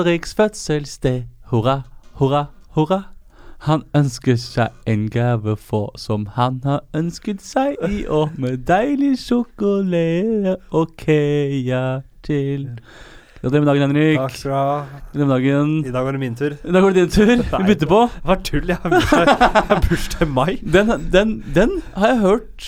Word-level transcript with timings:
Henriks 0.00 0.34
fødselsdag. 0.34 1.26
Hurra, 1.46 1.82
hurra, 2.12 2.44
hurra. 2.70 3.02
Han 3.58 3.82
ønsker 3.96 4.38
seg 4.40 4.72
en 4.88 5.10
gave 5.12 5.56
for 5.60 5.92
som 6.00 6.24
han 6.38 6.62
har 6.64 6.80
ønsket 6.96 7.42
seg 7.44 7.76
i 7.84 8.06
år, 8.08 8.30
med 8.40 8.64
deilig 8.64 9.18
sjokolade 9.20 10.56
og 10.70 10.94
kea 10.96 12.00
til. 12.24 12.64
Gratulerer 13.40 13.62
med 13.64 13.68
dagen, 13.70 13.82
Henrik. 13.88 14.18
Takk 14.20 14.34
skal 14.36 14.50
du 14.50 14.54
ha. 14.54 14.64
Gratulerer 15.14 15.26
med 15.26 15.30
dagen. 15.32 15.68
I 15.88 15.92
dag 15.94 16.04
var 16.04 16.12
det 16.12 16.18
min 16.20 16.34
tur. 16.36 16.52
I 16.60 16.72
dag 16.76 16.82
var 16.84 16.92
det 16.92 17.04
din 17.06 17.12
tur. 17.14 17.30
Vi 17.62 17.68
bytter 17.70 17.88
på. 17.88 18.00
Hva 18.28 18.34
tull? 18.44 18.66
Jeg 18.68 18.76
har 18.82 19.78
bursdag 19.86 20.24
i 20.26 20.28
mai. 20.28 20.50
Den, 20.74 20.90
den, 21.14 21.30
den 21.56 21.72
har 21.96 22.10
jeg 22.12 22.18
hørt 22.20 22.66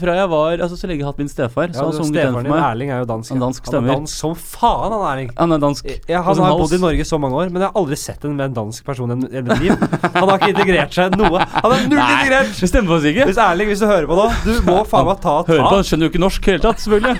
fra 0.00 0.14
jeg 0.16 0.30
var 0.32 0.54
Altså 0.64 0.78
så 0.80 0.88
lenge 0.88 1.02
jeg 1.02 1.04
har 1.04 1.12
hatt 1.12 1.20
min 1.20 1.28
stefar. 1.28 1.68
Så 1.76 1.82
Ja, 1.82 1.84
har 1.90 1.98
sunget 1.98 2.16
den 2.22 2.38
for 2.38 2.48
meg. 2.48 2.62
Erling 2.70 2.92
er 2.94 3.02
jo 3.02 3.08
dansk. 3.10 3.34
Han 3.34 3.42
dansk 3.44 3.68
han 3.68 3.76
er 3.82 3.90
dansk 3.92 4.14
som 4.22 4.32
faen, 4.40 4.94
han 4.96 5.04
Erling. 5.10 5.28
Han 5.42 5.52
er 5.58 5.60
dansk. 5.66 5.90
Jeg, 5.92 6.16
han 6.16 6.24
har 6.24 6.48
hals. 6.54 6.62
bodd 6.64 6.72
i 6.72 6.80
Norge 6.86 7.06
så 7.10 7.20
mange 7.20 7.42
år, 7.42 7.52
men 7.52 7.60
jeg 7.60 7.68
har 7.68 7.76
aldri 7.82 8.00
sett 8.06 8.24
en 8.24 8.34
med 8.40 8.46
en 8.48 8.56
dansk 8.62 8.88
person 8.88 9.12
i 9.12 9.18
mitt 9.20 9.60
liv. 9.60 9.76
Han 10.08 10.24
har 10.24 10.38
ikke 10.40 10.50
integrert 10.54 10.96
seg 10.96 11.18
noe. 11.20 11.44
Han 11.52 11.68
er 11.76 11.84
null 11.84 12.00
Nei, 12.00 12.08
integrert! 12.16 12.56
det 12.64 12.72
stemmer 12.72 12.94
faktisk 12.96 13.12
ikke. 13.12 13.28
Hvis 13.28 13.42
Erling, 13.44 13.68
hvis 13.74 13.84
du 13.84 13.88
hører 13.92 14.08
på 14.08 14.16
nå, 14.22 14.26
du 14.48 14.52
må 14.70 14.80
faen 14.88 15.04
meg 15.12 15.20
ta 15.28 15.36
Hører 15.44 15.66
på, 15.68 15.76
han 15.76 15.84
skjønner 15.90 16.08
jo 16.08 16.14
ikke 16.14 16.24
norsk 16.24 16.48
i 16.48 16.54
hele 16.54 16.64
tatt, 16.64 16.80
selvfølgelig. 16.80 17.16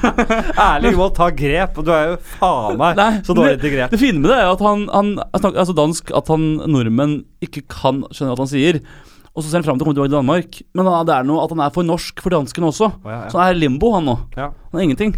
Erling 0.70 0.98
må 0.98 1.10
ta 1.14 1.30
grep, 1.30 1.78
og 1.78 1.86
du 1.86 1.94
er 1.94 2.10
jo 2.16 2.18
faen 2.40 2.80
meg 2.80 2.96
så 3.26 3.36
dårlig 3.36 3.52
det- 3.54 3.60
integrert. 3.60 3.90
Det 3.94 4.00
fine 4.00 4.20
med 4.24 4.30
det 4.32 4.38
er 4.40 4.50
at 4.50 4.64
han, 4.64 4.88
han 4.92 5.12
snakker 5.38 5.62
altså 5.62 5.76
dansk 5.76 6.10
at 6.16 6.28
han 6.32 6.48
nordmenn 6.66 7.14
ikke 7.44 7.62
kan 7.68 8.02
skjønne 8.10 8.34
hva 8.34 8.44
han 8.46 8.52
sier. 8.52 8.80
Og 9.30 9.44
så 9.44 9.50
ser 9.52 9.60
han 9.60 9.66
fram 9.68 9.78
til 9.78 9.84
å 9.84 9.86
komme 9.86 9.94
tilbake 9.94 10.10
til 10.10 10.18
Danmark. 10.18 10.56
Men 10.74 10.88
da, 10.88 11.04
det 11.06 11.14
er 11.14 11.26
noe 11.28 11.44
at 11.44 11.52
han 11.54 11.60
er 11.62 11.70
for 11.70 11.86
norsk 11.86 12.18
for 12.24 12.34
danskene 12.34 12.66
også. 12.66 12.88
Oh, 12.90 13.10
ja, 13.12 13.20
ja. 13.22 13.28
Så 13.30 13.38
han 13.38 13.52
er 13.54 13.60
limbo, 13.60 13.92
han 13.94 14.08
nå. 14.08 14.16
Ja. 14.36 14.48
Han 14.72 14.80
er 14.80 14.88
ingenting. 14.88 15.14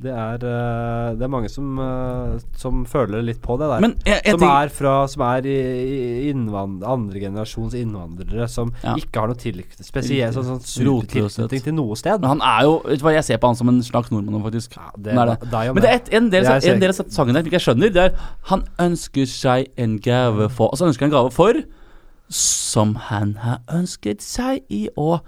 Det 0.00 0.12
er, 0.12 0.44
eh, 0.48 1.14
det 1.18 1.24
er 1.26 1.28
mange 1.28 1.50
som, 1.52 1.78
eh, 1.78 2.38
som 2.56 2.84
føler 2.88 3.20
litt 3.24 3.42
på 3.44 3.58
det 3.60 3.68
der. 3.68 3.84
Jeg, 4.06 4.22
jeg 4.24 4.38
som 4.38 4.44
er 4.48 4.70
fra 4.72 4.94
Som 5.12 5.24
er 5.26 5.48
innvand, 6.30 6.84
andre 6.88 7.20
generasjons 7.20 7.74
innvandrere 7.76 8.48
som 8.48 8.72
Ja. 8.82 8.94
ikke 8.96 9.20
har 9.20 9.28
noe 9.28 9.36
tilknytning 9.36 9.84
Spesielt 9.84 10.34
sånn, 10.34 10.48
sånn 10.48 10.62
supertilknytning 10.64 11.64
til 11.66 11.76
noe 11.76 11.98
sted. 12.00 12.20
Men 12.20 12.38
han 12.38 12.40
er 12.40 12.64
jo 12.64 12.78
Vet 12.86 13.02
du 13.02 13.04
hva, 13.04 13.12
jeg 13.18 13.24
ser 13.28 13.42
på 13.42 13.50
han 13.52 13.56
som 13.60 13.68
en 13.68 13.82
slags 13.84 14.10
nordmann, 14.10 14.42
faktisk. 14.42 14.76
Ja, 14.76 14.88
det, 14.96 15.12
er 15.12 15.26
det. 15.34 15.50
deg 15.50 15.68
og 15.68 15.74
Men 15.74 15.82
det 15.82 15.90
er 15.90 15.94
et, 16.00 16.14
en, 16.14 16.30
del, 16.30 16.44
det 16.44 16.56
er 16.64 16.74
en 16.74 16.80
del 16.80 16.94
av 16.94 17.12
sangen 17.12 17.34
der 17.34 17.50
jeg 17.50 17.60
skjønner. 17.60 17.92
Det 17.92 18.06
er 18.08 18.16
Han 18.48 18.64
ønsker 18.78 19.26
seg 19.28 19.68
en 19.76 19.98
gave 19.98 20.48
for 20.48 20.70
Altså 20.72 20.88
ønsker 20.88 21.06
han 21.06 21.12
en 21.12 21.18
gave 21.18 21.30
for 21.36 21.62
som 22.30 22.94
han 23.10 23.34
har 23.42 23.58
ønsket 23.68 24.22
seg 24.22 24.62
i 24.70 24.88
år. 24.96 25.20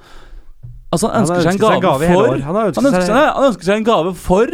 Altså 0.92 1.08
han 1.08 1.14
Han 1.14 1.22
ønsker 1.22 1.42
seg 1.42 1.52
en 1.54 1.58
gave, 1.58 1.72
seg 1.72 1.76
en 1.76 1.86
gave 1.86 2.14
for. 2.14 2.38
Han 2.46 2.56
ønsker, 2.62 2.82
han 2.82 2.86
ønsker, 2.92 3.06
seg- 3.08 3.34
han 3.34 3.44
ønsker 3.48 3.64
seg 3.68 3.76
en 3.80 3.84
gave 3.88 4.14
for 4.14 4.46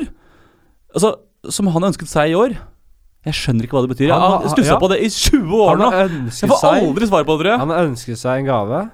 Altså 0.95 1.15
som 1.55 1.67
han 1.71 1.85
ønsket 1.91 2.09
seg 2.11 2.31
i 2.31 2.35
år. 2.39 2.55
Jeg 3.27 3.35
skjønner 3.35 3.67
ikke 3.67 3.77
hva 3.77 3.83
det 3.85 3.91
betyr. 3.93 4.11
Han 4.13 4.23
jeg 4.23 4.31
har- 4.31 4.55
stussa 4.55 4.73
ja. 4.73 4.79
på 4.79 4.89
det 4.91 4.99
i 5.05 5.09
20 5.09 5.53
år 5.67 5.77
nå. 5.79 5.89
Jeg 5.93 6.49
får 6.51 6.65
aldri 6.71 7.07
svar 7.11 7.25
på 7.29 7.35
det, 7.37 7.45
tror 7.45 7.51
jeg. 7.53 7.59
Han 7.59 7.71
ønsker 7.71 8.15
ønsket 8.15 8.19
seg 8.23 8.39
en 8.39 8.47
gave. 8.49 8.91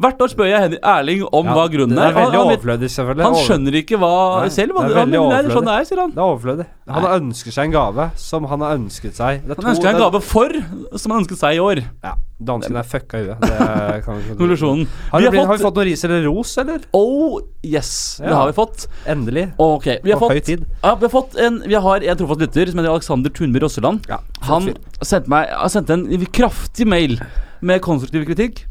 Hvert 0.00 0.22
år 0.24 0.30
spør 0.32 0.48
jeg 0.48 0.60
Henrik 0.64 0.80
Erling 0.86 1.22
om 1.28 1.44
Ja, 1.50 1.52
hva 1.58 1.66
grunnen 1.68 1.92
det 1.96 2.00
er. 2.00 2.08
er 2.08 2.14
veldig 2.16 2.38
Han, 2.38 2.46
overflødig, 2.48 2.88
selvfølgelig. 2.94 3.24
han 3.26 3.34
skjønner 3.44 3.74
ikke 3.82 3.98
hva 4.00 4.12
Nei, 4.40 4.48
selv. 4.54 4.72
Det 4.80 4.90
er 4.94 4.98
han, 5.00 5.10
nei, 5.10 5.40
det 5.42 5.50
er 5.50 5.56
sånn 5.58 5.66
det 5.68 5.74
er, 5.76 5.84
sier 5.90 6.00
han. 6.00 6.10
Det 6.14 6.22
er 6.22 6.30
overflødig. 6.30 6.66
Han 6.90 7.04
har 7.04 7.12
ønsket 7.20 7.52
seg 7.56 7.64
en 7.68 7.74
gave 7.74 8.06
som 8.16 8.46
han 8.50 8.60
har 8.64 8.74
ønsket 8.78 9.14
seg. 9.20 9.42
Det 9.44 9.52
er 9.52 9.60
Han 9.60 9.70
ønsker 9.74 9.84
seg 9.86 9.94
en 9.94 10.00
gave 10.06 10.20
for 10.24 10.56
som 10.96 11.12
han 11.12 11.20
ønsket 11.24 11.38
seg 11.42 11.58
i 11.58 11.60
år. 11.60 11.82
Ja, 12.02 12.14
Dansken 12.40 12.76
er 12.80 12.86
fucka 12.88 13.18
i 13.20 13.26
huet. 13.28 13.42
Det 13.44 13.98
Konklusjonen. 14.08 14.86
Har, 15.12 15.20
har 15.20 15.36
har 15.46 15.56
vi 15.58 15.64
fått 15.66 15.76
noe 15.76 15.84
ris 15.90 16.04
eller 16.08 16.24
ros, 16.24 16.54
eller? 16.62 16.80
Oh 16.96 17.36
yes, 17.62 17.92
det 18.22 18.30
Ja. 18.30 18.38
har 18.40 18.46
vi 18.48 18.56
fått. 18.56 18.86
Endelig. 19.06 19.44
Ok, 19.60 19.90
vi 20.02 20.10
har 20.14 20.18
På 20.22 20.30
høy 20.32 20.38
fått, 20.40 20.46
tid. 20.48 20.64
ja, 20.82 20.94
vi 20.96 21.04
har 21.04 21.12
fått 21.12 21.36
en 21.36 21.60
Vi 21.68 21.74
har 21.74 22.00
en 22.00 22.16
trofast 22.16 22.40
lytter 22.40 22.72
som 22.72 22.80
heter 22.80 22.90
Alexander 22.94 23.28
Tunby 23.30 23.60
Rosseland. 23.60 24.08
Ja, 24.08 24.18
Han 24.48 24.72
sendte 25.02 25.28
meg 25.28 25.52
sendte 25.68 25.92
en 26.00 26.26
kraftig 26.32 26.86
mail 26.88 27.20
med 27.60 27.82
konstruktiv 27.84 28.24
kritikk. 28.24 28.64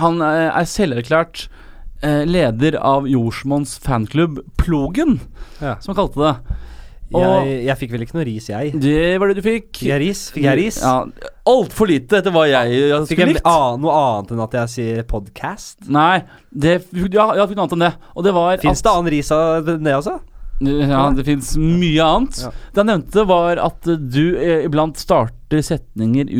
Han 0.00 0.20
eh, 0.24 0.48
er 0.56 0.64
selverklært 0.68 1.48
eh, 2.02 2.22
leder 2.28 2.78
av 2.80 3.04
Jordsmonns 3.10 3.78
fanklubb 3.84 4.40
Plogen, 4.56 5.18
Ja. 5.60 5.76
som 5.80 5.92
han 5.94 6.00
kalte 6.06 6.20
det. 6.22 6.58
Og 7.12 7.20
Jeg, 7.44 7.56
jeg 7.66 7.76
fikk 7.76 7.90
vel 7.92 8.02
ikke 8.06 8.14
noe 8.16 8.24
ris, 8.24 8.46
jeg. 8.48 8.70
det 8.80 9.18
var 9.20 9.28
det 9.28 9.34
du 9.36 9.42
fikk. 9.44 9.66
Fikk 9.76 9.88
jeg 9.90 10.00
ris? 10.00 10.20
Fikk 10.32 10.46
jeg 10.46 10.56
ris? 10.62 10.78
Ja, 10.80 11.04
Altfor 11.44 11.90
lite 11.90 12.22
etter 12.22 12.32
hva 12.32 12.46
jeg 12.48 12.72
Fikk 12.72 13.10
skulle 13.10 13.26
jeg 13.26 13.34
likt. 13.36 13.44
an, 13.52 13.82
noe 13.84 13.92
annet 13.98 14.32
enn 14.32 14.40
at 14.46 14.56
jeg 14.56 14.72
sier 14.72 15.02
podcast? 15.10 15.76
Nei, 15.92 16.22
det, 16.48 16.78
ja, 17.12 17.26
jeg 17.36 17.50
fikk 17.50 17.58
noe 17.60 17.66
annet 17.66 17.76
enn 17.76 17.84
det. 17.84 17.92
Og 18.16 18.24
det 18.24 18.32
var 18.38 18.56
Fins 18.64 18.80
det 18.80 18.94
annen 18.94 19.12
ris 19.12 19.32
av 19.36 19.68
det 19.68 19.92
også? 19.98 20.16
Ja, 20.62 21.02
det 21.12 21.24
fins 21.26 21.52
mye 21.60 22.04
annet. 22.06 22.40
Ja. 22.46 22.54
Det 22.72 22.80
han 22.84 22.90
nevnte, 22.94 23.26
var 23.28 23.60
at 23.60 23.82
du 23.84 24.22
eh, 24.38 24.64
iblant 24.64 24.96
starter 24.96 25.60
setninger 25.68 26.30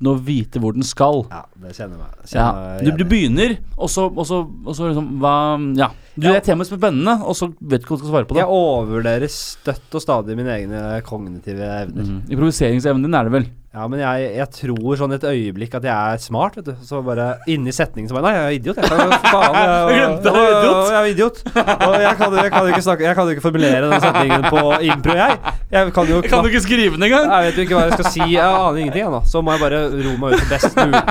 uten 0.00 0.08
å 0.10 0.16
vite 0.24 0.60
hvor 0.60 0.72
den 0.72 0.82
skal. 0.86 1.26
Ja, 1.30 1.42
det 1.60 1.74
kjenner 1.76 1.98
jeg 1.98 2.00
meg. 2.00 2.32
Ja. 2.32 2.46
Du, 2.80 2.90
du 2.96 3.04
begynner, 3.04 3.58
og 3.76 3.90
så, 3.92 4.06
og 4.08 4.24
så, 4.26 4.40
og 4.64 4.74
så 4.76 4.88
liksom 4.88 5.18
Hva 5.20 5.34
Ja. 5.76 5.90
Du 6.16 6.26
Ja. 6.26 6.34
er 6.36 6.40
temaet 6.40 6.66
spennende, 6.68 7.20
og 7.22 7.36
så 7.36 7.50
vet 7.60 7.80
du 7.80 7.86
ikke 7.86 7.94
hva 7.94 7.98
du 8.00 8.02
skal 8.04 8.10
svare 8.14 8.26
på 8.28 8.34
det. 8.34 8.40
Jeg 8.42 8.50
overvurderer 8.50 9.30
støtt 9.30 9.94
og 9.94 10.02
stadig 10.02 10.36
mine 10.36 10.50
egne 10.56 11.02
kognitive 11.06 11.60
evner. 11.62 12.02
Mm. 12.04 12.22
Improviseringsevnen 12.32 13.02
din 13.06 13.14
er 13.14 13.24
det 13.28 13.32
vel? 13.32 13.46
Ja, 13.70 13.84
men 13.86 14.00
jeg, 14.02 14.22
jeg 14.34 14.50
tror 14.50 14.96
sånn 14.98 15.12
et 15.14 15.22
øyeblikk 15.30 15.76
at 15.78 15.84
jeg 15.86 15.94
er 15.94 16.18
smart, 16.18 16.56
vet 16.58 16.72
du. 16.72 16.78
Så 16.82 16.98
bare 17.06 17.36
inni 17.46 17.70
setningen 17.70 18.08
så 18.10 18.16
bare 18.16 18.24
Nei, 18.26 18.32
jeg 18.34 18.42
er 18.42 18.56
idiot, 18.56 18.80
jeg. 18.82 18.88
Kan, 18.90 19.12
faen, 19.30 19.58
jeg, 19.60 19.84
glemte 19.94 20.32
jeg 20.34 20.48
idiot. 20.56 20.88
Jeg 20.90 20.98
er 20.98 21.10
idiot. 21.12 21.38
Og 21.54 21.94
jeg 22.02 22.16
kan, 22.18 22.34
jeg 22.34 22.50
kan 22.50 22.66
jo 22.66 22.72
ikke 22.74 22.82
snakke 22.88 23.06
Jeg 23.06 23.14
kan 23.14 23.28
jo 23.30 23.36
ikke 23.36 23.44
formulere 23.44 23.92
den 23.92 24.02
setningen 24.02 24.46
på 24.48 24.64
impro, 24.90 25.14
jeg. 25.20 25.36
Jeg 25.70 25.92
kan 25.94 26.10
jo 26.10 26.16
Jeg 26.18 26.32
kan 26.32 26.48
ikke 26.50 26.62
skrive 26.64 26.96
den 26.96 27.06
engang? 27.06 27.30
Jeg 27.30 27.46
vet 27.46 27.60
jo 27.60 27.66
ikke 27.68 27.76
hva 27.78 27.84
jeg 27.84 27.94
skal 28.00 28.08
si. 28.16 28.24
Jeg 28.32 28.42
aner 28.48 28.80
ingenting, 28.82 29.04
jeg 29.04 29.14
nå. 29.14 29.22
Så 29.30 29.44
må 29.46 29.54
jeg 29.54 29.62
bare 29.62 29.80
ro 30.08 30.16
meg 30.24 30.34
ut 30.34 30.42
på 30.42 30.50
best, 30.50 30.80
mulig, 30.80 31.04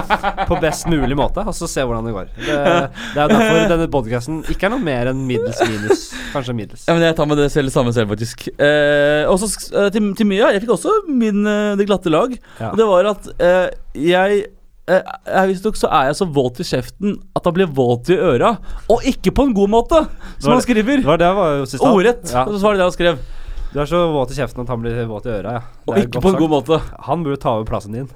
på 0.52 0.60
best 0.66 0.92
mulig 0.92 1.20
måte, 1.22 1.48
og 1.48 1.56
så 1.56 1.72
se 1.78 1.88
hvordan 1.88 2.12
det 2.12 2.16
går. 2.18 2.28
Det, 2.44 2.60
det 2.60 3.24
er 3.24 3.32
derfor 3.38 3.62
denne 3.72 3.88
podkasten 3.96 4.44
ikke 4.52 4.68
er 4.68 4.76
noe 4.76 4.84
mer 4.84 5.14
enn 5.14 5.24
middels 5.32 5.64
minus. 5.64 6.10
Kanskje 6.36 6.60
middels. 6.60 6.84
Ja, 6.92 6.98
men 7.00 7.08
Jeg 7.08 7.16
tar 7.16 7.32
med 7.32 7.40
det 7.40 7.48
selv, 7.56 7.72
samme 7.72 7.96
selv, 7.96 8.12
faktisk. 8.12 8.50
Eh, 8.52 9.24
og 9.32 9.40
så 9.40 9.48
eh, 9.80 9.88
til, 9.96 10.12
til 10.20 10.28
Mia. 10.28 10.52
Jeg 10.52 10.66
fikk 10.68 10.76
også 10.76 11.00
min 11.08 11.48
eh, 11.48 11.80
Det 11.80 11.88
glatte 11.88 12.12
lag. 12.12 12.36
Ja. 12.60 12.72
Og 12.72 12.80
det 12.80 12.88
var 12.90 13.10
at 13.14 13.28
eh, 13.38 13.68
jeg 14.10 14.40
eh, 14.90 15.12
jeg 15.30 15.50
Visstnok 15.52 15.78
så 15.78 15.90
er 15.94 16.10
jeg 16.10 16.18
så 16.20 16.26
våt 16.34 16.60
i 16.60 16.66
kjeften 16.68 17.20
at 17.38 17.46
han 17.46 17.56
blir 17.56 17.70
våt 17.78 18.10
i 18.10 18.18
øra. 18.18 18.56
Og 18.90 19.06
ikke 19.08 19.32
på 19.36 19.46
en 19.50 19.54
god 19.58 19.70
måte, 19.76 20.02
som 20.40 20.56
han 20.56 20.64
skriver. 20.66 21.04
Det 21.04 21.08
var 21.08 21.22
det 21.22 21.30
var 21.38 21.60
jo 21.60 21.68
sist 21.70 21.86
Ordrett. 21.86 22.26
Ja. 22.34 22.48
Så 22.50 22.64
var 22.64 22.74
det 22.74 22.82
det 22.82 22.88
han 22.90 22.98
skrev. 22.98 23.22
Du 23.70 23.78
er 23.84 23.86
så 23.86 24.02
våt 24.10 24.32
i 24.34 24.40
kjeften 24.40 24.64
at 24.66 24.72
han 24.74 24.82
blir 24.82 24.98
våt 25.06 25.28
i 25.30 25.36
øra, 25.36 25.60
ja. 25.60 25.62
Og 25.86 25.94
Det 25.96 26.08
ikke 26.08 26.24
på 26.24 26.32
en 26.32 26.34
sagt. 26.34 26.42
god 26.42 26.54
måte. 26.56 26.82
Han 27.06 27.24
burde 27.28 27.38
ta 27.44 27.54
over 27.60 27.70
plassen 27.70 27.94
din. 27.94 28.10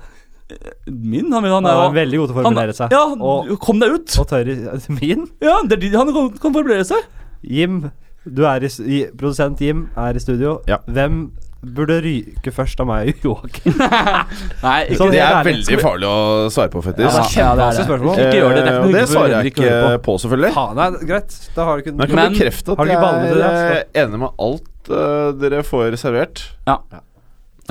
Min, 0.88 1.32
han, 1.34 1.44
han 1.44 1.52
Han 1.52 1.66
er 1.66 1.78
jo 1.78 1.92
veldig 1.96 2.18
god 2.20 2.28
til 2.28 2.34
å 2.36 2.42
formulere 2.42 2.74
seg. 2.78 2.92
Ja, 2.94 3.04
og, 3.16 3.54
kom 3.64 3.80
deg 3.82 3.94
ut! 3.96 4.16
og 4.20 4.28
tør 4.30 4.50
i 4.50 4.56
Min? 5.00 5.28
Ja, 5.42 5.60
det 5.66 5.78
er 5.78 5.82
de, 5.86 5.92
Han 5.98 6.12
kan, 6.14 6.34
kan 6.42 6.56
formulere 6.58 6.86
seg. 6.90 7.06
Jim, 7.46 7.84
du 8.26 8.44
er 8.50 8.66
i 8.66 9.00
Produsent 9.18 9.62
Jim 9.62 9.88
er 10.00 10.18
i 10.18 10.22
studio. 10.22 10.58
Ja. 10.70 10.82
Hvem 10.90 11.26
burde 11.64 11.98
ryke 12.04 12.52
først 12.54 12.82
av 12.84 12.88
meg 12.90 13.14
og 13.14 13.24
Joakim? 13.28 13.78
Nei, 14.66 14.80
ikke 14.90 14.98
Sånn 15.00 15.14
Det 15.14 15.22
er 15.24 15.48
veldig 15.48 15.78
farlig 15.80 16.10
å 16.10 16.18
svare 16.54 16.72
på, 16.74 16.82
Ja, 16.82 16.86
faktisk. 16.90 17.00
det 17.00 17.68
er 17.68 17.78
kjempevanskelig. 17.78 18.26
Ikke 18.28 18.42
gjør 18.42 18.56
det. 18.58 18.64
Det 18.66 18.74
ikke 18.74 18.84
og 18.84 18.98
det 18.98 19.06
svarer 19.12 19.34
jeg 19.36 19.54
ikke 19.54 19.70
på. 19.70 19.94
på, 20.08 20.18
selvfølgelig. 20.26 20.52
Ha, 20.58 20.66
nei, 20.80 20.88
greit. 21.14 21.38
Da 21.56 21.68
har 21.68 21.80
du 21.80 21.84
ikke 21.86 21.96
Men 21.96 22.04
jeg 22.04 22.14
kan 22.14 22.36
bekrefte 22.36 22.76
at 22.76 22.92
jeg 22.92 23.00
det, 23.34 23.50
er 23.54 24.04
enig 24.04 24.22
med 24.26 24.44
alt 24.48 24.92
uh, 24.92 25.30
dere 25.40 25.64
får 25.68 25.98
servert. 26.02 26.44
Ja. 26.68 26.78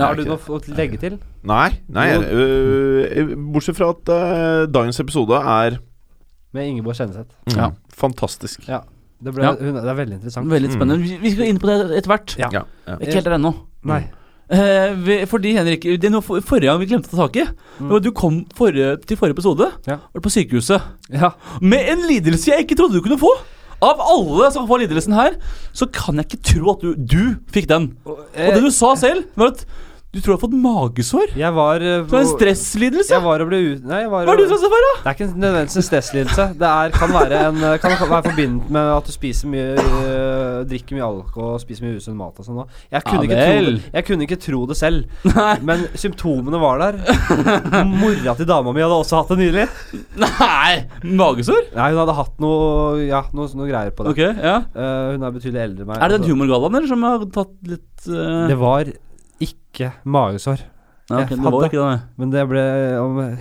Har 0.01 0.17
du 0.17 0.25
noe 0.25 0.41
å 0.41 0.61
legge 0.73 1.01
til? 1.01 1.19
Nei, 1.47 1.69
nei 1.93 2.07
uh, 2.17 3.35
bortsett 3.53 3.77
fra 3.77 3.91
at 3.93 4.09
uh, 4.09 4.63
dagens 4.73 5.03
episode 5.03 5.37
er 5.37 5.77
Med 6.57 6.71
Ingeborg 6.71 6.97
Kjenneseth. 6.97 7.33
mm, 7.51 7.59
Ja. 7.59 7.71
fantastisk. 7.97 8.65
Det, 9.23 9.31
ble, 9.35 9.45
Ja. 9.45 9.53
hun, 9.55 9.77
det 9.77 9.91
er 9.91 9.99
veldig 9.99 10.17
interessant. 10.19 10.49
Veldig 10.51 10.73
spennende. 10.73 11.03
Vi, 11.05 11.19
vi 11.23 11.31
skal 11.35 11.53
inn 11.53 11.61
på 11.63 11.69
det 11.69 11.77
etter 12.01 12.11
hvert. 12.11 12.35
Ja. 12.41 12.49
Ja, 12.53 12.65
ja. 12.89 12.97
Ikke 12.99 13.21
helt 13.21 13.29
der 13.29 13.37
ennå. 13.39 13.53
Nei. 13.85 14.03
Eh, 14.53 14.93
vi- 14.95 15.25
fordi 15.27 15.55
Henrik 15.57 15.81
Det 15.83 16.05
er 16.05 16.11
noe 16.11 16.21
for, 16.21 16.41
Forrige 16.45 16.69
gang 16.69 16.79
vi 16.83 16.87
glemte 16.87 17.09
å 17.09 17.17
ta 17.17 17.27
tak 17.27 17.37
i. 17.37 17.45
Det 17.79 17.89
var 17.89 17.97
at 17.97 18.03
Du 18.03 18.11
kom 18.13 18.45
forrige, 18.55 18.99
til 19.07 19.17
forrige 19.17 19.37
episode 19.39 19.71
Ja. 19.87 19.97
Var 19.97 20.21
du 20.21 20.21
på 20.21 20.33
sykehuset 20.35 20.83
Ja. 21.11 21.31
med 21.61 21.89
en 21.89 22.07
lidelse 22.09 22.47
jeg 22.53 22.67
ikke 22.67 22.77
trodde 22.77 22.93
du 22.95 23.01
kunne 23.03 23.19
få. 23.19 23.31
Av 23.83 23.99
alle 23.99 24.51
som 24.53 24.69
får 24.69 24.85
lidelsen 24.87 25.13
her, 25.15 25.35
så 25.75 25.91
kan 25.91 26.15
jeg 26.17 26.27
ikke 26.29 26.43
tro 26.55 26.71
at 26.71 26.81
du, 26.83 26.95
du 26.95 27.37
fikk 27.51 27.67
den. 27.67 27.97
Og, 28.07 28.19
Og 28.19 28.55
det 28.55 28.63
du 28.63 28.71
sa 28.71 28.95
selv, 28.95 29.25
var 29.37 29.49
at 29.49 29.65
du 30.13 30.19
tror 30.21 30.35
du 30.35 30.37
har 30.37 30.41
fått 30.43 30.55
magesår. 30.61 31.31
Jeg 31.41 31.55
var 31.57 31.81
eh, 31.81 32.03
Det 32.03 32.13
var 32.13 32.21
en 32.21 32.27
stresslidelse. 32.29 33.15
Jeg 33.15 33.25
var 33.25 33.41
og 33.41 33.47
ble 33.49 33.61
ut... 33.65 33.85
Nei, 33.89 34.03
jeg 34.03 34.11
var 34.13 34.27
Hva 34.29 34.35
er 34.35 34.41
det 34.43 34.45
du 34.45 34.51
stresset 34.51 34.73
for, 34.75 34.85
da? 34.85 34.91
Det 34.99 35.09
er 35.09 35.15
ikke 35.17 35.29
nødvendigvis 35.41 35.77
en 35.81 35.85
stresslidelse. 35.87 36.45
Det 36.61 36.69
er, 36.69 36.91
kan 36.99 37.15
være 37.15 37.39
en 37.47 37.63
eh, 37.65 37.77
Kan 37.81 37.95
være 37.95 38.19
forbundet 38.27 38.75
med 38.77 38.91
at 38.93 39.07
du 39.09 39.13
spiser 39.15 39.49
mye 39.49 39.71
uh, 39.81 40.59
Drikker 40.69 40.99
mye 40.99 41.07
alkohol 41.07 41.55
og 41.55 41.63
spiser 41.63 41.87
mye 41.87 41.97
usunn 41.97 42.19
mat 42.19 42.43
og 42.43 42.45
sånn. 42.45 42.59
Jeg 42.93 43.07
kunne, 43.07 43.23
Ja 43.23 43.31
ikke 43.31 43.47
tro 43.47 43.71
det, 43.71 43.87
jeg 43.95 44.07
kunne 44.11 44.27
ikke 44.27 44.39
tro 44.45 44.61
det 44.69 44.77
selv, 44.83 45.15
Nei. 45.31 45.55
men 45.65 45.87
symptomene 46.03 46.61
var 46.61 46.83
der. 46.83 46.99
Mora 47.89 48.35
til 48.37 48.51
dama 48.51 48.75
mi 48.77 48.85
hadde 48.85 48.99
også 48.99 49.23
hatt 49.23 49.33
det 49.33 49.39
nylig. 49.41 49.65
Nei! 50.21 50.75
Magesår? 51.23 51.71
Nei, 51.79 51.87
Hun 51.95 52.03
hadde 52.03 52.19
hatt 52.19 52.37
noe 52.45 53.01
Ja, 53.07 53.23
noe, 53.33 53.49
noe 53.57 53.71
greier 53.71 53.97
på 53.97 54.05
det. 54.05 54.13
Ok, 54.13 54.45
ja 54.45 54.59
uh, 54.61 55.15
hun 55.15 55.25
er 55.25 55.33
betydelig 55.39 55.65
eldre 55.71 55.87
enn 55.87 55.91
meg. 55.95 55.97
Er 56.03 56.13
det 56.13 56.21
den 56.21 56.27
altså. 56.27 56.37
humorgallaen 56.37 56.79
eller 56.83 56.93
som 56.93 57.09
har 57.09 57.27
tatt 57.33 57.57
litt 57.73 58.13
Det 58.53 58.61
var 58.61 58.93
ikke 59.43 59.93
magesår. 60.05 60.63
Ja, 61.11 61.25
okay, 61.25 61.37
det 61.37 61.51
var 61.53 61.67
ikke 61.67 61.83
det. 61.83 61.99
Men 62.21 62.31
det 62.33 62.45
ble 62.49 62.63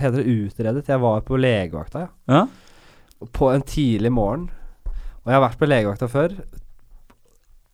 heter 0.00 0.18
det 0.18 0.34
utredet. 0.34 0.88
Jeg 0.90 1.00
var 1.02 1.22
på 1.26 1.38
legevakta, 1.40 2.06
ja. 2.06 2.10
Ja? 2.42 3.28
På 3.32 3.52
en 3.52 3.62
tidlig 3.62 4.10
morgen. 4.12 4.48
Og 5.22 5.30
jeg 5.30 5.38
har 5.38 5.44
vært 5.44 5.60
på 5.60 5.68
legevakta 5.70 6.08
før. 6.10 6.34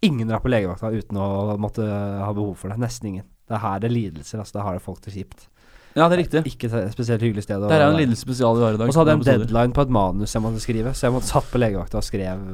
Ingen 0.05 0.29
drar 0.29 0.43
på 0.45 0.53
legevakta 0.53 0.93
uten 0.93 1.19
å 1.19 1.57
måtte 1.59 1.87
ha 1.89 2.29
behov 2.37 2.55
for 2.61 2.71
det. 2.71 2.79
Nesten 2.83 3.15
ingen. 3.15 3.27
Det 3.49 3.57
er 3.57 3.65
her 3.65 3.81
det 3.83 3.89
er 3.89 3.97
lidelser. 3.97 4.43
Altså, 4.43 4.59
det 4.59 4.67
har 4.67 4.77
det 4.77 4.85
folk 4.85 5.01
til 5.03 5.17
kjipt. 5.17 5.49
ja, 5.97 6.05
det 6.07 6.19
er 6.19 6.21
riktig. 6.23 6.43
Ikke 6.53 6.69
et 6.69 6.93
spesielt 6.93 7.25
hyggelig 7.25 7.47
sted. 7.49 7.65
Det 7.65 7.79
er 7.79 7.89
en 7.89 7.97
lidelse 7.97 8.23
spesial 8.23 8.61
i 8.61 8.67
dag. 8.67 8.85
Og 8.85 8.93
så 8.95 9.03
hadde 9.03 9.17
jeg 9.17 9.25
en 9.25 9.31
deadline 9.49 9.75
på 9.75 9.87
et 9.89 9.95
manus 9.97 10.37
jeg 10.37 10.45
måtte 10.45 10.63
skrive, 10.63 10.93
så 10.95 11.09
jeg 11.09 11.17
måtte 11.17 11.33
satt 11.33 11.49
på 11.51 11.59
legevakta 11.59 11.99
og 11.99 12.07
skrev. 12.07 12.45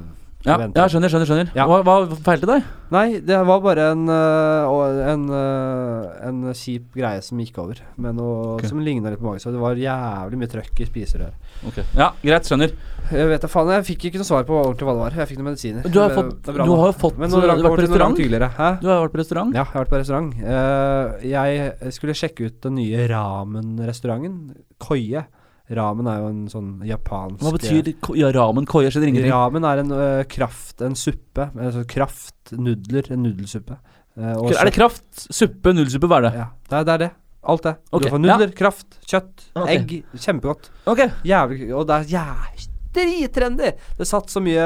Ja, 0.44 0.58
ja, 0.60 0.86
skjønner, 0.92 1.08
skjønner. 1.08 1.28
skjønner 1.28 1.56
Ja. 1.56 1.64
Hva, 1.68 1.78
hva 1.86 2.16
feilte 2.26 2.48
deg? 2.48 2.64
Nei, 2.92 3.18
det 3.24 3.38
var 3.48 3.62
bare 3.64 3.86
en 3.94 4.02
en, 4.12 4.98
en, 5.08 5.22
øh, 5.32 6.08
en 6.28 6.40
kjip 6.54 6.94
greie 6.94 7.22
som 7.24 7.40
gikk 7.40 7.56
over, 7.62 7.80
med 7.96 8.18
noe 8.18 8.56
okay. 8.58 8.68
som 8.68 8.82
ligna 8.84 9.12
litt 9.12 9.22
på 9.22 9.26
magesår. 9.26 9.54
Det 9.54 9.62
var 9.62 9.80
jævlig 9.80 10.40
mye 10.42 10.50
trøkk 10.52 10.82
i 10.84 10.88
spiserøret. 10.88 11.54
Ja, 11.96 12.10
greit, 12.20 12.50
skjønner. 12.50 12.74
Jeg 13.10 13.30
vet 13.30 13.44
da 13.44 13.50
faen, 13.50 13.72
jeg 13.72 13.86
fikk 13.88 14.06
ikke 14.10 14.20
noe 14.20 14.28
svar 14.28 14.44
på 14.48 14.56
ordentlig 14.58 14.88
hva 14.88 14.96
det 14.96 15.02
var. 15.04 15.16
Jeg 15.20 15.30
fikk 15.30 15.40
noen 15.40 15.50
medisiner. 15.50 15.88
Du 15.88 16.00
har, 16.00 16.12
fått, 16.16 16.50
du 16.50 16.60
har 16.60 16.90
jo 16.90 16.96
fått 16.96 17.20
Men 17.20 17.32
Du 17.32 17.38
har 17.38 17.48
vært 17.54 17.64
på 17.64 17.86
restaurant. 17.86 18.20
Du 18.20 18.90
har 18.90 19.02
vært 19.06 19.16
på 19.16 19.22
restaurant. 19.22 19.56
Ja, 19.56 19.64
jeg 19.64 19.72
har 19.72 19.86
vært 19.86 19.94
på 19.94 20.02
restaurant. 20.02 20.36
Uh, 20.44 21.24
jeg 21.24 21.94
skulle 21.96 22.16
sjekke 22.18 22.50
ut 22.50 22.60
den 22.68 22.78
nye 22.82 23.08
ramen-restauranten. 23.10 24.38
Koie. 24.80 25.24
Ramen 25.72 26.08
er 26.10 26.18
jo 26.20 26.28
en 26.28 26.40
sånn 26.52 26.70
japansk 26.84 27.40
Hva 27.40 27.54
betyr 27.54 27.86
ja, 28.20 28.28
ramen 28.36 28.66
Koier 28.68 28.92
Skjønner 28.92 29.08
ingenting. 29.14 29.32
Ramen 29.32 29.64
er 29.64 29.80
en 29.80 29.94
ø, 29.96 30.08
kraft, 30.28 30.82
en 30.84 30.96
suppe. 30.98 31.48
Altså 31.56 31.86
kraft, 31.88 32.36
nudler, 32.52 33.08
en 33.14 33.24
nudelsuppe. 33.24 33.78
Eh, 34.18 34.34
og 34.36 34.52
Er 34.52 34.68
det 34.68 34.74
kraft, 34.76 35.08
suppe, 35.24 35.72
nudelsuppe? 35.72 36.10
Hva 36.10 36.20
er 36.20 36.28
det? 36.28 36.34
Ja, 36.42 36.50
det 36.68 36.78
er, 36.78 36.84
det 36.84 36.94
er 36.96 37.02
det. 37.06 37.10
Alt 37.54 37.64
det. 37.64 37.74
Okay. 37.90 38.04
Du 38.04 38.12
får 38.12 38.22
nudler, 38.26 38.54
kraft, 38.60 39.00
kjøtt, 39.08 39.48
okay. 39.54 39.72
egg. 39.78 39.96
Kjempegodt. 40.20 40.70
Ok. 40.92 41.02
Jævlig 41.28 41.72
Og 41.72 41.88
det 41.88 41.98
er 42.02 42.14
jævlig 42.18 42.70
drittrendy! 42.94 43.70
Det 43.98 44.06
satt 44.08 44.30
så 44.32 44.40
mye 44.44 44.64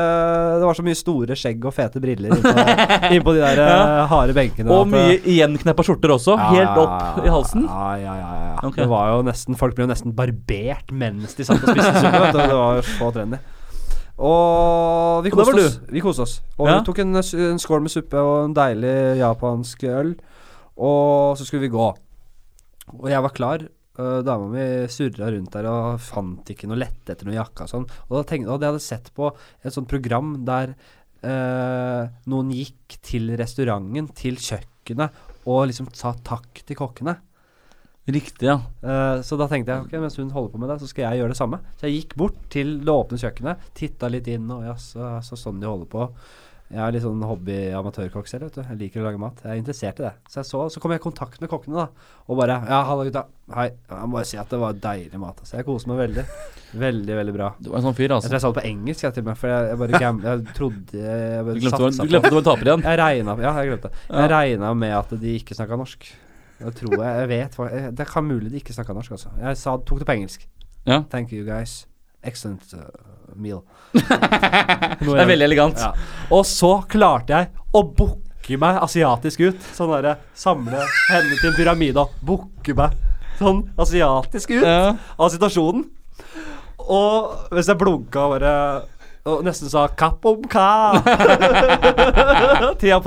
Det 0.60 0.66
var 0.68 0.76
så 0.78 0.84
mye 0.86 0.98
store 0.98 1.36
skjegg 1.38 1.64
og 1.68 1.74
fete 1.76 2.00
briller 2.04 2.34
innpå, 2.36 2.52
innpå 3.16 3.34
de 3.36 3.42
der 3.42 3.60
Ja. 3.64 3.76
eh, 4.02 4.06
harde 4.12 4.36
benkene. 4.36 4.70
Og 4.76 4.86
mye 4.92 5.18
igjenkneppa 5.24 5.84
skjorter 5.86 6.14
også. 6.14 6.36
ja, 6.38 6.48
Helt 6.54 6.80
opp 6.84 7.22
i 7.24 7.28
halsen. 7.32 7.66
Ja, 7.68 7.90
ja, 8.02 8.16
ja. 8.20 8.32
ja, 8.38 8.50
ja. 8.62 8.72
Det 8.78 8.88
var 8.90 9.12
jo 9.16 9.22
nesten 9.26 9.56
Folk 9.58 9.74
ble 9.78 9.86
jo 9.88 9.92
nesten 9.92 10.14
barbert 10.18 10.92
mens 10.92 11.34
de 11.38 11.46
satt 11.48 11.62
og 11.64 11.72
spiste 11.72 12.02
suppe. 12.02 12.26
Det 12.36 12.48
var 12.52 12.78
jo 12.80 12.84
så 12.92 13.12
trendy. 13.16 13.38
Og 14.18 15.22
vi 15.24 15.30
koste 15.30 15.54
oss. 15.62 15.76
Vi 15.94 16.00
koste 16.02 16.24
oss. 16.26 16.36
Og 16.58 16.66
vi 16.68 16.76
tok 16.88 16.98
en, 17.04 17.14
en 17.22 17.60
skål 17.62 17.84
med 17.84 17.92
suppe 17.92 18.18
og 18.18 18.48
en 18.48 18.54
deilig 18.56 18.94
japansk 19.20 19.84
øl. 19.94 20.14
Og 20.78 21.38
så 21.38 21.46
skulle 21.46 21.64
vi 21.68 21.70
gå. 21.74 21.86
Og 22.98 23.06
jeg 23.10 23.22
var 23.22 23.34
klar. 23.36 23.64
Uh, 23.98 24.20
dama 24.22 24.46
mi 24.52 24.64
surra 24.94 25.26
rundt 25.34 25.50
der 25.56 25.66
og 25.66 25.96
fant 25.98 26.52
ikke 26.52 26.68
noe 26.70 26.78
lette 26.78 27.10
etter 27.10 27.26
noe 27.26 27.34
jakke 27.34 27.64
og 27.66 27.72
sånn. 27.72 27.86
Og 28.06 28.12
da 28.14 28.24
tenkte 28.30 28.52
og 28.54 28.62
jeg 28.62 28.70
hadde 28.70 28.84
sett 28.84 29.08
på 29.16 29.32
et 29.34 29.74
sånt 29.74 29.90
program 29.90 30.36
der 30.46 30.76
uh, 31.26 32.06
noen 32.30 32.52
gikk 32.54 33.00
til 33.02 33.32
restauranten, 33.40 34.06
til 34.14 34.38
kjøkkenet, 34.38 35.24
og 35.50 35.66
liksom 35.70 35.90
sa 35.98 36.14
takk 36.22 36.62
til 36.62 36.78
kokkene. 36.78 37.16
Riktig, 38.08 38.46
ja. 38.46 38.60
Uh, 38.80 39.18
så 39.26 39.36
da 39.36 39.48
tenkte 39.50 39.74
jeg 39.74 39.84
ok, 39.84 39.96
mens 40.00 40.16
hun 40.16 40.30
holder 40.32 40.54
på 40.54 40.60
med 40.62 40.70
det, 40.72 40.78
så 40.80 40.88
skal 40.88 41.08
jeg 41.08 41.20
gjøre 41.20 41.34
det 41.34 41.40
samme. 41.42 41.58
Så 41.76 41.88
jeg 41.88 41.98
gikk 41.98 42.14
bort 42.22 42.38
til 42.54 42.78
det 42.80 42.94
åpne 42.94 43.18
kjøkkenet, 43.20 43.66
titta 43.76 44.08
litt 44.14 44.30
inn, 44.32 44.46
og 44.54 44.62
ja, 44.64 44.76
så, 44.80 45.16
så 45.26 45.36
sånn 45.36 45.58
de 45.60 45.68
holder 45.68 45.90
på. 45.92 46.06
Jeg 46.68 46.82
er 46.84 46.92
litt 46.92 47.00
sånn 47.00 47.22
hobby-amatørkokk 47.24 48.26
selv, 48.28 48.44
vet 48.50 48.58
du. 48.58 48.60
Jeg 48.68 48.76
liker 48.82 49.00
å 49.00 49.06
lage 49.06 49.20
mat. 49.22 49.38
Jeg 49.40 49.54
er 49.54 49.60
interessert 49.62 50.00
i 50.02 50.04
det. 50.04 50.10
Så 50.28 50.42
jeg 50.42 50.48
så, 50.50 50.58
så 50.74 50.82
kom 50.82 50.92
jeg 50.92 51.00
i 51.00 51.04
kontakt 51.06 51.40
med 51.40 51.48
kokkene, 51.48 51.86
da. 51.86 52.10
Og 52.28 52.36
bare 52.36 52.58
Ja, 52.68 52.82
halla, 52.84 53.06
gutta. 53.08 53.22
Hei. 53.54 53.70
Jeg 53.88 54.08
må 54.10 54.18
bare 54.18 54.28
si 54.28 54.36
at 54.36 54.52
det 54.52 54.58
var 54.60 54.76
deilig 54.76 55.20
mat. 55.22 55.40
Altså. 55.40 55.56
Jeg 55.56 55.64
koser 55.64 55.88
meg 55.88 56.02
veldig. 56.02 56.24
Veldig, 56.84 57.14
veldig 57.16 57.32
bra. 57.38 57.48
Du 57.56 57.70
var 57.72 57.80
en 57.80 57.86
sånn 57.88 57.96
fyr, 57.96 58.10
Jeg 58.10 58.12
altså. 58.18 58.28
tror 58.28 58.36
jeg 58.36 58.44
sa 58.44 58.52
det 58.52 58.60
på 58.60 58.66
engelsk, 58.68 59.06
jeg, 59.06 59.16
til 59.16 59.24
og 59.24 59.30
med. 59.30 59.40
For 59.40 59.48
jeg, 59.54 59.68
jeg 59.72 59.80
bare 59.80 60.02
gam 60.04 60.20
Jeg 60.28 60.44
trodde 60.60 61.00
Jeg 61.08 61.44
bare 61.48 61.54
du 61.56 61.60
glemte, 61.64 61.90
du 61.96 62.12
glemte 62.12 62.28
på 62.28 62.34
du 62.36 62.40
var 62.42 62.48
taper 62.52 62.68
igjen. 62.68 62.84
Jeg 62.84 63.00
regna 63.00 63.36
Ja, 63.40 63.52
jeg 63.62 63.70
glemte 63.72 63.88
det. 63.88 64.04
Ja. 64.04 64.20
Jeg 64.20 64.32
regna 64.36 64.74
med 64.84 64.96
at 65.00 65.16
de 65.24 65.34
ikke 65.40 65.56
snakka 65.56 65.80
norsk. 65.80 66.10
Det 66.58 66.74
tror 66.82 66.98
jeg. 67.00 67.24
Jeg 67.24 67.28
vet 67.32 67.94
Det 67.96 68.08
kan 68.12 68.28
mulig 68.28 68.52
de 68.52 68.60
ikke 68.60 68.76
snakka 68.76 68.92
norsk, 69.00 69.16
altså. 69.16 69.32
Jeg 69.40 69.56
sa, 69.56 69.78
tok 69.88 70.04
det 70.04 70.10
på 70.12 70.18
engelsk. 70.20 70.44
Ja. 70.84 71.00
Thank 71.08 71.32
you, 71.32 71.48
guys. 71.48 71.86
Excellent 72.28 72.64
uh, 72.76 72.86
meal. 73.38 73.62
Det 73.92 75.14
er 75.18 75.28
veldig 75.28 75.46
elegant. 75.48 75.80
Ja. 75.80 75.92
Og 76.34 76.44
så 76.48 76.74
klarte 76.90 77.34
jeg 77.36 77.50
å 77.74 77.82
booke 77.84 78.58
meg 78.60 78.78
asiatisk 78.84 79.42
ut. 79.48 79.68
Sånn 79.76 79.92
derre 79.92 80.16
samle 80.38 80.80
hendene 81.10 81.38
til 81.40 81.50
en 81.52 81.56
pyramide 81.58 82.04
og 82.04 82.14
booke 82.24 82.76
meg 82.78 82.96
sånn 83.38 83.64
asiatisk 83.78 84.54
ut 84.56 84.64
Ja. 84.66 84.94
av 85.18 85.30
situasjonen. 85.34 85.84
Og 86.88 87.52
hvis 87.54 87.68
jeg 87.68 87.78
blunka 87.80 88.24
bare 88.32 88.52
og 89.26 89.44
nesten 89.44 89.70
sa 89.70 89.86
'kapom 89.88 90.44
ka' 90.48 91.02
til. 92.78 92.88
Jeg 92.88 93.00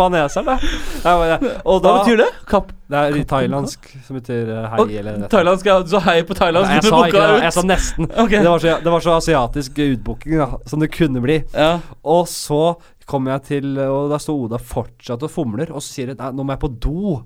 og 1.65 1.81
da 1.83 1.89
Hva 1.91 2.03
betyr 2.03 2.17
det? 2.17 2.29
Kapp. 2.47 2.71
Det 2.91 2.99
er 2.99 3.15
i 3.15 3.23
thailandsk, 3.23 3.87
som 4.03 4.17
betyr 4.19 4.49
uh, 4.51 4.65
hei 4.73 4.79
Og 4.83 4.89
eller 4.91 5.27
Thailandsk, 5.31 5.65
ja. 5.65 5.77
Du 5.79 5.91
sa 5.93 6.01
hei 6.09 6.23
på 6.27 6.35
thailandsk. 6.35 6.67
Nei, 6.67 6.79
jeg 6.81 6.89
sa 6.89 7.01
ikke 7.07 7.21
det. 7.21 7.43
Jeg 7.45 7.53
sa 7.55 7.63
nesten. 7.63 8.09
Okay. 8.11 8.41
Det, 8.41 8.49
var 8.49 8.59
så, 8.59 8.73
det 8.83 8.91
var 8.91 9.05
så 9.05 9.13
asiatisk 9.15 9.79
utbooking 9.85 10.41
da, 10.41 10.49
som 10.67 10.83
det 10.83 10.91
kunne 10.91 11.23
bli. 11.23 11.37
Ja. 11.55 11.77
Og 12.03 12.27
så 12.27 12.75
kommer 13.07 13.37
jeg 13.37 13.41
til 13.47 13.79
Og 13.79 14.11
da 14.11 14.19
står 14.21 14.45
Oda 14.45 14.59
fortsatt 14.59 15.23
og 15.23 15.31
fomler, 15.31 15.71
og 15.71 15.79
så 15.83 15.87
sier 15.95 16.11
de 16.11 16.31
nå 16.35 16.43
må 16.43 16.57
jeg 16.57 16.63
på 16.65 16.73
do. 16.83 17.21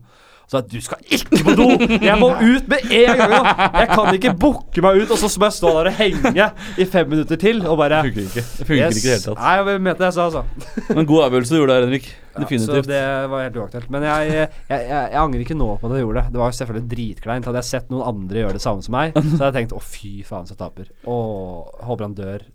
Så 0.46 0.60
jeg, 0.60 0.68
du 0.76 0.82
skal 0.86 1.00
ikke 1.18 1.40
på 1.42 1.54
do! 1.58 1.66
Jeg 2.06 2.18
må 2.22 2.28
ut 2.38 2.68
med 2.70 2.92
en 2.94 3.22
gang! 3.22 3.48
Jeg 3.80 3.88
kan 3.92 4.10
ikke 4.14 4.34
booke 4.38 4.84
meg 4.86 5.00
ut, 5.02 5.14
og 5.16 5.18
så 5.22 5.30
må 5.42 5.50
jeg 5.50 5.56
stå 5.58 5.72
der 5.80 5.90
og 5.90 5.98
henge 5.98 6.46
i 6.78 6.86
fem 6.86 7.10
minutter 7.10 7.40
til 7.42 7.64
og 7.66 7.80
bare 7.82 8.04
Det 8.06 8.12
funker 8.14 8.28
ikke. 8.30 8.44
Det 8.60 8.68
funker 8.70 8.84
ikke 8.86 9.00
i 9.00 9.02
det 9.02 9.16
hele 9.16 9.24
tatt. 9.26 9.42
Nei, 9.42 9.56
jeg 9.58 9.82
mente 9.88 10.04
det 10.04 10.12
jeg 10.12 10.18
sa, 10.20 10.28
altså. 10.30 10.94
Men 10.94 11.10
god 11.10 11.26
avgjørelse 11.30 11.56
du 11.56 11.60
gjorde 11.62 11.78
der, 11.80 11.88
Henrik. 11.88 12.12
Ja, 12.36 12.60
så 12.60 12.82
det 12.84 13.02
var 13.32 13.46
helt 13.46 13.58
uaktuelt. 13.62 13.90
Men 13.96 14.04
jeg, 14.04 14.34
jeg, 14.36 14.50
jeg, 14.68 14.88
jeg 14.92 15.20
angrer 15.22 15.44
ikke 15.46 15.56
nå 15.56 15.70
på 15.80 15.88
at 15.88 15.96
jeg 15.96 16.04
gjorde 16.04 16.20
det. 16.20 16.34
Det 16.36 16.42
var 16.42 16.56
selvfølgelig 16.58 16.90
dritkleint. 16.92 17.48
Hadde 17.48 17.62
jeg 17.64 17.70
sett 17.70 17.94
noen 17.94 18.10
andre 18.12 18.42
gjøre 18.44 18.58
det 18.58 18.64
samme 18.66 18.84
som 18.86 18.98
meg, 18.98 19.16
så 19.16 19.38
hadde 19.40 19.48
jeg 19.50 19.58
tenkt 19.62 19.76
å 19.78 19.82
fy 19.82 20.12
faen, 20.28 20.50
så 20.50 20.58
taper. 20.60 20.92
Og 21.08 21.72
håper 21.88 22.10
han 22.10 22.18
dør. 22.18 22.46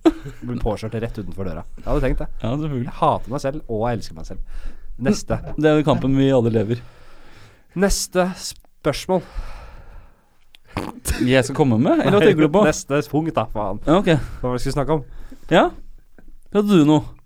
Blir 0.45 0.61
påkjørt 0.63 0.99
rett 1.01 1.19
utenfor 1.23 1.49
døra. 1.49 1.65
Jeg 1.81 1.89
hadde 1.89 2.05
tenkt 2.07 2.23
det. 2.23 2.31
Ja. 2.45 2.55
Jeg 2.61 2.97
hater 3.01 3.35
meg 3.35 3.45
selv, 3.49 3.65
og 3.67 3.87
jeg 3.89 3.99
elsker 4.01 4.21
meg 4.21 4.29
selv. 4.29 4.65
Neste. 5.01 5.41
Det 5.57 5.71
er 5.71 5.81
jo 5.81 5.87
kampen 5.89 6.19
vi 6.21 6.29
alle 6.37 6.53
lever. 6.53 6.85
Neste 7.79 8.27
spørsmål. 8.35 9.23
Jeg 11.23 11.45
skal 11.45 11.55
komme 11.55 11.79
med, 11.79 12.01
eller 12.01 12.17
hva 12.17 12.25
tenker 12.25 12.47
du 12.47 12.53
på? 12.53 12.65
Neste 12.67 12.99
punkt, 13.11 13.35
da, 13.37 13.45
faen. 13.53 13.81
Ja, 13.87 14.01
ok. 14.01 14.11
Hva 14.41 14.49
var 14.49 14.57
det 14.57 14.59
vi 14.59 14.63
skulle 14.65 14.77
snakke 14.79 14.97
om? 14.99 15.05
Ja? 15.53 15.65
Hadde 16.55 16.81
du 16.81 16.87
noe? 16.89 17.17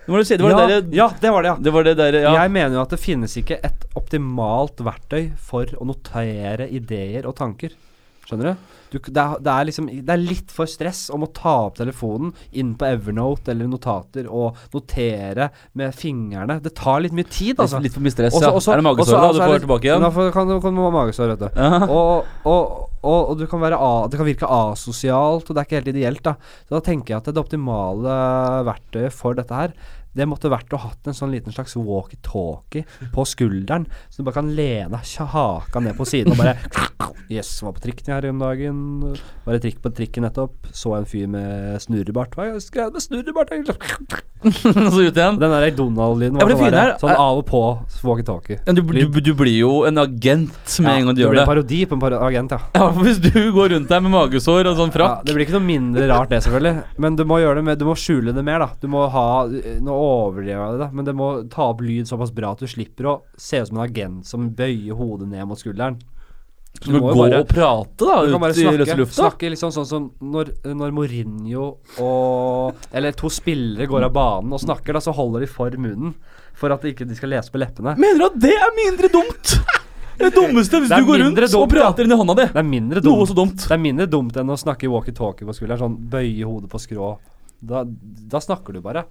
Det 0.00 0.12
var 0.12 0.24
det, 0.24 0.36
det, 0.36 0.42
var 0.42 0.50
ja, 0.50 0.58
det 0.58 0.74
der, 0.74 0.96
ja, 0.96 1.06
det 1.20 1.30
var 1.30 1.44
det, 1.44 1.48
ja. 1.48 1.56
det 1.60 1.72
var 1.72 1.84
det 1.86 1.92
der 2.00 2.16
Ja. 2.18 2.32
Jeg 2.42 2.50
mener 2.50 2.74
jo 2.74 2.82
at 2.82 2.90
det 2.90 2.98
finnes 2.98 3.36
ikke 3.38 3.60
et 3.62 3.84
optimalt 3.94 4.80
verktøy 4.82 5.28
for 5.38 5.70
å 5.78 5.86
notere 5.86 6.66
ideer 6.66 7.28
og 7.28 7.36
tanker. 7.38 7.76
Skjønner 8.26 8.50
du? 8.50 8.79
Du 8.90 8.98
det, 8.98 9.16
er, 9.22 9.38
det 9.40 9.52
er 9.54 9.64
liksom 9.68 9.86
Det 9.90 10.10
er 10.14 10.20
litt 10.22 10.50
for 10.54 10.66
stress 10.70 11.08
om 11.14 11.22
å 11.26 11.30
ta 11.32 11.52
opp 11.68 11.76
telefonen 11.78 12.32
inn 12.52 12.74
på 12.78 12.86
Evernote 12.88 13.52
eller 13.54 13.68
notater 13.70 14.26
og 14.28 14.56
notere 14.74 15.50
med 15.78 15.94
fingrene. 15.94 16.60
Det 16.62 16.74
tar 16.74 17.00
litt 17.04 17.12
mye 17.16 17.28
tid, 17.28 17.54
Litt, 17.54 17.64
altså. 17.64 17.80
litt 17.82 17.94
for 17.94 18.00
mye 18.04 18.14
stress, 18.14 18.34
Også- 18.34 18.42
ja. 18.48 18.52
også- 18.58 18.72
er 18.72 18.76
det 18.82 18.84
magesår 18.88 19.20
da 19.20 19.32
du 19.32 19.38
får 19.40 19.60
tilbake 19.66 19.84
igjen? 19.88 20.12
får- 20.12 20.32
kan 20.32 20.48
du 20.48 20.60
kan 20.60 20.76
ha 20.76 20.90
magesår, 20.90 21.36
vet 21.36 21.38
du. 21.38 21.60
Ja. 21.60 21.86
Og, 21.86 22.26
og, 22.44 22.88
og, 23.02 23.30
og 23.30 23.38
du 23.38 23.46
kan 23.46 23.62
a, 23.72 24.06
det 24.08 24.16
kan 24.18 24.26
virke 24.26 24.48
asosialt, 24.48 25.48
og 25.48 25.54
det 25.54 25.56
er 25.62 25.64
ikke 25.68 25.80
helt 25.84 25.94
ideelt. 25.96 26.22
da 26.22 26.34
Så 26.68 26.70
da 26.76 26.80
tenker 26.80 27.14
jeg 27.14 27.16
at 27.18 27.24
det 27.34 27.38
optimale 27.38 28.18
verktøyet 28.66 29.12
for 29.12 29.34
dette 29.34 29.54
her, 29.54 29.72
det 30.16 30.26
måtte 30.26 30.50
vært 30.50 30.72
å 30.74 30.80
hatt 30.82 31.06
en 31.10 31.14
sånn 31.16 31.30
liten 31.34 31.54
slags 31.54 31.76
walkietalkie 31.78 32.84
på 33.14 33.26
skulderen, 33.28 33.86
så 34.10 34.20
du 34.20 34.26
bare 34.26 34.40
kan 34.40 34.50
lene 34.56 35.00
haka 35.30 35.80
ned 35.84 35.96
på 35.98 36.06
siden 36.08 36.34
og 36.34 36.40
bare 36.42 36.56
Yes, 37.30 37.48
var 37.62 37.76
på 37.76 37.80
trikken 37.84 38.10
her 38.10 38.24
om 38.26 38.40
dagen. 38.42 38.78
Var 39.44 39.54
i 39.54 39.60
trikk 39.62 39.76
på 39.84 39.92
trikken 39.94 40.24
nettopp. 40.26 40.66
Så 40.74 40.96
en 40.96 41.04
fyr 41.06 41.28
med 41.30 41.76
snurrebart. 41.82 42.34
Hva 42.34 42.56
skrev 42.62 42.90
med 42.90 43.04
snurrebart. 43.04 43.52
Så 44.42 44.98
ut 45.04 45.14
igjen. 45.14 45.38
Den 45.38 45.52
der 45.54 45.70
Donald-lyden 45.76 46.40
var 46.40 46.50
sånn, 46.50 46.64
der, 46.74 46.78
er- 46.80 46.98
sånn 46.98 47.12
av 47.14 47.38
og 47.38 47.44
på 47.46 47.60
walkietalkie. 48.02 48.58
Ja, 48.66 48.74
du, 48.74 48.82
du, 48.82 49.20
du 49.22 49.30
blir 49.38 49.54
jo 49.60 49.70
en 49.86 50.00
agent 50.02 50.74
med 50.82 50.90
en 50.90 51.06
gang 51.10 51.18
du 51.18 51.22
gjør 51.22 51.30
det 51.30 51.30
Du 51.30 51.36
blir 51.36 51.42
en 51.44 51.50
parodi 51.52 51.80
på 51.86 51.98
en 51.98 52.02
par 52.02 52.16
agent, 52.18 52.56
ja. 52.56 52.60
Ja, 52.74 52.88
Hvis 52.98 53.20
du 53.22 53.38
går 53.54 53.76
rundt 53.76 53.92
der 53.94 54.02
med 54.02 54.14
magesår 54.16 54.70
og 54.72 54.80
sånn 54.80 54.90
Ja, 54.90 54.96
frakk 54.98 55.24
det 55.28 55.36
blir 55.36 55.46
ikke 55.46 55.58
noe 55.58 55.68
mindre 55.68 56.08
rart, 56.10 56.32
det, 56.34 56.42
selvfølgelig. 56.48 56.82
Men 57.04 57.20
du 57.20 57.24
må 57.30 57.38
gjøre 57.44 57.60
det 57.60 57.66
med 57.70 57.78
Du 57.82 57.86
må 57.86 57.94
skjule 58.00 58.34
det 58.34 58.44
mer, 58.46 58.64
da. 58.64 58.70
Du 58.82 58.88
må 58.90 59.06
ha 59.12 59.26
Nå 59.46 59.99
overdriver 60.00 60.72
det, 60.74 60.78
da, 60.82 60.88
men 60.96 61.04
det 61.06 61.14
må 61.16 61.28
ta 61.52 61.68
opp 61.72 61.80
lyd 61.84 62.08
såpass 62.08 62.32
bra 62.34 62.52
at 62.56 62.62
du 62.64 62.66
slipper 62.70 63.06
å 63.10 63.14
se 63.36 63.60
ut 63.60 63.68
som 63.70 63.78
en 63.80 63.84
agent 63.86 64.26
som 64.26 64.48
bøyer 64.56 64.96
hodet 64.98 65.28
ned 65.28 65.46
mot 65.50 65.60
skulderen. 65.60 65.98
Du 66.80 66.92
må 66.94 67.00
gå 67.10 67.16
bare- 67.18 67.40
og 67.42 67.48
prate 67.50 68.06
da 68.06 68.20
kan 68.30 68.40
bare 68.40 68.54
ut 68.54 68.58
i 68.58 68.62
løse 68.62 68.86
snakke, 68.86 68.98
lufta. 69.00 69.22
snakke 69.24 69.48
liksom 69.50 69.72
sånn 69.74 69.86
som 69.90 70.04
når, 70.22 70.52
når 70.70 70.92
Mourinho 70.94 71.64
og 71.98 72.76
Eller 72.94 73.10
to 73.18 73.26
spillere 73.28 73.88
går 73.90 74.04
av 74.06 74.12
banen 74.14 74.52
og 74.54 74.60
snakker, 74.62 74.94
da, 74.94 75.00
så 75.02 75.12
holder 75.12 75.40
de 75.40 75.46
for 75.50 75.70
munnen. 75.70 76.14
For 76.54 76.70
at 76.70 76.82
de 76.82 76.92
ikke 76.94 77.08
de 77.08 77.14
skal 77.18 77.30
lese 77.34 77.50
på 77.50 77.58
leppene. 77.58 77.96
Mener 77.98 78.18
du 78.18 78.24
at 78.28 78.38
det 78.38 78.54
er 78.54 78.70
mindre 78.76 79.08
dumt? 79.10 79.56
Det 80.20 80.34
dummeste 80.34 80.76
hvis 80.82 80.90
Det 80.92 80.98
er 80.98 81.00
du 81.00 81.06
går 81.08 81.18
rundt 81.24 81.38
dumt, 81.40 81.54
og 81.56 81.68
prater 81.72 82.04
inn 82.04 82.12
i 82.12 82.16
hånda 82.20 82.34
di. 82.36 82.46
Det 82.52 82.60
er 82.60 82.68
mindre 82.68 83.00
Noe 83.00 83.16
dumt. 83.16 83.28
så 83.30 83.34
dumt. 83.38 83.56
Det 83.64 83.72
er 83.72 83.80
mindre 83.80 84.06
dumt 84.12 84.36
enn 84.36 84.50
å 84.52 84.58
snakke 84.60 84.90
walkietalkie 84.92 85.48
på 85.48 85.54
skulderen. 85.56 85.80
Sånn 85.80 85.96
bøye 86.12 86.44
hodet 86.44 86.68
på 86.70 86.78
skrå. 86.78 87.14
Da, 87.64 87.82
da 87.84 88.38
snakker 88.38 88.76
du 88.76 88.80
bare. 88.84 89.06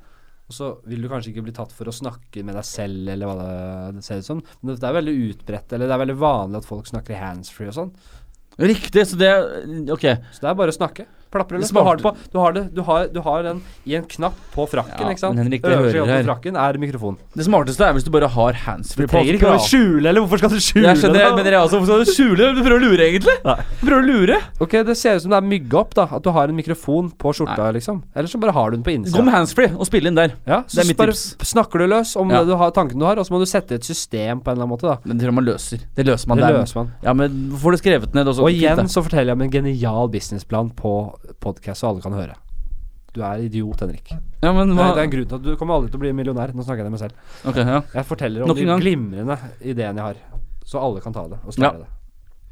Og 0.50 0.56
så 0.56 0.72
vil 0.90 1.04
du 1.06 1.10
kanskje 1.12 1.30
ikke 1.30 1.46
bli 1.46 1.54
tatt 1.54 1.74
for 1.78 1.90
å 1.90 1.94
snakke 1.94 2.42
med 2.46 2.58
deg 2.58 2.66
selv, 2.66 3.06
eller 3.14 3.30
hva 3.30 3.50
det, 3.94 4.02
ser 4.06 4.24
ut 4.24 4.26
som. 4.26 4.42
Men 4.64 4.80
det 4.82 4.88
er 4.90 4.98
veldig 4.98 5.14
utbredt, 5.28 5.76
eller 5.78 5.86
det 5.86 5.94
er 5.94 6.02
veldig 6.02 6.18
vanlig 6.24 6.62
at 6.64 6.70
folk 6.70 6.90
snakker 6.90 7.14
i 7.14 7.22
handsfree 7.22 7.70
og 7.70 7.78
sånn. 7.78 7.94
Riktig, 8.60 9.06
så 9.08 9.20
det 9.20 9.32
Ok. 9.94 10.10
Så 10.34 10.42
det 10.42 10.50
er 10.50 10.58
bare 10.58 10.74
å 10.74 10.80
snakke. 10.80 11.06
Plapre 11.32 11.60
løs. 11.62 11.70
Du 11.70 11.78
har 11.84 11.96
det 12.00 12.04
på 12.04 12.12
Du 12.34 12.40
har, 12.40 12.52
det, 12.54 12.64
du 12.74 12.82
har, 12.84 13.08
du 13.14 13.20
har 13.22 13.44
den 13.44 13.62
i 13.86 13.96
en 13.96 14.04
knapp 14.10 14.34
på 14.56 14.66
frakken, 14.70 14.98
Ja, 15.04 15.10
ikke 15.14 15.20
sant? 15.22 15.38
Henrik, 15.38 15.62
det 15.62 15.76
Øverste 15.78 16.06
på 16.06 16.24
frakken 16.26 16.56
er 16.58 16.80
mikrofon. 16.82 17.18
Det 17.36 17.46
smarteste 17.46 17.86
er 17.86 17.94
hvis 17.94 18.04
du 18.08 18.12
bare 18.12 18.28
har 18.34 18.54
handsfree 18.66 19.06
på. 19.08 19.14
trenger 19.14 19.38
ikke 19.38 19.52
å 19.54 19.60
skjule, 19.62 20.10
eller 20.10 20.22
hvorfor 20.26 20.42
skal 20.42 20.50
du 20.50 20.60
skjule 20.60 20.88
Jeg 20.90 20.98
skjønner, 21.04 21.20
det? 21.20 21.36
men 21.38 21.46
dere 21.46 21.62
også, 21.62 21.78
hvorfor 21.80 21.92
skal 21.92 22.06
du 22.06 22.12
skjule? 22.14 22.50
Du 22.58 22.62
prøver 22.66 22.78
å 22.80 22.84
lure, 22.90 23.06
egentlig. 23.10 23.36
Nei. 23.46 23.56
Du 23.80 23.86
prøver 23.86 24.02
å 24.02 24.08
lure. 24.10 24.40
Ok, 24.60 24.72
det 24.90 24.98
ser 24.98 25.16
ut 25.20 25.22
som 25.28 25.32
det 25.36 25.38
er 25.38 25.48
mygga 25.52 25.80
opp, 25.84 25.94
da. 25.94 26.08
At 26.18 26.24
du 26.26 26.32
har 26.34 26.50
en 26.50 26.56
mikrofon 26.58 27.12
på 27.14 27.34
skjorta, 27.38 27.70
liksom. 27.78 28.02
Eller 28.16 28.28
så 28.32 28.40
bare 28.42 28.52
har 28.58 28.72
du 28.72 28.78
den 28.80 28.84
på 28.88 28.96
Gå 29.14 29.24
med 29.24 29.34
handsfree 29.34 29.70
og 29.78 29.86
spille 29.86 30.10
inn 30.10 30.16
der. 30.18 30.34
Ja, 30.50 30.64
Det 30.66 30.82
er 30.82 30.88
mitt 30.90 30.98
tips. 30.98 31.36
snakker 31.46 31.80
du 31.80 31.88
løs 31.88 32.16
om 32.18 32.30
Ja. 32.32 32.40
det 32.42 32.48
du 32.48 32.56
har, 32.58 32.72
tanken 32.72 32.98
du 33.00 33.06
har, 33.06 33.18
og 33.20 33.26
så 33.26 33.32
må 33.32 33.40
du 33.40 33.46
sette 33.46 33.76
et 33.76 33.84
system 33.86 34.42
på 34.42 34.50
en 34.52 34.58
eller 34.58 34.66
annen 34.66 34.74
måte, 34.74 34.88
da. 34.90 34.98
Men 35.06 35.18
det 35.18 35.24
tror 35.26 35.32
jeg 35.32 35.36
man 35.36 35.46
løser. 35.46 35.80
Det 35.96 36.06
løser 36.06 36.28
man. 36.28 36.38
Det 36.38 36.48
der. 36.48 36.60
løser 36.60 36.76
man. 36.76 36.92
Ja, 37.04 37.14
men 37.14 37.52
får 37.60 37.72
du 37.72 37.78
skrevet 37.78 38.14
ned 38.16 38.26
også. 38.28 38.42
Og 38.44 38.50
igjen 38.50 38.88
så 38.90 39.04
forteller 39.06 39.30
jeg 39.34 39.38
om 39.38 39.42
en 39.42 39.52
genial 39.52 40.08
businessplan 40.10 40.72
på 40.76 41.19
podkast, 41.40 41.82
så 41.82 41.90
alle 41.92 42.02
kan 42.02 42.14
høre. 42.14 42.36
Du 43.14 43.22
er 43.26 43.42
idiot, 43.42 43.80
Henrik. 43.82 44.12
Ja, 44.44 44.52
men 44.54 44.70
Det 44.70 44.78
hva 44.78 44.90
det 44.96 45.02
er 45.02 45.08
en 45.08 45.14
grunn 45.16 45.28
til 45.32 45.36
at 45.40 45.44
du 45.44 45.56
kommer 45.58 45.80
aldri 45.80 45.90
til 45.90 45.98
å 45.98 46.04
bli 46.04 46.12
millionær. 46.14 46.52
Nå 46.54 46.62
snakker 46.64 46.84
jeg 46.84 46.90
til 46.90 46.94
meg 46.94 47.00
selv. 47.00 47.16
Okay, 47.50 47.64
ja. 47.66 47.80
Jeg 47.96 48.06
forteller 48.06 48.44
om 48.44 48.52
Nok 48.52 48.58
de 48.58 48.66
gang. 48.70 48.82
glimrende 48.84 49.38
ideene 49.62 49.98
jeg 49.98 50.06
har, 50.06 50.16
så 50.66 50.84
alle 50.84 51.02
kan 51.02 51.14
ta 51.14 51.28
det 51.28 51.40
og 51.46 51.58
Ja. 51.58 51.72
det. 51.72 51.88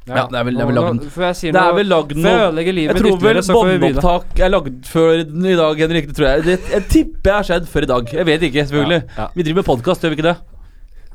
Ja, 0.08 0.26
det 0.26 0.38
er 0.40 0.44
vel- 0.44 0.54
det 0.56 0.62
er 0.62 0.66
vel 0.66 0.74
lagd- 0.74 1.04
Før 1.12 1.24
jeg 1.28 1.36
sier 1.36 1.52
Det 1.52 1.60
er 1.60 1.74
vel 1.74 1.86
lagd 1.86 2.08
jeg 2.08 2.16
noe 2.16 2.62
Jeg 2.64 2.96
tror 2.96 3.18
vel 3.20 3.78
båndopptak 3.78 4.40
er 4.40 4.48
lagd 4.48 4.84
før 4.88 5.20
i 5.20 5.56
dag, 5.56 5.76
Henrik. 5.76 6.06
Det 6.08 6.16
tror 6.16 6.26
jeg. 6.28 6.44
Det, 6.44 6.60
jeg 6.70 6.88
tipper 6.88 7.28
jeg 7.30 7.34
har 7.34 7.42
skjedd 7.44 7.66
før 7.68 7.82
i 7.82 7.86
dag. 7.86 8.04
Jeg 8.12 8.24
vet 8.26 8.40
ikke, 8.40 8.64
selvfølgelig. 8.66 9.02
Ja. 9.18 9.28
Vi 9.34 9.42
driver 9.42 9.54
med 9.56 9.64
podkast, 9.66 10.00
gjør 10.00 10.14
vi 10.14 10.16
ikke 10.16 10.28
det? 10.32 10.38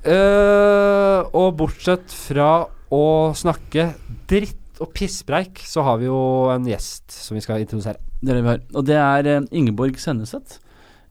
Uh, 0.06 1.24
og 1.34 1.58
bortsett 1.58 2.12
fra 2.12 2.68
å 2.92 3.34
snakke 3.34 3.96
dritt 4.28 4.60
og 4.84 4.92
pisspreik, 4.96 5.62
så 5.68 5.84
har 5.86 6.02
vi 6.02 6.10
jo 6.10 6.20
en 6.54 6.68
gjest 6.68 7.14
som 7.16 7.38
vi 7.38 7.44
skal 7.44 7.64
introdusere. 7.64 8.02
Det 8.20 8.32
er 8.32 8.40
det 8.40 8.44
vi 8.44 8.52
har. 8.52 8.62
Og 8.74 8.88
det 8.88 9.00
er 9.00 9.30
eh, 9.32 9.48
Ingeborg 9.56 10.00
Senneset. 10.02 10.58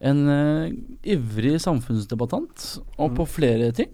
En 0.03 0.25
uh, 0.27 0.67
ivrig 1.07 1.55
samfunnsdebattant, 1.63 2.65
og 2.97 3.11
Mm. 3.11 3.15
på 3.15 3.25
flere 3.37 3.71
ting. 3.71 3.89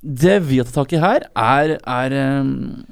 Det 0.00 0.36
vi 0.46 0.60
har 0.60 0.68
tatt 0.68 0.76
tak 0.78 0.92
i 0.94 1.00
her, 1.02 1.26
er, 1.34 1.72
er 1.82 2.40
um, 2.40 2.84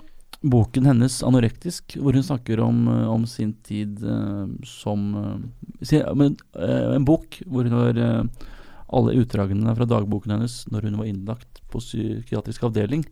boken 0.42 0.84
hennes 0.90 1.22
'Anorektisk', 1.22 1.96
hvor 2.02 2.12
hun 2.12 2.22
snakker 2.22 2.60
om, 2.60 2.88
om 2.88 3.26
sin 3.26 3.54
tid 3.62 4.02
uh, 4.02 4.48
som 4.64 5.14
uh, 5.14 5.38
sin, 5.82 6.02
eh, 6.02 6.94
En 6.96 7.04
bok 7.04 7.40
hvor 7.46 7.62
hun 7.62 7.72
har 7.72 8.28
alle 8.88 9.14
utdragene 9.20 9.76
fra 9.76 9.86
dagboken 9.86 10.32
hennes 10.32 10.64
når 10.72 10.88
hun 10.88 10.98
var 10.98 11.06
innlagt 11.06 11.62
på 11.70 11.78
psykiatrisk 11.78 12.64
avdeling. 12.64 13.04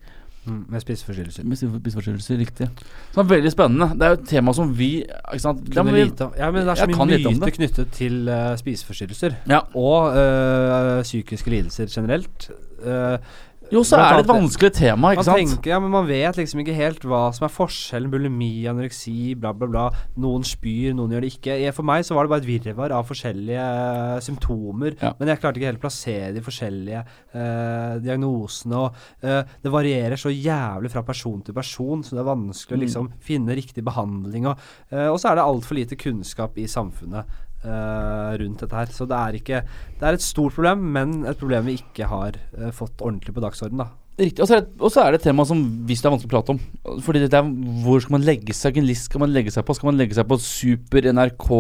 Med 0.47 0.81
spiseforstyrrelser. 0.81 1.45
Med 1.45 1.57
spiseforstyrrelser, 1.59 2.39
riktig. 2.41 2.69
Så 3.13 3.23
det 3.23 3.25
er 3.25 3.31
veldig 3.35 3.53
spennende. 3.53 3.89
Det 3.95 4.03
er 4.07 4.15
jo 4.15 4.19
et 4.21 4.29
tema 4.29 4.53
som 4.57 4.73
vi 4.79 4.91
ikke 5.03 5.41
sant? 5.43 5.65
Må 5.69 5.75
Kunne 5.75 5.93
vi- 5.93 6.39
Ja, 6.39 6.51
men 6.51 6.67
det 6.67 6.75
er 6.75 6.81
så 6.83 6.87
mye 6.87 7.19
myter 7.19 7.51
knyttet 7.59 7.91
til 7.93 8.29
uh, 8.29 8.57
spiseforstyrrelser. 8.57 9.37
Ja. 9.49 9.61
Og 9.75 10.13
uh, 10.17 11.03
psykiske 11.03 11.51
lidelser 11.51 11.87
generelt. 11.91 12.51
Eh, 12.87 13.19
Jo, 13.73 13.81
så 13.83 13.97
er 13.99 14.13
det 14.21 14.25
et 14.25 14.31
vanskelig 14.31 14.71
tema, 14.77 15.11
ikke 15.11 15.25
man 15.25 15.27
sant? 15.27 15.41
tenker, 15.57 15.71
ja, 15.73 15.79
men 15.83 15.91
man 15.91 16.07
vet 16.07 16.37
liksom 16.39 16.61
ikke 16.63 16.75
helt 16.77 17.03
hva 17.03 17.33
som 17.35 17.47
er 17.49 17.51
forskjellen. 17.51 18.11
Bulimi, 18.13 18.67
anoreksi, 18.71 19.35
bla, 19.35 19.51
bla, 19.53 19.67
bla. 19.67 19.85
Noen 20.23 20.45
spyr, 20.47 20.95
noen 20.95 21.11
gjør 21.17 21.25
det 21.27 21.33
ikke. 21.35 21.57
For 21.75 21.83
meg 21.89 22.05
så 22.07 22.15
var 22.15 22.29
det 22.29 22.31
bare 22.31 22.45
et 22.45 22.49
virvar 22.63 22.95
av 22.95 23.09
forskjellige 23.09 23.65
eh, 23.67 24.21
symptomer. 24.23 24.95
Ja. 25.03 25.11
Men 25.19 25.33
jeg 25.33 25.41
klarte 25.43 25.59
ikke 25.59 25.71
helt 25.73 25.81
å 25.83 25.85
plassere 25.89 26.31
de 26.37 26.45
forskjellige 26.47 27.03
eh, 27.03 27.97
diagnosene. 28.07 28.85
Og 28.87 29.27
eh, 29.27 29.43
det 29.65 29.73
varierer 29.75 30.21
så 30.21 30.31
jævlig 30.31 30.93
fra 30.95 31.03
person 31.07 31.43
til 31.43 31.57
person, 31.57 32.05
så 32.07 32.15
det 32.17 32.23
er 32.23 32.31
vanskelig 32.33 32.77
å 32.77 32.77
Mm. 32.77 32.85
liksom 32.87 33.07
finne 33.25 33.55
riktig 33.57 33.83
behandling. 33.87 34.47
Og, 34.51 34.59
eh, 34.93 35.09
så 35.17 35.31
er 35.33 35.37
det 35.41 35.45
altfor 35.49 35.75
lite 35.79 35.97
kunnskap 35.99 36.57
i 36.61 36.67
samfunnet. 36.71 37.25
Eh, 37.67 38.33
rundt 38.41 38.63
dette 38.65 38.79
her. 38.79 38.87
Så 38.95 39.07
det 39.11 39.19
er 39.19 39.39
ikke 39.41 39.61
Det 40.01 40.03
er 40.09 40.17
et 40.19 40.23
stort 40.25 40.55
problem, 40.55 40.79
men 40.97 41.25
et 41.27 41.39
problem 41.39 41.67
vi 41.67 41.79
ikke 41.81 42.09
har 42.11 42.39
eh, 42.57 42.71
fått 42.73 43.01
ordentlig 43.03 43.35
på 43.37 43.43
dagsordenen, 43.45 43.85
da. 43.85 43.89
Riktig. 44.17 44.41
Og 44.41 44.49
så 44.49 44.57
er, 45.05 45.11
det- 45.13 45.21
et 45.21 45.27
tema 45.29 45.45
som 45.45 45.59
hvis 45.85 46.01
det 46.01 46.09
er 46.09 46.15
vanskelig 46.15 46.31
å 46.31 46.37
prate 46.37 46.55
om. 46.55 46.61
Fordi 47.05 47.21
det 47.27 47.35
er 47.35 47.51
hvor 47.85 48.01
skal 48.01 48.17
man 48.17 48.25
legge 48.25 48.55
seg? 48.57 48.73
Hvilken 48.73 48.87
list 48.89 49.11
skal 49.11 49.21
man 49.21 49.33
legge 49.35 49.53
seg 49.53 49.67
på? 49.67 49.75
Skal 49.77 49.91
man 49.93 49.99
legge 50.01 50.17
seg 50.17 50.27
på 50.31 50.39
Super, 50.41 51.03
NRK 51.13 51.51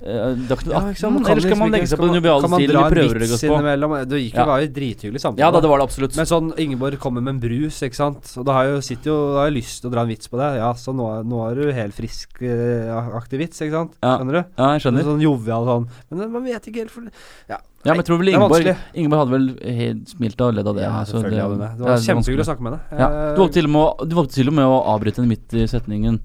eh, 0.00 0.34
Dagsnytt 0.48 0.74
18? 0.74 1.26
eller 1.30 1.40
skal 1.46 1.58
man 1.60 1.72
legge 1.72 1.88
seg 1.90 1.98
på 2.00 2.06
den 2.10 2.18
joviale 2.18 2.50
stilen 2.50 2.60
vi 2.60 2.90
prøver 2.96 3.16
å 3.16 3.22
legge 3.22 3.36
oss 3.36 3.44
på? 3.44 3.52
innimellom? 3.56 3.94
Det 4.08 4.20
gikk 4.22 4.34
jo 4.34 4.40
Ja. 4.40 4.46
var 4.50 4.60
jo 4.60 4.68
drithyggelig 4.76 5.20
samtale. 5.22 5.40
Ja 5.40 5.50
da, 5.50 5.60
det 5.60 5.68
var 5.70 5.78
det 5.78 5.86
absolutt. 5.88 6.16
Men 6.16 6.26
sånn 6.26 6.52
Ingeborg 6.58 6.98
kommer 6.98 7.20
med 7.22 7.34
en 7.36 7.40
brus, 7.40 7.80
ikke 7.82 7.94
sant. 7.98 8.32
Og 8.36 8.44
da 8.44 8.52
har 8.52 8.64
jeg 8.66 8.82
sitter 8.82 9.10
jo, 9.10 9.16
da 9.34 9.38
har 9.44 9.50
jeg 9.50 9.56
lyst 9.62 9.80
til 9.80 9.90
å 9.90 9.92
dra 9.94 10.02
en 10.02 10.08
vits 10.08 10.28
på 10.28 10.36
det. 10.40 10.50
Ja, 10.60 10.72
så 10.74 10.92
nå, 10.94 11.06
nå 11.24 11.40
er 11.50 11.54
du 11.54 11.72
helt 11.72 11.94
frisk 11.96 12.42
eh, 12.42 12.92
aktig 13.16 13.38
vits, 13.40 13.60
ikke 13.60 13.72
sant. 13.72 13.96
Ja. 14.02 14.18
Skjønner 14.18 14.32
du? 14.32 14.42
ja, 14.58 14.66
jeg 14.76 14.84
skjønner. 14.84 15.02
Sånn 15.12 15.22
jovial 15.24 15.64
sånn. 15.64 15.88
Men 16.10 16.30
man 16.32 16.44
vet 16.44 16.66
ikke 16.68 16.84
helt 16.84 16.90
for 16.90 17.02
Ja, 17.48 17.58
Ja, 17.86 17.92
men 17.94 18.00
jeg 18.02 18.06
tror 18.08 18.18
vel 18.18 18.28
Ingeborg. 18.34 18.76
Ingeborg 18.98 19.20
hadde 19.22 19.30
vel 19.36 19.74
helt 19.78 20.08
smilt 20.10 20.40
og 20.42 20.54
ledd 20.58 20.66
av 20.66 20.74
det. 20.74 20.82
ja 20.82 21.04
så 21.06 21.20
selvfølgelig 21.20 21.42
hadde 21.44 21.58
det. 21.60 21.70
Det 21.78 21.84
var 21.86 22.00
kjempehyggelig 22.02 22.42
å 22.42 22.48
snakke 22.50 22.64
med 22.66 22.72
deg. 22.72 22.98
Ja. 22.98 23.06
Eh, 23.06 23.34
Du 23.36 23.40
valgte 23.40 24.34
til, 24.34 24.42
til 24.42 24.48
og 24.48 24.54
med 24.58 24.64
å 24.66 24.78
avbryte 24.94 25.22
den 25.22 25.28
midt 25.30 25.54
i 25.54 25.66
setningen 25.70 26.18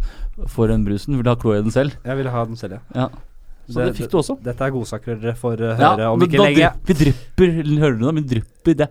for 0.48 0.68
den 0.68 0.84
brusen. 0.84 1.14
Vil 1.16 1.24
du 1.24 1.30
ha 1.30 1.36
i 1.38 1.62
den 1.62 1.72
selv? 1.72 1.92
Jeg 2.04 2.18
ville 2.18 2.32
ha 2.34 2.46
den 2.46 2.56
selv, 2.58 2.80
ja. 2.96 3.06
Ja. 3.06 3.10
Så 3.72 3.82
det, 3.82 3.96
fikk 3.98 4.12
du 4.12 4.18
også. 4.22 4.38
Dette 4.44 4.68
er 4.68 4.74
godsaker 4.76 5.20
for 5.32 5.36
får 5.42 5.66
eh, 5.68 5.82
Ja, 5.82 5.92
høre 5.96 6.14
om 6.16 6.26
ikke 6.26 6.42
lenge. 6.42 6.72
Vi 6.88 6.98
drypper, 7.02 7.54
hører 7.82 7.98
du 8.00 8.06
det? 8.08 8.16
Vi 8.20 8.26
drypper 8.36 8.80
det. 8.84 8.90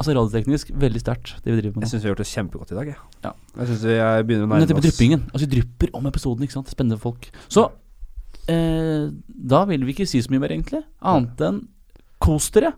Altså 0.00 0.14
radioteknisk 0.16 0.70
veldig 0.80 1.00
sterkt, 1.02 1.34
det 1.44 1.52
vi 1.52 1.58
driver 1.60 1.76
med 1.76 1.84
Jeg 1.84 1.90
nå. 1.90 1.92
syns 1.92 2.04
vi 2.04 2.08
har 2.08 2.14
gjort 2.14 2.22
det 2.22 2.30
kjempegodt 2.30 2.70
i 2.72 2.76
dag, 2.78 2.86
jeg. 2.88 3.00
Ja. 3.26 3.32
Jeg 3.58 3.68
syns 3.68 3.82
vi 3.84 3.96
begynner 4.30 4.46
å 4.46 4.48
nærme 4.48 4.60
dette 4.64 4.76
med 4.78 4.86
dryppingen. 4.86 5.26
Altså 5.28 5.44
vi 5.44 5.50
drypper 5.58 5.92
om 5.98 6.08
episoden, 6.08 6.46
ikke 6.46 6.56
sant. 6.56 6.72
Spennende 6.72 6.96
folk. 7.02 7.28
Så 7.52 7.66
eh, 8.48 9.10
da 9.52 9.60
vil 9.68 9.84
vi 9.84 9.92
ikke 9.92 10.08
si 10.08 10.22
så 10.24 10.32
mye 10.32 10.40
mer, 10.46 10.56
egentlig. 10.56 10.80
Annet 11.04 11.44
enn 11.44 11.60
kos 12.20 12.48
dere 12.56 12.72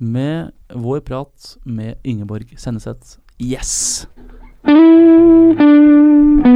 med 0.00 0.52
vår 0.76 1.00
prat 1.08 1.56
med 1.64 1.96
Ingeborg 2.04 2.52
Senneseth. 2.60 3.16
Yes! 3.40 4.06
Da 4.64 6.49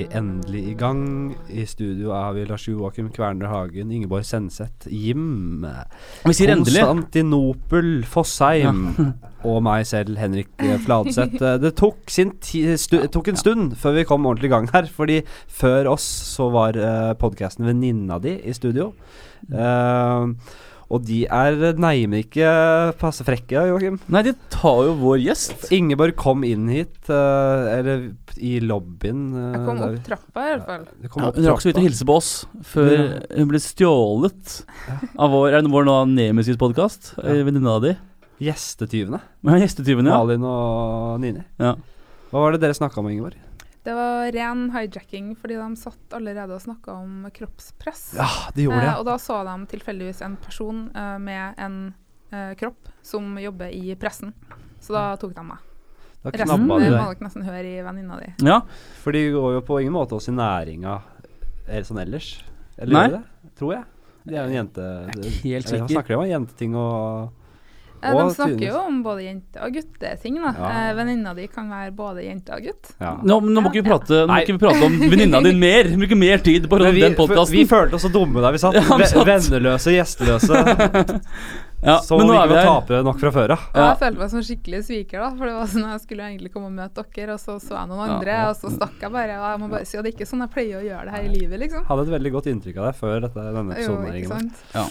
vi 0.00 0.06
endelig 0.16 0.62
i 0.70 0.74
gang. 0.78 1.34
I 1.52 1.64
studio 1.68 2.12
er 2.16 2.34
vi 2.36 2.44
Lars 2.48 2.66
Joakim 2.68 3.10
Kverner 3.12 3.50
Hagen, 3.50 3.90
Ingeborg 3.92 4.24
Senseth, 4.24 4.88
Jim, 4.88 5.66
Vi 6.24 6.36
sier 6.36 6.54
endelig. 6.54 6.80
Konstantinopel 6.80 7.90
Fossheim 8.08 8.94
og 9.48 9.60
meg 9.64 9.86
selv, 9.88 10.16
Henrik 10.20 10.50
eh, 10.62 10.78
Fladseth. 10.80 11.36
Eh, 11.40 11.58
Det 11.60 11.74
tok, 11.80 12.00
tok 13.12 13.32
en 13.32 13.40
stund 13.40 13.76
før 13.80 13.98
vi 13.98 14.06
kom 14.08 14.28
ordentlig 14.28 14.50
i 14.50 14.54
gang 14.54 14.70
her, 14.72 14.88
fordi 14.88 15.20
før 15.48 15.92
oss 15.94 16.06
så 16.34 16.50
var 16.54 16.78
uh, 16.80 17.12
podkasten 17.20 17.68
Venninna 17.68 18.20
di 18.22 18.38
i 18.40 18.56
studio. 18.56 18.92
Eh, 19.50 20.26
og 20.90 21.04
de 21.06 21.20
er 21.30 21.56
neimen 21.78 22.18
ikke 22.24 22.50
passe 22.98 23.22
frekke, 23.26 23.62
Joakim. 23.70 23.98
Nei, 24.10 24.22
de 24.26 24.32
tar 24.50 24.80
jo 24.88 24.96
vår 24.98 25.20
gjest. 25.22 25.68
Ingeborg 25.76 26.16
kom 26.18 26.42
inn 26.46 26.66
hit, 26.72 26.98
uh, 27.06 27.68
eller 27.76 28.08
i 28.42 28.56
lobbyen. 28.64 29.20
Uh, 29.36 29.44
Jeg 29.54 29.62
kom 29.68 29.78
der 29.80 29.94
opp 29.94 30.06
trappa, 30.08 30.44
i 30.48 30.52
hvert 30.56 30.66
fall. 30.66 30.86
Ja, 31.06 31.30
hun 31.36 31.48
rakk 31.52 31.62
så 31.62 31.70
vidt 31.70 31.80
å 31.80 31.84
hilse 31.86 32.08
på 32.08 32.16
oss 32.18 32.30
før 32.72 32.94
hun 33.36 33.50
ble 33.52 33.62
stjålet 33.62 34.56
av 35.14 35.30
vår, 35.36 35.60
vår 35.70 35.86
nå 35.88 35.98
Nemesis-podkast. 36.16 37.14
Ja. 37.22 37.38
Venninna 37.46 37.76
di. 37.86 37.94
Gjestetyvene. 38.40 39.20
Ja, 39.46 39.60
gjestetyvene, 39.60 40.10
ja. 40.10 40.18
Malin 40.18 40.44
og 40.48 41.20
Nini. 41.22 41.44
ja. 41.60 41.76
Hva 42.30 42.44
var 42.44 42.54
det 42.54 42.60
dere 42.62 42.76
snakka 42.78 43.00
om, 43.02 43.08
Ingeborg? 43.10 43.34
Det 43.84 43.94
var 43.96 44.28
ren 44.34 44.66
hijacking, 44.74 45.30
fordi 45.40 45.56
de 45.56 45.68
satt 45.80 46.12
allerede 46.12 46.52
og 46.52 46.60
snakka 46.60 46.92
om 47.00 47.26
kroppspress. 47.32 48.10
Ja, 48.18 48.26
de 48.54 48.66
gjorde 48.66 48.76
Eh, 48.82 48.90
det. 48.90 48.96
og 49.00 49.06
da 49.08 49.14
så 49.18 49.38
de 49.48 49.54
tilfeldigvis 49.72 50.20
en 50.26 50.36
person 50.36 50.82
eh, 50.94 51.16
med 51.18 51.54
en 51.58 51.78
eh, 52.32 52.52
kropp 52.60 52.90
som 53.02 53.38
jobber 53.40 53.72
i 53.72 53.94
pressen. 53.96 54.34
Så 54.80 54.92
da 54.92 55.16
tok 55.16 55.32
de 55.34 55.44
meg. 55.48 55.58
Da 56.22 56.30
Resten 56.34 56.50
eh, 56.60 56.66
må 56.68 56.76
nok 56.76 57.16
dere 57.16 57.24
nesten 57.24 57.42
høre 57.48 57.64
i 57.64 57.80
venninna 57.82 58.18
di. 58.20 58.28
ja. 58.44 58.60
For 59.00 59.16
de 59.16 59.24
går 59.32 59.54
jo 59.56 59.60
på 59.64 59.80
ingen 59.80 59.96
måte 59.96 60.12
oss 60.18 60.28
i 60.28 60.32
næringa 60.36 60.98
eller 61.66 61.86
sånn 61.88 62.02
ellers. 62.04 62.28
Eller 62.76 62.92
Nei. 62.92 63.06
gjør 63.08 63.16
de 63.16 63.22
det? 63.48 63.54
Tror 63.56 63.72
jeg. 63.78 63.84
De 64.26 64.34
er 64.36 64.42
jo 64.42 64.48
en 64.50 64.56
jente... 64.58 64.84
Jeg 64.84 65.16
er 65.16 65.30
ikke 65.30 65.54
helt 65.54 65.68
sikker. 65.72 65.88
snakker 65.94 66.12
de 66.12 66.16
om? 66.20 66.28
Jenteting 66.28 66.74
og 66.76 67.32
Eh, 68.02 68.16
De 68.16 68.34
snakker 68.34 68.64
jo 68.64 68.78
om 68.80 69.02
både 69.04 69.24
jente- 69.26 69.60
og 69.60 69.72
gutteting. 69.76 70.38
da. 70.40 70.54
Ja. 70.58 70.70
Eh, 70.90 70.94
Venninna 70.96 71.34
di 71.34 71.46
kan 71.52 71.68
være 71.70 71.92
både 71.96 72.24
jente 72.24 72.54
og 72.56 72.62
gutt. 72.64 72.92
Ja. 72.98 73.16
Nå, 73.22 73.40
nå 73.44 73.60
må 73.60 73.68
ikke 73.72 73.82
vi 73.82 73.88
prate, 73.90 74.22
nå 74.24 74.32
må 74.32 74.40
ikke 74.40 74.56
vi 74.56 74.62
prate 74.66 74.84
om 74.86 74.98
venninna 75.10 75.42
di 75.44 75.54
mer. 75.54 75.90
Bruke 76.00 76.16
mer 76.16 76.38
tid 76.38 76.68
på 76.70 76.78
vi, 76.80 77.00
den 77.00 77.14
podkasten. 77.18 77.56
vi 77.56 77.66
følte 77.68 77.94
oss 77.98 78.06
så 78.08 78.12
dumme 78.12 78.40
der 78.40 78.52
vi 78.56 78.62
satt. 78.62 78.74
Ja, 78.80 79.06
satt. 79.06 79.26
Venneløse, 79.26 79.92
gjesteløse. 79.96 80.64
Ja, 81.82 81.98
Så 82.04 82.18
men 82.18 82.26
nå 82.28 82.34
vi 82.36 82.52
var 82.52 82.66
tapere 82.66 83.02
nok 83.02 83.16
fra 83.22 83.30
før 83.32 83.54
av. 83.54 83.62
Ja. 83.72 83.84
jeg 83.86 83.98
følte 84.02 84.20
meg 84.20 84.30
som 84.34 84.42
skikkelig 84.44 84.80
sviker, 84.84 85.22
da. 85.22 85.30
For 85.38 85.48
det 85.48 85.54
var 85.56 85.70
sånn 85.72 85.86
jeg 85.88 86.02
skulle 86.02 86.26
egentlig 86.28 86.50
komme 86.52 86.68
og 86.68 86.74
møte 86.76 87.04
dere, 87.16 87.36
og 87.38 87.40
så 87.40 87.56
så 87.56 87.78
jeg 87.78 87.88
noen 87.88 88.02
andre, 88.04 88.34
ja. 88.36 88.50
og 88.50 88.58
så 88.60 88.72
stakk 88.74 89.00
jeg 89.00 89.14
bare. 89.14 89.38
Og 89.40 89.46
jeg 89.48 89.62
må 89.62 89.70
bare 89.72 89.88
si 89.88 89.96
at 89.96 90.04
det 90.04 90.12
er 90.12 90.18
ikke 90.18 90.28
sånn 90.28 90.44
jeg 90.44 90.52
pleier 90.52 90.76
å 90.76 90.84
gjøre 90.84 91.06
det 91.08 91.14
her 91.16 91.24
i 91.24 91.32
livet, 91.32 91.62
liksom. 91.64 91.86
Hadde 91.88 92.04
et 92.04 92.12
veldig 92.18 92.32
godt 92.36 92.50
inntrykk 92.52 92.82
av 92.82 92.90
deg 92.90 93.00
før 93.00 93.16
dette, 93.24 93.46
denne 93.56 93.78
episoden. 93.78 94.10
Jo, 94.12 94.20
ikke 94.20 94.34
sant. 94.34 94.62
Ja. 94.76 94.84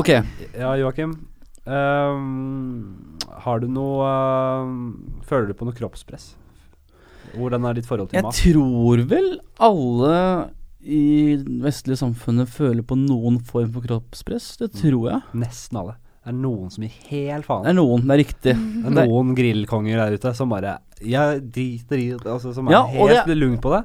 Ok. 0.00 0.10
Ja, 0.56 0.72
Joakim. 0.80 1.12
Ehm, 1.66 3.18
har 3.44 3.60
du 3.62 3.68
noe 3.72 4.08
ehm, 4.08 5.20
Føler 5.28 5.48
du 5.50 5.54
på 5.58 5.68
noe 5.68 5.76
kroppspress? 5.76 6.34
Hvordan 7.34 7.64
er 7.66 7.74
ditt 7.78 7.88
forhold 7.88 8.10
til 8.12 8.20
Jeg 8.20 8.26
mat? 8.26 8.38
tror 8.38 9.04
vel 9.10 9.30
alle 9.58 10.18
i 10.84 11.36
det 11.40 11.62
vestlige 11.64 11.96
samfunnet 11.96 12.50
føler 12.52 12.84
på 12.84 12.96
noen 13.00 13.38
form 13.40 13.70
for 13.72 13.80
kroppspress. 13.86 14.50
Det 14.60 14.68
tror 14.76 15.06
jeg. 15.08 15.20
Nesten 15.40 15.78
alle. 15.80 15.94
Det 16.24 16.32
er 16.32 16.36
noen 16.40 16.70
som 16.72 16.84
gir 16.84 16.92
helt 17.08 17.44
faen. 17.48 17.64
Det 17.64 17.72
er 17.72 17.78
noen, 17.78 18.04
det 18.04 18.14
er 18.14 18.20
riktig. 18.20 18.54
Det 18.84 18.92
er 19.02 19.08
noen 19.08 19.32
grillkonger 19.36 20.00
der 20.02 20.14
ute 20.20 20.34
som 20.36 20.52
bare 20.52 20.78
Jeg 21.04 21.40
driter 21.52 22.00
i 22.00 22.06
det, 22.14 22.28
altså, 22.28 22.52
Som 22.56 22.68
er 22.68 22.76
Ja, 22.78 22.82
helt 22.86 23.32
lugn 23.36 23.58
på 23.64 23.72
det. 23.74 23.82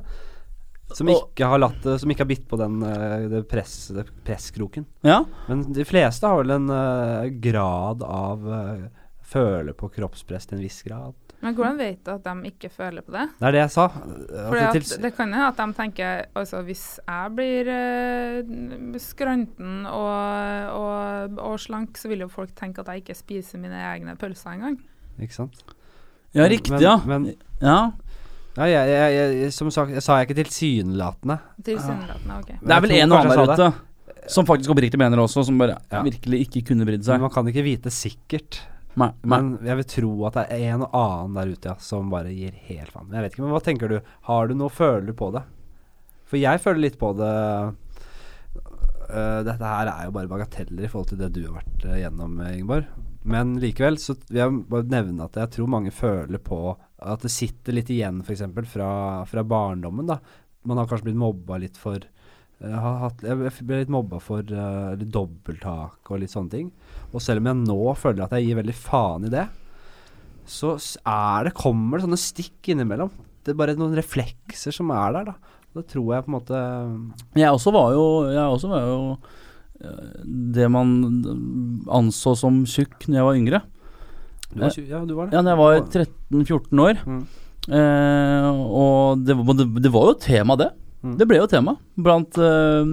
Som 0.97 1.09
ikke 1.13 1.45
har 1.45 1.61
latt 1.61 1.81
det 1.85 1.99
Som 2.01 2.11
ikke 2.11 2.25
har 2.25 2.31
bitt 2.31 2.47
på 2.49 2.57
den 2.59 2.81
eh, 2.85 3.27
det 3.29 3.43
press, 3.49 3.75
det 3.93 4.07
presskroken. 4.25 4.87
Ja. 5.05 5.23
Men 5.47 5.67
de 5.73 5.85
fleste 5.87 6.27
har 6.27 6.41
vel 6.41 6.55
en 6.55 6.69
uh, 6.73 7.29
grad 7.43 8.05
av 8.05 8.45
uh, 8.47 8.87
Føler 9.29 9.75
på 9.77 9.91
kroppspress 9.93 10.49
til 10.49 10.57
en 10.57 10.63
viss 10.65 10.79
grad. 10.81 11.13
Men 11.39 11.53
hvordan 11.55 11.77
vet 11.79 11.99
du 12.03 12.09
at 12.11 12.23
de 12.25 12.49
ikke 12.49 12.71
føler 12.73 13.03
på 13.05 13.13
det? 13.13 13.27
Det 13.37 13.45
er 13.47 13.53
det 13.55 13.59
jeg 13.61 13.71
sa. 13.75 13.85
Altså, 13.93 14.97
det, 15.03 15.11
kan 15.15 15.29
hende 15.29 15.45
at 15.45 15.59
de 15.59 15.67
tenker 15.77 16.23
altså 16.35 16.63
hvis 16.67 16.83
jeg 16.97 17.35
blir 17.37 17.69
uh, 17.69 18.97
skranten 18.99 19.85
og, 19.85 20.73
og, 20.73 21.37
og 21.51 21.59
slank, 21.61 22.01
så 22.01 22.11
vil 22.11 22.25
jo 22.25 22.31
folk 22.33 22.51
tenke 22.57 22.81
at 22.81 22.89
jeg 22.91 23.05
ikke 23.05 23.19
spiser 23.21 23.61
mine 23.61 23.77
egne 23.93 24.17
pølser 24.19 24.57
engang. 24.57 24.81
ikke 25.21 25.37
sant? 25.37 25.61
ja, 26.33 26.45
riktig, 26.49 26.71
Men- 26.71 26.81
ja. 26.81 26.97
men- 27.05 27.35
ja. 27.61 27.91
Ja, 28.59 28.65
jeg, 28.67 28.89
jeg, 28.91 29.35
jeg, 29.39 29.51
som 29.55 29.69
sagt, 29.71 29.93
jeg 29.95 30.03
sa 30.03 30.17
jeg 30.19 30.27
ikke 30.27 30.41
tilsynelatende. 30.41 31.37
Tilsynelatende, 31.63 32.39
ok. 32.41 32.49
Det 32.59 32.75
er 32.75 32.83
vel 32.83 32.95
en 32.97 33.13
og 33.15 33.21
annen 33.21 33.37
der 33.37 33.53
ute 33.55 33.69
som 34.29 34.45
faktisk 34.45 34.69
oppriktig 34.73 34.99
mener 34.99 35.17
det 35.17 35.23
også, 35.25 35.45
som 35.47 35.57
bare 35.57 35.77
Ja. 35.89 36.03
virkelig 36.05 36.41
ikke 36.45 36.67
kunne 36.67 36.85
brydd 36.85 37.01
Men 37.01 37.07
seg. 37.07 37.21
man 37.21 37.31
kan 37.33 37.47
ikke 37.49 37.63
vite 37.65 37.89
sikkert. 37.89 38.59
Nei, 38.95 39.11
nei. 39.23 39.39
Men 39.41 39.59
jeg 39.65 39.75
vil 39.79 39.85
tro 39.85 40.25
at 40.27 40.33
det 40.33 40.45
er 40.51 40.73
en 40.73 40.83
og 40.83 40.93
annen 40.93 41.33
der 41.39 41.53
ute 41.55 41.69
ja, 41.71 41.75
som 41.79 42.09
bare 42.11 42.33
gir 42.33 42.51
helt 42.67 42.91
faen. 42.91 43.09
Jeg 43.13 43.23
vet 43.23 43.33
ikke, 43.33 43.43
men 43.45 43.55
hva 43.55 43.63
tenker 43.63 43.89
du? 43.89 43.99
Har 44.27 44.47
du 44.47 44.53
noe, 44.59 44.69
føler 44.69 45.07
du 45.07 45.13
på 45.13 45.31
det? 45.33 45.43
For 46.29 46.37
jeg 46.37 46.61
føler 46.61 46.83
litt 46.89 46.99
på 46.99 47.13
det 47.17 47.75
Uh, 49.09 49.41
Dette 49.41 49.65
her 49.65 49.89
er 49.89 50.03
jo 50.05 50.11
bare 50.13 50.29
bagateller 50.29 50.85
i 50.85 50.87
forhold 50.91 51.07
til 51.09 51.17
det 51.17 51.31
du 51.33 51.39
har 51.47 51.55
vært 51.55 51.85
uh, 51.87 51.95
gjennom, 51.97 52.35
Ingeborg. 52.45 52.85
Men 53.25 53.55
likevel 53.57 53.97
så 53.97 54.13
vil 54.29 54.37
jeg 54.37 54.59
bare 54.69 54.85
nevne 54.91 55.25
at 55.25 55.39
jeg 55.41 55.49
tror 55.55 55.71
mange 55.73 55.89
føler 55.89 56.37
på 56.37 56.59
at 56.99 57.25
det 57.25 57.31
sitter 57.33 57.75
litt 57.75 57.89
igjen, 57.93 58.21
f.eks. 58.25 58.45
Fra, 58.71 58.91
fra 59.29 59.43
barndommen. 59.43 60.09
da 60.09 60.19
Man 60.67 60.81
har 60.81 60.89
kanskje 60.89 61.09
blitt 61.09 61.21
mobba 61.21 61.59
litt 61.61 61.79
for 61.79 62.03
har 62.59 62.97
hatt, 63.05 63.21
Jeg 63.23 63.63
ble 63.63 63.77
litt 63.79 63.91
mobba 63.93 64.19
for 64.19 64.43
uh, 64.43 64.91
dobbelttak 64.99 66.11
og 66.11 66.19
litt 66.19 66.33
sånne 66.33 66.51
ting. 66.51 66.67
Og 67.13 67.23
selv 67.23 67.39
om 67.39 67.47
jeg 67.47 67.61
nå 67.61 67.79
føler 67.95 68.25
at 68.25 68.35
jeg 68.35 68.49
gir 68.49 68.59
veldig 68.59 68.75
faen 68.75 69.27
i 69.29 69.31
det, 69.31 69.45
så 70.49 70.73
er 71.07 71.47
det, 71.47 71.55
kommer 71.57 71.97
det 71.97 72.07
sånne 72.07 72.19
stikk 72.19 72.71
innimellom. 72.73 73.13
Det 73.45 73.53
er 73.53 73.59
bare 73.61 73.77
noen 73.79 73.95
reflekser 73.97 74.75
som 74.75 74.91
er 74.91 75.15
der, 75.15 75.31
da. 75.31 75.55
Det 75.77 75.85
tror 75.91 76.15
jeg 76.15 76.25
på 76.25 76.31
en 76.31 76.33
måte 76.33 76.59
Jeg 77.37 77.53
også 77.53 77.71
var 77.75 77.91
jo, 77.93 78.05
jeg 78.33 78.53
også 78.55 78.69
var 78.71 78.87
jo 78.87 79.01
eh, 79.85 80.23
det 80.57 80.65
man 80.73 80.95
anså 81.93 82.33
som 82.39 82.63
tjukk 82.65 83.05
når 83.05 83.19
jeg 83.19 83.27
var 83.27 83.37
yngre. 83.37 83.59
Du 84.53 84.59
var, 84.63 84.69
tjue- 84.73 84.87
Ja, 84.89 85.03
du 85.05 85.13
var 85.17 85.27
det. 85.29 85.33
Ja, 85.37 85.41
når 85.45 85.51
jeg 85.53 85.59
var 85.61 85.79
13-14 85.93 86.83
år. 86.85 87.01
Mm. 87.05 87.21
Eh, 87.69 88.49
og 88.49 89.23
det, 89.25 89.35
var- 89.37 89.57
det, 89.59 89.67
det 89.85 89.91
var 89.93 90.07
jo 90.09 90.15
tema, 90.23 90.55
det. 90.57 90.69
Mm. 91.03 91.17
Det 91.19 91.27
ble 91.29 91.37
jo 91.39 91.47
tema 91.47 91.75
blant 91.95 92.37
eh, 92.41 92.89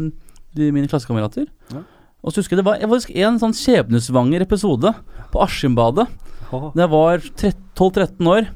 de, 0.57 0.69
mine 0.75 0.89
klassekamerater. 0.91 1.47
Ja. 1.73 1.81
Og 2.23 2.33
så 2.35 2.41
husker 2.43 2.57
jeg 2.57 2.65
det 2.65 2.69
var 2.69 2.83
faktisk 2.83 3.15
en 3.23 3.39
sånn 3.41 3.55
skjebnesvanger 3.57 4.43
episode 4.45 4.93
på 5.33 5.43
Askimbadet 5.45 6.07
da 6.47 6.83
jeg 6.85 6.91
var 6.93 7.19
12-13 7.19 8.29
år. 8.31 8.47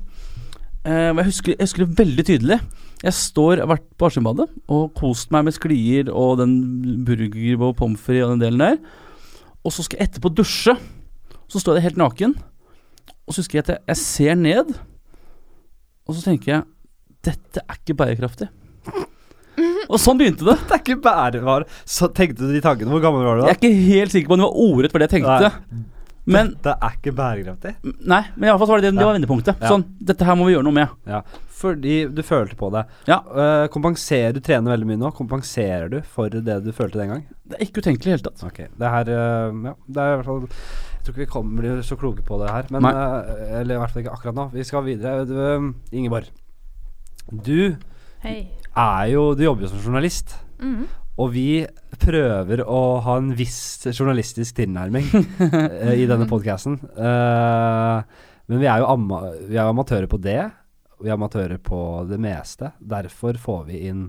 Eh, 0.86 1.08
jeg, 1.10 1.24
husker, 1.26 1.54
jeg 1.56 1.64
husker 1.66 1.84
det 1.86 1.98
veldig 1.98 2.24
tydelig. 2.28 2.60
Jeg 3.02 3.16
står, 3.16 3.62
har 3.64 3.70
vært 3.72 3.86
på 3.98 4.06
Askimbadet 4.10 4.46
og 4.70 4.92
kost 4.98 5.32
meg 5.34 5.46
med 5.48 5.56
sklier 5.56 6.10
og 6.12 6.36
den 6.42 6.54
burger 7.06 7.64
og 7.70 7.74
pommes 7.80 8.00
frites 8.04 8.26
og 8.28 8.34
den 8.36 8.44
delen 8.44 8.62
der. 8.62 8.78
Og 9.64 9.72
så 9.74 9.82
skal 9.86 9.98
jeg 10.02 10.10
etterpå 10.10 10.30
dusje. 10.38 10.76
Så 11.50 11.58
står 11.62 11.80
jeg 11.80 11.88
helt 11.90 11.98
naken. 12.00 12.36
Og 13.30 13.34
så 13.36 13.44
husker 13.44 13.60
jeg 13.60 13.66
at 13.68 13.68
jeg, 13.76 13.82
jeg 13.92 14.00
ser 14.02 14.38
ned, 14.40 14.72
og 16.02 16.16
så 16.16 16.24
tenker 16.26 16.50
jeg 16.56 16.66
Dette 17.22 17.62
er 17.62 17.76
ikke 17.76 17.94
bærekraftig. 18.00 18.48
Og 19.90 19.98
sånn 20.00 20.18
begynte 20.18 20.46
det. 20.46 20.56
Det 20.66 20.72
er 20.72 20.80
ikke 20.80 21.02
bærevar. 21.04 21.66
Så 21.84 22.08
tenkte 22.16 22.46
du 22.46 22.54
de 22.54 22.62
tankene. 22.64 22.88
Hvor 22.94 23.02
gammel 23.04 23.26
var 23.26 23.36
du 23.36 23.42
da? 23.44 23.50
Jeg 23.50 23.58
er 23.58 23.60
ikke 23.60 23.88
helt 23.90 24.14
sikker 24.14 24.30
på 24.30 24.36
om 24.38 24.40
det 24.40 24.46
var 24.48 24.60
ordrett 24.64 24.94
for 24.94 25.02
det 25.02 25.08
jeg 25.10 25.20
tenkte. 25.20 25.50
Men 26.30 26.50
Dette 26.54 26.74
er 26.86 26.96
ikke 26.96 27.12
bærekraftig. 27.18 27.74
Nei, 28.08 28.22
men 28.36 28.48
i 28.48 28.50
alle 28.50 28.60
fall 28.62 28.70
var 28.70 28.80
det 28.80 28.88
det, 28.88 28.96
det 28.98 29.06
var 29.08 29.16
vendepunktet. 29.18 29.62
Ja. 29.62 29.70
Sånn, 29.72 29.84
dette 30.10 30.26
her 30.26 30.36
må 30.38 30.48
vi 30.48 30.54
gjøre 30.54 30.66
noe 30.66 30.78
med. 30.80 30.98
Ja. 31.10 31.22
Fordi 31.60 31.96
du 32.08 32.20
følte 32.24 32.56
på 32.60 32.70
det. 32.72 32.86
Ja. 33.10 33.18
Uh, 33.28 33.64
kompenserer 33.72 34.32
Du 34.36 34.40
trener 34.44 34.72
veldig 34.72 34.88
mye 34.88 35.00
nå. 35.00 35.10
Kompenserer 35.16 35.90
du 35.92 35.98
for 36.08 36.32
det 36.32 36.60
du 36.64 36.70
følte 36.76 37.02
den 37.02 37.12
gang? 37.12 37.26
Det 37.50 37.58
er 37.58 37.66
ikke 37.66 37.84
utenkelig 37.84 38.06
i 38.06 38.12
det 38.12 38.16
hele 38.16 38.28
tatt. 38.30 38.46
Ok, 38.48 38.62
det 38.80 38.94
her 38.96 39.12
uh, 39.12 39.60
Ja, 39.70 39.74
det 39.88 40.06
er 40.06 40.14
i 40.14 40.20
hvert 40.20 40.30
fall 40.30 40.46
Jeg 41.00 41.06
tror 41.06 41.14
ikke 41.14 41.24
vi 41.24 41.32
kommer 41.32 41.62
blir 41.62 41.78
så 41.80 41.96
kloke 41.96 42.20
på 42.20 42.36
det 42.42 42.50
her. 42.52 42.66
Men 42.76 42.84
øh, 42.84 43.60
Eller 43.62 43.78
i 43.78 43.80
hvert 43.80 43.92
fall 43.92 44.02
ikke 44.02 44.12
akkurat 44.12 44.36
nå. 44.36 44.44
Vi 44.52 44.64
skal 44.68 44.84
videre. 44.84 45.24
Du, 45.24 45.32
øh, 45.32 45.70
Ingeborg. 45.96 46.26
Du 47.32 47.76
Hei. 48.20 48.50
er 48.76 49.06
jo 49.08 49.34
Du 49.34 49.42
jobber 49.46 49.64
jo 49.64 49.70
som 49.72 49.80
journalist. 49.80 50.36
Mhm. 50.60 50.84
Og 51.20 51.32
vi 51.32 51.66
prøver 52.00 52.62
å 52.64 53.00
ha 53.00 53.16
en 53.16 53.32
viss 53.36 53.86
journalistisk 53.92 54.56
tilnærming 54.56 55.08
eh, 55.40 55.96
i 56.00 56.06
denne 56.08 56.28
podkasten. 56.28 56.78
men 56.96 58.60
vi 58.60 58.66
er 58.66 58.78
jo 58.80 58.86
ama 58.88 59.32
vi 59.48 59.56
er 59.56 59.68
amatører 59.68 60.06
på 60.08 60.20
det. 60.20 60.50
Vi 61.00 61.08
er 61.08 61.16
amatører 61.16 61.58
på 61.58 62.06
det 62.08 62.20
meste. 62.20 62.72
Derfor 62.80 63.36
får 63.36 63.64
vi 63.68 63.82
inn 63.88 64.06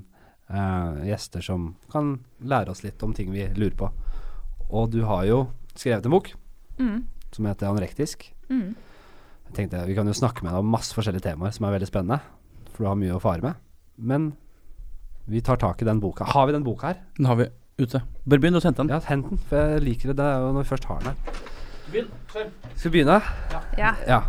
uh, 0.52 1.04
gjester 1.04 1.42
som 1.42 1.76
kan 1.92 2.20
lære 2.44 2.72
oss 2.72 2.84
litt 2.84 3.04
om 3.04 3.14
ting 3.14 3.32
vi 3.32 3.48
lurer 3.56 3.76
på. 3.76 3.92
Og 4.72 4.92
du 4.92 5.04
har 5.04 5.26
jo 5.28 5.46
skrevet 5.76 6.06
en 6.06 6.16
bok 6.16 6.34
Mhm. 6.82 7.04
som 7.32 7.46
heter 7.48 7.70
Anorektisk. 7.70 8.26
Mm. 8.50 8.76
Jeg 9.48 9.54
tenkte 9.56 9.86
Vi 9.88 9.96
kan 9.96 10.08
jo 10.08 10.14
snakke 10.14 10.44
med 10.44 10.52
deg 10.52 10.60
om 10.60 10.72
masse 10.72 10.94
forskjellige 10.96 11.24
temaer 11.30 11.52
som 11.56 11.66
er 11.68 11.78
veldig 11.80 11.88
spennende. 11.88 12.20
For 12.74 12.84
du 12.84 12.88
har 12.90 12.96
mye 13.00 13.16
å 13.16 13.22
fare 13.22 13.42
med. 13.42 13.56
Men 13.98 14.34
vi 15.28 15.42
tar 15.42 15.58
tak 15.58 15.82
i 15.82 15.86
den 15.86 16.00
boka. 16.02 16.26
Har 16.26 16.48
vi 16.48 16.54
den 16.54 16.64
boka 16.64 16.88
her? 16.88 17.02
Den 17.18 17.26
har 17.30 17.36
vi 17.36 17.46
ute. 17.80 18.02
Bør 18.28 18.40
begynne 18.42 18.60
å 18.60 18.64
hente 18.64 18.82
den. 18.84 18.90
Ja, 18.90 19.00
hent 19.00 19.30
den, 19.30 19.38
for 19.50 19.58
jeg 19.58 19.84
liker 19.86 20.12
det. 20.12 20.18
Det 20.18 20.26
er 20.26 20.40
jo 20.40 20.52
når 20.56 20.64
vi 20.64 20.70
først 20.70 20.86
har 20.90 21.00
den 21.00 21.08
her. 21.12 21.16
Skal 22.76 22.92
vi 22.92 22.94
begynne? 22.98 23.22
Ja. 23.78 23.96
Ja. 24.08 24.20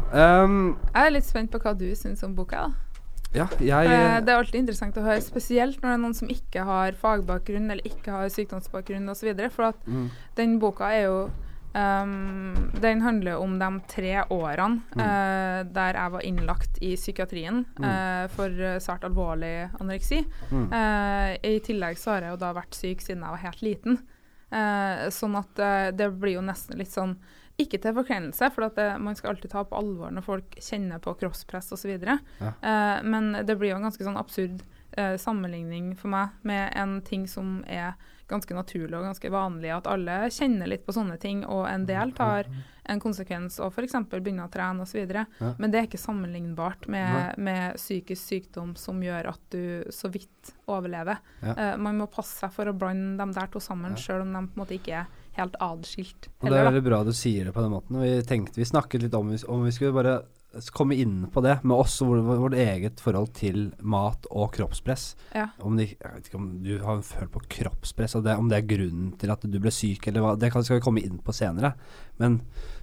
Um, 0.44 0.76
Jeg 0.94 1.06
er 1.06 1.10
litt 1.14 1.26
spent 1.28 1.50
på 1.52 1.60
hva 1.62 1.74
du 1.78 1.86
syns 1.94 2.22
om 2.26 2.34
boka. 2.34 2.66
da. 2.66 2.72
ja, 3.34 3.46
Eh, 3.46 3.66
jeg 3.66 4.24
Det 4.24 4.28
er 4.32 4.36
alltid 4.38 4.60
interessant 4.60 4.96
å 4.96 5.02
høre, 5.02 5.20
spesielt 5.22 5.80
når 5.80 5.88
det 5.88 5.94
er 5.94 6.02
noen 6.02 6.14
som 6.14 6.28
ikke 6.28 6.64
har 6.64 6.92
fagbakgrunn 6.92 7.70
eller 7.70 7.82
ikke 7.84 8.10
har 8.10 8.28
sykdomsbakgrunn 8.28 9.08
osv. 9.08 9.32
For 9.50 9.62
at 9.70 9.86
mm, 9.86 10.10
den 10.36 10.58
boka 10.58 10.90
er 10.92 11.04
jo 11.06 11.30
ehm, 11.74 12.70
Den 12.80 13.00
handler 13.02 13.38
om 13.40 13.58
de 13.58 13.80
tre 13.88 14.22
årene 14.30 14.80
Mm. 14.94 15.00
uh, 15.00 15.62
der 15.72 15.92
jeg 15.94 16.10
var 16.12 16.20
innlagt 16.22 16.78
i 16.82 16.94
psykiatrien 16.96 17.64
Mm. 17.78 17.84
uh, 17.84 18.28
for 18.28 18.46
eh, 18.48 18.78
svært 18.78 19.04
alvorlig 19.04 19.70
anoreksi. 19.80 20.24
mm, 20.50 20.66
Uh, 20.72 21.36
I 21.42 21.60
tillegg 21.60 21.96
så 21.98 22.12
har 22.14 22.22
jeg 22.22 22.30
jo 22.30 22.36
da 22.36 22.52
vært 22.52 22.74
syk 22.74 23.00
siden 23.00 23.22
jeg 23.22 23.30
var 23.30 23.44
helt 23.46 23.62
liten. 23.62 23.98
Sånn 25.10 25.34
at 25.38 25.54
det 25.96 26.10
blir 26.20 26.34
jo 26.34 26.42
nesten 26.42 26.76
litt 26.76 26.90
sånn 26.92 27.16
Ikke 27.58 27.78
til 27.80 27.94
forkleinelse, 27.94 28.50
for 28.52 28.68
det, 28.68 28.98
man 29.00 29.14
skal 29.14 29.30
alltid 29.30 29.50
ta 29.50 29.62
på 29.64 29.76
alvor 29.78 30.10
når 30.12 30.22
folk 30.24 30.56
kjenner 30.60 30.98
på 31.00 31.14
kroppspress 31.20 31.72
osv. 31.72 31.98
Ja. 32.04 32.18
Uh, 32.62 33.02
men 33.02 33.32
det 33.46 33.56
blir 33.58 33.70
jo 33.70 33.76
en 33.76 33.82
ganske 33.88 34.04
sånn 34.04 34.16
absurd 34.20 34.62
sammenligning 35.16 35.96
for 35.96 36.08
meg 36.08 36.28
med 36.42 36.72
en 36.76 37.00
ting 37.00 37.26
som 37.26 37.62
er 37.66 37.94
ganske 38.30 38.54
naturlig 38.54 38.96
og 38.98 39.04
ganske 39.04 39.30
vanlig, 39.32 39.70
at 39.74 39.88
alle 39.90 40.18
kjenner 40.32 40.70
litt 40.70 40.84
på 40.86 40.94
sånne 40.96 41.18
ting, 41.20 41.44
og 41.46 41.66
en 41.68 41.86
del 41.88 42.12
tar 42.16 42.48
en 42.90 43.00
konsekvens 43.02 43.60
og 43.62 43.70
f.eks. 43.72 43.94
begynner 44.10 44.48
å 44.48 44.52
trene 44.52 44.82
osv. 44.82 45.02
Ja. 45.06 45.24
Men 45.58 45.70
det 45.70 45.78
er 45.78 45.86
ikke 45.86 46.00
sammenlignbart 46.02 46.88
med, 46.90 47.38
med 47.38 47.76
psykisk 47.78 48.22
sykdom 48.22 48.74
som 48.80 49.02
gjør 49.04 49.30
at 49.34 49.42
du 49.54 49.84
så 49.94 50.10
vidt 50.12 50.54
overlever. 50.66 51.20
Ja. 51.42 51.54
Uh, 51.54 51.74
man 51.82 52.00
må 52.00 52.08
passe 52.10 52.40
seg 52.42 52.54
for 52.54 52.70
å 52.70 52.76
blande 52.76 53.22
de 53.22 53.38
der 53.38 53.52
to 53.52 53.62
sammen, 53.62 53.94
Ja. 53.96 54.02
selv 54.08 54.26
om 54.26 54.32
de 54.32 54.46
på 54.48 54.56
en 54.56 54.64
måte 54.64 54.78
ikke 54.78 55.02
er 55.04 55.18
helt 55.38 55.56
adskilt. 55.64 56.28
Og 56.42 56.50
det 56.50 56.60
er 56.60 56.68
veldig 56.68 56.84
bra 56.86 57.02
du 57.06 57.12
sier 57.16 57.48
det 57.48 57.56
på 57.56 57.64
den 57.64 57.74
måten. 57.74 58.00
Vi 58.02 58.14
tenkte, 58.28 58.60
vi 58.60 58.68
snakket 58.68 59.06
litt 59.06 59.18
om, 59.18 59.32
om 59.32 59.66
vi 59.66 59.74
skulle 59.74 59.96
bare 59.96 60.20
komme 60.76 60.96
inn 61.00 61.26
på 61.32 61.40
det, 61.44 61.58
med 61.64 61.76
oss 61.80 61.94
og 62.04 62.12
vårt 62.26 62.56
eget 62.60 63.00
forhold 63.00 63.32
til 63.38 63.70
mat 63.80 64.26
og 64.30 64.52
kroppspress. 64.56 65.06
Ja. 65.36 65.48
Om 65.64 65.78
de, 65.80 65.88
jeg 65.94 66.12
vet 66.16 66.28
ikke 66.28 66.40
om 66.40 66.50
du 66.64 66.74
har 66.82 67.00
følt 67.06 67.32
på 67.32 67.44
kroppspress, 67.56 68.18
det, 68.24 68.36
om 68.36 68.50
det 68.52 68.60
er 68.60 68.68
grunnen 68.74 69.14
til 69.20 69.32
at 69.32 69.46
du 69.48 69.58
ble 69.62 69.72
syk, 69.72 70.10
eller 70.10 70.24
hva. 70.24 70.34
Det 70.36 70.52
skal 70.52 70.76
vi 70.76 70.84
komme 70.84 71.04
inn 71.04 71.22
på 71.24 71.34
senere. 71.36 71.72
Men 72.20 72.42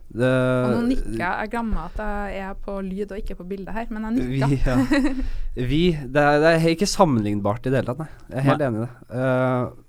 det, 0.10 0.30
Og 0.30 0.72
nå 0.74 0.86
nikker 0.88 1.12
jeg. 1.14 1.22
Jeg 1.22 1.52
glemmer 1.54 1.92
at 1.92 2.00
jeg 2.02 2.48
er 2.48 2.56
på 2.58 2.80
lyd 2.82 3.12
og 3.14 3.20
ikke 3.22 3.38
på 3.38 3.46
bilde 3.52 3.76
her, 3.76 3.92
men 3.94 4.08
jeg 4.18 4.32
vi, 4.32 4.58
ja. 4.66 4.80
vi 5.70 5.84
det, 5.94 6.24
er, 6.24 6.40
det 6.42 6.56
er 6.56 6.66
ikke 6.72 6.90
sammenlignbart 6.90 7.70
i 7.70 7.74
det 7.74 7.84
hele 7.84 7.94
tatt, 7.94 8.02
nei. 8.02 8.26
Jeg 8.32 8.42
er 8.42 8.48
helt 8.50 8.66
enig 8.66 8.82
i 8.82 8.88
det. 8.88 9.20
Eh, 9.20 9.86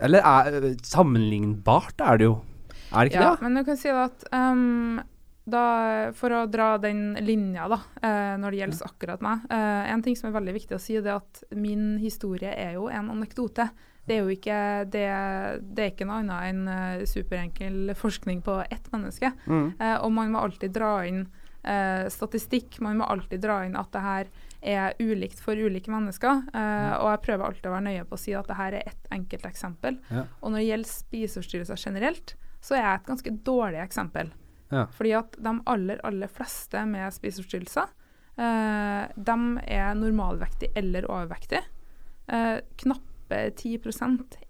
eller 0.00 0.24
er, 0.24 0.72
sammenlignbart 0.86 2.00
er 2.04 2.20
det 2.20 2.28
jo. 2.28 2.36
Er 2.88 3.04
det 3.04 3.12
ikke 3.12 3.22
Ja, 3.22 3.30
det? 3.34 3.44
men 3.44 3.58
du 3.58 3.64
kan 3.66 3.78
si 3.78 3.90
at 3.92 4.24
um, 4.32 5.00
da, 5.48 5.64
For 6.16 6.32
å 6.32 6.44
dra 6.48 6.70
den 6.80 7.18
linja, 7.24 7.68
da, 7.68 7.80
uh, 8.02 8.34
når 8.40 8.54
det 8.54 8.62
gjelder 8.62 8.88
akkurat 8.88 9.24
meg 9.24 9.44
uh, 9.52 9.84
En 9.92 10.04
ting 10.04 10.16
som 10.16 10.30
er 10.30 10.38
veldig 10.38 10.56
viktig 10.56 10.76
å 10.76 10.80
si, 10.82 10.96
det 11.00 11.12
er 11.12 11.20
at 11.20 11.42
min 11.56 11.98
historie 12.02 12.52
er 12.52 12.78
jo 12.78 12.88
en 12.92 13.10
anekdote. 13.12 13.68
Det 14.08 14.16
er 14.16 14.24
jo 14.24 14.32
ikke, 14.32 14.58
det, 14.88 15.04
det 15.60 15.84
er 15.84 15.90
ikke 15.92 16.06
noe 16.08 16.22
annet 16.22 16.44
enn 16.48 16.60
eh, 16.72 17.02
superenkel 17.04 17.90
forskning 17.92 18.38
på 18.40 18.54
ett 18.64 18.86
menneske. 18.88 19.34
Mm. 19.44 19.66
Uh, 19.76 19.96
og 19.98 20.14
man 20.16 20.32
må 20.32 20.46
alltid 20.46 20.72
dra 20.72 20.94
inn 21.04 21.26
statistikk. 22.08 22.78
Man 22.80 22.96
må 22.96 23.04
alltid 23.10 23.42
dra 23.42 23.58
inn 23.66 23.74
at 23.76 23.90
det 23.92 24.00
her 24.00 24.28
er 24.60 24.96
ulikt 24.98 25.40
for 25.42 25.58
ulike 25.58 25.90
mennesker. 25.92 26.42
Eh, 26.54 26.92
og 26.98 27.12
jeg 27.12 27.22
prøver 27.26 27.46
alltid 27.46 27.70
å 27.70 27.74
være 27.76 27.86
nøye 27.86 28.06
på 28.08 28.18
å 28.18 28.20
si 28.20 28.34
at 28.36 28.48
dette 28.50 28.66
er 28.66 28.78
ett 28.80 29.08
enkelt 29.14 29.46
eksempel. 29.48 29.98
Ja. 30.10 30.26
Og 30.40 30.52
når 30.52 30.60
det 30.60 30.68
gjelder 30.68 30.92
spiseforstyrrelser 30.92 31.82
generelt, 31.88 32.34
så 32.60 32.76
er 32.76 32.84
jeg 32.84 33.00
et 33.00 33.10
ganske 33.12 33.34
dårlig 33.46 33.82
eksempel. 33.84 34.32
Ja. 34.72 34.86
Fordi 34.94 35.14
at 35.16 35.38
de 35.40 35.54
aller, 35.72 36.00
aller 36.04 36.32
fleste 36.32 36.84
med 36.90 37.14
spiseforstyrrelser, 37.16 37.92
eh, 38.36 39.04
de 39.14 39.38
er 39.78 39.98
normalvektige 39.98 40.74
eller 40.78 41.08
overvektige. 41.08 41.62
Eh, 42.28 42.58
knappe 42.82 43.44
10 43.56 43.78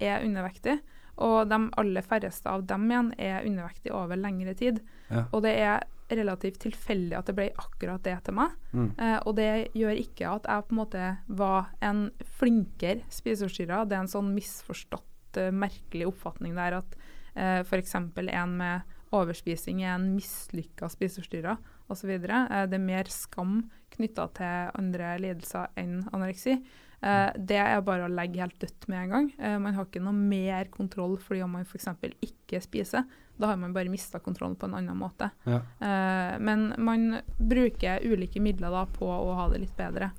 er 0.00 0.24
undervektige. 0.24 0.80
Og 1.18 1.48
de 1.50 1.58
aller 1.80 2.04
færreste 2.06 2.46
av 2.46 2.64
dem 2.66 2.84
igjen 2.90 3.08
er 3.18 3.46
undervektige 3.46 3.94
over 3.94 4.16
lengre 4.16 4.54
tid. 4.54 4.78
Ja. 5.10 5.24
Og 5.32 5.42
det 5.42 5.54
er 5.58 5.86
relativt 6.08 6.62
tilfeldig 6.64 7.16
at 7.18 7.28
det 7.28 7.36
ble 7.36 7.48
akkurat 7.60 8.02
det 8.04 8.16
til 8.26 8.36
meg. 8.38 8.54
Mm. 8.72 8.90
Eh, 8.96 9.18
og 9.28 9.36
det 9.38 9.50
gjør 9.76 10.02
ikke 10.02 10.34
at 10.38 10.48
jeg 10.48 10.66
på 10.68 10.74
en 10.74 10.80
måte 10.80 11.08
var 11.40 11.72
en 11.84 12.04
flinkere 12.38 13.04
spiseforstyrra. 13.12 13.84
Det 13.88 13.98
er 13.98 14.06
en 14.06 14.14
sånn 14.14 14.30
misforstått, 14.36 15.40
uh, 15.40 15.50
merkelig 15.52 16.08
oppfatning 16.08 16.56
der 16.56 16.80
at 16.80 16.96
uh, 17.36 17.60
f.eks. 17.64 17.96
en 17.98 18.56
med 18.56 18.94
overspising 19.14 19.82
er 19.84 19.94
en 19.96 20.10
mislykka 20.16 20.88
spiseforstyrra 20.92 21.56
osv. 21.92 22.10
Eh, 22.12 22.66
det 22.68 22.78
er 22.78 22.84
mer 22.84 23.08
skam 23.12 23.62
knytta 23.94 24.28
til 24.36 24.74
andre 24.78 25.14
lidelser 25.22 25.72
enn 25.80 26.02
anoreksi. 26.12 26.58
Uh, 26.98 27.30
det 27.38 27.60
er 27.62 27.78
bare 27.86 28.08
å 28.08 28.10
legge 28.10 28.40
helt 28.42 28.56
dødt 28.58 28.88
med 28.90 29.04
en 29.04 29.12
gang. 29.12 29.26
Uh, 29.38 29.54
man 29.62 29.76
har 29.76 29.86
ikke 29.86 30.02
noe 30.02 30.18
mer 30.18 30.66
kontroll 30.74 31.14
fordi 31.22 31.44
om 31.44 31.52
man 31.54 31.66
f.eks. 31.66 31.86
ikke 32.26 32.58
spiser. 32.64 33.06
Da 33.38 33.46
har 33.52 33.56
man 33.56 33.72
bare 33.72 33.88
mista 33.92 34.18
kontrollen 34.18 34.56
på 34.58 34.66
en 34.66 34.74
annen 34.74 34.96
måte. 34.98 35.30
Ja. 35.46 35.60
Eh, 35.80 36.38
men 36.42 36.72
man 36.78 37.20
bruker 37.38 38.00
ulike 38.02 38.40
midler 38.42 38.70
da 38.74 38.86
på 38.86 39.06
å 39.06 39.34
ha 39.38 39.48
det 39.52 39.60
litt 39.62 39.76
bedre. 39.78 40.10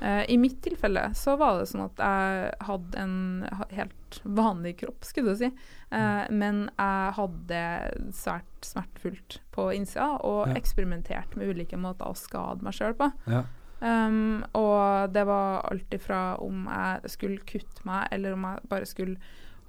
Eh, 0.00 0.24
I 0.32 0.36
mitt 0.40 0.62
tilfelle 0.64 1.10
så 1.14 1.34
var 1.36 1.58
det 1.58 1.66
sånn 1.68 1.84
at 1.84 2.00
jeg 2.00 2.52
hadde 2.68 2.98
en 3.02 3.46
helt 3.70 4.20
vanlig 4.24 4.78
kropp, 4.80 5.04
skulle 5.04 5.34
du 5.34 5.36
si. 5.42 5.50
Eh, 5.90 6.22
men 6.32 6.70
jeg 6.72 7.14
hadde 7.18 7.60
svært 8.16 8.64
smertefullt 8.64 9.40
på 9.52 9.68
innsida, 9.76 10.18
og 10.24 10.48
Ja. 10.48 10.54
eksperimenterte 10.60 11.36
med 11.36 11.48
ulike 11.52 11.76
måter 11.76 12.08
å 12.08 12.16
skade 12.16 12.62
meg 12.62 12.72
sjøl 12.76 12.94
på. 12.96 13.10
Ja. 13.26 13.44
Um, 13.82 14.44
og 14.52 15.12
det 15.14 15.22
var 15.24 15.62
alt 15.70 15.90
ifra 15.96 16.36
om 16.38 16.66
jeg 16.68 17.08
skulle 17.10 17.38
kutte 17.38 17.84
meg, 17.88 18.08
eller 18.12 18.34
om 18.36 18.42
jeg 18.44 18.68
bare 18.68 18.84
skulle 18.84 19.16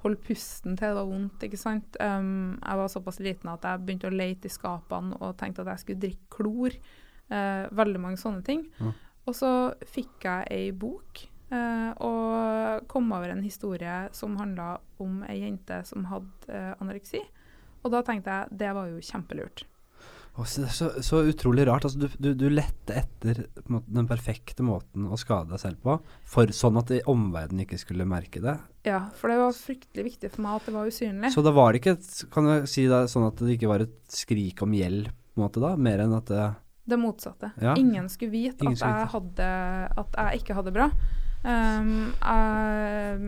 holde 0.02 0.20
pusten 0.26 0.78
til 0.78 0.92
det 0.92 0.98
var 0.98 1.10
vondt. 1.10 1.46
ikke 1.46 1.60
sant? 1.60 1.98
Um, 2.02 2.58
jeg 2.58 2.80
var 2.82 2.92
såpass 2.92 3.22
liten 3.24 3.52
at 3.52 3.66
jeg 3.68 3.84
begynte 3.86 4.10
å 4.10 4.16
lete 4.16 4.50
i 4.50 4.54
skapene 4.54 5.18
og 5.20 5.38
tenkte 5.40 5.66
at 5.66 5.74
jeg 5.74 5.84
skulle 5.84 6.04
drikke 6.06 6.38
klor. 6.38 6.78
Uh, 7.32 7.68
veldig 7.78 8.02
mange 8.04 8.20
sånne 8.20 8.44
ting. 8.46 8.66
Ja. 8.82 8.94
Og 9.30 9.38
så 9.38 9.52
fikk 9.88 10.26
jeg 10.26 10.48
ei 10.52 10.72
bok 10.76 11.22
uh, 11.54 11.92
og 12.02 12.88
kom 12.92 13.12
over 13.14 13.32
en 13.32 13.44
historie 13.46 13.98
som 14.18 14.40
handla 14.42 14.74
om 15.04 15.22
ei 15.30 15.44
jente 15.44 15.84
som 15.88 16.08
hadde 16.10 16.50
uh, 16.50 16.74
anoreksi. 16.82 17.22
Og 17.82 17.94
da 17.94 18.02
tenkte 18.06 18.34
jeg 18.34 18.62
det 18.62 18.74
var 18.78 18.90
jo 18.90 19.04
kjempelurt. 19.06 19.66
Å, 20.32 20.46
så, 20.48 20.64
det 20.64 20.70
er 20.70 20.76
så, 20.76 20.90
så 21.04 21.22
utrolig 21.28 21.66
rart. 21.68 21.86
Altså, 21.88 22.06
du, 22.06 22.14
du, 22.16 22.30
du 22.40 22.48
lette 22.52 22.96
etter 23.02 23.44
måte, 23.68 23.92
den 23.92 24.08
perfekte 24.08 24.64
måten 24.64 25.10
å 25.12 25.20
skade 25.20 25.52
deg 25.52 25.62
selv 25.62 25.82
på, 25.84 25.98
for 26.28 26.54
sånn 26.56 26.80
at 26.80 26.94
omverdenen 27.12 27.66
ikke 27.66 27.80
skulle 27.82 28.08
merke 28.08 28.44
det. 28.44 28.56
Ja, 28.84 29.04
for 29.13 29.30
det 29.30 29.38
var 29.38 29.54
fryktelig 29.54 30.04
viktig 30.08 30.32
for 30.34 30.41
meg 30.41 30.56
at 30.58 30.65
det 30.65 30.74
var 30.74 30.88
usynlig. 30.89 31.30
Så 31.36 31.44
da 31.46 31.52
var 31.54 31.72
det 31.74 31.82
ikke 31.84 31.94
et, 32.00 32.08
Kan 32.34 32.48
jeg 32.50 32.67
si 32.72 32.88
det 32.89 33.02
sånn 33.13 33.28
at 33.28 33.38
det 33.38 33.56
ikke 33.60 33.70
var 33.70 33.84
et 33.86 33.98
skrik 34.10 34.62
om 34.65 34.74
gjeld, 34.74 35.12
på 35.12 35.38
en 35.41 35.46
måte, 35.46 35.62
da? 35.62 35.76
Mer 35.78 36.02
enn 36.06 36.15
at 36.17 36.26
det 36.32 36.48
Det 36.89 36.98
motsatte. 37.00 37.52
Ja. 37.62 37.76
Ingen 37.78 38.10
skulle 38.10 38.32
vite 38.34 38.65
Ingen 38.65 38.74
at, 38.74 38.80
skulle 38.82 39.04
jeg 39.04 39.12
hadde, 39.13 39.50
at 40.02 40.17
jeg 40.17 40.41
ikke 40.41 40.58
hadde 40.58 40.74
bra. 40.74 40.88
Um, 41.41 42.12
jeg, 42.22 43.22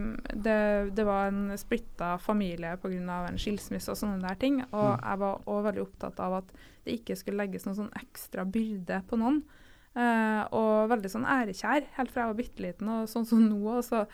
det, 0.46 0.58
det 0.98 1.06
var 1.08 1.30
en 1.32 1.54
splitta 1.58 2.12
familie 2.22 2.76
pga. 2.82 3.20
en 3.30 3.40
skilsmisse 3.42 3.90
og 3.94 3.98
sånne 3.98 4.22
der 4.22 4.36
ting. 4.42 4.62
Og 4.72 4.98
Mm. 4.98 5.02
jeg 5.04 5.20
var 5.20 5.42
òg 5.48 5.64
veldig 5.70 5.82
opptatt 5.86 6.20
av 6.20 6.34
at 6.42 6.52
det 6.86 7.00
ikke 7.00 7.16
skulle 7.18 7.38
legges 7.46 7.66
noen 7.66 7.76
sånn 7.78 7.94
ekstra 8.02 8.46
byrde 8.46 9.04
på 9.08 9.18
noen. 9.18 9.44
Uh, 9.96 10.42
og 10.52 10.90
veldig 10.90 11.10
sånn 11.10 11.26
ærekjær, 11.30 11.86
helt 11.98 12.12
fra 12.12 12.24
jeg 12.24 12.32
var 12.34 12.40
bitte 12.42 12.64
liten 12.66 12.90
og 12.90 13.08
sånn 13.08 13.26
som 13.30 13.40
nå. 13.46 13.62
Og 13.78 13.84
så, 13.86 14.08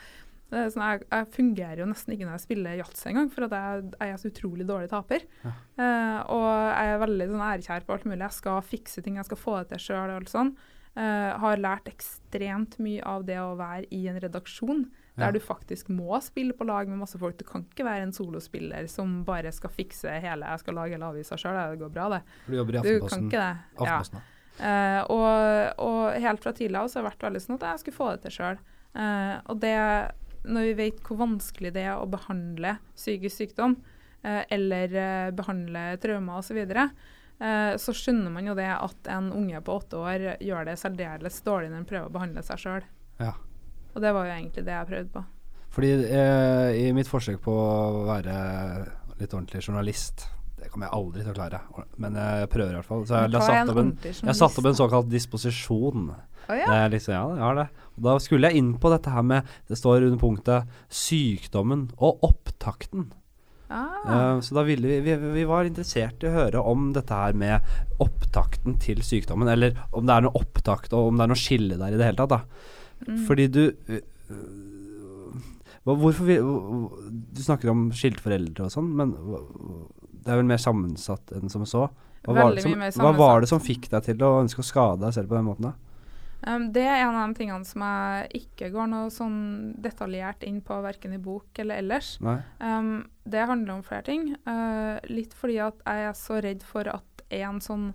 sånn, 0.50 0.82
jeg, 0.82 1.06
jeg 1.06 1.28
fungerer 1.36 1.84
jo 1.84 1.88
nesten 1.90 2.16
ikke 2.16 2.26
når 2.26 2.36
jeg 2.36 2.46
spiller 2.48 2.80
yatzy 2.80 3.12
engang, 3.12 3.30
for 3.34 3.46
at 3.46 3.54
jeg, 3.54 3.92
jeg 3.94 4.14
er 4.14 4.22
så 4.22 4.32
utrolig 4.32 4.66
dårlig 4.70 4.90
taper. 4.90 5.26
Ja. 5.44 5.54
Uh, 5.78 6.18
og 6.36 6.50
jeg 6.50 6.94
er 6.94 7.04
veldig 7.04 7.28
sånn 7.30 7.46
ærekjær 7.50 7.86
på 7.86 7.96
alt 7.96 8.08
mulig. 8.10 8.24
Jeg 8.24 8.38
skal 8.40 8.64
fikse 8.66 9.04
ting, 9.06 9.20
jeg 9.20 9.30
skal 9.30 9.40
få 9.40 9.60
det 9.60 9.70
til 9.74 9.84
sjøl 9.86 10.30
sånn. 10.30 10.56
Uh, 10.98 11.38
har 11.40 11.62
lært 11.62 11.92
ekstremt 11.92 12.80
mye 12.82 13.04
av 13.06 13.28
det 13.28 13.38
å 13.40 13.54
være 13.60 13.86
i 13.94 14.02
en 14.10 14.18
redaksjon, 14.20 14.88
der 15.20 15.34
du 15.36 15.42
faktisk 15.44 15.90
må 15.92 16.16
spille 16.24 16.56
på 16.56 16.64
lag 16.64 16.88
med 16.90 17.02
masse 17.02 17.20
folk. 17.20 17.36
Du 17.38 17.44
kan 17.48 17.66
ikke 17.68 17.86
være 17.86 18.08
en 18.08 18.16
solospiller 18.16 18.88
som 18.90 19.20
bare 19.28 19.52
skal 19.52 19.74
fikse 19.74 20.14
hele 20.24 20.48
Jeg 20.48 20.62
skal 20.62 20.78
lage 20.80 20.96
hele 20.96 21.10
avisa 21.12 21.36
sjøl, 21.40 21.60
det 21.60 21.82
går 21.82 21.92
bra, 21.92 22.06
det. 22.16 22.22
Du 22.48 22.56
jobber 22.56 22.80
i 22.80 22.84
Du 22.86 22.88
kan 23.04 23.28
Aftenposten. 23.28 23.28
Ja. 23.36 23.50
Aftenposten 23.76 24.22
da. 24.22 24.24
Eh, 24.60 25.02
og, 25.12 25.84
og 25.84 26.24
helt 26.24 26.44
fra 26.44 26.56
tidlig 26.56 26.80
av 26.80 26.88
så 26.88 27.00
har 27.00 27.06
det 27.06 27.12
vært 27.12 27.28
veldig 27.28 27.42
sånn 27.44 27.60
at 27.60 27.68
jeg 27.68 27.84
skulle 27.84 28.00
få 28.00 28.10
det 28.16 28.24
til 28.26 28.36
sjøl. 28.38 28.64
og 29.52 29.60
det, 29.60 29.76
når 30.48 30.70
vi 30.70 30.76
vet 30.78 31.02
hvor 31.06 31.20
vanskelig 31.22 31.74
det 31.76 31.86
er 31.88 31.98
å 32.00 32.10
behandle 32.10 32.78
psykisk 32.96 33.42
sykdom, 33.42 33.76
eh, 34.24 34.44
eller 34.56 34.96
eh, 34.96 35.32
behandle 35.36 35.84
traumer 36.04 36.40
osv., 36.42 36.60
eh, 36.64 37.74
så 37.82 37.96
skjønner 37.96 38.34
man 38.34 38.48
jo 38.48 38.56
det 38.58 38.70
at 38.76 39.12
en 39.12 39.32
unge 39.36 39.62
på 39.66 39.76
åtte 39.82 40.00
år 40.00 40.26
gjør 40.44 40.70
det 40.70 40.80
særdeles 40.80 41.42
dårlig 41.46 41.74
når 41.74 41.82
en 41.82 41.90
prøver 41.92 42.10
å 42.10 42.16
behandle 42.16 42.46
seg 42.46 42.64
sjøl. 42.64 42.88
Ja. 43.20 43.36
Og 43.94 44.02
det 44.04 44.16
var 44.16 44.28
jo 44.28 44.36
egentlig 44.38 44.66
det 44.68 44.76
jeg 44.76 44.90
prøvde 44.94 45.14
på. 45.18 45.28
Fordi 45.70 45.94
eh, 46.08 46.82
i 46.88 46.90
mitt 46.98 47.10
forsøk 47.10 47.42
på 47.46 47.54
å 47.54 48.04
være 48.08 48.36
litt 49.20 49.34
ordentlig 49.34 49.62
journalist 49.66 50.26
Det 50.70 50.76
kommer 50.76 50.86
jeg 50.86 51.00
aldri 51.00 51.24
til 51.24 51.32
å 51.32 51.34
klare, 51.34 51.60
men 51.98 52.18
jeg 52.20 52.50
prøver 52.54 52.76
i 52.76 52.78
hvert 52.78 52.86
fall. 52.86 53.06
Så 53.10 53.18
jeg, 53.18 53.30
er 53.34 53.42
satt 53.42 53.72
opp 53.72 53.80
en, 53.82 53.88
jeg 54.06 54.36
satt 54.38 54.58
opp 54.62 54.68
en 54.70 54.76
såkalt 54.78 55.08
disposisjon. 55.10 56.04
Oh, 56.46 56.52
ja. 56.54 56.68
Det 56.70 56.92
liksom, 56.94 57.16
ja, 57.16 57.24
jeg 57.40 57.42
har 57.42 57.58
det. 57.58 57.64
Og 57.98 58.04
da 58.06 58.14
skulle 58.22 58.52
jeg 58.52 58.62
inn 58.62 58.70
på 58.78 58.92
dette 58.94 59.14
her 59.14 59.26
med 59.26 59.50
Det 59.66 59.78
står 59.80 60.06
under 60.06 60.22
punktet 60.22 60.70
'sykdommen 60.94 61.88
og 61.98 62.22
opptakten'. 62.30 63.10
Ah, 63.70 63.98
Uh, 64.06 64.42
så 64.42 64.56
da 64.58 64.64
ville 64.66 64.88
vi, 64.88 65.00
vi 65.02 65.16
Vi 65.34 65.44
var 65.50 65.66
interessert 65.66 66.22
i 66.22 66.30
å 66.30 66.34
høre 66.34 66.62
om 66.62 66.92
dette 66.94 67.14
her 67.14 67.34
med 67.34 67.66
opptakten 67.98 68.78
til 68.78 69.02
sykdommen. 69.02 69.50
Eller 69.50 69.74
om 69.90 70.06
det 70.06 70.14
er 70.14 70.26
noe 70.26 70.38
opptakt, 70.38 70.94
og 70.94 71.10
om 71.10 71.18
det 71.18 71.26
er 71.26 71.34
noe 71.34 71.46
skille 71.48 71.82
der 71.82 71.98
i 71.98 71.98
det 71.98 72.12
hele 72.12 72.22
tatt. 72.22 72.30
da 72.38 73.10
mm. 73.10 73.26
Fordi 73.26 73.50
du 73.50 73.64
uh, 73.90 74.02
Hvorfor 75.90 76.26
vi, 76.28 76.36
Du 76.38 77.42
snakker 77.42 77.72
om 77.72 77.88
skilte 77.96 78.22
foreldre 78.22 78.68
og 78.68 78.74
sånn, 78.74 78.90
men 78.94 79.16
det 80.24 80.32
er 80.32 80.40
vel 80.42 80.50
mer 80.50 80.62
sammensatt 80.62 81.34
enn 81.38 81.52
som 81.52 81.66
så? 81.70 81.88
Hva 82.26 82.36
var, 82.36 82.56
det 82.56 82.66
som, 82.66 82.82
hva 83.00 83.12
var 83.16 83.44
det 83.44 83.50
som 83.52 83.62
fikk 83.64 83.88
deg 83.94 84.04
til 84.10 84.26
å 84.28 84.40
ønske 84.42 84.60
å 84.60 84.68
skade 84.68 85.06
deg 85.06 85.16
selv 85.16 85.32
på 85.32 85.38
den 85.38 85.48
måten? 85.48 85.70
da? 85.70 85.76
Um, 86.48 86.70
det 86.72 86.86
er 86.88 87.02
en 87.04 87.18
av 87.20 87.32
de 87.32 87.40
tingene 87.42 87.68
som 87.68 87.84
jeg 87.84 88.44
ikke 88.44 88.70
går 88.72 88.92
noe 88.92 89.10
sånn 89.12 89.40
detaljert 89.84 90.44
inn 90.48 90.62
på, 90.64 90.78
verken 90.84 91.16
i 91.16 91.22
bok 91.22 91.60
eller 91.60 91.82
ellers. 91.84 92.14
Um, 92.24 93.10
det 93.28 93.48
handler 93.50 93.76
om 93.76 93.88
flere 93.88 94.08
ting. 94.08 94.30
Uh, 94.48 95.00
litt 95.12 95.36
fordi 95.36 95.60
at 95.64 95.82
jeg 95.84 96.12
er 96.12 96.16
så 96.20 96.40
redd 96.44 96.64
for 96.68 96.88
at 96.92 97.26
en 97.40 97.60
sånn 97.64 97.90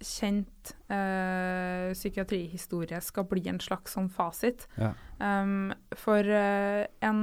kjent 0.00 0.72
uh, 0.92 1.92
psykiatrihistorie 1.92 3.00
skal 3.04 3.28
bli 3.28 3.44
en 3.48 3.60
slags 3.62 3.96
sånn 3.96 4.08
fasit. 4.12 4.66
Ja. 4.80 4.92
Um, 5.20 5.72
for 5.96 6.24
uh, 6.24 6.84
en, 7.04 7.22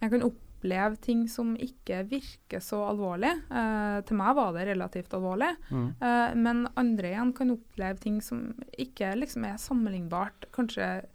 en 0.00 0.12
kan 0.14 0.26
opp, 0.26 0.38
oppleve 0.60 0.96
ting 1.00 1.24
som 1.28 1.54
ikke 1.56 2.02
virker 2.10 2.60
så 2.60 2.82
alvorlig. 2.90 3.32
Eh, 3.48 4.00
til 4.04 4.18
meg 4.20 4.34
var 4.36 4.52
det 4.54 4.66
relativt 4.68 5.14
alvorlig. 5.16 5.54
Mm. 5.70 5.86
Eh, 6.00 6.34
men 6.36 6.66
andre 6.76 7.14
igjen 7.14 7.32
kan 7.36 7.54
oppleve 7.54 7.96
ting 8.00 8.20
som 8.20 8.50
ikke 8.78 9.14
liksom 9.16 9.46
er 9.48 9.56
sammenlignbart. 9.56 10.50
Kanskje 10.52 11.06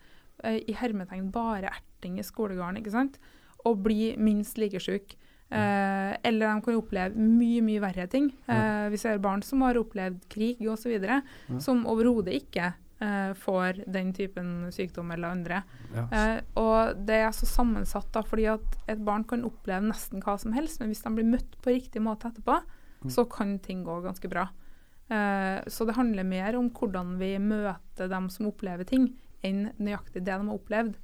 eh, 0.43 0.57
i 0.65 0.73
hermetegn 0.73 1.29
bare 1.31 1.69
erting 1.69 2.17
i 2.19 2.25
skolegården, 2.25 2.81
ikke 2.81 2.95
sant? 2.95 3.19
Og 3.65 3.83
bli 3.85 4.15
minst 4.17 4.57
like 4.57 4.81
sjuk. 4.81 5.15
Eh, 5.53 6.11
eller 6.25 6.49
de 6.49 6.65
kan 6.65 6.79
oppleve 6.79 7.21
mye, 7.21 7.61
mye 7.61 7.83
verre 7.83 8.07
ting. 8.09 8.31
Eh, 8.49 8.87
vi 8.89 8.97
ser 8.97 9.21
barn 9.21 9.45
som 9.45 9.61
har 9.61 9.77
opplevd 9.77 10.25
krig 10.33 10.65
osv., 10.65 10.97
mm. 10.97 11.61
som 11.61 11.85
overhodet 11.85 12.33
ikke 12.41 12.73
eh, 13.01 13.33
får 13.33 13.83
den 13.91 14.13
typen 14.13 14.71
sykdom 14.71 15.11
eller 15.11 15.27
andre. 15.35 15.63
Ja. 15.93 16.05
Eh, 16.11 16.41
og 16.55 17.05
det 17.05 17.15
er 17.25 17.31
så 17.35 17.45
sammensatt, 17.45 18.11
da, 18.15 18.21
fordi 18.23 18.45
at 18.53 18.77
et 18.87 19.03
barn 19.05 19.23
kan 19.23 19.43
oppleve 19.43 19.81
nesten 19.89 20.21
hva 20.23 20.37
som 20.39 20.53
helst, 20.53 20.79
men 20.79 20.89
hvis 20.93 21.03
de 21.03 21.13
blir 21.15 21.25
møtt 21.35 21.57
på 21.61 21.73
riktig 21.75 22.01
måte 22.01 22.31
etterpå, 22.31 22.61
Mm. 23.05 23.09
så 23.11 23.25
kan 23.29 23.59
ting 23.59 23.83
gå 23.85 24.01
ganske 24.01 24.27
bra. 24.31 24.47
Eh, 25.09 25.61
så 25.67 25.85
det 25.85 25.93
handler 25.95 26.23
mer 26.25 26.55
om 26.57 26.69
hvordan 26.71 27.17
vi 27.19 27.37
møter 27.37 28.07
dem 28.09 28.29
som 28.29 28.47
opplever 28.47 28.83
ting, 28.87 29.11
enn 29.43 29.67
nøyaktig 29.77 30.23
det 30.23 30.25
de 30.25 30.47
har 30.47 30.55
opplevd. 30.57 30.95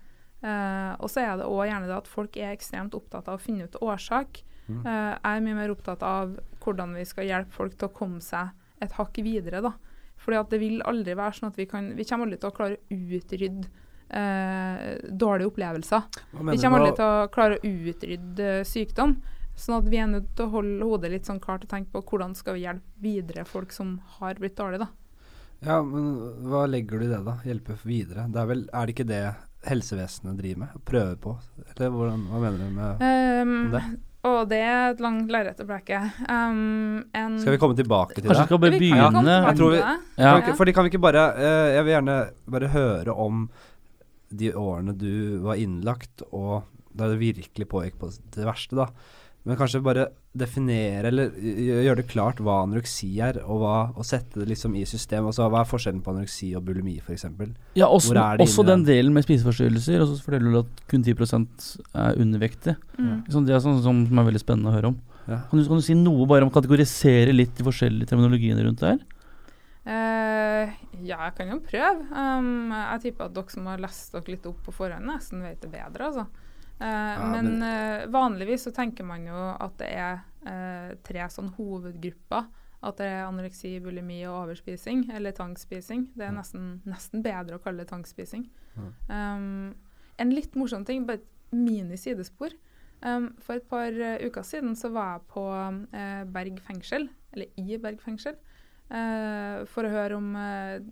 Eh, 0.41 0.95
og 0.97 1.09
så 1.11 1.21
er 1.21 1.37
det 1.37 1.45
òg 1.45 1.67
gjerne 1.69 1.85
det 1.85 1.97
at 1.99 2.07
folk 2.09 2.37
er 2.37 2.55
ekstremt 2.55 2.95
opptatt 2.97 3.27
av 3.29 3.37
å 3.37 3.43
finne 3.43 3.67
ut 3.69 3.77
årsak. 3.83 4.41
Mm. 4.67 4.81
Eh, 4.87 5.11
jeg 5.19 5.37
er 5.37 5.45
mye 5.45 5.59
mer 5.59 5.69
opptatt 5.75 6.01
av 6.01 6.33
hvordan 6.63 6.95
vi 6.97 7.05
skal 7.05 7.25
hjelpe 7.29 7.51
folk 7.53 7.77
til 7.77 7.89
å 7.89 7.93
komme 7.93 8.21
seg 8.25 8.49
et 8.81 8.91
hakk 8.97 9.21
videre. 9.21 9.61
da. 9.61 9.73
Fordi 10.21 10.37
at 10.37 10.51
det 10.53 10.59
vil 10.61 10.81
aldri 10.85 11.15
være 11.17 11.37
sånn 11.37 11.49
at 11.49 11.57
vi 11.57 11.65
kan 11.69 11.91
Vi 11.97 12.05
kommer 12.05 12.27
aldri 12.27 12.39
til 12.41 12.51
å 12.51 12.55
klare 12.55 12.77
å 12.77 12.97
utrydde 13.17 13.69
eh, 14.09 14.87
dårlige 15.09 15.49
opplevelser. 15.51 16.07
Vi 16.51 16.57
kommer 16.61 16.81
aldri 16.83 16.95
til 16.99 17.05
å 17.07 17.29
klare 17.33 17.57
å 17.57 17.71
utrydde 17.71 18.49
sykdom. 18.69 19.15
Sånn 19.57 19.77
at 19.81 19.89
vi 19.91 19.99
er 19.99 20.07
nødt 20.09 20.31
til 20.37 20.47
å 20.47 20.53
holde 20.55 20.87
hodet 20.87 21.11
litt 21.13 21.27
sånn 21.27 21.41
klart 21.43 21.65
og 21.65 21.71
tenke 21.73 21.91
på 21.93 22.01
hvordan 22.07 22.33
skal 22.37 22.55
vi 22.57 22.65
hjelpe 22.65 23.03
videre 23.03 23.43
folk 23.45 23.73
som 23.75 23.97
har 24.17 24.39
blitt 24.39 24.55
dårlige, 24.57 24.85
da. 24.85 24.89
Ja, 25.61 25.81
men 25.85 26.15
hva 26.49 26.63
legger 26.69 27.01
du 27.01 27.05
i 27.05 27.11
det, 27.11 27.19
da? 27.27 27.35
Hjelpe 27.45 27.75
videre? 27.83 28.25
Det 28.33 28.39
er 28.41 28.47
vel 28.49 28.63
Er 28.73 28.87
det 28.87 28.95
ikke 28.95 29.09
det 29.11 29.19
helsevesenet 29.69 30.39
driver 30.39 30.63
med? 30.63 30.79
Prøver 30.89 31.19
på? 31.21 31.35
Eller 31.67 31.91
hvordan, 31.93 32.23
hva 32.31 32.39
mener 32.41 32.63
du 32.63 32.79
med 32.79 33.03
Um, 33.05 33.53
det? 33.75 33.83
Og 34.27 34.49
det 34.51 34.59
er 34.61 34.91
et 34.91 34.99
langt 35.01 35.31
lerret 35.33 35.59
å 35.63 35.65
bleke. 35.65 35.97
Um, 36.29 36.99
en 37.17 37.39
Skal 37.41 37.55
vi 37.55 37.59
komme 37.61 37.77
tilbake 37.77 38.13
til 38.19 38.27
Kanskje 38.27 38.27
det? 38.27 38.37
Kanskje 38.37 38.45
Vi 38.45 38.51
komme 38.53 38.69
begynne 38.69 38.81
tilbake 38.83 39.71
vi- 39.71 39.79
ja. 39.81 40.33
Kan 40.41 40.51
vi 40.51 40.57
Fordi 40.59 40.73
kan 40.77 40.85
vi 40.85 40.91
ikke 40.93 41.01
bare 41.01 41.23
uh, 41.37 41.69
Jeg 41.75 41.83
vil 41.87 41.93
gjerne 41.95 42.17
bare 42.57 42.69
høre 42.75 43.15
om 43.17 43.49
de 44.31 44.51
årene 44.55 44.93
du 44.95 45.39
var 45.43 45.55
innlagt, 45.59 46.21
og 46.31 46.63
da 46.95 47.09
det 47.11 47.19
virkelig 47.19 47.65
pågikk 47.67 47.97
på 47.99 48.07
det 48.31 48.45
verste, 48.47 48.77
da. 48.79 48.85
Men 49.41 49.57
kanskje 49.57 49.79
bare 49.81 50.03
definere, 50.37 51.09
eller 51.09 51.31
gjøre 51.33 51.95
det 51.97 52.05
klart 52.11 52.41
hva 52.45 52.59
anoreksi 52.61 53.07
er, 53.25 53.39
og, 53.41 53.63
hva, 53.63 53.77
og 53.95 54.05
sette 54.05 54.37
det 54.37 54.51
liksom 54.51 54.75
i 54.77 54.83
system. 54.85 55.25
Altså, 55.31 55.47
hva 55.49 55.63
er 55.63 55.69
forskjellen 55.69 56.03
på 56.05 56.13
anoreksi 56.13 56.51
og 56.57 56.67
bulimi, 56.67 56.99
f.eks.? 57.01 57.25
Ja, 57.79 57.87
også, 57.87 58.11
Hvor 58.11 58.19
er 58.21 58.37
det 58.37 58.45
også 58.45 58.61
inne 58.61 58.75
den 58.75 58.83
delen 58.91 59.15
med 59.15 59.25
spiseforstyrrelser. 59.25 60.03
Og 60.03 60.11
så 60.11 60.27
forteller 60.27 60.53
du 60.53 60.59
at 60.61 60.83
kun 60.91 61.01
10 61.01 61.15
er 61.17 62.21
undervektige. 62.21 62.75
Mm. 62.99 63.15
Sånn, 63.33 63.47
det 63.49 63.57
er 63.57 63.63
sånn 63.65 63.81
som, 63.81 64.03
som 64.11 64.21
er 64.21 64.29
veldig 64.29 64.43
spennende 64.43 64.69
å 64.69 64.75
høre 64.75 64.93
om. 64.93 64.99
Ja. 65.25 65.41
Kan 65.49 65.57
du, 65.57 65.65
kan 65.65 65.81
du 65.81 65.85
si 65.85 65.97
noe 65.97 66.29
bare 66.29 66.45
om 66.45 66.53
å 66.53 66.55
kategorisere 66.55 67.33
litt 67.33 67.57
de 67.57 67.65
forskjellige 67.65 68.13
terminologiene 68.13 68.67
rundt 68.67 68.83
det 68.83 68.93
her? 68.93 69.01
Uh, 69.81 70.69
ja, 71.01 71.17
jeg 71.25 71.33
kan 71.39 71.49
jo 71.49 71.57
prøve. 71.65 72.05
Um, 72.13 72.69
jeg 72.75 73.07
tipper 73.07 73.25
at 73.25 73.35
dere 73.39 73.57
som 73.57 73.73
har 73.73 73.81
lest 73.81 74.13
dere 74.13 74.35
litt 74.35 74.45
opp 74.49 74.61
på 74.67 74.77
forhånd, 74.83 75.09
nesten 75.09 75.41
vet 75.41 75.65
det 75.65 75.73
bedre. 75.73 76.11
altså. 76.11 76.29
Men 76.81 77.45
men- 77.45 77.63
eh, 77.67 78.07
vanligvis 78.09 78.63
så 78.67 78.71
tenker 78.73 79.05
man 79.05 79.25
jo 79.27 79.37
at 79.59 79.77
det 79.77 79.91
er 79.93 80.21
eh, 80.45 80.95
tre 81.05 81.27
sånn 81.29 81.51
hovedgrupper. 81.57 82.47
At 82.81 82.97
det 82.97 83.05
er 83.13 83.27
anoreksi, 83.27 83.75
bulimi 83.79 84.23
og 84.25 84.39
overspising, 84.47 85.03
eller 85.13 85.35
tangspising. 85.37 86.07
Det 86.17 86.25
er 86.25 86.31
nesten, 86.33 86.79
nesten 86.89 87.21
bedre 87.21 87.59
å 87.59 87.61
kalle 87.61 87.83
det 87.83 87.91
tangspising. 87.91 88.47
Um, 89.05 89.75
en 90.17 90.31
litt 90.33 90.55
morsom 90.57 90.81
ting, 90.87 91.05
bare 91.05 91.21
et 91.21 91.27
mini-sidespor. 91.53 92.55
Um, 93.05 93.35
for 93.37 93.59
et 93.59 93.67
par 93.69 93.93
uh, 93.93 94.17
uker 94.25 94.41
siden 94.41 94.73
så 94.77 94.89
var 94.93 95.19
jeg 95.19 95.27
på 95.29 95.45
uh, 95.51 96.23
Berg 96.33 96.57
fengsel, 96.65 97.05
eller 97.35 97.53
i 97.61 97.77
Berg 97.77 98.01
fengsel, 98.01 98.33
uh, 98.89 99.61
for 99.69 99.85
å 99.85 99.93
høre 99.93 100.17
om 100.17 100.33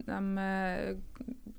de, 0.06 0.96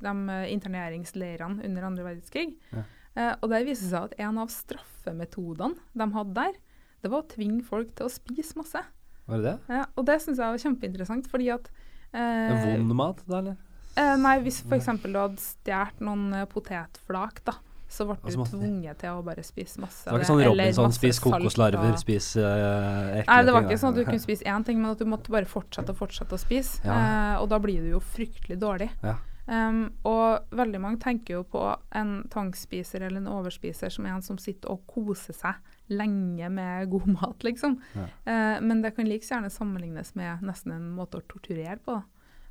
de 0.07 0.15
interneringsleirene 0.55 1.65
under 1.67 1.91
andre 1.91 2.07
verdenskrig. 2.07 2.55
Ja. 2.71 2.87
Eh, 3.19 3.33
og 3.43 3.49
der 3.51 3.65
viser 3.67 3.87
det 3.89 3.91
seg 3.93 4.05
at 4.11 4.19
en 4.27 4.39
av 4.39 4.51
straffemetodene 4.55 5.77
de 5.99 6.11
hadde 6.15 6.35
der, 6.37 6.59
det 7.01 7.11
var 7.11 7.25
å 7.25 7.31
tvinge 7.33 7.65
folk 7.67 7.95
til 7.99 8.07
å 8.07 8.13
spise 8.13 8.59
masse. 8.61 8.83
Var 9.31 9.41
det 9.41 9.47
det? 9.47 9.57
Ja, 9.81 9.87
og 9.97 10.07
det 10.09 10.19
syns 10.23 10.39
jeg 10.43 10.53
var 10.55 10.63
kjempeinteressant, 10.63 11.31
fordi 11.31 11.49
at 11.55 11.71
eh, 12.13 12.77
vond 12.77 12.95
mat, 12.99 13.23
da, 13.27 13.41
eller? 13.43 13.59
Eh, 13.99 14.15
nei, 14.23 14.37
hvis 14.45 14.61
f.eks. 14.63 14.87
du 15.03 15.19
hadde 15.19 15.43
stjålet 15.43 16.05
noen 16.07 16.29
eh, 16.39 16.47
potetflak, 16.51 17.41
da, 17.47 17.57
så 17.91 18.07
ble 18.07 18.15
du 18.23 18.37
tvunget 18.47 19.01
til 19.03 19.17
å 19.19 19.23
bare 19.27 19.43
spise 19.43 19.81
masse 19.83 20.05
Det 20.07 20.13
var 20.15 20.23
ikke 20.23 20.29
sånn 20.29 20.43
Robinson, 20.47 20.93
spis 20.95 21.19
kokoslarver, 21.25 21.89
og- 21.91 21.99
spis 21.99 22.29
uh, 22.39 23.17
ekle 23.19 23.25
Nei, 23.27 23.39
det 23.49 23.55
var 23.57 23.67
ikke 23.67 23.81
sånn 23.83 23.91
at 23.91 23.99
du 23.99 24.05
kunne 24.07 24.23
spise 24.23 24.47
én 24.47 24.67
ting, 24.67 24.79
men 24.79 24.93
at 24.93 25.03
du 25.03 25.09
måtte 25.11 25.33
bare 25.35 25.49
fortsette 25.51 25.91
og 25.91 25.99
fortsette 25.99 26.37
å 26.37 26.41
spise. 26.41 26.79
Ja. 26.87 27.01
Eh, 27.01 27.43
og 27.43 27.49
da 27.51 27.59
blir 27.63 27.83
du 27.83 27.91
jo 27.97 28.01
fryktelig 28.15 28.61
dårlig. 28.63 28.91
Ja. 29.03 29.17
Um, 29.47 29.81
og 30.07 30.53
veldig 30.55 30.81
mange 30.83 31.01
tenker 31.03 31.39
jo 31.39 31.45
på 31.49 31.63
en 31.97 32.21
tangspiser 32.31 33.03
eller 33.03 33.23
en 33.23 33.33
overspiser 33.33 33.91
som 33.91 34.07
er 34.07 34.15
en 34.15 34.23
som 34.23 34.39
sitter 34.39 34.71
og 34.71 34.85
koser 34.91 35.35
seg 35.35 35.59
lenge 35.91 36.53
med 36.55 36.91
god 36.93 37.09
mat, 37.17 37.47
liksom. 37.47 37.81
Ja. 37.97 38.07
Uh, 38.29 38.57
men 38.63 38.85
det 38.85 38.95
kan 38.97 39.09
like 39.09 39.27
gjerne 39.27 39.51
sammenlignes 39.51 40.15
med 40.19 40.45
nesten 40.47 40.77
en 40.77 40.91
måte 40.95 41.19
å 41.19 41.29
torturere 41.31 41.81
på. 41.85 42.01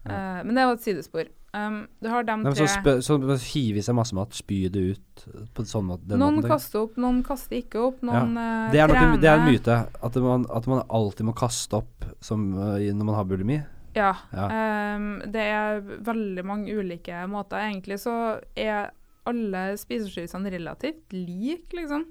Ja. 0.04 0.12
Eh, 0.12 0.44
men 0.46 0.56
det 0.56 0.62
er 0.62 0.70
jo 0.70 0.78
et 0.78 0.86
sidespor. 0.86 1.30
Um, 1.50 1.80
du 1.98 2.08
har 2.12 2.24
dem 2.28 2.44
Nei, 2.46 2.54
tre 2.54 2.68
så, 2.70 3.00
så 3.02 3.16
hiver 3.50 3.82
i 3.82 3.84
seg 3.84 3.96
masse 3.98 4.14
mat, 4.14 4.36
spy 4.38 4.60
det 4.72 4.84
ut 4.94 5.24
på 5.58 5.66
sånn 5.66 5.88
måte. 5.90 6.06
den 6.08 6.22
Noen 6.22 6.38
måten, 6.38 6.52
kaster 6.52 6.84
opp, 6.86 7.00
noen 7.02 7.24
kaster 7.26 7.58
ikke 7.58 7.82
opp. 7.88 8.04
Noen 8.06 8.38
ja. 8.38 8.52
Det 8.72 8.84
er, 8.84 8.94
noe, 8.94 9.18
det 9.20 9.32
er 9.32 9.42
en 9.42 9.50
myte. 9.50 9.80
At 10.06 10.20
man, 10.24 10.46
at 10.54 10.70
man 10.70 10.84
alltid 10.86 11.28
må 11.28 11.36
kaste 11.38 11.82
opp 11.82 12.08
som, 12.24 12.52
når 12.54 13.02
man 13.02 13.18
har 13.18 13.28
bulimi. 13.28 13.60
Ja. 14.00 14.14
Ja. 14.32 14.48
Um, 14.96 15.10
det 15.28 15.44
er 15.44 15.84
veldig 15.84 16.46
mange 16.48 16.76
ulike 16.80 17.26
måter. 17.32 17.62
Egentlig 17.62 18.00
så 18.02 18.16
er 18.56 18.94
alle 19.30 19.64
spiseforstyrrelsene 19.78 20.54
relativt 20.56 21.14
like, 21.14 21.70
liksom. 21.76 22.08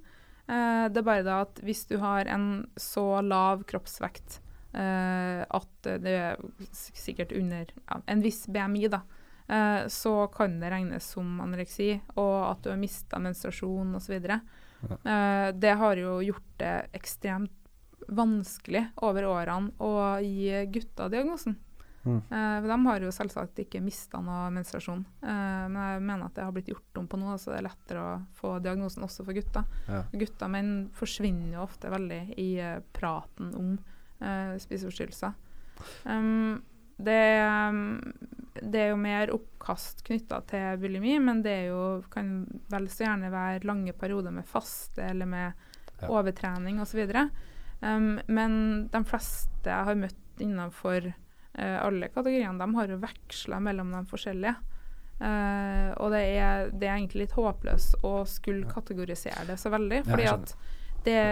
Uh, 0.49 0.87
det 0.93 1.01
er 1.01 1.09
bare 1.09 1.25
det 1.27 1.35
at 1.35 1.63
hvis 1.65 1.87
du 1.91 1.99
har 2.03 2.29
en 2.31 2.69
så 2.81 3.21
lav 3.25 3.65
kroppsvekt 3.69 4.39
uh, 4.77 5.45
at 5.45 5.91
det 6.05 6.15
er 6.15 6.43
sikkert 6.73 7.35
under 7.37 7.69
ja, 7.69 8.01
en 8.07 8.25
viss 8.25 8.47
BMI, 8.49 8.89
da, 8.93 9.03
uh, 9.51 9.85
så 9.93 10.15
kan 10.35 10.59
det 10.63 10.73
regnes 10.73 11.13
som 11.15 11.39
anoreksi, 11.45 11.95
og 12.17 12.37
at 12.53 12.65
du 12.65 12.73
har 12.73 12.81
mista 12.81 13.21
menstruasjon 13.23 13.97
osv. 13.99 14.19
Uh, 14.89 15.49
det 15.55 15.77
har 15.83 16.01
jo 16.01 16.19
gjort 16.25 16.51
det 16.61 16.75
ekstremt 16.97 17.55
vanskelig 18.09 18.87
over 19.05 19.27
årene 19.29 19.75
å 19.85 20.19
gi 20.23 20.65
gutta 20.73 21.11
diagnosen. 21.13 21.59
Mm. 22.09 22.21
Eh, 22.33 22.69
de 22.69 22.77
har 22.87 23.05
jo 23.05 23.11
selvsagt 23.13 23.61
ikke 23.61 23.83
mista 23.85 24.21
noe 24.25 24.49
menstruasjon, 24.55 25.03
eh, 25.23 25.67
men 25.69 25.79
jeg 25.83 26.05
mener 26.07 26.25
at 26.31 26.39
det 26.39 26.47
har 26.47 26.55
blitt 26.57 26.71
gjort 26.73 27.01
om 27.03 27.09
på 27.11 27.21
nå, 27.21 27.35
så 27.37 27.53
det 27.53 27.59
er 27.61 27.67
lettere 27.69 28.05
å 28.05 28.15
få 28.39 28.55
diagnosen 28.65 29.05
også 29.05 29.27
for 29.27 29.37
gutter. 29.37 29.69
Ja. 29.91 30.01
Gutter 30.23 30.53
menn 30.53 30.73
forsvinner 30.97 31.59
jo 31.59 31.67
ofte 31.67 31.93
veldig 31.93 32.23
i 32.41 32.49
uh, 32.65 32.79
praten 32.97 33.53
om 33.59 33.75
uh, 34.23 34.57
spiseforstyrrelser. 34.63 35.37
Um, 36.09 36.63
det, 36.99 37.21
det 38.59 38.81
er 38.83 38.89
jo 38.91 38.99
mer 38.99 39.31
oppkast 39.31 40.01
knytta 40.09 40.41
til 40.51 40.81
bulimi, 40.83 41.19
men 41.23 41.45
det 41.45 41.69
jo, 41.69 42.01
kan 42.11 42.41
vel 42.73 42.89
så 42.91 43.05
gjerne 43.05 43.31
være 43.31 43.69
lange 43.69 43.95
perioder 43.95 44.35
med 44.35 44.49
faste 44.49 45.05
eller 45.13 45.29
med 45.29 45.67
Ja. 45.99 46.09
overtrening 46.15 46.81
osv. 46.81 47.01
Um, 47.81 48.21
men 48.31 48.53
de 48.93 49.01
fleste 49.07 49.67
jeg 49.67 49.87
har 49.89 49.97
møtt 49.99 50.43
innenfor 50.43 51.09
alle 51.63 52.09
kategoriene, 52.15 52.59
de 52.61 52.75
har 52.79 52.93
jo 52.93 52.99
veksla 53.03 53.59
mellom 53.65 53.91
de 53.97 54.03
forskjellige. 54.11 54.57
Eh, 55.19 55.89
og 55.99 56.13
det 56.15 56.21
er, 56.39 56.69
det 56.71 56.87
er 56.87 56.95
egentlig 56.95 57.25
litt 57.27 57.35
håpløst 57.35 58.05
å 58.07 58.21
skulle 58.31 58.69
kategorisere 58.71 59.49
det 59.49 59.57
så 59.59 59.73
veldig, 59.75 60.05
fordi 60.07 60.29
at 60.31 60.53
det, 61.07 61.23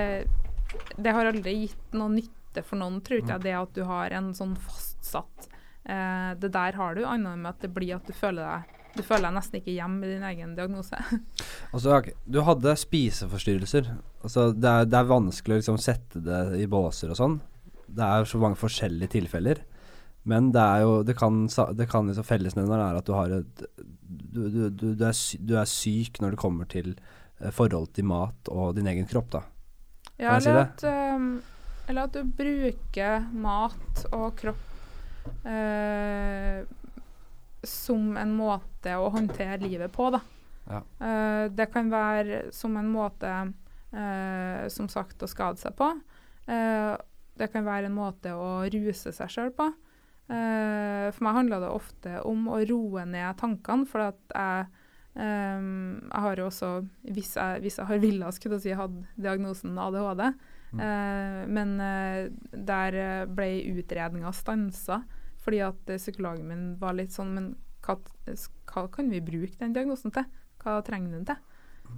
det 0.98 1.12
har 1.14 1.28
aldri 1.30 1.52
gitt 1.60 1.94
noe 1.94 2.10
nytte 2.16 2.64
for 2.66 2.80
noen, 2.80 2.98
tror 3.04 3.20
ikke 3.20 3.36
jeg, 3.36 3.42
Mm. 3.42 3.44
det 3.44 3.54
at 3.60 3.74
du 3.76 3.84
har 3.84 4.16
en 4.16 4.32
sånn 4.34 4.56
fastsatt 4.56 5.46
eh, 5.84 6.32
Det 6.40 6.48
der 6.50 6.72
har 6.80 6.96
du, 6.96 7.04
annet 7.04 7.38
med 7.38 7.50
at 7.52 7.60
det 7.62 7.70
blir 7.76 7.94
at 7.98 8.08
du 8.08 8.14
føler 8.16 8.42
deg 8.42 8.72
du 8.96 9.02
føler 9.04 9.28
deg 9.28 9.34
nesten 9.36 9.58
ikke 9.60 9.74
hjemme 9.76 10.06
i 10.06 10.12
din 10.14 10.22
egen 10.24 10.54
diagnose. 10.56 10.96
Altså, 11.76 11.98
du 12.24 12.38
hadde 12.40 12.72
spiseforstyrrelser. 12.80 13.90
Altså, 14.24 14.46
det, 14.56 14.70
er, 14.70 14.86
det 14.88 14.96
er 14.96 15.10
vanskelig 15.10 15.52
å 15.52 15.58
liksom 15.60 15.76
sette 15.84 16.22
det 16.24 16.38
i 16.62 16.68
båser 16.70 17.12
og 17.12 17.18
sånn. 17.18 17.34
Det 17.92 18.06
er 18.06 18.24
så 18.24 18.40
mange 18.40 18.56
forskjellige 18.56 19.12
tilfeller. 19.18 19.60
Men 20.26 20.50
det 20.54 20.62
er 20.62 20.82
jo 20.82 21.02
Det 21.06 21.14
kan, 21.18 21.44
det 21.78 21.88
kan 21.90 22.08
liksom 22.10 22.26
Fellesnevneren 22.26 22.88
er 22.88 22.98
at 22.98 23.06
du 23.06 23.14
har 23.14 23.34
et 23.38 23.66
du, 24.36 24.48
du, 24.48 24.62
du, 24.70 24.88
du, 24.94 25.04
er 25.06 25.14
syk, 25.16 25.42
du 25.46 25.54
er 25.58 25.68
syk 25.70 26.20
når 26.22 26.34
det 26.34 26.40
kommer 26.40 26.68
til 26.70 26.92
eh, 27.40 27.52
forhold 27.54 27.92
til 27.96 28.06
mat 28.08 28.50
og 28.52 28.74
din 28.76 28.88
egen 28.90 29.08
kropp, 29.08 29.30
da. 29.32 29.42
Ja, 30.16 30.34
Kan 30.34 30.34
jeg 30.34 30.42
si 30.42 30.50
eller 30.50 30.60
det? 30.60 30.68
at, 30.68 31.16
um, 31.16 31.30
eller 31.88 32.08
at 32.08 32.16
du 32.16 32.32
bruker 32.38 33.26
mat 33.32 34.04
og 34.12 34.26
kropp 34.38 35.30
uh, 35.46 36.62
som 37.66 38.16
en 38.20 38.34
måte 38.36 38.94
å 39.00 39.08
håndtere 39.14 39.58
livet 39.64 39.92
på, 39.94 40.10
da. 40.14 40.20
Ja. 40.66 40.82
Uh, 41.00 41.44
det 41.56 41.70
kan 41.72 41.90
være 41.90 42.44
som 42.54 42.76
en 42.78 42.92
måte, 42.92 43.32
uh, 43.96 44.62
som 44.72 44.90
sagt, 44.92 45.22
å 45.22 45.30
skade 45.30 45.62
seg 45.62 45.76
på. 45.78 45.90
Det 46.46 47.48
kan 47.50 47.64
være 47.66 47.88
en 47.88 47.96
måte 47.96 48.30
å 48.38 48.60
ruse 48.70 49.10
seg 49.12 49.32
sjøl 49.32 49.48
på. 49.56 49.64
Eh, 50.26 51.06
for 51.14 51.22
meg 51.22 51.36
handler 51.36 51.62
det 51.62 51.70
ofte 51.70 52.18
om 52.26 52.48
å 52.50 52.58
roe 52.66 53.04
ned 53.06 53.38
tankene, 53.38 53.86
for 53.86 54.08
at 54.08 54.34
jeg 54.34 54.66
um, 55.14 56.00
jeg 56.10 56.22
har 56.24 56.40
jo 56.40 56.48
også, 56.48 56.70
hvis 57.14 57.36
jeg, 57.38 57.60
hvis 57.62 57.78
jeg 57.78 57.88
har 57.90 58.02
villa, 58.02 58.30
skulle 58.34 58.58
jeg 58.58 58.66
si, 58.66 58.74
hatt 58.76 58.96
diagnosen 59.14 59.78
ADHD. 59.78 60.24
Mm. 60.74 60.80
Eh, 60.82 61.42
men 61.56 61.76
uh, 61.78 62.26
der 62.50 63.28
ble 63.30 63.50
utredninga 63.76 64.34
stansa 64.34 65.04
fordi 65.46 65.60
at 65.62 65.92
psykologen 65.92 66.48
min 66.50 66.62
var 66.80 66.96
litt 66.98 67.12
sånn 67.14 67.28
Men 67.36 67.44
hva, 67.86 67.94
hva 68.66 68.82
kan 68.90 69.06
vi 69.12 69.20
bruke 69.22 69.54
den 69.60 69.76
diagnosen 69.76 70.10
til? 70.10 70.26
Hva 70.58 70.80
trenger 70.82 71.14
den 71.14 71.28
til? 71.28 71.38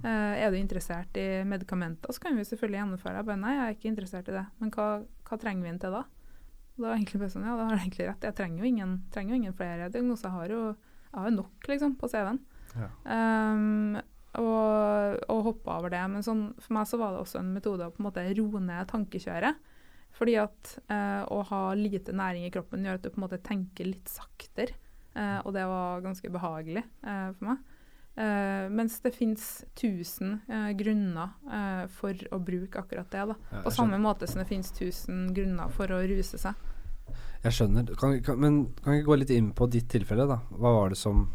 Er 0.05 0.53
du 0.53 0.59
interessert 0.59 1.17
i 1.17 1.41
medikamenter, 1.49 2.13
så 2.13 2.21
kan 2.21 2.37
vi 2.37 2.45
selvfølgelig 2.45 2.77
gjennomføre 2.77 3.15
det. 3.15 3.23
Jeg 3.23 3.27
bare 3.31 3.41
nei, 3.41 3.55
jeg 3.55 3.63
er 3.63 3.73
ikke 3.73 3.89
interessert 3.89 4.29
i 4.29 4.35
det. 4.35 4.43
Men 4.61 4.73
hva, 4.75 4.85
hva 5.25 5.39
trenger 5.41 5.65
vi 5.65 5.71
den 5.71 5.81
til 5.81 5.95
da? 5.97 6.03
Og 6.79 6.85
da 6.85 6.93
var 6.93 6.95
egentlig 6.95 7.19
bare 7.19 7.33
sånn, 7.33 7.43
ja, 7.43 7.57
da 7.59 7.65
har 7.67 7.75
du 7.75 7.81
egentlig 7.81 8.05
rett. 8.07 8.29
Jeg 8.29 8.37
trenger 8.37 8.63
jo 8.63 8.69
ingen, 8.69 8.93
trenger 9.11 9.35
jo 9.35 9.39
ingen 9.41 9.57
flere 9.57 9.89
diagnoser. 9.91 10.29
Jeg 10.29 10.37
har 10.37 10.53
jo, 10.55 10.61
jeg 11.09 11.17
har 11.17 11.27
jo 11.27 11.35
nok, 11.35 11.67
liksom, 11.67 11.97
på 11.99 12.07
CV-en. 12.07 12.39
Ja. 12.79 12.87
Um, 13.03 13.97
og, 14.39 15.17
og 15.27 15.41
hoppe 15.49 15.75
over 15.75 15.91
det. 15.91 16.03
Men 16.13 16.23
sånn, 16.23 16.45
for 16.63 16.77
meg 16.77 16.87
så 16.87 16.99
var 17.01 17.11
det 17.11 17.25
også 17.25 17.41
en 17.41 17.51
metode 17.57 17.83
å 17.83 17.91
på 17.91 17.99
en 17.99 18.07
måte 18.07 18.23
roe 18.39 18.63
ned 18.63 18.87
tankekjøret. 18.93 19.59
Fordi 20.15 20.35
at 20.41 20.75
eh, 20.89 21.23
å 21.31 21.41
ha 21.51 21.61
lite 21.77 22.15
næring 22.15 22.47
i 22.47 22.53
kroppen 22.53 22.85
gjør 22.85 22.97
at 22.97 23.03
du 23.05 23.11
på 23.11 23.19
en 23.19 23.25
måte 23.27 23.41
tenker 23.45 23.91
litt 23.91 24.09
saktere. 24.09 24.77
Eh, 25.17 25.39
og 25.43 25.53
det 25.55 25.65
var 25.69 26.05
ganske 26.05 26.31
behagelig 26.33 26.83
eh, 26.83 27.27
for 27.35 27.51
meg. 27.51 27.68
Eh, 28.19 28.69
mens 28.69 28.97
det 28.99 29.13
finnes 29.15 29.43
tusen 29.79 30.41
uh, 30.49 30.71
grunner 30.75 31.29
uh, 31.47 31.85
for 31.87 32.17
å 32.35 32.39
bruke 32.43 32.81
akkurat 32.81 33.07
det. 33.13 33.21
da. 33.29 33.35
Ja, 33.53 33.61
På 33.63 33.71
samme 33.71 33.99
måte 34.01 34.27
som 34.27 34.41
det 34.41 34.49
finnes 34.49 34.73
tusen 34.75 35.29
grunner 35.35 35.71
for 35.71 35.91
å 35.95 36.01
ruse 36.03 36.39
seg. 36.41 36.57
Jeg 37.45 37.55
skjønner. 37.55 37.93
Kan, 37.99 38.17
kan, 38.25 38.41
men 38.43 38.57
kan 38.83 38.97
vi 38.97 39.05
gå 39.07 39.15
litt 39.21 39.31
inn 39.31 39.53
på 39.55 39.69
ditt 39.71 39.87
tilfelle, 39.93 40.27
da? 40.27 40.41
Hva 40.51 40.73
var 40.81 40.91
det 40.91 40.99
som 40.99 41.29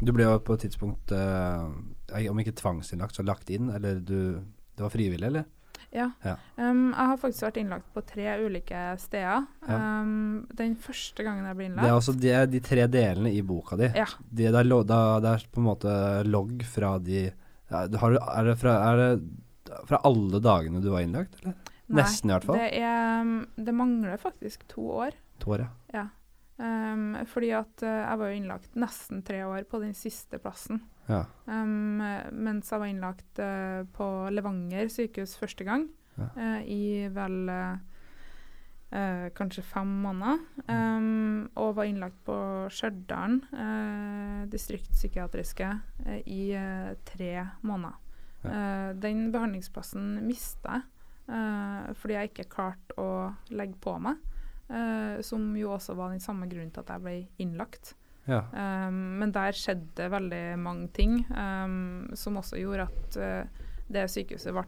Du 0.00 0.12
ble 0.16 0.24
jo 0.24 0.36
på 0.44 0.54
et 0.56 0.62
tidspunkt, 0.64 1.10
eh, 1.12 2.28
om 2.30 2.38
ikke 2.40 2.56
tvangsinnlagt, 2.56 3.16
så 3.16 3.24
lagt 3.24 3.50
inn, 3.52 3.68
eller 3.68 4.00
du 4.00 4.44
Det 4.76 4.84
var 4.84 4.92
frivillig, 4.92 5.26
eller? 5.26 5.48
Ja. 5.90 6.06
Ja. 6.22 6.36
Um, 6.54 6.92
jeg 6.92 7.10
har 7.10 7.18
faktisk 7.18 7.44
vært 7.48 7.60
innlagt 7.60 7.88
på 7.94 8.02
tre 8.06 8.36
ulike 8.44 8.82
steder. 9.02 9.46
Ja. 9.66 9.78
Um, 10.02 10.46
den 10.56 10.76
første 10.78 11.26
gangen 11.26 11.48
jeg 11.48 11.58
ble 11.58 11.66
innlagt 11.66 11.86
Det 11.86 11.90
er 11.90 11.98
altså 11.98 12.14
de, 12.14 12.34
de 12.52 12.62
tre 12.70 12.86
delene 12.90 13.32
i 13.34 13.42
boka 13.46 13.78
di. 13.80 13.90
Ja. 13.98 14.06
De, 14.28 14.46
det, 14.46 14.62
er 14.62 14.70
da, 14.86 15.00
det 15.22 15.34
er 15.34 15.46
på 15.50 15.62
en 15.62 15.68
måte 15.70 15.96
logg 16.28 16.62
fra 16.68 16.96
de 17.02 17.28
har, 17.70 18.16
er, 18.18 18.48
det 18.50 18.56
fra, 18.58 18.72
er 18.90 19.00
det 19.00 19.76
fra 19.86 20.00
alle 20.06 20.40
dagene 20.42 20.80
du 20.82 20.88
var 20.90 21.04
innlagt, 21.06 21.36
eller? 21.42 21.58
Nei, 21.90 22.04
Nesten 22.04 22.30
i 22.30 22.34
hvert 22.36 22.46
fall. 22.46 22.58
Det, 22.58 22.70
er, 22.78 23.20
um, 23.22 23.34
det 23.58 23.74
mangler 23.74 24.18
faktisk 24.22 24.62
to 24.70 24.84
år. 25.06 25.16
To 25.42 25.56
år, 25.56 25.64
ja. 25.66 25.70
Ja. 25.96 26.06
Um, 26.60 27.16
fordi 27.26 27.50
at 27.56 27.82
uh, 27.82 27.88
jeg 27.88 28.20
var 28.20 28.30
jo 28.30 28.38
innlagt 28.38 28.76
nesten 28.78 29.24
tre 29.26 29.40
år 29.48 29.64
på 29.70 29.80
den 29.82 29.94
siste 29.98 30.38
plassen. 30.42 30.84
Ja. 31.08 31.24
Um, 31.46 32.00
mens 32.32 32.70
jeg 32.70 32.82
var 32.82 32.90
innlagt 32.90 33.40
uh, 33.42 33.82
på 33.96 34.06
Levanger 34.30 34.90
sykehus 34.92 35.36
første 35.40 35.64
gang, 35.66 35.88
Ja. 36.18 36.28
uh, 36.36 36.60
i 36.66 37.08
vel 37.14 37.48
uh, 37.50 37.78
kanskje 39.34 39.62
fem 39.62 39.90
måneder. 40.04 40.38
Um, 40.68 41.50
og 41.54 41.76
var 41.76 41.86
innlagt 41.86 42.18
på 42.26 42.36
Stjørdal 42.74 43.38
distriktspsykiatriske 44.50 45.68
i 46.26 46.42
tre 47.06 47.32
måneder. 47.62 47.98
Uh, 48.42 48.90
den 48.98 49.30
behandlingsplassen 49.32 50.16
mista 50.26 50.80
jeg 50.80 50.88
fordi 52.00 52.14
jeg 52.16 52.28
ikke 52.32 52.48
klarte 52.50 52.94
å 52.98 53.10
legge 53.54 53.76
på 53.78 53.92
meg. 54.02 54.16
som 55.22 55.44
jo 55.54 55.70
også 55.70 55.94
var 55.94 56.10
den 56.10 56.18
samme 56.18 56.48
grunnen 56.50 56.72
til 56.74 56.82
at 56.82 56.90
jeg 56.90 57.02
ble 57.04 57.12
innlagt. 57.38 57.92
Ja. 58.30 58.44
Um, 58.54 59.18
men 59.20 59.34
der 59.34 59.56
skjedde 59.56 60.08
veldig 60.12 60.44
mange 60.62 60.88
ting 60.96 61.20
um, 61.34 62.10
som 62.18 62.38
også 62.40 62.60
gjorde 62.60 62.88
at 62.88 63.18
uh, 63.20 63.66
det 63.90 64.06
sykehuset 64.12 64.54
ble 64.54 64.64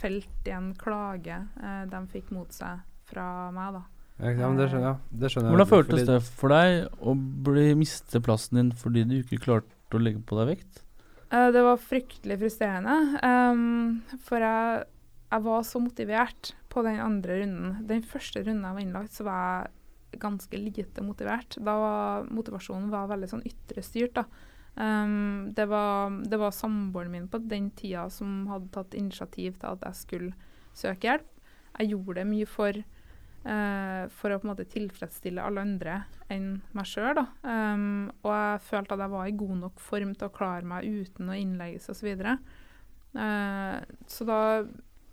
felt 0.00 0.48
i 0.48 0.54
en 0.56 0.72
klage 0.78 1.36
uh, 1.60 1.84
de 1.90 2.00
fikk 2.12 2.32
mot 2.34 2.50
seg 2.54 2.80
fra 3.08 3.26
meg. 3.54 3.76
da. 3.76 3.84
Ja, 4.22 4.46
men 4.46 4.58
det 4.60 4.70
skjønner, 4.70 4.86
ja, 4.86 4.96
det 5.10 5.30
skjønner 5.32 5.48
jeg. 5.48 5.54
Hvordan 5.56 5.70
føltes 5.72 6.08
det 6.08 6.18
for 6.38 6.54
deg 6.54 7.02
å 7.02 7.14
bli 7.48 7.68
miste 7.78 8.20
plassen 8.22 8.60
din 8.60 8.72
fordi 8.78 9.02
du 9.10 9.16
ikke 9.18 9.42
klarte 9.42 9.98
å 9.98 10.02
legge 10.02 10.22
på 10.24 10.38
deg 10.38 10.52
vekt? 10.54 10.82
Uh, 11.34 11.50
det 11.54 11.64
var 11.66 11.80
fryktelig 11.82 12.38
frustrerende, 12.42 13.22
um, 13.26 14.20
for 14.26 14.44
jeg, 14.44 14.84
jeg 15.32 15.46
var 15.48 15.64
så 15.66 15.82
motivert 15.82 16.52
på 16.70 16.84
den 16.86 17.00
andre 17.02 17.40
runden. 17.42 17.80
Den 17.88 18.04
første 18.06 18.44
runden 18.44 18.62
jeg 18.66 18.76
var 18.76 18.84
innlagt, 18.84 19.16
så 19.16 19.26
var 19.26 19.42
jeg 19.42 19.72
ganske 20.20 20.58
lite 20.58 21.02
motivert. 21.04 21.56
Da 21.58 21.76
var 21.80 22.26
motivasjonen 22.32 22.90
var 22.92 23.10
veldig 23.10 23.30
sånn 23.30 23.46
ytre. 23.48 23.84
Um, 24.74 25.52
det 25.54 25.68
var, 25.70 26.10
det 26.26 26.38
var 26.40 26.50
samboeren 26.50 27.12
min 27.12 27.28
på 27.30 27.38
den 27.38 27.70
tida 27.70 28.08
som 28.10 28.48
hadde 28.50 28.72
tatt 28.74 28.96
initiativ 28.98 29.54
til 29.60 29.70
at 29.70 29.86
jeg 29.86 30.00
skulle 30.00 30.50
søke 30.74 31.08
hjelp. 31.08 31.30
Jeg 31.78 31.92
gjorde 31.92 32.16
det 32.20 32.26
mye 32.30 32.48
for, 32.50 32.80
uh, 33.46 34.02
for 34.14 34.34
å 34.34 34.40
på 34.40 34.46
en 34.46 34.50
måte 34.50 34.66
tilfredsstille 34.70 35.42
alle 35.42 35.62
andre 35.62 36.00
enn 36.32 36.56
meg 36.74 36.90
sjøl. 36.90 37.22
Um, 37.46 38.10
og 38.24 38.32
jeg 38.32 38.64
følte 38.70 38.96
at 38.96 39.04
jeg 39.04 39.14
var 39.14 39.30
i 39.30 39.38
god 39.44 39.56
nok 39.62 39.84
form 39.90 40.16
til 40.18 40.30
å 40.30 40.34
klare 40.34 40.66
meg 40.74 40.90
uten 40.90 41.30
å 41.30 41.38
innlegges 41.38 41.90
osv. 41.94 42.10
Så, 42.18 42.34
uh, 43.20 43.78
så 44.10 44.28
da, 44.30 44.40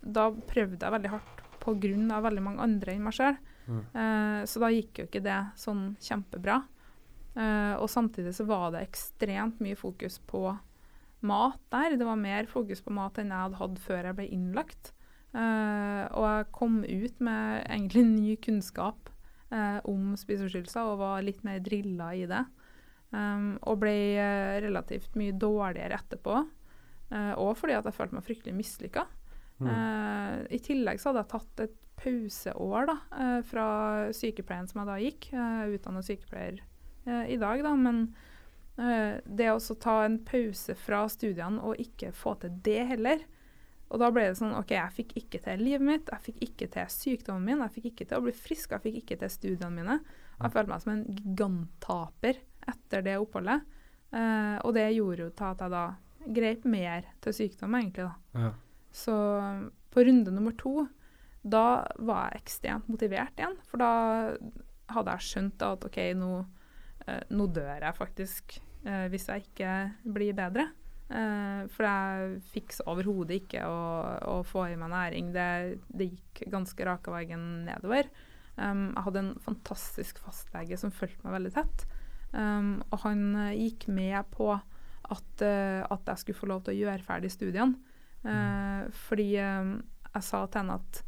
da 0.02 0.28
prøvde 0.50 0.82
jeg 0.82 0.96
veldig 0.98 1.14
hardt 1.14 1.42
pga. 1.62 2.20
veldig 2.26 2.42
mange 2.42 2.62
andre 2.66 2.96
enn 2.96 3.06
meg 3.06 3.14
sjøl. 3.14 3.38
Mm. 3.66 3.82
Eh, 4.02 4.40
så 4.48 4.62
da 4.62 4.70
gikk 4.72 5.02
jo 5.02 5.08
ikke 5.08 5.24
det 5.24 5.40
sånn 5.60 5.92
kjempebra. 6.02 6.62
Eh, 7.32 7.74
og 7.78 7.88
samtidig 7.90 8.34
så 8.36 8.46
var 8.48 8.72
det 8.74 8.84
ekstremt 8.86 9.62
mye 9.64 9.78
fokus 9.78 10.18
på 10.28 10.46
mat 11.22 11.60
der. 11.72 11.96
Det 11.96 12.08
var 12.08 12.18
mer 12.20 12.48
fokus 12.50 12.82
på 12.84 12.94
mat 12.94 13.20
enn 13.20 13.32
jeg 13.32 13.46
hadde 13.46 13.60
hatt 13.60 13.78
før 13.84 14.10
jeg 14.10 14.18
ble 14.18 14.28
innlagt. 14.34 14.92
Eh, 15.32 16.02
og 16.12 16.26
jeg 16.28 16.50
kom 16.52 16.82
ut 16.84 17.22
med 17.24 17.62
egentlig 17.62 18.04
ny 18.08 18.34
kunnskap 18.42 19.08
eh, 19.52 19.78
om 19.88 20.12
spiseforstyrrelser 20.18 20.90
og 20.90 21.00
var 21.00 21.24
litt 21.24 21.40
mer 21.46 21.62
drilla 21.64 22.12
i 22.18 22.26
det. 22.28 22.44
Um, 23.12 23.58
og 23.68 23.82
ble 23.82 23.92
eh, 24.16 24.58
relativt 24.64 25.18
mye 25.20 25.34
dårligere 25.36 25.98
etterpå. 26.00 26.38
Uh, 27.12 27.34
og 27.36 27.58
fordi 27.60 27.74
at 27.76 27.84
jeg 27.84 27.96
følte 27.98 28.16
meg 28.16 28.24
fryktelig 28.24 28.54
mislykka. 28.56 29.04
Mm. 29.60 29.66
Uh, 29.68 30.36
I 30.48 30.60
tillegg 30.64 31.00
så 31.00 31.10
hadde 31.10 31.24
jeg 31.26 31.32
tatt 31.34 31.64
et 31.66 31.74
pauseår 32.00 32.88
da, 32.88 32.96
eh, 33.18 33.38
fra 33.46 33.66
sykepleien 34.16 34.68
som 34.68 34.82
jeg 34.82 34.90
da 34.90 34.98
gikk. 35.02 35.28
Jeg 35.32 35.66
er 35.66 35.74
utdannet 35.76 36.08
sykepleier 36.08 36.62
eh, 37.06 37.34
i 37.34 37.38
dag, 37.40 37.62
da, 37.64 37.74
men 37.78 38.02
eh, 38.78 39.20
det 39.24 39.50
å 39.52 39.78
ta 39.80 40.02
en 40.06 40.18
pause 40.26 40.76
fra 40.78 41.04
studiene 41.12 41.62
og 41.62 41.80
ikke 41.82 42.12
få 42.16 42.36
til 42.42 42.58
det 42.64 42.82
heller 42.94 43.24
Og 43.92 44.00
da 44.00 44.08
ble 44.08 44.22
det 44.30 44.38
sånn 44.38 44.54
OK, 44.56 44.70
jeg 44.72 44.96
fikk 44.96 45.10
ikke 45.20 45.38
til 45.44 45.60
livet 45.60 45.84
mitt, 45.84 46.06
jeg 46.08 46.24
fikk 46.24 46.44
ikke 46.46 46.68
til 46.72 46.92
sykdommen 46.94 47.44
min, 47.44 47.64
jeg 47.66 47.74
fikk 47.74 47.90
ikke 47.90 48.06
til 48.08 48.22
å 48.22 48.24
bli 48.24 48.32
frisk, 48.32 48.72
jeg 48.72 48.84
fikk 48.86 49.02
ikke 49.02 49.18
til 49.20 49.32
studiene 49.34 49.74
mine. 49.76 49.98
Jeg 50.38 50.54
følte 50.54 50.72
meg 50.72 50.80
som 50.80 50.92
en 50.94 51.02
giganttaper 51.10 52.40
etter 52.72 53.04
det 53.04 53.18
oppholdet. 53.20 53.66
Eh, 54.12 54.56
og 54.64 54.72
det 54.76 54.86
gjorde 54.94 55.26
jo 55.26 55.34
til 55.36 55.50
at 55.50 55.60
jeg 55.60 55.74
da 55.74 55.84
grep 56.38 56.64
mer 56.68 57.06
til 57.24 57.36
sykdom, 57.36 57.76
egentlig. 57.76 58.08
da. 58.08 58.40
Ja. 58.46 58.50
Så 58.92 59.14
på 59.92 60.04
runde 60.08 60.32
nummer 60.32 60.56
to, 60.58 60.86
da 61.42 61.82
var 61.98 62.30
jeg 62.30 62.42
ekstremt 62.42 62.90
motivert 62.90 63.38
igjen. 63.38 63.56
For 63.68 63.82
da 63.82 63.92
hadde 64.92 65.16
jeg 65.16 65.28
skjønt 65.28 65.64
at 65.66 65.86
OK, 65.88 65.98
nå, 66.18 66.30
eh, 67.06 67.24
nå 67.34 67.48
dør 67.54 67.86
jeg 67.88 67.98
faktisk 67.98 68.56
eh, 68.86 69.06
hvis 69.12 69.28
jeg 69.30 69.46
ikke 69.48 69.76
blir 70.14 70.36
bedre. 70.38 70.68
Eh, 71.12 71.62
for 71.72 71.88
jeg 71.88 72.42
fikk 72.54 72.76
så 72.76 72.86
overhodet 72.92 73.42
ikke 73.42 73.64
å, 73.68 73.80
å 74.34 74.36
få 74.46 74.68
i 74.70 74.76
meg 74.78 74.92
næring. 74.94 75.32
Det, 75.34 75.48
det 75.90 76.12
gikk 76.12 76.44
ganske 76.52 76.88
rake 76.88 77.14
veien 77.14 77.48
nedover. 77.68 78.10
Um, 78.52 78.90
jeg 78.92 79.06
hadde 79.06 79.20
en 79.22 79.34
fantastisk 79.40 80.18
fastlege 80.20 80.76
som 80.76 80.92
fulgte 80.92 81.24
meg 81.24 81.38
veldig 81.38 81.54
tett. 81.56 81.86
Um, 82.32 82.82
og 82.90 83.00
han 83.06 83.24
gikk 83.56 83.86
med 83.92 84.28
på 84.32 84.50
at, 84.52 85.44
uh, 85.44 85.80
at 85.88 86.10
jeg 86.12 86.20
skulle 86.20 86.38
få 86.38 86.50
lov 86.50 86.60
til 86.66 86.76
å 86.76 86.82
gjøre 86.82 87.06
ferdig 87.06 87.32
studiene. 87.32 87.80
Eh, 88.22 88.82
fordi 89.08 89.34
um, 89.42 89.72
jeg 90.12 90.26
sa 90.26 90.44
til 90.46 90.62
henne 90.62 90.78
at 90.78 91.00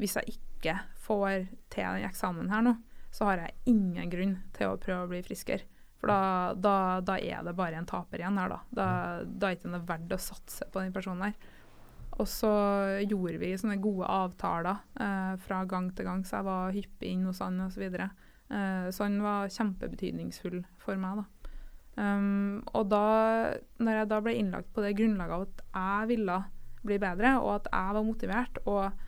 hvis 0.00 0.16
jeg 0.18 0.36
ikke 0.36 0.78
får 1.04 1.46
til 1.72 1.84
den 1.84 2.08
eksamen 2.08 2.50
her 2.52 2.64
nå, 2.64 2.74
så 3.14 3.28
har 3.28 3.44
jeg 3.44 3.56
ingen 3.70 4.10
grunn 4.10 4.36
til 4.56 4.72
å 4.72 4.80
prøve 4.80 5.06
å 5.06 5.10
bli 5.10 5.22
friskere. 5.26 5.68
For 6.00 6.10
da, 6.10 6.54
da, 6.58 6.76
da 7.00 7.18
er 7.22 7.44
det 7.46 7.54
bare 7.56 7.78
en 7.78 7.86
taper 7.88 8.20
igjen 8.20 8.40
her, 8.40 8.50
da. 8.50 8.58
Da, 8.74 8.86
da 9.24 9.50
er 9.50 9.54
det 9.54 9.62
ikke 9.62 9.84
verdt 9.88 10.16
å 10.16 10.20
satse 10.20 10.66
på 10.72 10.82
den 10.82 10.92
personen 10.94 11.30
her. 11.30 11.52
og 12.18 12.28
så 12.30 12.50
gjorde 13.02 13.38
vi 13.40 13.54
sånne 13.58 13.80
gode 13.82 14.06
avtaler 14.06 14.82
eh, 15.00 15.32
fra 15.46 15.62
gang 15.66 15.88
til 15.94 16.06
gang, 16.06 16.20
så 16.26 16.36
jeg 16.38 16.46
var 16.46 16.76
hyppig 16.76 17.10
inn 17.10 17.24
hos 17.26 17.40
han 17.42 17.62
osv. 17.64 17.86
Så, 17.88 18.10
uh, 18.52 18.90
så 18.92 19.06
han 19.06 19.16
var 19.24 19.50
kjempebetydningsfull 19.50 20.60
for 20.82 21.00
meg. 21.00 21.22
da. 21.22 21.24
Um, 21.94 22.62
og 22.74 22.88
da 22.90 23.06
når 23.78 24.00
jeg 24.00 24.10
da 24.10 24.20
ble 24.22 24.34
innlagt 24.34 24.70
på 24.74 24.82
det 24.82 24.96
grunnlaget 24.98 25.34
av 25.34 25.44
at 25.46 25.64
jeg 25.78 26.10
ville 26.10 26.38
bli 26.84 26.98
bedre, 27.00 27.36
og 27.40 27.50
at 27.60 27.68
jeg 27.70 27.96
var 27.96 28.06
motivert, 28.06 28.62
og 28.66 29.03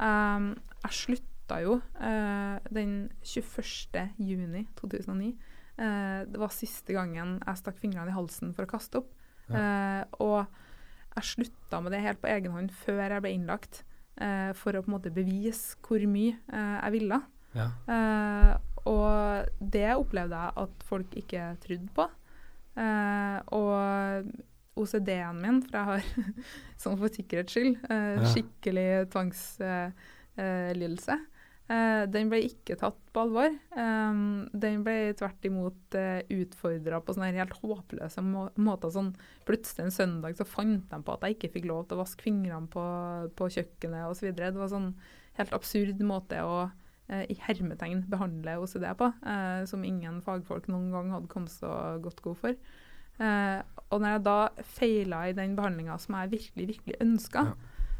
um, 0.00 0.52
jeg 0.80 0.96
slutta 0.96 1.60
jo 1.64 1.78
uh, 1.78 2.56
den 2.72 3.10
21. 3.22 4.10
juni 4.18 4.64
2009. 4.80 5.32
Uh, 5.80 6.26
det 6.28 6.40
var 6.40 6.52
siste 6.52 6.92
gangen 6.96 7.38
jeg 7.40 7.60
stakk 7.60 7.78
fingrene 7.80 8.12
i 8.12 8.16
halsen 8.16 8.54
for 8.56 8.66
å 8.66 8.70
kaste 8.70 9.00
opp. 9.00 9.12
Uh, 9.50 10.04
og 10.22 10.44
jeg 11.16 11.26
slutta 11.32 11.80
med 11.82 11.94
det 11.94 12.04
helt 12.04 12.20
på 12.22 12.30
egen 12.30 12.52
hånd 12.54 12.74
før 12.84 13.02
jeg 13.08 13.24
ble 13.24 13.32
innlagt, 13.34 13.80
uh, 14.20 14.52
for 14.58 14.76
å 14.76 14.82
på 14.84 14.92
en 14.92 14.96
måte 14.98 15.14
bevise 15.14 15.78
hvor 15.84 16.04
mye 16.10 16.36
jeg 16.52 16.96
ville. 16.96 17.22
Ja. 17.50 17.64
og 18.86 19.48
det 19.58 19.88
opplevde 19.98 20.38
jeg 20.38 20.52
at 20.62 20.84
folk 20.86 21.16
ikke 21.18 21.48
trodde 21.64 21.88
på. 21.96 22.04
og 23.58 24.28
OCD-en 24.80 25.42
min, 25.42 25.58
for 25.64 25.78
jeg 25.78 25.86
har 25.90 26.00
sånn 26.82 26.98
for 27.00 27.08
sikkerhets 27.14 27.52
skyld 27.56 27.74
eh, 27.92 28.16
skikkelig 28.32 28.90
tvangslidelse. 29.14 31.16
Eh, 31.70 32.02
den 32.10 32.30
ble 32.32 32.40
ikke 32.48 32.74
tatt 32.80 32.98
på 33.14 33.22
alvor. 33.22 33.52
Um, 33.76 34.48
den 34.50 34.82
ble 34.86 35.12
tvert 35.18 35.44
imot 35.46 35.94
uh, 35.94 36.18
utfordra 36.34 36.98
på 37.04 37.14
sånne 37.14 37.30
helt 37.36 37.54
håpløse 37.62 38.24
må 38.26 38.48
måter. 38.58 38.90
Sånn, 38.94 39.12
plutselig 39.46 39.86
en 39.86 39.94
søndag 39.94 40.32
så 40.38 40.46
fant 40.48 40.84
de 40.90 40.98
på 41.06 41.14
at 41.14 41.26
jeg 41.26 41.36
ikke 41.36 41.52
fikk 41.58 41.66
lov 41.70 41.84
til 41.86 41.98
å 41.98 42.02
vaske 42.02 42.26
fingrene 42.26 42.70
på, 42.72 42.84
på 43.38 43.50
kjøkkenet 43.54 44.10
osv. 44.10 44.32
Det 44.34 44.50
var 44.58 44.72
sånn 44.72 44.92
helt 45.38 45.56
absurd 45.56 46.02
måte 46.06 46.42
å 46.42 46.56
eh, 47.10 47.26
i 47.30 47.38
hermetegn 47.44 48.04
behandle 48.10 48.58
OCD 48.64 48.86
på, 48.98 49.10
eh, 49.30 49.62
som 49.70 49.86
ingen 49.86 50.20
fagfolk 50.24 50.70
noen 50.72 50.90
gang 50.94 51.12
hadde 51.14 51.30
kommet 51.32 51.54
så 51.54 51.70
godt 52.02 52.22
god 52.24 52.40
for. 52.42 52.58
Eh, 53.20 53.62
og 53.90 54.00
når 54.00 54.14
jeg 54.14 54.22
da 54.24 54.48
feila 54.64 55.28
i 55.28 55.32
den 55.36 55.54
behandlinga 55.58 55.98
som 56.00 56.14
jeg 56.20 56.30
virkelig, 56.30 56.66
virkelig 56.76 56.96
ønska, 57.04 57.42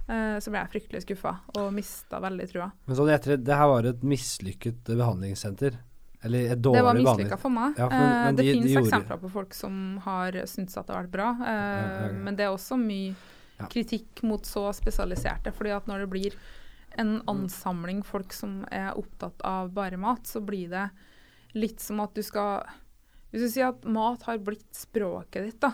eh, 0.08 0.38
så 0.40 0.50
ble 0.50 0.62
jeg 0.62 0.70
fryktelig 0.74 1.02
skuffa 1.04 1.32
og 1.58 1.72
mista 1.76 2.20
veldig 2.22 2.46
trua. 2.52 2.70
Men 2.86 2.96
så 2.96 3.06
etter, 3.14 3.36
det 3.36 3.56
her 3.58 3.66
var 3.68 3.84
et 3.90 4.00
mislykket 4.02 4.88
eh, 4.88 4.96
behandlingssenter? 4.96 5.78
Eller 6.22 6.52
et 6.52 6.60
Det 6.62 6.70
var 6.70 6.92
behandling? 6.94 7.06
mislykka 7.16 7.38
for 7.40 7.48
meg. 7.50 7.76
Ja, 7.78 7.88
for, 7.88 7.96
Eh, 7.96 8.32
det 8.32 8.36
de- 8.36 8.42
de 8.42 8.52
finnes 8.60 8.72
gjorde- 8.72 8.88
eksempler 8.90 9.20
på 9.20 9.30
folk 9.30 9.54
som 9.54 9.98
har 10.04 10.32
syntes 10.44 10.76
at 10.76 10.86
det 10.86 10.94
har 10.96 11.02
vært 11.04 11.10
bra, 11.10 11.30
eh, 11.40 11.46
Ja, 11.46 11.90
ja, 12.00 12.06
ja. 12.06 12.12
men 12.12 12.36
det 12.36 12.44
er 12.44 12.50
også 12.54 12.76
mye 12.78 13.14
Ja. 13.58 13.66
kritikk 13.66 14.22
mot 14.22 14.42
så 14.42 14.72
spesialiserte. 14.72 15.52
fordi 15.52 15.70
at 15.76 15.86
når 15.86 15.98
det 16.00 16.10
blir 16.10 16.32
en 16.98 17.20
Mm. 17.20 17.24
ansamling 17.26 18.02
folk 18.04 18.32
som 18.32 18.64
er 18.70 18.92
opptatt 18.94 19.40
av 19.44 19.72
bare 19.72 19.96
mat, 19.96 20.22
så 20.24 20.44
blir 20.44 20.68
det 20.70 20.90
litt 21.54 21.80
som 21.80 22.00
at 22.00 22.12
du 22.14 22.22
skal 22.22 22.64
Hvis 23.30 23.44
du 23.46 23.48
sier 23.52 23.68
at 23.70 23.84
mat 23.86 24.22
har 24.26 24.40
blitt 24.42 24.74
språket 24.74 25.46
ditt, 25.46 25.60
da, 25.62 25.72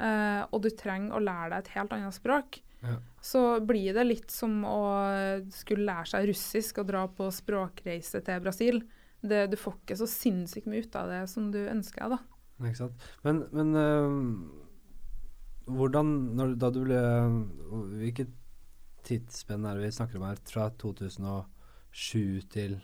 eh, 0.00 0.42
og 0.50 0.62
du 0.64 0.70
trenger 0.70 1.16
å 1.18 1.22
lære 1.22 1.50
deg 1.52 1.58
et 1.64 1.74
helt 1.76 1.92
annet 1.96 2.16
språk, 2.16 2.60
Ja. 2.80 2.96
så 3.20 3.58
blir 3.66 3.92
det 3.92 4.06
litt 4.06 4.30
som 4.30 4.62
å 4.64 4.78
skulle 5.50 5.84
lære 5.88 6.06
seg 6.06 6.28
russisk 6.30 6.78
og 6.78 6.86
dra 6.86 7.06
på 7.10 7.26
språkreise 7.34 8.22
til 8.24 8.40
Brasil. 8.40 8.82
Det, 9.20 9.50
du 9.50 9.56
får 9.58 9.74
ikke 9.80 9.96
så 9.98 10.06
sinnssykt 10.06 10.66
mye 10.70 10.84
ut 10.86 10.94
av 10.96 11.08
det 11.10 11.24
som 11.28 11.50
du 11.50 11.58
ønsker 11.66 12.04
deg, 12.06 12.10
da. 12.18 12.66
Ikke 12.68 12.78
sant. 12.78 13.08
Men, 13.26 13.44
men 13.52 13.74
øh, 13.74 14.14
hvordan 15.68 16.12
når, 16.38 16.54
Da 16.58 16.70
du 16.74 16.80
ble 16.84 16.98
Hvilket 18.00 18.32
tidsspenn 19.06 19.66
er 19.68 19.78
det 19.78 19.84
vi 19.88 19.94
snakker 19.94 20.18
om 20.18 20.26
her? 20.26 20.40
Fra 20.48 20.68
2007 20.80 22.48
til 22.50 22.78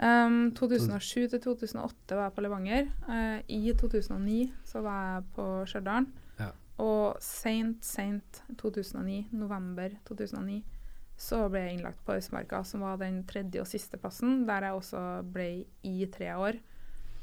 Um, 0.00 0.54
2007 0.56 1.28
til 1.28 1.40
2008 1.44 2.16
var 2.16 2.28
jeg 2.28 2.34
på 2.36 2.44
Levanger. 2.46 2.86
Uh, 3.04 3.38
I 3.52 3.74
2009 3.76 4.38
så 4.64 4.80
var 4.84 5.00
jeg 5.04 5.24
på 5.36 5.46
Stjørdal. 5.68 6.06
Ja. 6.40 6.50
Og 6.80 7.18
seint, 7.20 7.84
seint 7.84 8.42
2009, 8.62 9.26
november 9.36 9.92
2009, 10.08 10.62
så 11.20 11.42
ble 11.52 11.66
jeg 11.66 11.76
innlagt 11.76 12.00
på 12.06 12.16
Østmarka, 12.16 12.62
som 12.64 12.86
var 12.86 12.96
den 13.02 13.20
tredje 13.28 13.60
og 13.60 13.68
siste 13.68 14.00
plassen, 14.00 14.46
der 14.48 14.70
jeg 14.70 14.78
også 14.78 15.02
ble 15.34 15.50
i 15.84 16.08
tre 16.12 16.32
år. 16.32 16.62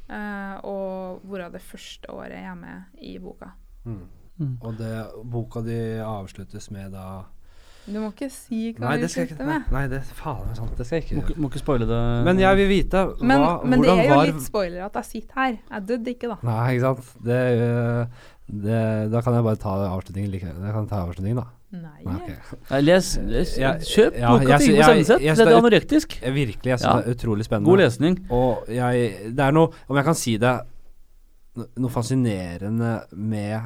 Uh, 0.07 0.55
og 0.63 1.25
hvorav 1.28 1.57
det 1.57 1.65
første 1.65 2.13
året 2.13 2.38
jeg 2.38 2.51
er 2.51 2.61
med 2.61 3.01
i 3.01 3.17
boka. 3.19 3.51
mm. 3.86 4.05
Mm. 4.38 4.57
Og 4.61 4.75
det, 4.78 4.91
boka 5.25 5.63
di 5.65 5.97
avsluttes 5.97 6.69
med 6.69 6.91
da 6.93 7.25
Du 7.88 7.99
må 8.03 8.09
ikke 8.11 8.27
si 8.29 8.73
hva 8.75 8.79
Nei, 8.83 8.97
du 8.99 9.07
Nei, 9.07 9.45
med. 9.47 9.67
nei 9.71 9.83
det 9.88 10.01
faen 10.17 10.55
sant. 10.57 10.73
Det 10.77 10.85
skal 10.85 10.97
jeg 10.99 11.05
ikke 11.05 11.15
Må, 11.15 11.21
gjøre. 11.21 11.29
ikke- 11.31 11.41
må 11.41 11.49
ikke 11.51 11.59
spoile 11.61 11.85
det. 11.88 11.99
Men 12.27 12.39
jeg 12.39 12.57
vil 12.59 12.67
vite 12.67 13.03
Men, 13.21 13.39
hva, 13.39 13.51
men 13.63 13.81
det 13.81 13.89
er 13.93 14.01
jo 14.03 14.15
var 14.15 14.25
litt 14.27 14.41
spoiler 14.43 14.81
at 14.85 14.93
jeg 14.99 15.05
sitter 15.05 15.33
her. 15.39 15.57
Jeg 15.71 15.85
døde 15.88 16.11
ikke, 16.11 16.27
da. 16.33 16.38
Nei, 16.43 16.75
ikke 16.75 16.81
sant. 16.81 17.13
Det, 17.23 17.39
det, 18.67 19.11
da 19.11 19.21
kan 19.21 19.33
jeg 19.38 19.43
bare 19.47 19.55
ta 19.61 19.75
avslutningen 19.88 20.31
likevel. 20.31 20.59
Jeg 20.67 20.73
kan 20.73 20.88
ta 20.91 20.99
avslutningen, 21.05 21.39
da. 21.39 21.47
Nei. 21.77 22.03
Nei, 22.05 22.15
okay. 22.15 22.81
Les, 22.81 23.17
les 23.27 23.57
Ja, 23.59 23.73
kjøp 23.75 24.15
ja, 24.19 24.29
boka 24.31 24.57
til 24.59 24.75
Yngve 24.75 25.19
jeg- 25.19 25.35
Det 25.35 25.47
er 25.47 25.57
anorektisk. 25.57 26.19
Virkelig, 26.23 26.63
jeg 26.63 26.79
synes 26.79 26.83
Ja. 26.93 27.01
det 27.01 27.07
er 27.07 27.15
utrolig 27.15 27.43
spennende. 27.43 27.65
God 27.65 27.77
lesning. 27.79 28.19
Og 28.31 28.67
jeg, 28.67 29.33
det 29.35 29.39
er 29.39 29.51
noe, 29.51 29.71
om 29.89 29.95
jeg 29.95 30.05
kan 30.05 30.15
si 30.15 30.38
det, 30.38 30.59
noe 31.77 31.89
fascinerende 31.89 33.01
med 33.15 33.61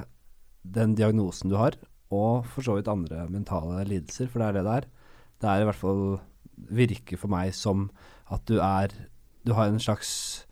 den 0.64 0.96
diagnosen 0.96 1.50
du 1.50 1.58
har, 1.58 1.74
og 2.12 2.46
for 2.52 2.66
så 2.66 2.78
vidt 2.78 2.92
andre 2.92 3.26
mentale 3.32 3.86
lidelser, 3.88 4.30
for 4.30 4.42
det 4.42 4.48
er 4.50 4.58
det 4.58 4.66
det 4.68 4.76
er. 4.78 4.88
Det 5.42 5.50
er 5.50 5.62
i 5.62 5.68
hvert 5.70 5.82
fall 5.82 6.06
virker 6.72 7.18
for 7.18 7.32
meg 7.32 7.56
som 7.58 7.90
at 8.32 8.44
du 8.48 8.60
er 8.62 8.94
Du 9.42 9.56
har 9.58 9.72
en 9.72 9.82
slags 9.82 10.46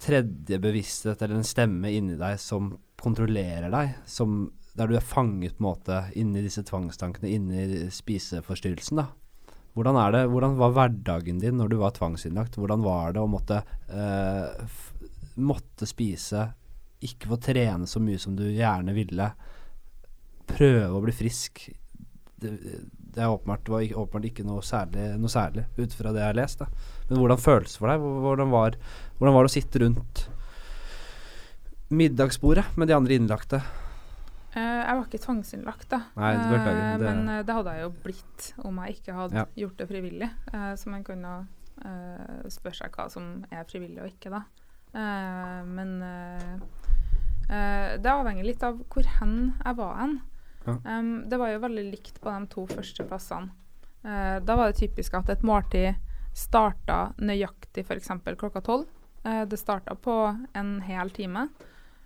tredje 0.00 0.58
bevissthet 0.60 1.22
eller 1.22 1.38
en 1.38 1.46
stemme 1.48 1.88
inni 1.92 2.18
deg 2.20 2.36
som 2.40 2.74
kontrollerer 3.00 3.72
deg, 3.72 3.94
som 4.04 4.50
der 4.76 4.90
du 4.90 4.96
er 4.98 5.04
fanget 5.04 5.56
på 5.56 5.62
en 5.62 5.68
måte 5.70 6.00
inni 6.20 6.42
disse 6.44 6.60
tvangstankene, 6.68 7.30
inni 7.32 7.88
spiseforstyrrelsen, 7.92 9.00
da. 9.00 9.06
Hvordan 9.76 9.96
er 10.02 10.14
det, 10.14 10.22
hvordan 10.32 10.56
var 10.58 10.74
hverdagen 10.76 11.40
din 11.40 11.56
når 11.60 11.72
du 11.72 11.76
var 11.80 11.94
tvangsinnlagt? 11.96 12.58
Hvordan 12.58 12.82
var 12.84 13.14
det 13.14 13.22
å 13.22 13.30
måtte, 13.30 13.62
eh, 13.88 14.76
måtte 15.40 15.88
spise, 15.88 16.48
ikke 17.00 17.30
få 17.30 17.40
trene 17.40 17.88
så 17.88 18.02
mye 18.02 18.18
som 18.20 18.34
du 18.36 18.44
gjerne 18.44 18.92
ville, 18.96 19.30
prøve 20.60 20.90
å 20.96 21.02
bli 21.04 21.12
frisk? 21.16 21.62
Det, 22.40 22.50
det 23.10 23.20
er 23.24 23.32
åpenbart, 23.32 23.68
var 23.72 23.82
ikke, 23.84 23.98
åpenbart 24.00 24.28
ikke 24.30 24.44
noe 24.46 24.62
særlig, 24.64 25.06
noe 25.20 25.32
særlig 25.32 25.64
ut 25.80 25.92
fra 25.96 26.12
det 26.14 26.22
jeg 26.22 26.30
har 26.30 26.38
lest. 26.38 26.60
Da. 26.62 26.68
Men 27.10 27.18
hvordan 27.20 27.40
føles 27.42 27.72
det 27.74 27.80
for 27.82 27.90
deg? 27.90 28.04
Hvordan 28.26 28.52
var, 28.54 28.76
hvordan 29.18 29.34
var 29.36 29.44
det 29.46 29.50
å 29.50 29.56
sitte 29.56 29.82
rundt 29.82 30.22
middagsbordet 31.90 32.64
med 32.78 32.88
de 32.90 32.94
andre 32.96 33.16
innlagte? 33.18 33.60
Eh, 34.54 34.62
jeg 34.62 34.96
var 34.98 35.04
ikke 35.06 35.22
tvangsinnlagt, 35.22 35.88
da. 35.92 36.00
Nei, 36.18 36.32
Eh, 36.34 36.50
det- 36.98 37.00
Men 37.04 37.28
eh, 37.28 37.42
det 37.42 37.54
hadde 37.54 37.74
jeg 37.74 37.82
jo 37.82 37.90
blitt 38.04 38.52
om 38.64 38.76
jeg 38.84 38.96
ikke 38.96 39.14
hadde 39.14 39.34
Ja. 39.36 39.44
gjort 39.56 39.76
det 39.76 39.88
frivillig. 39.88 40.30
Så 40.76 40.86
man 40.88 41.04
kunne 41.04 41.46
spørre 42.48 42.74
seg 42.76 42.90
hva 42.92 43.10
som 43.10 43.44
er 43.50 43.64
frivillig 43.64 44.02
og 44.02 44.10
ikke, 44.10 44.30
da. 44.30 44.42
Men 45.64 46.00
det 47.48 48.06
avhenger 48.10 48.44
litt 48.44 48.62
av 48.62 48.78
hvor 48.90 49.02
hen 49.18 49.54
jeg 49.64 49.76
var 49.76 49.96
hen. 49.96 50.20
Ja. 50.70 50.96
Em, 50.96 51.10
det 51.28 51.40
var 51.40 51.52
jo 51.52 51.64
veldig 51.64 51.86
likt 51.90 52.20
på 52.22 52.30
de 52.30 52.52
to 52.52 52.66
første 52.70 53.06
plassene. 53.08 53.52
Eh, 54.02 54.38
da 54.44 54.56
var 54.56 54.70
det 54.70 54.80
typisk 54.80 55.18
at 55.18 55.32
et 55.32 55.44
måltid 55.44 55.98
starta 56.36 57.10
nøyaktig 57.18 57.84
f.eks. 57.84 58.12
klokka 58.38 58.62
tolv. 58.64 58.88
Eh, 59.24 59.42
det 59.48 59.60
starta 59.60 59.94
på 59.94 60.16
en 60.56 60.78
hel 60.86 61.12
time. 61.16 61.48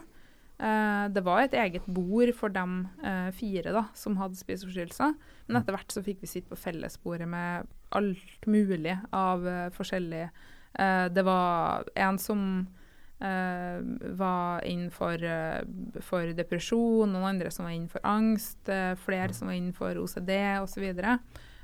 det 1.10 1.24
var 1.26 1.40
et 1.42 1.56
eget 1.58 1.86
bord 1.90 2.30
for 2.38 2.50
de 2.54 2.66
uh, 3.02 3.32
fire 3.34 3.72
da, 3.74 3.84
som 3.98 4.18
hadde 4.20 4.38
spiseforstyrrelser, 4.38 5.14
men 5.48 5.58
etter 5.58 5.74
hvert 5.74 5.92
så 5.92 6.04
fikk 6.06 6.22
vi 6.22 6.28
sitte 6.30 6.50
på 6.52 6.64
fellesbordet 6.70 7.28
med 7.28 7.66
alt 7.92 8.46
mulig 8.46 8.98
av 9.12 9.48
eh, 9.48 9.70
forskjellig 9.76 10.24
eh, 10.24 11.06
Det 11.12 11.24
var 11.28 11.90
en 11.96 12.20
som 12.22 12.44
eh, 12.60 12.81
var 13.22 14.66
innenfor 14.66 15.24
eh, 15.24 15.62
for 16.02 16.34
depresjon, 16.38 17.12
noen 17.14 17.36
andre 17.36 17.52
som 17.54 17.68
var 17.68 17.76
innenfor 17.76 18.02
angst, 18.08 18.64
eh, 18.70 18.96
flere 18.98 19.34
som 19.38 19.52
var 19.52 19.60
innenfor 19.60 20.00
OCD 20.02 20.32
osv. 20.62 20.88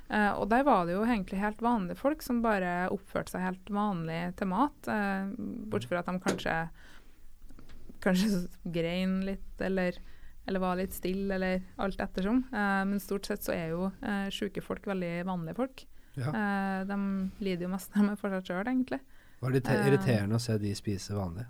Eh, 0.07 0.31
og 0.37 0.45
der 0.51 0.63
var 0.63 0.85
det 0.87 0.95
jo 0.95 1.03
egentlig 1.03 1.41
helt 1.41 1.63
vanlige 1.63 1.99
folk 1.99 2.21
som 2.23 2.43
bare 2.45 2.87
oppførte 2.93 3.33
seg 3.33 3.43
helt 3.43 3.71
vanlig 3.73 4.21
til 4.39 4.51
mat. 4.51 4.91
Eh, 4.91 5.33
bortsett 5.67 5.91
fra 5.91 6.03
at 6.03 6.11
de 6.11 6.21
kanskje 6.23 6.59
kanskje 8.03 8.45
grein 8.77 9.19
litt, 9.27 9.61
eller, 9.61 9.99
eller 10.45 10.63
var 10.63 10.79
litt 10.79 10.95
stille, 10.95 11.35
eller 11.35 11.61
alt 11.81 12.01
ettersom. 12.03 12.43
Eh, 12.51 12.81
men 12.89 13.03
stort 13.03 13.27
sett 13.29 13.43
så 13.43 13.55
er 13.55 13.73
jo 13.73 13.91
eh, 14.01 14.27
sjuke 14.33 14.63
folk 14.63 14.87
veldig 14.87 15.13
vanlige 15.27 15.59
folk. 15.59 15.85
Ja. 16.17 16.31
Eh, 16.31 16.81
de 16.89 16.99
lider 17.43 17.67
jo 17.67 17.73
mest 17.73 17.95
med 17.99 18.17
for 18.21 18.33
seg 18.33 18.47
sjøl, 18.47 18.65
egentlig. 18.65 19.01
Var 19.43 19.53
det 19.53 19.63
irriterende 19.69 20.35
uh, 20.35 20.39
å 20.39 20.43
se 20.43 20.57
de 20.61 20.73
spise 20.77 21.15
vanlig? 21.15 21.45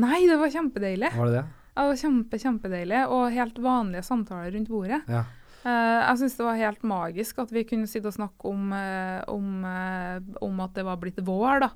Nei, 0.00 0.24
det 0.26 0.36
var 0.38 0.50
kjempedeilig. 0.50 1.10
Var 1.14 1.30
det 1.30 1.38
det? 1.38 1.46
Ja, 1.74 1.82
det 1.82 1.88
var 1.90 1.98
kjempe, 1.98 2.38
kjempedeilig, 2.38 3.00
og 3.10 3.34
helt 3.34 3.56
vanlige 3.62 4.04
samtaler 4.06 4.52
rundt 4.54 4.70
bordet. 4.70 5.00
Ja. 5.10 5.24
Uh, 5.64 6.00
jeg 6.04 6.20
syns 6.20 6.36
det 6.38 6.46
var 6.46 6.60
helt 6.60 6.82
magisk 6.86 7.40
at 7.42 7.52
vi 7.54 7.64
kunne 7.66 7.88
sitte 7.90 8.10
og 8.10 8.16
snakke 8.18 8.50
om, 8.50 8.68
eh, 8.76 9.22
om, 9.32 9.64
eh, 9.64 10.18
om 10.44 10.60
at 10.60 10.74
det 10.76 10.84
var 10.84 11.00
blitt 11.00 11.22
vår, 11.24 11.64
da. 11.64 11.70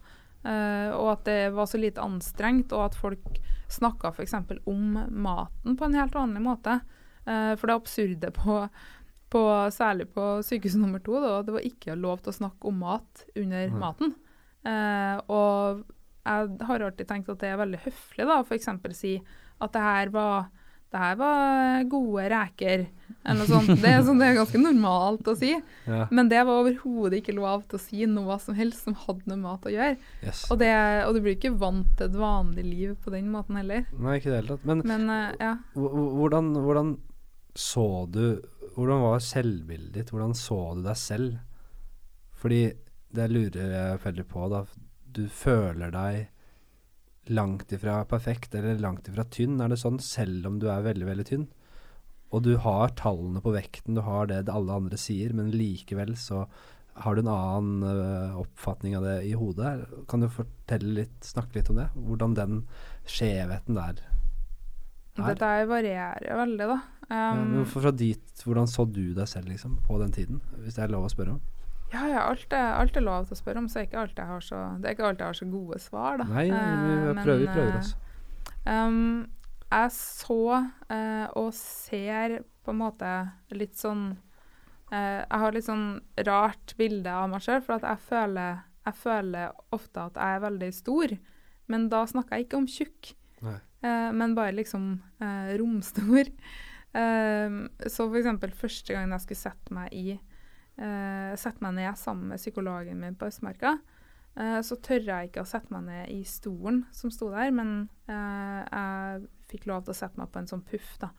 Uh, 0.44 0.90
og 0.94 1.08
at 1.16 1.24
det 1.26 1.40
var 1.56 1.66
så 1.66 1.80
lite 1.80 2.04
anstrengt, 2.04 2.74
og 2.76 2.90
at 2.90 2.98
folk 2.98 3.40
snakka 3.72 4.12
f.eks. 4.12 4.36
om 4.70 4.94
maten 5.10 5.74
på 5.76 5.88
en 5.88 5.98
helt 5.98 6.14
vanlig 6.14 6.44
måte. 6.44 6.78
Uh, 7.26 7.56
for 7.58 7.66
det 7.66 7.78
absurde 7.80 8.30
på, 8.36 8.60
på 9.32 9.42
særlig 9.74 10.10
på 10.14 10.28
sykehus 10.46 10.78
nummer 10.78 11.02
to, 11.02 11.18
da, 11.24 11.40
det 11.42 11.56
var 11.56 11.66
ikke 11.66 11.98
lov 11.98 12.22
til 12.22 12.34
å 12.34 12.38
snakke 12.38 12.70
om 12.70 12.78
mat 12.84 13.26
under 13.34 13.72
mm. 13.72 13.82
maten. 13.82 14.14
Eh, 14.66 15.16
og 15.30 15.84
jeg 16.28 16.56
har 16.68 16.80
alltid 16.88 17.08
tenkt 17.08 17.28
at 17.32 17.40
det 17.40 17.50
er 17.52 17.60
veldig 17.62 17.78
høflig, 17.86 18.26
da, 18.28 18.40
f.eks. 18.44 18.68
si 18.98 19.14
at 19.60 19.72
det 19.74 19.82
her 19.82 20.10
var 20.14 20.48
det 20.88 20.96
her 21.02 21.16
var 21.20 21.82
gode 21.92 22.22
reker, 22.32 22.86
eller 23.28 23.42
noe 23.42 23.48
sånt. 23.50 23.74
Det 23.82 23.90
er, 23.92 23.98
sånn, 24.06 24.16
det 24.22 24.30
er 24.30 24.38
ganske 24.38 24.60
normalt 24.62 25.26
å 25.28 25.34
si. 25.36 25.50
ja. 25.84 26.06
Men 26.08 26.30
det 26.32 26.38
var 26.48 26.62
overhodet 26.62 27.18
ikke 27.20 27.34
lov 27.36 27.66
til 27.68 27.76
å 27.76 27.82
si 27.82 28.06
noe 28.08 28.38
som 28.40 28.56
helst 28.56 28.86
som 28.86 28.96
hadde 28.96 29.28
noe 29.28 29.36
mat 29.42 29.68
å 29.68 29.72
gjøre. 29.74 29.98
Yes. 30.24 30.46
Og, 30.48 30.56
det, 30.62 30.70
og 31.04 31.12
du 31.12 31.20
blir 31.26 31.36
ikke 31.36 31.52
vant 31.60 31.90
til 31.98 32.08
et 32.08 32.16
vanlig 32.16 32.64
liv 32.64 32.94
på 33.04 33.12
den 33.12 33.28
måten 33.34 33.60
heller. 33.60 33.84
Nei, 34.00 34.16
ikke 34.16 34.32
det 34.32 34.38
hele 34.40 34.56
tatt. 34.56 34.64
Men 34.70 34.80
Men 34.88 35.04
uh, 35.12 35.36
ja. 35.36 35.52
Hvor- 35.76 35.92
hvor- 35.92 36.16
Hvordan, 36.22 36.48
hvordan 36.64 36.94
så 37.58 37.84
du 38.08 38.22
Hvordan 38.78 39.00
var 39.04 39.20
selvbildet 39.28 39.92
ditt? 39.92 40.10
Hvordan 40.14 40.32
så 40.40 40.58
du 40.78 40.82
deg 40.88 40.96
selv? 40.96 41.36
Fordi 42.40 42.62
det 43.14 43.28
lurer 43.32 43.72
jeg 43.72 44.00
veldig 44.04 44.26
på, 44.28 44.48
da. 44.52 44.64
Du 45.18 45.24
føler 45.32 45.92
deg 45.94 46.28
langt 47.28 47.72
ifra 47.72 48.00
perfekt 48.08 48.54
eller 48.56 48.80
langt 48.80 49.08
ifra 49.08 49.24
tynn. 49.28 49.60
Er 49.60 49.72
det 49.72 49.80
sånn 49.80 50.00
selv 50.02 50.46
om 50.48 50.58
du 50.60 50.68
er 50.72 50.84
veldig, 50.84 51.06
veldig 51.08 51.28
tynn? 51.28 51.46
Og 52.32 52.44
du 52.44 52.54
har 52.60 52.92
tallene 52.96 53.40
på 53.44 53.54
vekten, 53.54 53.96
du 53.96 54.04
har 54.04 54.28
det 54.28 54.44
alle 54.52 54.76
andre 54.82 54.98
sier, 55.00 55.32
men 55.36 55.52
likevel 55.54 56.12
så 56.20 56.44
har 56.98 57.14
du 57.14 57.22
en 57.22 57.30
annen 57.32 57.84
uh, 57.86 58.38
oppfatning 58.40 58.96
av 58.98 59.06
det 59.06 59.16
i 59.28 59.32
hodet. 59.38 59.86
Kan 60.10 60.24
du 60.24 60.28
litt, 60.82 61.18
snakke 61.24 61.60
litt 61.60 61.70
om 61.72 61.78
det? 61.78 61.88
Hvordan 61.94 62.36
den 62.36 62.62
skjevheten 63.08 63.78
der 63.78 64.02
Det 65.18 65.36
der 65.40 65.68
varierer 65.70 66.42
veldig, 66.42 66.70
da. 66.74 66.80
ja, 67.08 67.28
Um, 67.32 67.54
men 67.54 67.64
fra 67.64 67.88
dit, 67.88 68.42
hvordan 68.44 68.66
så 68.68 68.84
du 68.84 69.14
deg 69.16 69.24
selv 69.30 69.48
liksom, 69.48 69.78
på 69.86 69.96
den 70.02 70.10
tiden, 70.12 70.42
hvis 70.60 70.74
det 70.76 70.82
er 70.84 70.90
lov 70.92 71.06
å 71.06 71.12
spørre 71.12 71.38
om? 71.38 71.44
Ja, 71.92 72.04
ja, 72.10 72.20
alt 72.28 72.52
er, 72.52 72.74
alt 72.76 72.96
er 72.98 73.04
lov 73.04 73.28
til 73.28 73.36
å 73.36 73.40
spørre 73.40 73.62
om, 73.62 73.68
så 73.72 73.86
ikke 73.86 74.00
alt 74.02 74.18
jeg 74.20 74.28
har 74.28 74.44
så, 74.44 74.60
det 74.76 74.90
er 74.90 74.96
ikke 74.96 75.08
alltid 75.08 75.24
jeg 75.24 75.32
har 75.32 75.38
så 75.38 75.48
gode 75.48 75.80
svar, 75.80 76.20
da. 76.20 76.28
Nei, 76.28 76.44
vi 76.52 76.98
Eh, 77.08 77.24
prøver, 77.24 77.40
vi 77.40 77.48
prøver 77.48 77.72
eh, 77.72 77.78
oss. 77.80 77.94
Um, 78.68 79.26
jeg 79.68 79.92
så 79.96 80.40
uh, 80.92 81.26
og 81.36 81.50
ser 81.56 82.38
på 82.64 82.72
en 82.72 82.80
måte 82.80 83.10
litt 83.52 83.76
sånn 83.76 84.10
uh, 84.92 85.20
Jeg 85.22 85.40
har 85.42 85.54
litt 85.56 85.66
sånn 85.66 85.86
rart 86.28 86.74
bilde 86.80 87.12
av 87.12 87.28
meg 87.32 87.44
sjøl, 87.44 87.60
for 87.64 87.78
at 87.78 87.86
jeg 87.88 88.04
føler, 88.08 88.62
jeg 88.88 89.00
føler 89.02 89.60
ofte 89.76 90.08
at 90.08 90.20
jeg 90.20 90.38
er 90.38 90.44
veldig 90.44 90.70
stor. 90.76 91.18
Men 91.68 91.90
da 91.92 92.04
snakker 92.08 92.36
jeg 92.36 92.48
ikke 92.48 92.60
om 92.62 92.68
tjukk, 92.72 93.10
eh, 93.44 94.08
men 94.16 94.32
bare 94.32 94.56
liksom 94.56 94.86
romstor. 95.60 96.30
Så 97.92 98.06
for 98.06 98.16
eksempel 98.16 98.54
første 98.56 98.94
gangen 98.96 99.12
jeg 99.12 99.26
skulle 99.26 99.42
sette 99.42 99.74
meg 99.76 99.92
i 99.92 100.14
eh, 100.78 101.34
Sette 101.36 101.60
meg 101.64 101.74
ned 101.78 101.98
sammen 101.98 102.28
med 102.32 102.38
psykologen 102.40 103.00
min 103.00 103.16
på 103.18 103.26
Østmarka, 103.28 103.76
eh, 104.36 104.60
så 104.62 104.76
tør 104.80 105.04
jeg 105.10 105.28
ikke 105.30 105.42
å 105.44 105.50
sette 105.50 105.72
meg 105.74 105.84
ned 105.88 106.08
i 106.14 106.22
stolen 106.24 106.84
som 106.94 107.10
sto 107.10 107.30
der, 107.34 107.50
men 107.54 107.88
eh, 108.08 108.62
jeg 108.64 109.28
fikk 109.52 109.66
lov 109.70 109.84
til 109.86 109.94
å 109.94 110.00
sette 110.00 110.18
meg 110.20 110.30
på 110.32 110.38
en 110.42 110.50
sånn 110.50 110.64
puff, 110.68 110.96
da. 111.02 111.10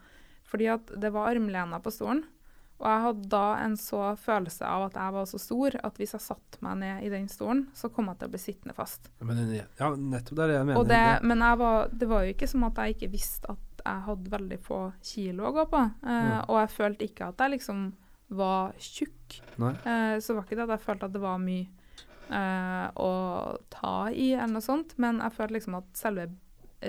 Fordi 0.50 0.68
at 0.74 0.92
det 0.98 1.12
var 1.14 1.30
armlener 1.34 1.82
på 1.86 1.92
stolen, 1.94 2.24
og 2.80 2.86
jeg 2.88 3.02
hadde 3.04 3.28
da 3.28 3.46
en 3.60 3.74
så 3.76 3.98
følelse 4.16 4.64
av 4.64 4.86
at 4.86 4.94
jeg 4.96 5.12
var 5.12 5.26
så 5.28 5.38
stor 5.44 5.76
at 5.84 5.98
hvis 6.00 6.14
jeg 6.16 6.24
satte 6.24 6.62
meg 6.64 6.78
ned 6.80 7.04
i 7.04 7.10
den 7.12 7.26
stolen, 7.28 7.66
så 7.76 7.90
kom 7.92 8.08
jeg 8.08 8.22
til 8.22 8.30
å 8.30 8.32
bli 8.32 8.40
sittende 8.40 8.76
fast. 8.78 9.10
Men, 9.20 9.42
ja, 9.52 9.90
nettopp 10.00 10.38
det 10.40 10.46
er 10.46 10.54
det 10.54 10.56
jeg 10.62 10.68
mener. 10.70 10.88
Det, 10.88 11.02
men 11.28 11.44
jeg 11.44 11.58
var, 11.60 11.90
det 11.92 12.08
var 12.08 12.24
jo 12.24 12.32
ikke 12.38 12.48
som 12.48 12.64
at 12.70 12.80
jeg 12.80 12.96
ikke 12.96 13.12
visste 13.18 13.52
at 13.52 13.84
jeg 13.84 14.06
hadde 14.08 14.32
veldig 14.32 14.60
få 14.64 14.80
kilo 15.04 15.50
å 15.50 15.52
gå 15.60 15.66
på. 15.74 15.82
Eh, 16.08 16.30
Ja. 16.30 16.40
Og 16.48 16.62
jeg 16.62 16.72
følte 16.78 17.06
ikke 17.10 17.28
at 17.34 17.44
jeg 17.44 17.54
liksom 17.58 17.84
var 18.30 18.74
tjukk. 18.78 19.40
Eh, 19.60 20.18
så 20.22 20.36
var 20.36 20.46
ikke 20.46 20.58
det 20.60 20.68
at 20.68 20.76
jeg 20.78 20.86
følte 20.86 21.10
at 21.10 21.16
det 21.16 21.22
var 21.24 21.40
mye 21.42 21.68
eh, 22.30 22.86
å 23.02 23.12
ta 23.74 23.96
i, 24.14 24.32
eller 24.36 24.56
noe 24.58 24.66
sånt. 24.66 24.96
Men 25.02 25.22
jeg 25.24 25.36
følte 25.38 25.58
liksom 25.58 25.80
at 25.82 25.90
selve 25.98 26.30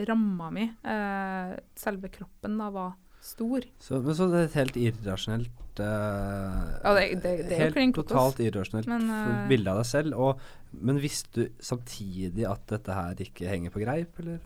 ramma 0.06 0.50
mi, 0.54 0.68
eh, 0.86 1.54
selve 1.78 2.10
kroppen, 2.12 2.58
da 2.60 2.68
var 2.74 2.92
stor. 3.20 3.64
Så, 3.78 4.00
men 4.00 4.16
så 4.16 4.28
det 4.30 4.38
er 4.38 4.46
et 4.48 4.58
helt 4.60 4.78
irrasjonelt 4.80 5.80
eh, 5.82 6.60
Ja, 6.80 6.94
det, 6.96 7.02
det, 7.20 7.34
det 7.50 7.58
Helt 7.60 7.98
totalt 7.98 8.40
irrasjonelt 8.40 8.88
Men, 8.88 9.10
eh, 9.12 9.42
bilde 9.50 9.74
av 9.74 9.82
deg 9.82 9.90
selv. 9.90 10.16
Og, 10.16 10.40
men 10.80 11.00
visste 11.02 11.34
du 11.34 11.60
samtidig 11.64 12.46
at 12.48 12.64
dette 12.70 12.96
her 12.96 13.20
ikke 13.26 13.50
henger 13.50 13.74
på 13.74 13.82
greip, 13.84 14.22
eller? 14.22 14.40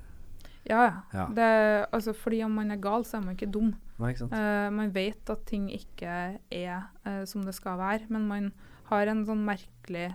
Ja, 0.64 1.04
ja. 1.12 1.26
Det, 1.28 1.86
altså, 1.92 2.14
fordi 2.16 2.42
om 2.44 2.54
man 2.56 2.72
er 2.72 2.80
gal, 2.80 3.04
så 3.04 3.18
er 3.18 3.26
man 3.26 3.36
ikke 3.36 3.52
dum. 3.52 3.74
Nei, 4.00 4.14
ikke? 4.14 4.28
Eh, 4.32 4.68
man 4.72 4.92
vet 4.94 5.30
at 5.30 5.44
ting 5.48 5.66
ikke 5.72 6.14
er 6.50 6.86
uh, 7.04 7.24
som 7.28 7.44
det 7.44 7.54
skal 7.56 7.78
være, 7.78 8.08
men 8.12 8.28
man 8.30 8.52
har 8.88 9.10
en 9.10 9.24
sånn 9.28 9.44
merkelig 9.44 10.08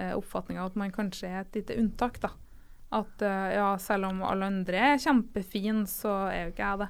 uh, 0.00 0.14
oppfatning 0.16 0.60
av 0.60 0.72
at 0.72 0.78
man 0.80 0.94
kanskje 0.94 1.28
er 1.28 1.44
et 1.44 1.60
lite 1.60 1.76
unntak. 1.80 2.20
da. 2.24 2.32
At 2.90 3.22
ja, 3.22 3.68
selv 3.78 4.08
om 4.08 4.24
alle 4.26 4.48
andre 4.50 4.78
er 4.82 4.96
kjempefine, 4.98 5.84
så 5.86 6.24
er 6.26 6.40
jo 6.40 6.50
ikke 6.50 6.64
jeg 6.64 6.80
det. 6.80 6.88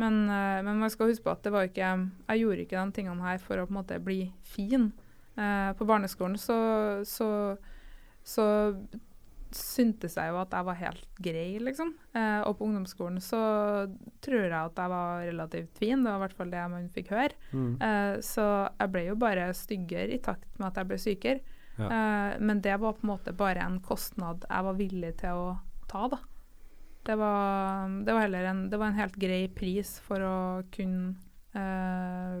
Men, 0.00 0.14
men 0.24 0.78
man 0.80 0.90
skal 0.90 1.10
huske 1.10 1.26
på 1.26 1.34
at 1.34 1.44
det 1.44 1.52
var 1.54 1.68
ikke 1.68 1.90
Jeg 1.92 2.40
gjorde 2.40 2.62
ikke 2.64 2.80
de 2.80 2.94
tingene 2.96 3.26
her 3.28 3.36
for 3.44 3.60
å 3.60 3.66
på 3.68 3.74
en 3.74 3.76
måte 3.76 3.98
bli 4.00 4.16
fin. 4.40 4.88
På 5.36 5.86
barneskolen 5.86 6.40
så, 6.40 6.56
så, 7.04 7.28
så 8.24 8.46
syntes 9.56 10.16
jeg 10.18 10.32
jo 10.32 10.38
at 10.40 10.54
jeg 10.54 10.66
var 10.66 10.78
helt 10.80 11.06
grei, 11.22 11.48
liksom. 11.62 11.94
Eh, 12.16 12.40
og 12.44 12.56
på 12.58 12.68
ungdomsskolen 12.68 13.20
så 13.22 13.40
tror 14.24 14.46
jeg 14.46 14.54
at 14.58 14.78
jeg 14.80 14.92
var 14.92 15.24
relativt 15.28 15.80
fin. 15.80 16.04
Det 16.04 16.10
var 16.10 16.20
i 16.20 16.24
hvert 16.24 16.38
fall 16.38 16.54
det 16.54 16.64
man 16.72 16.88
fikk 16.94 17.12
høre. 17.14 17.40
Mm. 17.52 17.72
Eh, 17.88 18.14
så 18.24 18.46
jeg 18.68 18.94
ble 18.94 19.04
jo 19.08 19.18
bare 19.20 19.50
styggere 19.56 20.16
i 20.16 20.22
takt 20.22 20.58
med 20.58 20.70
at 20.70 20.80
jeg 20.80 20.90
ble 20.90 21.00
sykere. 21.02 21.60
Ja. 21.78 21.88
Eh, 21.88 22.36
men 22.40 22.62
det 22.62 22.76
var 22.82 22.96
på 22.98 23.06
en 23.06 23.12
måte 23.14 23.34
bare 23.34 23.64
en 23.64 23.80
kostnad 23.82 24.46
jeg 24.48 24.68
var 24.68 24.78
villig 24.78 25.12
til 25.22 25.44
å 25.46 25.48
ta, 25.90 26.06
da. 26.12 26.20
Det 27.04 27.16
var, 27.20 27.90
det 28.06 28.14
var 28.16 28.24
heller 28.24 28.46
en, 28.48 28.62
det 28.72 28.78
var 28.80 28.92
en 28.92 29.00
helt 29.00 29.16
grei 29.20 29.42
pris 29.52 29.98
for 30.06 30.24
å 30.24 30.36
kunne 30.72 31.12
eh, 31.52 32.38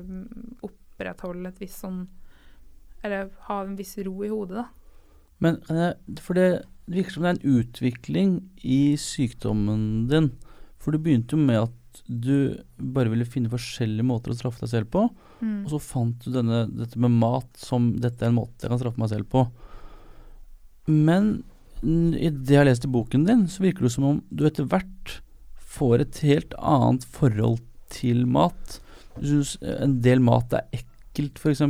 opprettholde 0.64 1.50
et 1.50 1.60
visst 1.60 1.82
sånn 1.84 2.06
Eller 3.04 3.28
ha 3.50 3.58
en 3.60 3.76
viss 3.76 3.98
ro 4.06 4.14
i 4.24 4.30
hodet, 4.32 4.62
da. 4.62 4.83
Men 5.42 5.58
for 6.22 6.38
det 6.38 6.48
virker 6.90 7.14
som 7.14 7.24
det 7.24 7.30
er 7.32 7.38
en 7.38 7.60
utvikling 7.60 8.34
i 8.62 8.96
sykdommen 9.00 10.04
din. 10.10 10.30
For 10.82 10.92
du 10.92 11.00
begynte 11.00 11.36
jo 11.36 11.46
med 11.46 11.62
at 11.64 12.02
du 12.10 12.58
bare 12.76 13.10
ville 13.12 13.26
finne 13.28 13.52
forskjellige 13.52 14.06
måter 14.06 14.32
å 14.32 14.36
straffe 14.36 14.64
deg 14.64 14.72
selv 14.72 14.90
på. 14.92 15.06
Mm. 15.40 15.64
Og 15.64 15.74
så 15.74 15.80
fant 15.82 16.24
du 16.24 16.32
denne, 16.34 16.64
dette 16.74 17.00
med 17.00 17.14
mat 17.22 17.48
som 17.60 17.92
dette 18.02 18.24
er 18.24 18.32
en 18.32 18.38
måte 18.38 18.64
jeg 18.66 18.72
kan 18.72 18.82
straffe 18.82 19.00
meg 19.00 19.12
selv 19.12 19.30
på. 19.32 19.46
Men 20.90 21.36
i 21.84 22.30
det 22.30 22.54
jeg 22.54 22.60
har 22.60 22.68
lest 22.68 22.86
i 22.86 22.92
boken 22.92 23.26
din, 23.28 23.46
så 23.50 23.64
virker 23.64 23.86
det 23.86 23.94
som 23.94 24.08
om 24.08 24.20
du 24.30 24.44
etter 24.48 24.68
hvert 24.68 25.18
får 25.74 26.04
et 26.04 26.20
helt 26.24 26.56
annet 26.60 27.06
forhold 27.16 27.60
til 27.92 28.24
mat. 28.30 28.78
Du 29.16 29.26
syns 29.28 29.56
en 29.62 29.98
del 30.04 30.22
mat 30.24 30.54
er 30.56 30.68
ekkelt, 30.76 31.40
f.eks. 31.40 31.62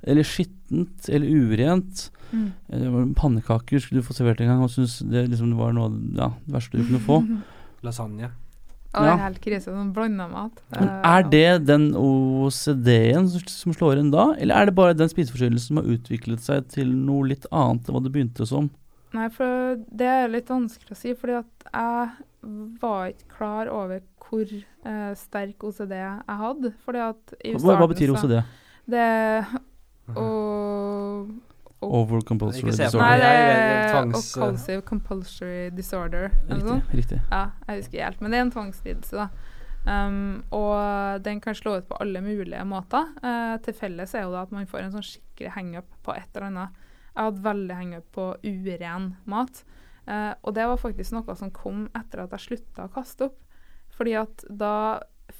Eller 0.00 0.26
skittent, 0.26 1.08
eller 1.08 1.28
urent. 1.28 2.08
Mm. 2.32 2.52
Eh, 2.72 3.14
Pannekaker 3.18 3.80
skulle 3.82 4.00
du 4.02 4.06
få 4.06 4.14
servert 4.16 4.40
en 4.40 4.46
gang, 4.52 4.62
og 4.62 4.70
syntes 4.70 4.98
det 5.10 5.28
liksom 5.30 5.56
var 5.58 5.72
noe 5.76 5.88
av 5.90 5.96
ja, 6.16 6.28
det 6.46 6.54
verste 6.54 6.78
du 6.78 6.84
kunne 6.86 7.02
få. 7.06 7.20
Lasagne. 7.86 8.30
Ja, 8.90 9.02
det 9.06 9.10
er 9.12 9.20
helt 9.22 9.40
krise. 9.44 9.70
Sånn 9.70 9.92
blanda 9.94 10.26
mat. 10.28 10.56
Men 10.74 10.88
er 11.06 11.22
det 11.30 11.66
den 11.68 11.84
OCD-en 11.94 13.28
som- 13.30 13.72
slår 13.76 14.00
inn 14.02 14.10
da, 14.10 14.32
eller 14.34 14.54
er 14.56 14.66
det 14.66 14.74
bare 14.74 14.94
den 14.98 15.08
spiseforstyrrelsen 15.08 15.68
som 15.68 15.76
har 15.78 15.84
utviklet 15.94 16.40
seg 16.42 16.66
til 16.74 16.90
noe 16.90 17.28
litt 17.30 17.46
annet 17.52 17.86
enn 17.86 17.94
hva 17.94 18.02
det 18.02 18.10
begynte 18.16 18.46
som? 18.50 18.66
Nei, 19.14 19.28
for 19.34 19.76
det 19.90 20.06
er 20.06 20.28
litt 20.30 20.50
vanskelig 20.50 20.94
å 20.94 20.98
si, 20.98 21.14
fordi 21.14 21.38
at 21.38 21.70
jeg 21.70 22.10
var 22.82 23.08
ikke 23.12 23.30
klar 23.38 23.70
over 23.70 24.00
hvor 24.26 24.42
eh, 24.50 25.14
sterk 25.18 25.62
OCD 25.66 25.94
jeg 25.98 26.36
hadde. 26.42 26.74
Fordi 26.84 26.98
at 27.08 27.34
i 27.44 27.54
Hva, 27.54 27.76
hva 27.78 27.88
betyr 27.90 28.10
betyr 28.10 28.16
så- 28.16 28.26
OCD? 28.26 28.44
Det, 28.90 29.06
og 31.80 31.94
Over 32.02 32.20
compulsory 32.28 32.70
disorder. 32.70 33.00
Nei, 33.00 33.14
det 33.20 33.28
er 34.76 34.82
compulsory 34.84 35.70
disorder. 35.72 36.28
Riktig. 36.50 36.82
riktig. 36.98 37.20
Ja, 37.30 37.46
jeg 37.66 37.80
husker 37.80 38.04
helt, 38.04 38.20
men 38.20 38.30
det 38.30 38.38
er 38.38 38.44
en 38.44 38.52
tvangslidelse, 38.52 39.16
da. 39.16 39.28
Um, 39.86 40.42
og 40.52 41.22
den 41.24 41.40
kan 41.40 41.56
slå 41.56 41.78
ut 41.78 41.86
på 41.88 41.96
alle 42.04 42.20
mulige 42.20 42.64
måter. 42.68 43.06
Uh, 43.24 43.56
til 43.64 43.72
felles 43.78 44.12
er 44.14 44.26
jo 44.26 44.34
da 44.34 44.42
at 44.44 44.52
man 44.52 44.68
får 44.68 44.84
en 44.84 44.92
sånn 44.98 45.06
skikkelig 45.08 45.54
hangup 45.56 45.94
på 46.04 46.12
et 46.12 46.28
eller 46.34 46.50
annet. 46.50 46.82
Jeg 47.14 47.24
hadde 47.30 47.44
veldig 47.46 47.78
hangup 47.78 48.10
på 48.12 48.26
uren 48.44 49.06
mat. 49.24 49.62
Uh, 50.04 50.34
og 50.42 50.52
det 50.58 50.66
var 50.68 50.82
faktisk 50.82 51.16
noe 51.16 51.36
som 51.38 51.52
kom 51.54 51.86
etter 51.96 52.26
at 52.26 52.36
jeg 52.36 52.44
slutta 52.50 52.84
å 52.90 52.92
kaste 52.92 53.30
opp. 53.30 53.40
Fordi 53.96 54.14
at 54.20 54.44
da 54.48 54.74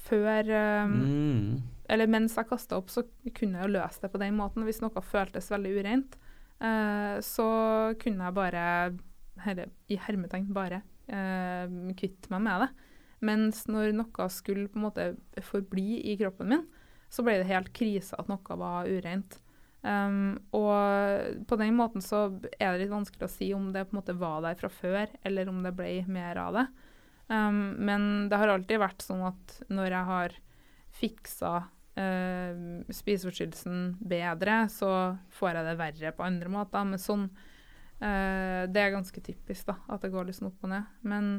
før 0.07 0.49
um, 0.87 0.97
Mm. 1.05 1.61
eller 1.91 2.07
mens 2.07 2.35
jeg 2.37 2.49
kasta 2.49 2.77
opp, 2.79 2.89
så 2.89 3.03
kunne 3.35 3.59
jeg 3.59 3.67
jo 3.67 3.75
løse 3.77 4.01
det 4.01 4.11
på 4.11 4.21
den 4.21 4.35
måten. 4.41 4.65
Hvis 4.65 4.81
noe 4.81 5.05
føltes 5.05 5.51
veldig 5.51 5.77
ureint, 5.77 6.17
eh, 6.61 7.17
så 7.25 7.49
kunne 8.01 8.29
jeg 8.29 8.37
bare, 8.37 8.63
eller 9.45 9.71
i 9.91 9.99
hermetegn 9.99 10.49
bare, 10.55 10.81
eh, 11.11 11.67
kvitte 11.97 12.31
meg 12.33 12.45
med 12.47 12.65
det. 12.65 12.71
Mens 13.21 13.65
når 13.69 13.93
noe 13.93 14.27
skulle 14.33 14.69
på 14.71 14.79
en 14.79 14.87
måte 14.87 15.07
forbli 15.45 16.01
i 16.09 16.17
kroppen 16.17 16.49
min, 16.53 16.67
så 17.11 17.25
ble 17.25 17.37
det 17.41 17.49
helt 17.51 17.71
krise 17.75 18.17
at 18.17 18.29
noe 18.31 18.57
var 18.57 18.89
ureint. 18.89 19.37
Um, 19.81 20.37
og 20.53 21.41
på 21.49 21.57
den 21.57 21.73
måten 21.73 22.03
så 22.05 22.27
er 22.61 22.75
det 22.75 22.83
litt 22.83 22.93
vanskelig 22.93 23.25
å 23.25 23.33
si 23.33 23.47
om 23.57 23.71
det 23.73 23.87
på 23.87 23.95
en 23.95 23.99
måte 23.99 24.13
var 24.17 24.43
der 24.45 24.57
fra 24.59 24.69
før, 24.69 25.09
eller 25.25 25.49
om 25.49 25.61
det 25.65 25.73
ble 25.77 25.89
mer 26.09 26.37
av 26.37 26.57
det. 26.59 26.65
Um, 27.31 27.77
men 27.81 28.29
det 28.29 28.37
har 28.37 28.53
alltid 28.53 28.81
vært 28.81 29.05
sånn 29.05 29.23
at 29.31 29.57
når 29.73 29.95
jeg 29.95 30.09
har 30.11 30.37
fiksa 31.01 31.53
eh, 31.99 32.61
spiseforstyrrelsen 32.93 33.97
bedre, 33.99 34.65
så 34.69 34.91
får 35.37 35.57
jeg 35.57 35.67
det 35.67 35.79
verre 35.79 36.13
på 36.15 36.25
andre 36.25 36.51
måter. 36.51 36.85
Men 36.87 37.01
sånn 37.01 37.27
uh, 37.31 38.63
Det 38.71 38.81
er 38.81 38.95
ganske 38.95 39.23
typisk, 39.23 39.67
da, 39.69 39.77
at 39.91 40.05
det 40.05 40.11
går 40.13 40.29
litt 40.29 40.39
sånn 40.39 40.51
opp 40.51 40.65
og 40.67 40.73
ned. 40.73 40.89
Men 41.01 41.31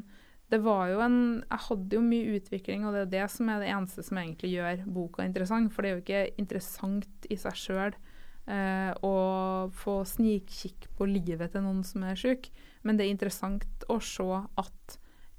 det 0.53 0.61
var 0.61 0.91
jo 0.93 1.01
en 1.01 1.21
Jeg 1.47 1.67
hadde 1.69 1.97
jo 1.97 2.05
mye 2.05 2.39
utvikling, 2.39 2.87
og 2.87 2.97
det 2.97 3.05
er 3.07 3.13
det 3.17 3.29
som 3.33 3.49
er 3.49 3.63
det 3.63 3.71
eneste 3.73 4.05
som 4.07 4.21
egentlig 4.21 4.55
gjør 4.55 4.87
boka 4.87 5.27
interessant. 5.27 5.73
For 5.73 5.83
det 5.83 5.91
er 5.91 5.97
jo 5.97 6.05
ikke 6.05 6.43
interessant 6.43 7.31
i 7.31 7.39
seg 7.41 7.59
sjøl 7.59 7.97
uh, 8.49 8.93
å 9.01 9.17
få 9.83 10.03
snikkikk 10.09 10.91
på 10.99 11.09
livet 11.09 11.55
til 11.55 11.65
noen 11.65 11.83
som 11.87 12.05
er 12.07 12.19
sjuk, 12.19 12.51
men 12.83 12.99
det 12.99 13.07
er 13.07 13.15
interessant 13.15 13.87
å 13.91 13.99
se 14.03 14.29
at 14.61 14.99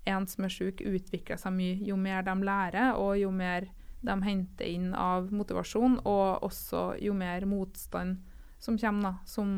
en 0.09 0.25
som 0.27 0.43
er 0.43 0.51
sjuk, 0.51 0.81
utvikler 0.83 1.39
seg 1.39 1.53
mye 1.55 1.77
jo 1.87 1.95
mer 1.99 2.25
de 2.27 2.33
lærer, 2.43 2.97
og 2.99 3.15
jo 3.19 3.29
mer 3.31 3.69
de 4.03 4.15
henter 4.25 4.69
inn 4.69 4.91
av 4.97 5.31
motivasjon, 5.33 5.99
og 6.03 6.45
også 6.45 6.93
jo 7.03 7.15
mer 7.17 7.45
motstand 7.49 8.19
som 8.63 8.77
kommer, 8.79 9.03
da, 9.09 9.13
som 9.27 9.55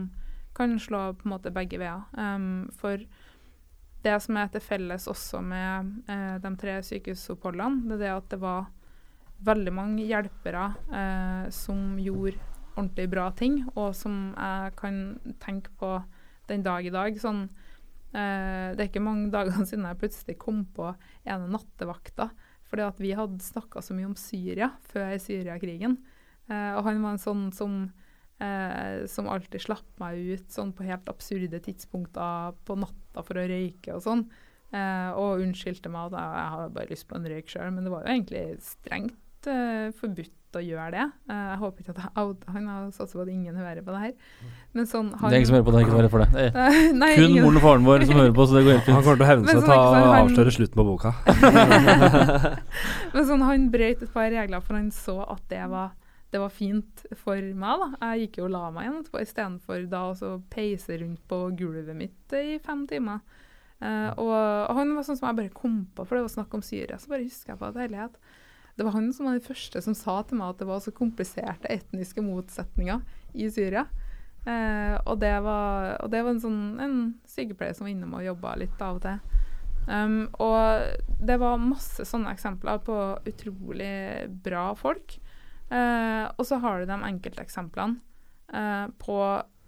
kan 0.55 0.77
slå 0.79 1.09
på 1.17 1.27
en 1.27 1.33
måte 1.33 1.53
begge 1.53 1.79
veier. 1.81 2.05
Um, 2.15 2.67
for 2.79 3.01
det 4.05 4.15
som 4.23 4.37
er 4.39 4.49
til 4.53 4.63
felles 4.63 5.07
også 5.09 5.41
med 5.41 6.09
eh, 6.13 6.35
de 6.41 6.51
tre 6.61 6.77
sykehusoppholdene, 6.85 7.89
det 7.89 7.95
er 7.97 8.03
det 8.03 8.11
at 8.13 8.27
det 8.35 8.41
var 8.43 8.67
veldig 9.45 9.73
mange 9.73 10.05
hjelpere 10.05 10.67
eh, 10.93 11.47
som 11.53 11.97
gjorde 11.99 12.37
ordentlig 12.75 13.07
bra 13.09 13.31
ting, 13.33 13.63
og 13.73 13.95
som 13.97 14.35
jeg 14.37 14.75
kan 14.77 14.99
tenke 15.41 15.73
på 15.79 15.97
den 16.49 16.61
dag 16.63 16.85
i 16.85 16.93
dag. 16.93 17.17
sånn 17.17 17.47
Eh, 18.15 18.71
det 18.75 18.79
er 18.79 18.89
ikke 18.89 19.03
mange 19.03 19.31
dager 19.35 19.65
siden 19.67 19.87
jeg 19.89 19.99
plutselig 19.99 20.37
kom 20.41 20.63
på 20.75 20.91
ene 21.25 21.49
nattevakta. 21.51 22.29
Fordi 22.75 22.89
at 22.89 22.97
vi 22.99 23.13
hadde 23.15 23.39
snakka 23.39 23.79
så 23.79 23.95
mye 23.95 24.09
om 24.09 24.17
Syria 24.19 24.67
før 24.91 25.13
Syriakrigen. 25.23 25.93
Eh, 26.51 26.73
og 26.75 26.81
han 26.83 26.99
var 26.99 27.15
en 27.15 27.21
sånn 27.23 27.45
som, 27.55 27.77
eh, 28.43 29.05
som 29.07 29.29
alltid 29.31 29.63
slapp 29.63 29.87
meg 30.01 30.19
ut 30.35 30.49
sånn 30.51 30.73
på 30.75 30.83
helt 30.83 31.07
absurde 31.07 31.61
tidspunkter 31.63 32.51
på 32.67 32.75
natta 32.75 33.23
for 33.23 33.39
å 33.39 33.47
røyke 33.47 33.95
og 33.95 34.03
sånn. 34.03 34.25
Eh, 34.75 35.11
og 35.15 35.45
unnskyldte 35.45 35.87
meg 35.87 36.11
at 36.11 36.19
jeg, 36.19 36.51
hadde 36.51 36.75
bare 36.75 36.91
lyst 36.91 37.07
på 37.07 37.15
en 37.15 37.29
røyk 37.31 37.53
sjøl. 37.53 37.71
Men 37.71 37.87
det 37.87 37.95
var 37.95 38.03
jo 38.03 38.11
egentlig 38.11 38.43
strengt 38.67 39.47
eh, 39.47 39.95
forbudt 39.95 40.35
å 40.59 40.63
gjøre 40.65 40.91
det. 40.95 41.05
Eh, 41.29 41.41
jeg 41.51 41.57
håper 41.61 41.83
ikke 41.83 41.93
at 41.95 41.99
jeg 42.03 42.11
out 42.21 42.43
Han 42.55 42.67
har 42.71 42.85
satser 42.95 43.19
på 43.19 43.23
at 43.25 43.31
ingen 43.33 43.55
hører 43.59 43.81
på 43.85 43.91
det 43.95 44.01
her. 44.05 44.13
Men 44.75 44.85
sånn 44.89 45.09
han, 45.15 45.29
Det 45.29 45.35
er 45.35 45.39
ingen 45.41 45.49
som 45.51 45.57
hører 45.57 45.67
på 45.67 45.73
det, 45.75 45.81
ikke 45.85 45.97
være 45.99 46.11
for 46.13 46.23
det. 46.23 46.29
det 46.35 46.45
er 46.65 46.93
Nei, 46.93 47.11
kun 47.15 47.29
ingen- 47.29 47.43
moren 47.45 47.59
og 47.61 47.65
faren 47.65 47.85
vår 47.89 48.05
som 48.05 48.19
hører 48.21 48.35
på, 48.39 48.45
så 48.47 48.57
det 48.57 48.63
går 48.65 48.73
helt 48.75 48.85
fint. 48.87 48.95
Han 48.95 49.03
kommer 49.05 49.19
til 49.19 49.25
å 49.25 49.31
hevne 49.31 49.45
seg 49.45 49.55
og 49.55 49.61
er 49.61 49.65
det 49.65 49.75
sånn, 49.75 50.09
han- 50.15 50.25
avsløre 50.25 50.55
slutten 50.57 50.77
på 50.81 50.87
boka. 50.89 51.11
Men 53.13 53.27
sånn, 53.29 53.45
han 53.45 53.69
brøt 53.73 54.03
et 54.03 54.11
par 54.13 54.29
regler, 54.33 54.63
for 54.65 54.77
han 54.79 54.89
så 54.95 55.17
at 55.35 55.43
det 55.51 55.61
var, 55.71 55.93
det 56.33 56.41
var 56.41 56.51
fint 56.53 57.05
for 57.21 57.39
meg. 57.39 57.83
da. 57.83 57.89
Jeg 58.11 58.25
gikk 58.27 58.39
jo 58.41 58.47
og 58.49 58.53
la 58.55 58.63
meg 58.75 58.87
igjen 58.87 58.99
etterpå, 59.01 59.23
istedenfor 59.23 59.87
da 59.91 60.03
å 60.11 60.31
peise 60.51 60.99
rundt 61.01 61.21
på 61.31 61.41
gulvet 61.59 61.95
mitt 61.97 62.35
i 62.37 62.57
fem 62.63 62.85
timer. 62.89 63.19
Uh, 63.83 64.07
og, 64.15 64.31
og 64.71 64.77
han 64.79 64.93
var 64.95 65.03
sånn 65.03 65.17
som 65.19 65.27
jeg 65.29 65.35
bare 65.41 65.51
kom 65.53 65.81
på, 65.95 66.05
for 66.07 66.15
det 66.15 66.23
var 66.25 66.31
snakk 66.37 66.53
om 66.55 66.63
Syria. 66.63 66.95
Så 66.99 67.11
bare 67.11 67.25
husker 67.27 67.53
jeg 67.53 67.59
på 67.61 67.67
at 67.69 67.79
herlighet. 67.79 68.15
Det 68.75 68.83
var 68.83 68.95
han 68.97 69.11
som 69.15 69.27
var 69.27 69.37
den 69.37 69.45
første 69.45 69.81
som 69.81 69.95
sa 69.95 70.17
til 70.27 70.39
meg 70.39 70.53
at 70.53 70.61
det 70.61 70.67
var 70.67 70.81
så 70.83 70.91
kompliserte 70.95 71.71
etniske 71.71 72.23
motsetninger 72.23 73.03
i 73.33 73.47
Syria. 73.53 73.85
Eh, 74.45 74.95
og, 75.07 75.17
det 75.23 75.33
var, 75.45 75.95
og 76.03 76.11
det 76.13 76.21
var 76.21 76.35
en 76.35 76.43
sånn 76.43 76.61
en 76.83 76.97
sykepleier 77.29 77.77
som 77.77 77.87
var 77.87 77.93
innom 77.95 78.17
og 78.19 78.25
jobba 78.27 78.55
litt 78.61 78.83
av 78.83 78.99
og 78.99 79.05
til. 79.05 79.43
Um, 79.85 80.25
og 80.41 81.21
det 81.21 81.35
var 81.37 81.61
masse 81.61 82.07
sånne 82.09 82.31
eksempler 82.33 82.79
på 82.85 82.97
utrolig 83.29 84.25
bra 84.45 84.71
folk. 84.77 85.17
Eh, 85.69 86.25
og 86.37 86.45
så 86.45 86.59
har 86.61 86.81
du 86.81 86.89
de 86.89 86.97
enkelteksemplene 87.07 87.97
eh, 88.53 88.85
på 89.01 89.17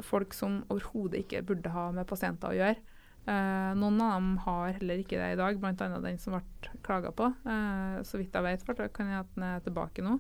folk 0.06 0.36
som 0.38 0.60
overhodet 0.70 1.24
ikke 1.24 1.42
burde 1.48 1.74
ha 1.74 1.88
med 1.96 2.10
pasienter 2.10 2.54
å 2.54 2.58
gjøre. 2.58 2.97
Eh, 3.28 3.72
noen 3.76 4.02
av 4.02 4.14
dem 4.16 4.36
har 4.46 4.76
heller 4.78 5.02
ikke 5.04 5.20
det 5.20 5.34
i 5.34 5.40
dag, 5.40 5.58
bl.a. 5.60 5.88
den 6.00 6.20
som 6.22 6.38
ble 6.38 6.72
klaga 6.86 7.12
på. 7.12 7.28
Eh, 7.44 7.98
så 8.08 8.20
vidt 8.22 8.36
jeg 8.36 8.46
vet, 8.46 8.68
det 8.78 8.92
kan 8.96 9.12
jeg 9.12 9.26
at 9.26 9.34
den 9.36 9.48
er 9.50 9.66
tilbake 9.66 10.06
nå. 10.06 10.18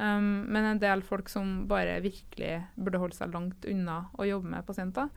Um, 0.00 0.46
men 0.48 0.64
en 0.64 0.78
del 0.80 1.02
folk 1.04 1.28
som 1.28 1.66
bare 1.68 1.98
virkelig 2.00 2.54
burde 2.80 3.00
holde 3.02 3.18
seg 3.18 3.34
langt 3.34 3.66
unna 3.68 4.06
å 4.16 4.24
jobbe 4.24 4.48
med 4.48 4.64
pasienter. 4.64 5.10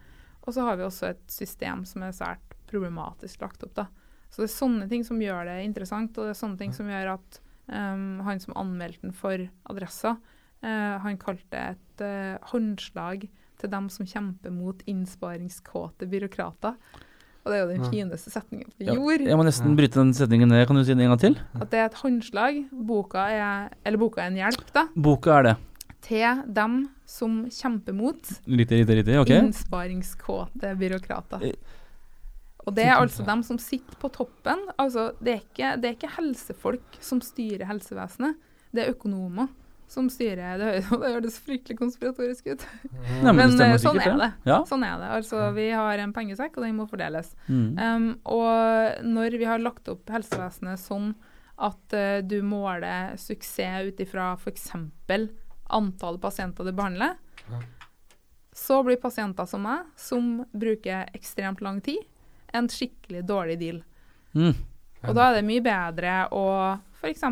Og 0.43 0.51
så 0.51 0.65
har 0.67 0.75
vi 0.75 0.83
også 0.83 1.13
et 1.13 1.23
system 1.31 1.85
som 1.87 2.03
er 2.03 2.15
svært 2.15 2.57
problematisk 2.67 3.45
lagt 3.45 3.63
opp. 3.63 3.71
da. 3.77 3.87
Så 4.27 4.43
det 4.43 4.49
er 4.49 4.55
sånne 4.57 4.89
ting 4.91 5.05
som 5.07 5.21
gjør 5.23 5.47
det 5.47 5.61
interessant, 5.63 6.17
og 6.17 6.27
det 6.27 6.33
er 6.33 6.41
sånne 6.41 6.59
ting 6.59 6.75
som 6.75 6.89
gjør 6.91 7.13
at 7.13 7.39
um, 7.71 8.19
han 8.27 8.43
som 8.43 8.57
anmeldte 8.59 9.07
den 9.07 9.15
for 9.15 9.45
Adressa, 9.71 10.17
uh, 10.65 10.95
han 11.05 11.21
kalte 11.21 11.47
det 11.53 11.63
et 11.77 12.03
uh, 12.03 12.51
håndslag 12.51 13.23
til 13.61 13.71
dem 13.71 13.87
som 13.93 14.09
kjemper 14.09 14.51
mot 14.51 14.83
innsparingskåte 14.89 16.09
byråkrater. 16.11 16.75
Og 17.43 17.51
det 17.51 17.57
er 17.57 17.63
jo 17.65 17.71
den 17.73 17.89
fineste 17.91 18.31
setningen 18.31 18.69
på 18.71 18.85
Ja, 18.87 18.93
jord. 18.95 19.19
jeg 19.27 19.35
må 19.35 19.43
nesten 19.43 19.75
bryte 19.75 19.99
den 19.99 20.13
setningen 20.15 20.47
ned. 20.47 20.65
Kan 20.67 20.77
du 20.79 20.83
si 20.85 20.93
den 20.93 21.01
en 21.03 21.11
gang 21.11 21.19
til? 21.19 21.35
At 21.59 21.69
det 21.73 21.79
er 21.81 21.85
et 21.89 21.97
håndslag. 21.99 22.61
Boka 22.71 23.25
er, 23.35 23.69
eller 23.85 23.99
boka 23.99 24.21
er 24.23 24.31
en 24.31 24.39
hjelp 24.39 24.71
da, 24.73 24.85
Boka 24.95 25.39
er 25.39 25.43
det. 25.49 25.55
til 26.07 26.43
dem 26.55 26.77
som 27.05 27.43
kjemper 27.51 27.93
mot 27.93 28.31
lite, 28.47 28.79
lite, 28.79 28.95
lite. 29.01 29.17
Okay. 29.19 29.39
innsparingskåte 29.43 30.75
byråkrater. 30.79 31.43
Eh, 31.43 31.53
Og 32.65 32.73
det 32.75 32.85
er 32.87 32.95
altså 32.95 33.25
dem 33.27 33.41
som 33.43 33.57
sitter 33.59 33.95
på 33.99 34.07
toppen. 34.09 34.61
Altså, 34.79 35.11
det, 35.19 35.33
er 35.33 35.41
ikke, 35.43 35.81
det 35.81 35.89
er 35.89 35.95
ikke 35.97 36.13
helsefolk 36.15 36.95
som 37.03 37.19
styrer 37.19 37.65
helsevesenet, 37.67 38.37
det 38.73 38.85
er 38.85 38.93
økonomer 38.95 39.47
som 39.93 40.09
styrer 40.09 40.57
Det 40.57 40.69
høres, 40.69 40.89
det 41.03 41.11
høres 41.15 41.37
fryktelig 41.45 41.77
konspiratorisk 41.79 42.49
ut. 42.53 42.65
Ja, 42.83 43.29
men, 43.29 43.37
Men, 43.37 43.57
det 43.59 43.67
eh, 43.75 43.77
sånn 43.81 44.01
er 44.01 44.17
det. 44.19 44.31
Ja. 44.49 44.59
Sånn 44.69 44.85
er 44.87 44.97
det. 45.01 45.11
Altså, 45.19 45.43
vi 45.55 45.67
har 45.73 46.01
en 46.01 46.15
pengesekk, 46.15 46.57
og 46.57 46.65
den 46.65 46.79
må 46.79 46.87
fordeles. 46.89 47.33
Mm. 47.47 47.67
Um, 47.77 48.09
og 48.33 49.05
når 49.05 49.37
vi 49.41 49.47
har 49.49 49.61
lagt 49.61 49.91
opp 49.91 50.09
helsevesenet 50.13 50.81
sånn 50.81 51.13
at 51.63 51.95
uh, 51.95 52.19
du 52.25 52.39
måler 52.45 53.13
suksess 53.21 53.93
ut 53.93 54.01
ifra 54.03 54.33
f.eks. 54.39 54.71
antall 55.73 56.19
pasienter 56.21 56.67
du 56.67 56.73
behandler, 56.73 57.15
så 58.53 58.83
blir 58.85 59.01
pasienter 59.01 59.47
som 59.49 59.63
meg, 59.65 59.87
som 59.97 60.43
bruker 60.53 61.09
ekstremt 61.17 61.61
lang 61.65 61.81
tid, 61.85 62.01
en 62.53 62.69
skikkelig 62.69 63.23
dårlig 63.25 63.57
deal. 63.61 63.81
Mm. 64.37 64.53
Og 65.03 65.15
da 65.17 65.29
er 65.29 65.39
det 65.39 65.47
mye 65.47 65.63
bedre 65.63 66.17
å 66.33 66.47
f.eks. 67.01 67.25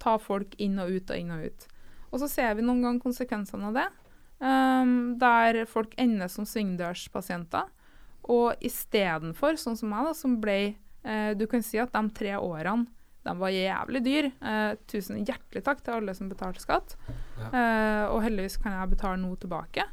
ta 0.00 0.16
folk 0.20 0.56
inn 0.62 0.78
og 0.82 0.90
ut 0.90 1.12
og 1.12 1.20
inn 1.20 1.34
og 1.34 1.46
ut. 1.48 1.66
Og 2.10 2.22
så 2.22 2.28
ser 2.30 2.54
vi 2.58 2.64
noen 2.66 2.82
ganger 2.84 3.04
konsekvensene 3.04 3.70
av 3.70 3.76
det, 3.78 3.88
um, 4.42 4.94
der 5.20 5.62
folk 5.70 5.94
ender 6.00 6.30
som 6.32 6.48
svingdørspasienter. 6.48 7.68
Og 8.30 8.64
istedenfor, 8.64 9.58
sånn 9.60 9.78
som 9.78 9.92
meg, 9.92 10.10
da, 10.10 10.14
som 10.14 10.36
ble 10.42 10.58
eh, 11.02 11.30
Du 11.38 11.46
kan 11.50 11.64
si 11.64 11.80
at 11.80 11.94
de 11.94 12.02
tre 12.14 12.34
årene 12.36 12.84
de 13.26 13.32
var 13.36 13.52
jævlig 13.52 14.00
dyr. 14.04 14.28
Eh, 14.28 14.74
tusen 14.88 15.22
hjertelig 15.24 15.64
takk 15.66 15.80
til 15.84 15.96
alle 15.96 16.14
som 16.16 16.28
betalte 16.30 16.62
skatt. 16.62 16.94
Eh, 17.50 18.04
og 18.08 18.22
heldigvis 18.24 18.58
kan 18.60 18.76
jeg 18.76 18.92
betale 18.94 19.20
noe 19.20 19.36
tilbake. 19.40 19.84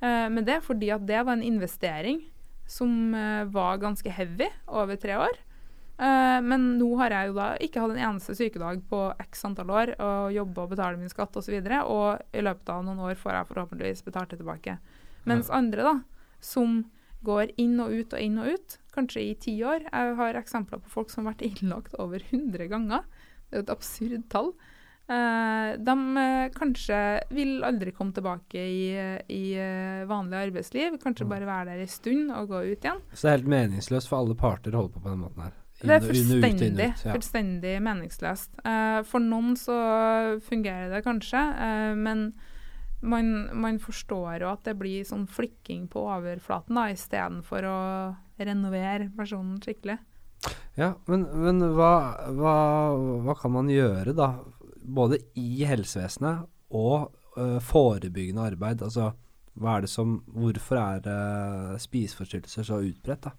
Eh, 0.00 0.28
men 0.32 0.44
det 0.46 0.58
er 0.58 0.64
fordi 0.64 0.92
at 0.94 1.04
det 1.08 1.20
var 1.24 1.36
en 1.36 1.44
investering 1.44 2.22
som 2.68 3.14
eh, 3.16 3.44
var 3.52 3.80
ganske 3.82 4.12
heavy 4.12 4.48
over 4.68 4.96
tre 5.00 5.18
år. 5.20 5.40
Eh, 6.02 6.38
men 6.42 6.64
nå 6.80 6.88
har 6.98 7.14
jeg 7.14 7.30
jo 7.30 7.36
da 7.36 7.48
ikke 7.62 7.82
hatt 7.84 7.94
en 7.94 8.00
eneste 8.08 8.34
sykedag 8.34 8.80
på 8.90 9.04
x 9.22 9.44
antall 9.46 9.70
år 9.70 9.94
og 10.02 10.32
jobbe 10.34 10.64
og 10.64 10.72
betale 10.74 10.98
min 10.98 11.12
skatt 11.12 11.36
osv. 11.38 11.54
Og, 11.60 11.68
så 11.68 11.82
og 11.84 12.34
i 12.34 12.42
løpet 12.42 12.72
av 12.74 12.82
noen 12.86 13.04
år 13.06 13.20
får 13.20 13.38
jeg 13.38 13.50
forhåpentligvis 13.52 14.04
betalt 14.08 14.34
det 14.34 14.40
tilbake. 14.42 14.78
Mens 15.30 15.52
andre, 15.54 15.86
da, 15.86 15.94
som 16.42 16.82
går 17.22 17.52
inn 17.62 17.78
og 17.78 17.94
ut 17.94 18.16
og 18.16 18.24
inn 18.24 18.40
og 18.42 18.56
ut, 18.56 18.78
kanskje 18.92 19.22
i 19.22 19.34
ti 19.38 19.52
år 19.62 19.84
Jeg 19.86 20.14
har 20.18 20.36
eksempler 20.40 20.80
på 20.82 20.90
folk 20.90 21.12
som 21.12 21.22
har 21.22 21.36
vært 21.36 21.46
innlagt 21.52 21.94
over 22.02 22.24
100 22.32 22.66
ganger. 22.72 23.06
Det 23.50 23.60
er 23.60 23.66
et 23.66 23.74
absurd 23.76 24.26
tall. 24.32 24.54
Uh, 25.12 25.74
de 25.82 25.94
uh, 25.94 26.50
kanskje 26.54 26.98
vil 27.34 27.56
aldri 27.66 27.92
komme 27.94 28.14
tilbake 28.16 28.58
i, 28.58 28.84
i 29.28 29.42
uh, 29.54 30.02
vanlig 30.10 30.48
arbeidsliv. 30.48 30.98
Kanskje 31.02 31.30
bare 31.30 31.46
være 31.46 31.76
der 31.76 31.86
en 31.86 31.94
stund 31.94 32.34
og 32.34 32.54
gå 32.54 32.66
ut 32.72 32.86
igjen. 32.86 33.02
Så 33.12 33.28
det 33.28 33.30
er 33.30 33.38
helt 33.38 33.52
meningsløst 33.54 34.10
for 34.10 34.22
alle 34.22 34.38
parter 34.38 34.74
å 34.74 34.82
holde 34.82 34.96
på 34.96 35.04
på 35.04 35.12
den 35.12 35.22
måten 35.22 35.46
her. 35.46 35.58
Det 35.82 35.96
er 35.96 36.04
ut, 36.04 36.08
fullstendig, 36.08 36.88
ja. 36.92 37.12
fullstendig 37.12 37.74
meningsløst. 37.82 38.54
Eh, 38.64 39.00
for 39.08 39.24
noen 39.24 39.56
så 39.58 39.76
fungerer 40.46 40.92
det 40.94 41.02
kanskje, 41.06 41.42
eh, 41.66 41.92
men 41.98 42.28
man, 43.02 43.32
man 43.58 43.80
forstår 43.82 44.44
jo 44.44 44.52
at 44.52 44.62
det 44.68 44.76
blir 44.78 45.06
sånn 45.06 45.26
flikking 45.26 45.88
på 45.90 46.04
overflaten 46.06 46.78
da, 46.78 46.86
istedenfor 46.94 47.66
å 47.66 47.80
renovere 48.42 49.10
personen 49.16 49.58
skikkelig. 49.62 49.98
Ja, 50.78 50.94
men, 51.10 51.26
men 51.42 51.62
hva, 51.76 51.92
hva, 52.34 52.54
hva 53.26 53.36
kan 53.38 53.54
man 53.54 53.70
gjøre, 53.70 54.14
da? 54.16 54.32
Både 54.82 55.18
i 55.38 55.62
helsevesenet 55.66 56.46
og 56.74 57.12
uh, 57.36 57.58
forebyggende 57.62 58.46
arbeid. 58.54 58.82
Altså, 58.82 59.12
hva 59.58 59.76
er 59.76 59.84
det 59.84 59.92
som 59.92 60.16
Hvorfor 60.32 60.80
er 60.80 61.78
spiseforstyrrelser 61.82 62.66
så 62.66 62.80
utbredt, 62.82 63.28
da? 63.28 63.36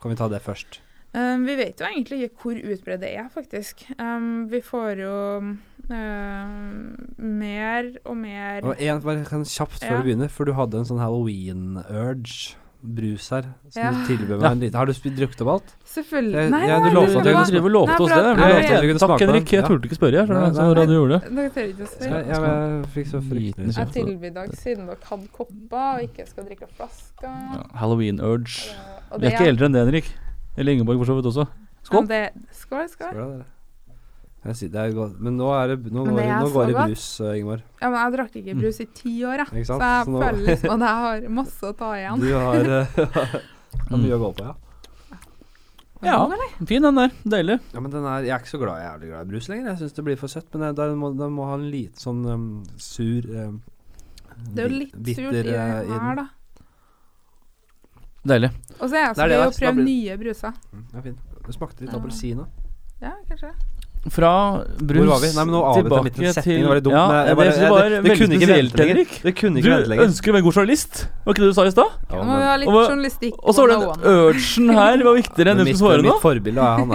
Kan 0.00 0.14
vi 0.14 0.18
ta 0.18 0.28
det 0.30 0.40
først? 0.42 0.80
Um, 1.14 1.44
vi 1.44 1.56
vet 1.58 1.76
jo 1.78 1.84
egentlig 1.84 2.22
ikke 2.30 2.40
hvor 2.42 2.56
utbredt 2.72 3.00
det 3.02 3.10
er, 3.18 3.26
faktisk. 3.34 3.82
Um, 4.00 4.48
vi 4.48 4.60
får 4.64 5.02
jo 5.02 5.16
um, 5.42 6.96
mer 7.18 7.90
og 8.06 8.16
mer 8.16 8.64
Og 8.64 8.80
en, 8.80 9.00
bare 9.04 9.24
kan 9.28 9.44
kjapt 9.44 9.82
før 9.82 9.90
Ja. 9.98 10.00
vi 10.00 10.08
begynner, 10.14 10.30
for 10.30 10.44
du 10.48 10.52
hadde 10.56 10.78
en 10.78 10.84
sånn 10.88 11.02
Halloween-urge. 11.02 12.56
Brus 12.82 13.28
her. 13.30 13.44
Som 13.70 13.78
Ja. 13.82 13.90
du 13.92 14.06
tilbød 14.08 14.40
meg 14.40 14.42
Ja. 14.42 14.50
en 14.50 14.58
liten 14.60 14.74
Har 14.74 14.86
du 14.86 14.92
drukket 14.92 15.40
opp 15.42 15.48
alt? 15.52 15.76
Selvfølgelig. 15.86 16.34
Jeg- 16.34 16.50
Nei, 16.50 16.66
ja, 16.66 16.78
du 16.80 16.90
lovte 16.90 17.22
det 17.22 17.52
Du 17.62 17.68
lovte 17.68 18.00
oss 18.00 18.10
det. 18.10 18.16
jeg 18.16 18.80
kunne 18.82 18.98
Takk, 18.98 19.08
smake 19.08 19.18
på 19.18 19.26
Henrik. 19.32 19.52
Jeg 19.52 19.64
turte 19.64 19.84
ikke 19.86 19.94
spørre, 20.00 20.12
jeg. 20.12 20.28
Nei, 20.28 20.50
nei, 20.50 20.86
du 20.86 20.92
gjorde 20.98 21.20
det. 21.20 21.34
Dere 21.36 21.50
tør 21.50 21.68
ikke 21.70 21.84
å 21.84 21.90
spørre. 21.92 22.26
jeg, 22.26 22.90
fikk 22.90 23.06
så 23.06 23.20
fryktelig 23.22 23.76
Jeg 23.76 23.86
tilbød 23.92 24.24
i 24.24 24.30
dere, 24.30 24.48
siden 24.56 24.86
dere 24.86 24.96
hadde 25.04 25.28
kopper 25.28 25.94
og 25.94 26.00
ikke 26.02 26.26
skal 26.28 26.44
drikke 26.44 26.66
flasker 26.74 27.74
Halloween 27.76 28.18
urge. 28.18 28.70
eh, 29.12 29.18
Vi 29.18 29.26
er 29.26 29.30
ikke 29.30 29.46
eldre 29.46 29.64
enn 29.66 29.72
det, 29.74 29.86
Henrik. 29.86 30.10
Eller 30.56 30.76
Ingeborg 30.76 31.00
for 31.02 31.10
så 31.10 31.16
vidt 31.18 31.28
også. 31.32 31.46
Skål. 31.82 32.04
Men 32.04 32.08
det, 32.12 32.22
skål, 32.54 32.88
skål. 32.92 33.12
Skål, 33.16 33.34
det. 33.40 33.50
Jeg 34.42 34.58
sier, 34.58 34.70
det 34.74 34.80
er 34.82 34.94
godt. 34.96 35.20
Men 35.22 35.36
nå, 35.38 35.52
er 35.54 35.70
det, 35.70 35.92
nå, 35.94 36.02
Men 36.02 36.16
det 36.18 36.24
er 36.26 36.40
nå 36.42 36.48
går 36.50 36.66
det 36.66 36.74
i 36.74 36.78
brus, 36.90 37.04
uh, 37.22 37.30
Ingeborg. 37.30 37.62
Ja, 37.78 37.90
men 37.92 37.98
jeg 38.00 38.14
drakk 38.16 38.36
ikke 38.40 38.56
brus 38.58 38.80
i 38.82 38.86
ti 38.98 39.12
år, 39.28 39.44
jeg. 39.44 39.66
Så 39.68 39.76
jeg 39.78 40.08
Så 40.08 40.10
nå- 40.10 40.22
føler 40.24 40.42
liksom 40.48 40.74
at 40.74 40.84
jeg 40.88 41.04
har 41.06 41.28
masse 41.40 41.70
å 41.70 41.76
ta 41.78 41.90
igjen. 42.00 42.24
Du 42.24 42.32
har 42.34 42.70
uh, 42.72 42.98
har 43.92 44.02
mye 44.02 44.18
å 44.18 44.20
gå 44.24 44.32
på, 44.40 44.48
ja. 44.50 44.58
Ja, 46.02 46.16
fin 46.66 46.82
den 46.82 46.98
der. 46.98 47.12
Deilig. 47.22 47.60
Ja, 47.70 47.80
men 47.80 47.92
den 47.92 48.04
er, 48.10 48.24
Jeg 48.26 48.34
er 48.34 48.42
ikke 48.42 48.50
så 48.50 48.58
glad, 48.58 48.80
jeg 48.82 48.88
er 48.88 48.92
jævlig 48.96 49.10
glad 49.12 49.22
i 49.22 49.30
brus 49.30 49.48
lenger. 49.52 49.68
Jeg 49.70 49.78
syns 49.84 49.92
det 49.94 50.04
blir 50.08 50.18
for 50.18 50.32
søtt. 50.32 50.48
Men 50.58 50.74
den 50.74 50.96
må, 50.98 51.12
den 51.14 51.36
må 51.36 51.46
ha 51.46 51.54
en 51.54 51.68
liten 51.70 52.02
sånn 52.02 52.24
um, 52.26 52.48
sur 52.82 53.28
um, 53.30 53.60
Det 54.50 54.64
er 54.64 54.66
jo 54.66 54.80
litt 54.80 54.96
bitter, 54.98 55.28
surt 55.30 55.38
i 55.38 55.54
uh, 55.54 55.76
den 55.86 56.02
her, 56.02 56.18
da. 56.18 56.26
Deilig. 58.24 58.50
Og 58.80 58.88
så 58.88 58.94
er 58.94 59.04
jeg 59.08 59.14
Det 59.16 59.24
er 59.24 59.28
gøy 59.32 59.42
å 59.42 59.52
prøve 59.58 59.74
blir- 59.74 59.84
nye 59.84 60.16
bruser. 60.18 60.52
Mm, 60.72 60.84
ja, 60.94 61.00
fint. 61.00 61.18
Det 61.46 61.54
smakte 61.56 61.80
litt 61.82 61.94
appelsin 61.94 62.38
òg. 62.38 62.46
Ja, 63.02 63.12
kanskje. 63.28 63.50
Fra 64.10 64.64
brus 64.82 64.98
Hvor 64.98 65.06
var 65.14 65.20
vi? 65.22 65.28
Nei, 65.30 65.44
men 65.46 65.54
nå 65.54 65.60
avbrøt 65.62 66.16
jeg 66.18 66.34
setning. 66.34 66.62
Det 66.62 66.66
var 66.66 66.74
litt 66.74 66.84
dumt. 66.84 66.94
Ja, 66.94 67.24
det 67.24 67.36
bare- 67.36 67.70
var 67.70 67.88
det, 67.88 68.02
det 68.02 68.18
kunne 68.18 68.34
ikke 68.34 68.48
vente 68.50 68.78
lenger. 68.82 68.94
Det 69.22 69.34
kunne 69.38 69.54
Du 69.54 69.60
ikke 69.62 69.70
vente 69.76 69.88
lenger. 69.90 70.04
ønsker 70.06 70.26
å 70.26 70.34
være 70.34 70.42
god 70.42 70.54
journalist. 70.54 71.06
Var 71.24 71.34
ikke 71.34 71.42
det 71.42 71.50
du 71.50 71.54
sa 71.54 71.62
i 71.62 71.70
stad? 71.70 71.90
Ja, 72.10 72.22
må 72.22 72.34
vi 72.38 72.42
ha 72.42 72.56
litt 72.56 72.68
Og 72.68 72.90
journalistikk. 72.90 73.34
Og 73.42 73.54
så 73.54 73.62
var 73.62 73.68
det 73.68 73.78
101. 73.78 74.02
den 74.02 74.10
urgen 74.10 74.74
her 74.74 75.04
var 75.06 75.14
viktigere 75.14 75.48
enn 75.52 75.56
det 75.58 75.66
du 75.66 75.72
skulle 75.74 75.78
svare 75.78 76.02
nå. 76.02 76.10
mitt 76.10 76.22
forbilde 76.22 76.58
er 76.58 76.78
han 76.78 76.88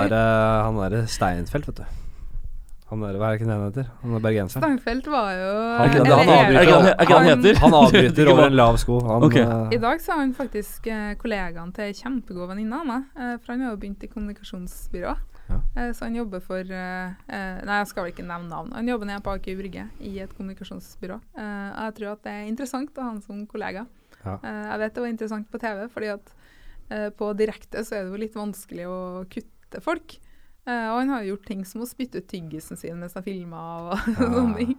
derre 0.75 0.89
der 0.91 1.05
Steinfeld, 1.07 1.65
vet 1.65 1.75
du. 1.75 1.83
Han 2.89 3.01
der, 3.03 3.17
Hva 3.19 3.27
er 3.27 3.35
det 3.35 3.41
ikke 3.41 3.49
han 3.51 3.63
heter? 3.67 3.87
Han 4.01 4.13
er 4.15 4.21
bergenseren. 4.23 4.63
Stangfelt 4.63 5.07
var 5.11 5.31
jo 5.35 5.47
Han- 5.77 5.89
Er 5.89 5.97
han 5.97 6.05
han, 6.07 6.29
er 6.29 6.35
han, 6.35 6.55
er 6.55 7.55
han? 7.55 7.55
Han 7.63 7.73
avbryter 7.81 8.29
over 8.31 8.45
en 8.47 8.55
lav 8.55 8.77
sko. 8.79 8.99
Han, 9.03 9.23
Ok. 9.27 9.35
eh, 9.41 9.73
I 9.75 9.79
dag 9.83 9.99
så 9.99 10.13
er 10.15 10.21
han 10.21 10.33
faktisk 10.33 10.87
uh, 10.87 11.13
kollegaen 11.19 11.73
til 11.75 11.83
ei 11.89 11.91
kjempegod 11.97 12.47
venninne 12.53 12.79
av 12.79 12.85
meg. 12.87 13.03
Uh, 13.17 13.35
for 13.43 13.51
han 13.53 13.65
har 13.65 13.73
jo 13.75 13.81
begynt 13.81 14.03
i 14.07 14.07
kommunikasjonsbyrå. 14.13 15.17
Ja. 15.47 15.59
Eh, 15.79 15.91
så 15.95 16.03
han 16.03 16.15
jobber 16.15 16.41
for 16.43 16.59
Nei, 16.59 17.75
jeg 17.79 17.87
skal 17.87 18.03
vel 18.03 18.11
ikke 18.11 18.25
nevne 18.27 18.49
navn. 18.51 18.71
Han 18.75 18.87
jobber 18.87 19.07
nede 19.07 19.23
på 19.23 19.31
Aker 19.35 19.55
Brygge 19.55 19.85
i 20.03 20.17
et 20.19 20.33
kommunikasjonsbyrå. 20.35 21.19
Eh, 21.39 21.69
og 21.71 21.83
jeg 21.87 21.93
tror 21.99 22.11
at 22.17 22.23
det 22.27 22.33
er 22.33 22.47
interessant 22.49 22.91
å 22.99 23.03
ha 23.05 23.11
han 23.13 23.21
som 23.23 23.45
kollega. 23.47 23.85
Ja. 24.25 24.33
Eh, 24.43 24.63
jeg 24.73 24.79
vet 24.81 24.93
det 24.97 25.03
var 25.05 25.11
interessant 25.13 25.47
på 25.51 25.59
TV, 25.63 25.85
fordi 25.93 26.09
at 26.11 26.33
eh, 26.91 27.09
på 27.15 27.29
direkte 27.39 27.83
så 27.87 27.95
er 27.95 28.03
det 28.03 28.11
jo 28.11 28.19
litt 28.25 28.35
vanskelig 28.35 28.87
å 28.91 28.97
kutte 29.31 29.81
folk. 29.83 30.17
Eh, 30.67 30.87
og 30.91 30.97
han 30.99 31.11
har 31.13 31.23
gjort 31.23 31.45
ting 31.47 31.63
som 31.63 31.83
å 31.83 31.87
spytte 31.87 32.19
ut 32.19 32.27
tyggisen 32.27 32.75
sin 32.79 32.97
mens 32.99 33.15
han 33.15 33.23
filma 33.23 33.61
og 33.77 34.07
sånne 34.17 34.57
ting. 34.57 34.73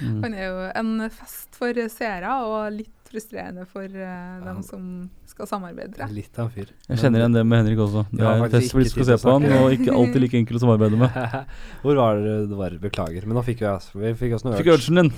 Mm. 0.00 0.20
Han 0.22 0.36
er 0.38 0.46
jo 0.46 0.62
en 0.80 0.92
fest 1.12 1.58
for 1.58 1.80
seere 1.92 2.30
og 2.46 2.78
litt 2.78 2.92
frustrerende 3.14 3.66
for 3.68 3.84
uh, 3.84 4.40
dem 4.42 4.62
som 4.66 4.86
skal 5.28 5.46
samarbeide. 5.50 6.08
Litt 6.14 6.38
av 6.40 6.48
en 6.48 6.54
fyr. 6.54 6.72
Jeg 6.88 7.02
kjenner 7.02 7.22
igjen 7.22 7.36
det 7.36 7.44
med 7.46 7.62
Henrik 7.62 7.84
også. 7.84 8.06
Det 8.10 8.24
er 8.24 8.40
en 8.40 8.54
fest 8.56 8.74
for 8.74 8.82
de 8.82 8.88
som 8.88 8.96
skal 8.96 9.08
se 9.10 9.18
på 9.20 9.34
han, 9.36 9.46
og 9.60 9.76
ikke 9.76 9.94
alltid 9.94 10.24
like 10.24 10.38
enkel 10.42 10.58
å 10.58 10.64
samarbeide 10.64 10.98
med. 11.04 11.20
Hvor 11.84 12.00
var 12.00 12.24
det 12.24 12.34
du 12.50 12.56
var? 12.58 12.74
Beklager. 12.82 13.28
Men 13.28 13.38
nå 13.38 13.44
fikk 13.46 13.62
vi, 13.62 13.70
altså, 13.70 14.00
vi 14.00 14.14
fikk 14.18 14.38
oss 14.38 14.46
noe 14.46 14.56
Fikk 14.58 14.72
urgen 14.74 15.02
din. 15.02 15.12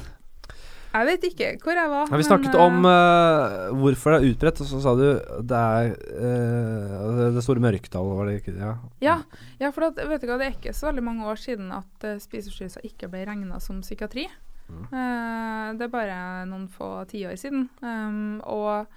Jeg 0.96 1.06
vet 1.10 1.24
ikke 1.28 1.48
hvor 1.60 1.76
jeg 1.76 1.90
var. 1.92 2.08
Ja, 2.08 2.18
vi 2.20 2.26
snakket 2.26 2.54
men, 2.54 2.62
om 2.62 2.88
uh, 2.88 3.80
hvorfor 3.82 4.14
det 4.14 4.18
er 4.18 4.32
utbredt, 4.32 4.60
og 4.64 4.68
så 4.70 4.80
sa 4.80 4.94
du 4.96 5.04
det 5.50 5.60
er 5.60 5.90
uh, 5.92 7.32
det 7.36 7.44
store 7.44 7.62
mørketallet, 7.64 8.16
var 8.16 8.30
det 8.30 8.36
ikke 8.40 8.54
ja. 8.56 8.72
Ja, 9.04 9.16
ja 9.60 9.72
for 9.76 9.90
at, 9.90 10.00
vet 10.00 10.24
du 10.24 10.30
hva, 10.30 10.38
det 10.40 10.48
er 10.48 10.56
ikke 10.56 10.74
så 10.76 10.88
veldig 10.88 11.04
mange 11.04 11.26
år 11.28 11.40
siden 11.42 11.72
at 11.76 12.06
uh, 12.08 12.16
spiseforstyrrelser 12.22 12.86
ikke 12.88 13.10
ble 13.12 13.26
regna 13.28 13.60
som 13.62 13.82
psykiatri. 13.84 14.24
Mm. 14.70 14.86
Uh, 14.88 15.66
det 15.76 15.84
er 15.86 15.92
bare 15.92 16.20
noen 16.48 16.64
få 16.72 16.88
tiår 17.10 17.36
siden. 17.40 17.68
Um, 17.84 18.38
og 18.48 18.88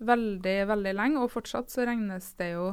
veldig, 0.00 0.58
veldig 0.70 0.94
lenge, 0.96 1.24
og 1.24 1.34
fortsatt 1.34 1.72
så 1.72 1.84
regnes 1.84 2.30
det 2.40 2.54
jo 2.54 2.70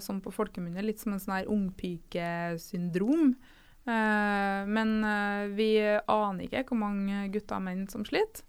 som 0.00 0.22
på 0.24 0.30
folkemunne 0.32 0.80
litt 0.86 1.02
som 1.02 1.12
en 1.12 1.20
sånn 1.20 1.34
her 1.34 1.50
ungpikesyndrom. 1.52 3.34
Eh, 3.82 4.62
men 4.70 4.90
uh, 5.02 5.50
vi 5.56 5.74
aner 5.82 6.46
ikke 6.46 6.68
hvor 6.70 6.78
mange 6.84 7.24
gutter 7.34 7.58
og 7.58 7.64
menn 7.66 7.86
som 7.90 8.04
sliter. 8.06 8.44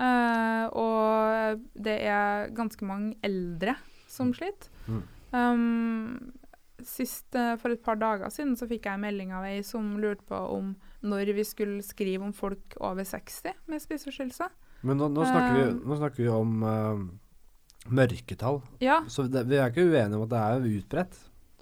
Uh, 0.00 0.64
og 0.80 1.60
det 1.76 1.98
er 2.08 2.52
ganske 2.56 2.86
mange 2.88 3.18
eldre 3.26 3.74
som 4.08 4.32
sliter. 4.32 4.70
Mm. 4.88 5.02
Um, 5.36 6.32
sist, 6.80 7.28
for 7.60 7.74
et 7.74 7.82
par 7.84 7.98
dager 8.00 8.32
siden 8.32 8.54
så 8.56 8.64
fikk 8.70 8.88
jeg 8.88 8.96
en 8.96 9.04
melding 9.04 9.34
av 9.36 9.44
ei 9.44 9.58
som 9.66 9.98
lurte 10.00 10.24
på 10.26 10.38
om 10.56 10.72
når 11.04 11.34
vi 11.36 11.44
skulle 11.44 11.84
skrive 11.84 12.24
om 12.24 12.32
folk 12.32 12.78
over 12.80 13.04
60 13.04 13.52
med 13.68 13.84
spiseforstyrrelser. 13.84 14.48
Men 14.88 14.96
nå, 14.96 15.10
nå, 15.12 15.26
snakker 15.28 15.58
vi, 15.58 15.66
Eh. 15.68 15.74
nå 15.84 15.98
snakker 16.00 16.24
vi 16.24 16.30
om 16.32 16.64
mørketall. 17.92 18.62
Ja, 18.80 19.02
Så 19.08 19.28
det, 19.28 19.44
vi 19.48 19.56
er 19.60 19.68
ikke 19.68 19.84
uenige 19.84 20.16
om 20.16 20.24
at 20.24 20.32
det 20.32 20.40
er 20.40 20.80
utbredt. 20.80 21.20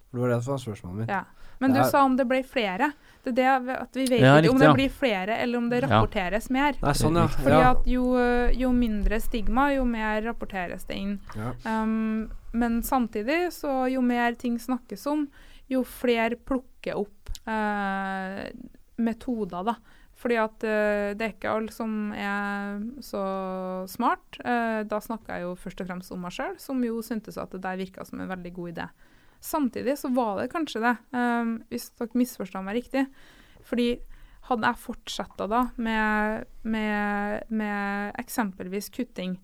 For 0.09 0.19
Det 0.19 0.23
var 0.23 0.31
det 0.33 0.39
som 0.45 0.55
var 0.55 0.62
spørsmålet 0.62 0.99
mitt. 1.03 1.09
ja. 1.11 1.25
Men 1.61 1.72
du 1.74 1.80
er- 1.80 1.90
sa 1.90 2.04
om 2.04 2.16
det 2.16 2.26
ble 2.28 2.42
flere. 2.46 2.92
Det 3.24 3.32
er 3.38 3.61
det 3.64 3.74
at 3.74 3.94
vi 3.96 4.04
vet 4.06 4.20
Ja, 4.20 4.36
ikke 4.40 4.50
om 4.50 4.59
det 4.59 4.68
ja. 4.68 4.74
blir 4.74 4.90
flere, 4.90 5.36
eller 5.42 5.59
om 5.59 5.68
det 5.68 5.82
Ja. 5.82 5.88
rapporteres 5.88 6.50
mer. 6.50 6.74
Nei, 6.80 6.92
sånn, 6.92 7.16
ja. 7.16 7.26
Fordi 7.26 7.61
ja. 7.61 7.70
at 7.70 7.84
jo, 7.84 8.16
eh, 8.16 8.52
jo 8.54 8.70
mindre 8.72 9.20
stigma, 9.20 9.74
jo 9.74 9.84
mer 9.84 10.22
rapporteres 10.22 10.86
det 10.86 10.96
inn. 10.96 11.20
ja. 11.36 11.52
Um, 11.66 12.30
men 12.52 12.80
samtidig, 12.82 13.50
så 13.52 13.90
jo 13.92 14.00
mer 14.00 14.34
ting 14.34 14.56
snakkes 14.59 15.06
om, 15.06 15.28
jo 15.68 15.82
flere 15.84 16.36
plukker 16.36 16.94
opp 16.96 17.30
uh, 17.46 18.48
metoder, 18.98 19.64
da. 19.64 19.74
Fordi 20.18 20.34
at 20.36 20.64
uh, 20.64 21.14
det 21.14 21.22
er 21.22 21.32
ikke 21.36 21.52
alle 21.52 21.70
som 21.70 22.12
er 22.12 22.80
så 23.04 23.86
smart. 23.88 24.40
Uh, 24.44 24.82
da 24.88 24.98
snakker 24.98 25.36
jeg 25.36 25.42
jo 25.42 25.52
først 25.54 25.80
og 25.84 25.86
fremst 25.90 26.12
om 26.12 26.20
meg 26.24 26.32
sjøl, 26.34 26.56
som 26.59 26.82
jo 26.82 26.98
syntes 27.06 27.38
at 27.38 27.50
det 27.54 27.61
der 27.62 27.76
virka 27.78 28.04
som 28.06 28.20
en 28.20 28.28
veldig 28.28 28.52
god 28.56 28.72
idé. 28.72 28.88
Samtidig 29.41 29.99
så 29.99 30.11
var 30.14 30.41
det 30.41 30.51
kanskje 30.53 30.82
det, 30.82 30.95
um, 31.14 31.59
hvis 31.70 31.91
dere 31.99 32.18
misforstår 32.18 32.64
meg 32.66 32.80
riktig. 32.80 33.05
Fordi 33.66 33.93
hadde 34.49 34.70
jeg 34.70 34.82
fortsatt 34.82 35.45
da 35.51 35.66
med, 35.76 36.49
med, 36.62 37.45
med 37.53 38.18
eksempelvis 38.18 38.91
kutting, 38.95 39.36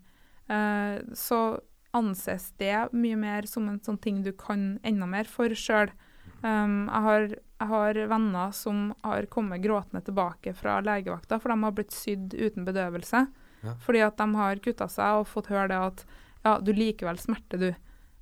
uh, 0.51 0.99
så 1.15 1.59
anses 1.95 2.49
det 2.59 2.89
mye 2.91 3.15
mer 3.15 3.47
som 3.47 3.69
en 3.71 3.79
sånn 3.79 4.01
ting 4.03 4.19
du 4.25 4.33
kan 4.35 4.75
enda 4.83 5.07
mer 5.07 5.29
for 5.29 5.53
sjøl. 5.55 5.93
Um, 6.41 6.89
jeg, 6.89 7.01
har, 7.07 7.27
jeg 7.61 7.69
har 7.71 8.01
venner 8.11 8.51
som 8.53 8.89
har 9.05 9.29
kommet 9.31 9.63
gråtende 9.63 10.03
tilbake 10.05 10.53
fra 10.57 10.81
legevakta, 10.83 11.39
for 11.39 11.53
de 11.53 11.59
har 11.63 11.75
blitt 11.77 11.95
sydd 11.95 12.35
uten 12.35 12.67
bedøvelse. 12.67 13.25
Ja. 13.65 13.77
Fordi 13.81 14.03
at 14.05 14.19
de 14.19 14.27
har 14.35 14.61
kutta 14.61 14.89
seg 14.91 15.21
og 15.21 15.29
fått 15.31 15.49
høre 15.53 15.69
det 15.71 15.81
at 15.81 16.05
ja, 16.45 16.57
du 16.61 16.73
likevel 16.75 17.17
smerter, 17.21 17.61
du. 17.61 17.71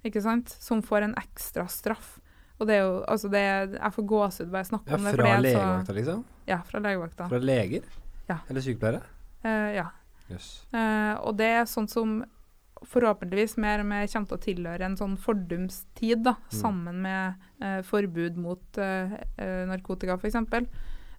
Ikke 0.04 0.22
sant? 0.24 0.52
Som 0.64 0.84
får 0.86 1.08
en 1.08 1.16
ekstra 1.20 1.66
straff. 1.72 2.18
Og 2.60 2.68
det 2.70 2.78
er 2.78 2.86
jo 2.86 3.02
Altså, 3.10 3.32
det 3.32 3.42
Jeg 3.74 3.94
får 3.96 4.08
gåsehud 4.12 4.52
bare 4.52 4.64
jeg 4.64 4.72
snakker 4.74 4.92
Ja, 4.92 5.00
om 5.00 5.04
det. 5.04 5.16
fra 5.16 5.40
legevakta, 5.40 5.98
liksom? 5.98 6.24
Ja, 6.48 6.62
fra 6.68 6.80
legevakta. 6.80 7.28
Fra 7.32 7.42
leger? 7.42 7.90
Ja. 8.30 8.38
Eller 8.50 8.62
sykepleiere? 8.62 9.02
Uh, 9.44 9.72
ja. 9.76 9.88
Yes. 10.32 10.66
Uh, 10.74 11.20
og 11.28 11.36
det 11.38 11.50
er 11.52 11.66
sånn 11.68 11.90
som 11.92 12.22
forhåpentligvis 12.90 13.56
mer 13.62 13.84
og 13.84 13.90
mer 13.90 14.08
kommer 14.12 14.30
til 14.30 14.38
å 14.38 14.44
tilhøre 14.44 14.88
en 14.88 14.98
sånn 15.00 15.16
fordumstid, 15.22 16.24
da, 16.26 16.36
sammen 16.54 17.02
med 17.04 17.46
uh, 17.64 17.80
forbud 17.88 18.40
mot 18.40 18.82
eh, 18.82 19.16
eh, 19.38 19.64
narkotika, 19.70 20.18
f.eks. 20.20 20.36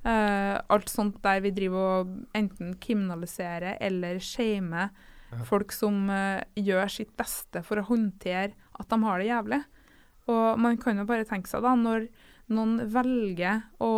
Uh, 0.04 0.60
alt 0.68 0.90
sånt 0.92 1.16
der 1.24 1.40
vi 1.40 1.54
driver 1.56 2.02
og 2.02 2.10
enten 2.36 2.74
kriminaliserer 2.80 3.78
eller 3.80 4.20
shamer 4.20 4.92
folk 5.50 5.74
som 5.74 6.10
uh, 6.10 6.42
gjør 6.58 6.92
sitt 6.92 7.14
beste 7.18 7.64
for 7.66 7.80
å 7.80 7.88
håndtere 7.88 8.54
at 8.74 8.90
de 8.90 9.00
har 9.04 9.22
det 9.22 9.30
jævlig. 9.30 9.62
Og 10.32 10.60
man 10.60 10.78
kan 10.80 10.98
jo 11.00 11.06
bare 11.08 11.26
tenke 11.28 11.50
seg 11.50 11.64
da, 11.64 11.74
når 11.76 12.08
noen 12.52 12.78
velger 12.92 13.64
å 13.82 13.92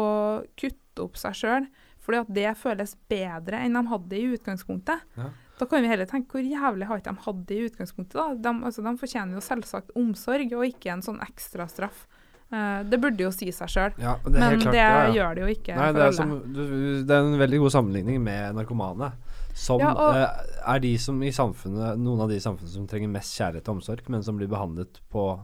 kutte 0.58 1.04
opp 1.04 1.18
seg 1.20 1.36
sjøl 1.38 1.68
fordi 2.06 2.20
at 2.22 2.28
det 2.30 2.50
føles 2.60 2.92
bedre 3.10 3.58
enn 3.66 3.74
de 3.74 3.80
hadde 3.90 4.12
det 4.12 4.20
i 4.22 4.34
utgangspunktet. 4.36 5.00
Ja. 5.18 5.30
Da 5.58 5.66
kan 5.66 5.82
vi 5.82 5.88
heller 5.90 6.06
tenke 6.06 6.36
hvor 6.36 6.44
jævlig 6.44 6.86
har 6.86 7.00
ikke 7.00 7.14
de 7.16 7.24
hatt 7.24 7.40
det 7.48 7.56
i 7.56 7.64
utgangspunktet. 7.70 8.14
da? 8.18 8.26
De, 8.44 8.52
altså, 8.68 8.84
de 8.84 8.92
fortjener 9.00 9.38
jo 9.38 9.42
selvsagt 9.44 9.94
omsorg, 9.96 10.52
og 10.54 10.68
ikke 10.68 10.92
en 10.92 11.04
sånn 11.04 11.18
ekstrastraff. 11.24 12.04
Uh, 12.52 12.84
det 12.86 13.00
burde 13.02 13.24
jo 13.24 13.32
si 13.34 13.48
seg 13.50 13.70
sjøl, 13.72 13.94
Ja, 13.98 14.12
men 14.22 14.60
klart, 14.62 14.68
det 14.70 14.78
ja, 14.78 15.06
gjør 15.16 15.32
det 15.34 15.40
jo 15.42 15.46
ikke 15.50 15.74
Nei, 15.74 15.88
det 15.96 16.02
er, 16.04 16.12
som, 16.14 16.34
det 16.54 17.10
er 17.10 17.24
en 17.24 17.40
veldig 17.40 17.58
god 17.64 17.72
sammenligning 17.74 18.20
med 18.22 18.54
narkomane. 18.54 19.08
Som 19.56 19.80
Ja, 19.80 19.92
og- 19.96 20.16
eh, 20.20 20.72
er 20.74 20.78
de 20.84 20.96
som 21.00 21.22
i 21.24 21.30
samfunnet 21.32 21.96
noen 21.98 22.20
av 22.20 22.28
de 22.28 22.36
i 22.36 22.44
samfunnet 22.44 22.74
som 22.74 22.86
trenger 22.86 23.08
mest 23.08 23.32
kjærlighet 23.38 23.68
og 23.70 23.78
omsorg, 23.78 24.08
men 24.12 24.22
som 24.22 24.36
blir 24.36 24.50
behandlet 24.52 25.00
på 25.10 25.40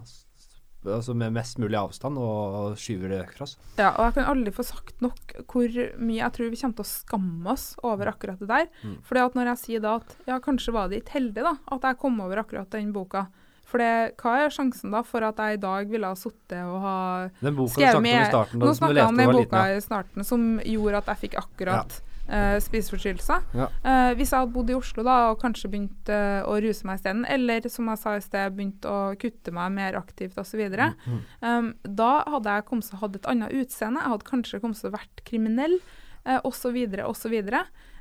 Altså 0.84 1.14
med 1.14 1.30
mest 1.30 1.60
mulig 1.62 1.78
avstand 1.78 2.18
og, 2.18 2.72
skyver 2.74 3.08
det 3.08 3.20
fra 3.36 3.44
oss. 3.46 3.56
Ja, 3.78 3.92
og 3.92 4.08
jeg 4.08 4.14
kan 4.16 4.24
aldri 4.32 4.50
få 4.50 4.64
sagt 4.66 5.00
nok 5.00 5.34
hvor 5.46 5.68
mye 6.02 6.18
jeg 6.18 6.32
tror 6.34 6.50
vi 6.50 6.58
kommer 6.58 6.74
til 6.80 6.82
å 6.82 6.90
skamme 6.90 7.52
oss 7.52 7.66
over 7.86 8.10
akkurat 8.10 8.40
det 8.42 8.48
der. 8.50 8.66
Mm. 8.82 8.96
Fordi 9.06 9.22
at 9.22 9.34
når 9.38 9.46
jeg 9.52 9.60
sier 9.62 9.80
da 9.84 9.94
at 10.00 10.16
ja, 10.26 10.40
kanskje 10.40 10.74
var 10.74 10.88
det 10.90 11.04
ikke 11.04 11.20
heldig 11.20 11.46
da, 11.46 11.54
at 11.70 11.86
jeg 11.86 12.00
kom 12.02 12.18
over 12.24 12.42
akkurat 12.42 12.68
den 12.74 12.90
boka. 12.92 13.28
For 13.62 13.78
hva 13.78 14.32
er 14.42 14.50
sjansen 14.50 14.90
da 14.90 15.04
for 15.06 15.22
at 15.22 15.38
jeg 15.38 15.54
i 15.54 15.62
dag 15.62 15.88
ville 15.88 16.10
ha 16.10 16.18
sittet 16.18 16.58
og 16.66 16.80
ha 16.82 16.96
Den 17.40 17.54
boka 17.56 17.72
du 17.72 17.78
snakket 17.78 18.00
om 18.02 18.04
i 18.10 18.16
starten, 18.26 18.58
da, 18.58 18.66
Nå 18.66 18.74
snakka 18.76 18.98
jeg 18.98 19.06
om 19.06 19.16
den 19.22 19.26
var 19.30 19.38
boka 19.38 19.44
liten. 19.46 19.70
Ja. 19.70 19.76
i 19.78 19.86
starten 19.86 20.24
som 20.26 20.48
gjorde 20.66 20.98
at 20.98 21.06
jeg 21.14 21.22
fikk 21.30 21.38
akkurat 21.40 22.00
eh, 22.28 22.58
spiseforstyrrelser. 22.62 23.42
Ja. 23.56 23.66
Uh, 23.84 24.14
hvis 24.18 24.30
jeg 24.32 24.38
hadde 24.42 24.52
bodd 24.54 24.70
i 24.70 24.76
Oslo 24.78 25.02
da, 25.06 25.16
og 25.32 25.40
kanskje 25.42 25.70
begynt 25.72 26.08
uh, 26.12 26.42
å 26.48 26.56
ruse 26.62 26.86
meg 26.86 27.00
isteden, 27.00 27.24
eller 27.28 27.68
som 27.68 27.88
jeg 27.90 27.98
sa 28.02 28.14
i 28.16 28.22
sted, 28.24 28.54
begynt 28.56 28.86
å 28.88 29.14
kutte 29.20 29.52
meg 29.52 29.72
mer 29.72 29.98
aktivt 30.00 30.38
osv., 30.38 30.62
Mm. 30.72 31.18
um, 31.42 31.72
da 31.82 32.22
hadde 32.26 32.48
jeg 32.56 32.64
kommet 32.68 32.86
til 32.88 32.96
å 32.96 33.00
ha 33.02 33.08
et 33.14 33.26
annet 33.32 33.52
utseende. 33.52 34.00
Jeg 34.02 34.12
hadde 34.14 34.28
kanskje 34.30 34.60
kommet 34.60 34.78
til 34.80 34.90
å 34.90 34.96
vært 34.96 35.24
kriminell, 35.28 35.78
uh, 36.26 36.40
osv., 36.44 36.76
osv. 37.08 37.34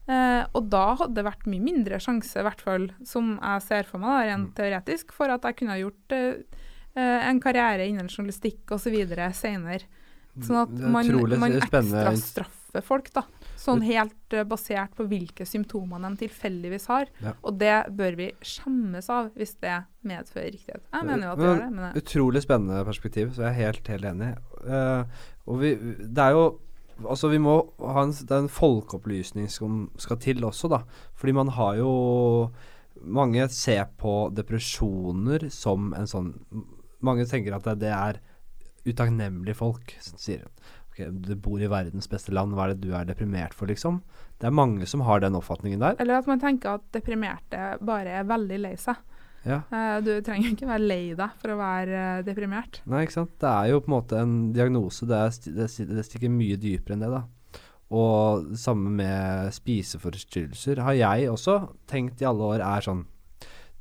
Uh, 0.09 0.43
og 0.57 0.69
da 0.73 0.95
hadde 0.97 1.13
det 1.19 1.23
vært 1.27 1.45
mye 1.47 1.61
mindre 1.61 1.99
sjanse, 2.01 2.39
i 2.41 2.43
hvert 2.43 2.61
fall 2.61 2.89
som 3.05 3.35
jeg 3.37 3.61
ser 3.67 3.83
for 3.89 4.01
meg 4.01 4.09
da, 4.09 4.21
rent 4.31 4.49
Mm. 4.49 4.55
teoretisk, 4.57 5.11
for 5.13 5.29
at 5.29 5.43
jeg 5.43 5.55
kunne 5.61 5.75
ha 5.75 5.81
gjort 5.81 6.15
uh, 6.17 6.33
en 6.95 7.39
karriere 7.39 7.85
innen 7.87 8.09
journalistikk 8.09 8.71
osv. 8.75 8.97
senere. 9.33 9.85
Sånn 10.41 10.61
at 10.63 10.69
man, 10.79 11.07
man 11.39 11.51
ekstra 11.59 12.15
straffer 12.17 12.81
folk, 12.83 13.09
da. 13.13 13.23
Sånn 13.61 13.83
helt 13.85 14.33
uh, 14.33 14.43
basert 14.49 14.95
på 14.97 15.05
hvilke 15.09 15.45
symptomer 15.45 16.01
de 16.01 16.11
tilfeldigvis 16.23 16.87
har. 16.89 17.11
Ja. 17.21 17.35
Og 17.45 17.59
det 17.61 17.75
bør 17.97 18.17
vi 18.17 18.31
skjemmes 18.45 19.09
av, 19.13 19.29
hvis 19.37 19.53
det 19.61 19.77
medfører 20.07 20.49
riktighet. 20.55 20.87
Jeg 20.87 21.07
mener 21.07 21.27
jo 21.27 21.35
at 21.35 21.41
det 21.41 21.47
gjør 21.49 21.61
det, 21.61 21.69
men 21.75 21.85
det. 21.85 22.01
Utrolig 22.01 22.43
spennende 22.45 22.81
perspektiv, 22.87 23.31
så 23.35 23.45
jeg 23.45 23.51
er 23.51 23.59
helt, 23.59 23.93
helt 23.93 24.09
enig. 24.13 24.33
Uh, 24.65 25.23
og 25.45 25.63
vi, 25.63 25.75
det 26.01 26.27
er 26.27 26.37
jo 26.37 26.51
Altså, 27.01 27.31
vi 27.31 27.39
må 27.41 27.55
ha 27.81 28.03
en, 28.05 28.11
det 28.13 28.35
er 28.35 28.43
en 28.43 28.51
folkeopplysning 28.51 29.47
som 29.49 29.87
skal 29.97 30.19
til 30.21 30.43
også, 30.45 30.69
da. 30.69 30.83
Fordi 31.17 31.33
man 31.33 31.49
har 31.57 31.79
jo 31.79 31.93
Mange 33.01 33.47
ser 33.49 33.87
på 33.97 34.29
depresjoner 34.37 35.47
som 35.49 35.95
en 35.97 36.05
sånn 36.05 36.35
Mange 37.01 37.25
tenker 37.25 37.55
at 37.57 37.65
det, 37.65 37.79
det 37.87 37.95
er 37.95 38.19
utakknemlige 38.85 39.57
folk, 39.57 39.91
sier 40.01 40.45
hun. 40.45 40.53
Ok, 40.91 41.05
du 41.23 41.35
bor 41.39 41.61
i 41.63 41.69
verdens 41.71 42.09
beste 42.11 42.33
land, 42.35 42.51
hva 42.51 42.65
er 42.67 42.73
det 42.73 42.83
du 42.83 42.95
er 42.95 43.07
deprimert 43.07 43.55
for, 43.55 43.71
liksom? 43.71 44.01
Det 44.41 44.49
er 44.49 44.55
mange 44.57 44.87
som 44.89 45.05
har 45.07 45.21
den 45.23 45.37
oppfatningen 45.39 45.79
der. 45.79 45.95
Eller 46.03 46.19
at 46.19 46.27
man 46.27 46.41
tenker 46.41 46.75
at 46.75 46.83
deprimerte 46.91 47.77
bare 47.87 48.19
er 48.19 48.27
veldig 48.27 48.59
lei 48.59 48.73
seg. 48.79 48.99
Ja. 49.47 49.61
Eh, 49.73 49.97
du 50.05 50.11
trenger 50.25 50.51
ikke 50.51 50.69
være 50.69 50.85
lei 50.85 51.03
deg 51.17 51.37
for 51.41 51.53
å 51.53 51.59
være 51.59 52.01
eh, 52.19 52.23
deprimert. 52.27 52.81
Nei, 52.91 53.05
ikke 53.05 53.21
sant. 53.21 53.37
Det 53.41 53.49
er 53.49 53.71
jo 53.71 53.79
på 53.81 53.89
en 53.89 53.95
måte 53.95 54.19
en 54.19 54.35
diagnose. 54.53 55.07
Det, 55.09 55.21
er, 55.21 55.55
det, 55.95 56.05
stikker 56.09 56.33
mye 56.33 56.59
dypere 56.61 56.97
enn 56.97 57.05
det, 57.05 57.13
da. 57.13 57.23
Og 57.91 58.51
samme 58.59 58.91
med 58.99 59.55
spiseforstyrrelser 59.55 60.83
har 60.85 60.99
jeg 60.99 61.31
også 61.31 61.57
tenkt 61.91 62.21
i 62.21 62.27
alle 62.29 62.53
år 62.53 62.61
er 62.63 62.85
sånn 62.85 63.01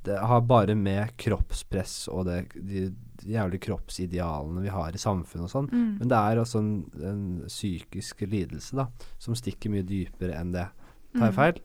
Det 0.03 0.17
har 0.19 0.41
bare 0.49 0.75
med 0.75 1.13
kroppspress 1.21 2.09
og 2.11 2.25
det, 2.27 2.41
de, 2.57 2.89
de 2.91 3.10
jævlige 3.27 3.61
kroppsidealene 3.69 4.63
vi 4.65 4.69
har 4.73 4.93
i 4.95 5.01
samfunnet 5.01 5.49
og 5.49 5.53
sånn. 5.53 5.69
Mm. 5.73 5.99
Men 6.01 6.09
det 6.13 6.17
er 6.21 6.41
også 6.43 6.59
en, 6.63 6.71
en 7.03 7.23
psykisk 7.49 8.21
lidelse, 8.27 8.77
da, 8.77 8.87
som 9.19 9.35
stikker 9.39 9.71
mye 9.75 9.83
dypere 9.87 10.39
enn 10.41 10.53
det. 10.57 10.69
Tar 11.17 11.27
jeg 11.29 11.35
Mm. 11.35 11.39
feil? 11.41 11.61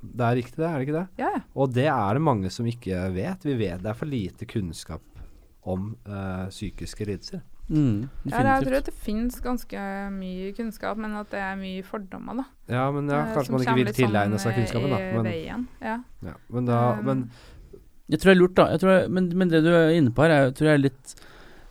Det 0.00 0.24
er 0.24 0.36
riktig, 0.38 0.56
det? 0.56 0.64
Er 0.70 0.78
det 0.78 0.86
ikke 0.88 0.98
det? 0.98 1.08
Ja, 1.20 1.30
ja. 1.36 1.40
Og 1.54 1.72
det 1.76 1.86
er 1.92 2.14
det 2.16 2.22
mange 2.24 2.48
som 2.50 2.64
ikke 2.66 3.02
vet. 3.12 3.42
Vi 3.44 3.54
vet 3.60 3.82
det 3.82 3.90
er 3.90 3.98
for 3.98 4.06
lite 4.08 4.46
kunnskap 4.48 5.02
om 5.68 5.90
uh, 6.08 6.46
psykiske 6.48 7.04
lidelser. 7.04 7.42
Mm, 7.70 8.08
Ja, 8.26 8.40
jeg 8.42 8.64
tror 8.66 8.76
at 8.80 8.86
det 8.88 8.94
finnes 8.98 9.36
ganske 9.44 9.78
mye 10.10 10.48
kunnskap, 10.56 10.96
men 10.98 11.12
at 11.14 11.28
det 11.30 11.38
er 11.38 11.54
mye 11.60 11.84
fordommer, 11.86 12.40
da. 12.40 12.44
Ja, 12.72 12.90
men 12.90 13.06
ja, 13.12 13.20
eh, 13.28 13.34
kanskje 13.36 13.52
man 13.54 13.60
ikke 13.62 13.74
vil 13.76 13.86
sånn, 13.92 13.98
tilegne 14.00 14.40
seg 14.42 14.50
eh, 14.50 14.56
kunnskapen, 14.58 14.90
da. 14.90 14.98
i 14.98 15.12
Men, 15.14 15.28
veien. 15.28 15.68
Ja. 15.80 15.92
ja, 16.26 16.34
men, 16.50 16.64
da, 16.66 16.78
Um, 16.98 17.04
men 17.06 17.30
Jeg 18.10 18.20
tror 18.20 18.32
det 18.32 18.36
er 18.36 18.40
lurt, 18.42 18.56
da. 18.58 18.68
Jeg 18.74 19.10
men, 19.14 19.28
men 19.38 19.50
det 19.52 19.62
du 19.64 19.70
er 19.70 19.92
inne 19.94 20.10
på 20.14 20.24
her, 20.26 20.32
er, 20.34 20.48
jeg 20.48 20.56
tror 20.58 20.70
jeg 20.70 20.78
er 20.78 20.82
litt 20.88 21.12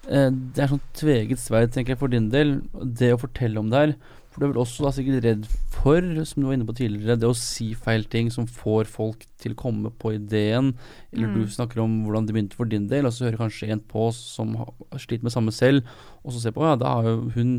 eh, 0.08 0.30
Det 0.32 0.64
er 0.64 0.72
sånn 0.72 0.86
tveget 0.96 1.42
sverd, 1.42 1.74
tenker 1.76 1.96
jeg, 1.96 2.00
for 2.00 2.12
din 2.14 2.30
del. 2.34 2.62
Det 2.80 3.12
å 3.16 3.20
fortelle 3.20 3.60
om 3.60 3.70
det 3.72 3.84
her. 3.84 3.94
For 4.30 4.44
du 4.44 4.46
er 4.46 4.52
vel 4.54 4.62
også 4.62 4.86
da 4.86 4.92
sikkert 4.94 5.24
redd 5.26 5.46
for, 5.74 6.06
som 6.30 6.44
du 6.44 6.46
var 6.48 6.56
inne 6.56 6.68
på 6.68 6.76
tidligere, 6.78 7.18
det 7.18 7.28
å 7.28 7.36
si 7.36 7.72
feil 7.74 8.04
ting 8.14 8.30
som 8.32 8.46
får 8.46 8.86
folk 8.92 9.24
til 9.42 9.56
å 9.56 9.60
komme 9.60 9.90
på 10.00 10.14
ideen. 10.16 10.76
Eller 11.12 11.32
Mm. 11.32 11.40
du 11.40 11.50
snakker 11.50 11.82
om 11.82 11.96
hvordan 12.06 12.28
det 12.28 12.36
begynte 12.36 12.56
for 12.60 12.70
din 12.70 12.88
del, 12.88 13.08
og 13.10 13.16
så 13.16 13.26
hører 13.26 13.42
kanskje 13.42 13.72
en 13.74 13.82
på 13.82 14.12
som 14.14 14.54
har 14.56 14.70
sliter 15.02 15.26
med 15.26 15.34
samme 15.34 15.52
selv, 15.52 15.82
og 16.24 16.32
så 16.32 16.44
ser 16.44 16.54
på 16.54 16.62
ja, 16.62 16.76
da 16.78 16.94
har 17.00 17.10
jo 17.10 17.32
hun, 17.36 17.56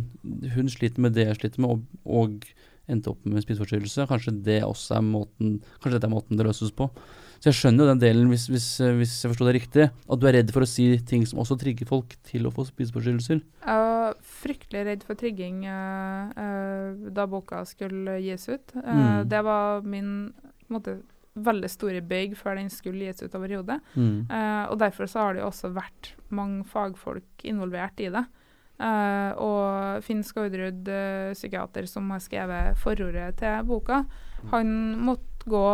hun 0.55 0.69
sliter 0.71 1.03
med 1.03 1.19
det 1.19 1.27
jeg 1.27 1.41
sliter 1.41 1.61
med, 1.61 1.71
og, 1.71 1.83
og 2.07 2.47
endte 2.89 3.11
opp 3.11 3.27
med 3.27 3.43
spiseforstyrrelse. 3.43 4.07
Kanskje 4.07 4.37
det 4.47 4.63
også 4.63 4.97
er 4.99 5.05
måten 5.07 5.59
Kanskje 5.83 5.99
dette 5.99 6.07
er 6.07 6.15
måten 6.15 6.39
det 6.39 6.47
løses 6.47 6.71
på. 6.71 6.87
Så 7.41 7.49
jeg 7.49 7.57
skjønner 7.57 7.87
jo 7.87 7.93
den 7.95 8.01
delen, 8.03 8.29
hvis, 8.29 8.47
hvis, 8.53 8.67
eh, 8.85 8.93
hvis 8.99 9.15
jeg 9.23 9.33
forstår 9.33 9.49
det 9.49 9.55
riktig, 9.57 9.85
at 9.89 10.21
du 10.21 10.27
er 10.29 10.37
redd 10.37 10.51
for 10.53 10.67
å 10.67 10.69
si 10.69 10.91
ting 11.09 11.25
som 11.29 11.41
også 11.41 11.57
trigger 11.61 11.89
folk 11.89 12.13
til 12.29 12.45
å 12.45 12.53
få 12.53 12.67
spiseforstyrrelser. 12.69 13.41
Jeg 13.65 13.87
var 13.87 14.19
fryktelig 14.43 14.83
redd 14.89 15.07
for 15.09 15.17
trigging 15.21 15.63
uh, 15.65 16.29
uh, 16.37 17.09
da 17.17 17.25
boka 17.31 17.63
skulle 17.69 18.19
gis 18.25 18.49
ut. 18.51 18.77
Uh, 18.77 18.89
Mm. 18.91 19.29
Det 19.31 19.41
var 19.47 19.87
min 19.87 20.11
måte, 20.69 20.99
veldig 21.41 21.69
store 21.71 22.03
bøyg 22.05 22.35
før 22.37 22.59
den 22.59 22.69
skulle 22.73 23.07
gis 23.07 23.23
ut 23.23 23.35
overhodet. 23.39 23.79
Mm. 23.95 24.27
Og 24.73 24.77
derfor 24.83 25.09
så 25.09 25.23
har 25.23 25.35
det 25.35 25.41
jo 25.41 25.49
også 25.49 25.71
vært 25.73 26.11
mange 26.29 26.67
fagfolk 26.69 27.45
involvert 27.47 28.03
i 28.03 28.11
det. 28.13 28.25
Uh, 28.81 29.33
og 29.37 30.05
Finn 30.07 30.23
Skårderud, 30.25 30.89
uh, 30.89 31.33
psykiater 31.37 31.85
som 31.89 32.07
har 32.15 32.23
skrevet 32.25 32.79
forordet 32.81 33.35
til 33.43 33.67
boka, 33.69 34.07
han 34.55 34.71
måtte 35.05 35.51
gå 35.53 35.65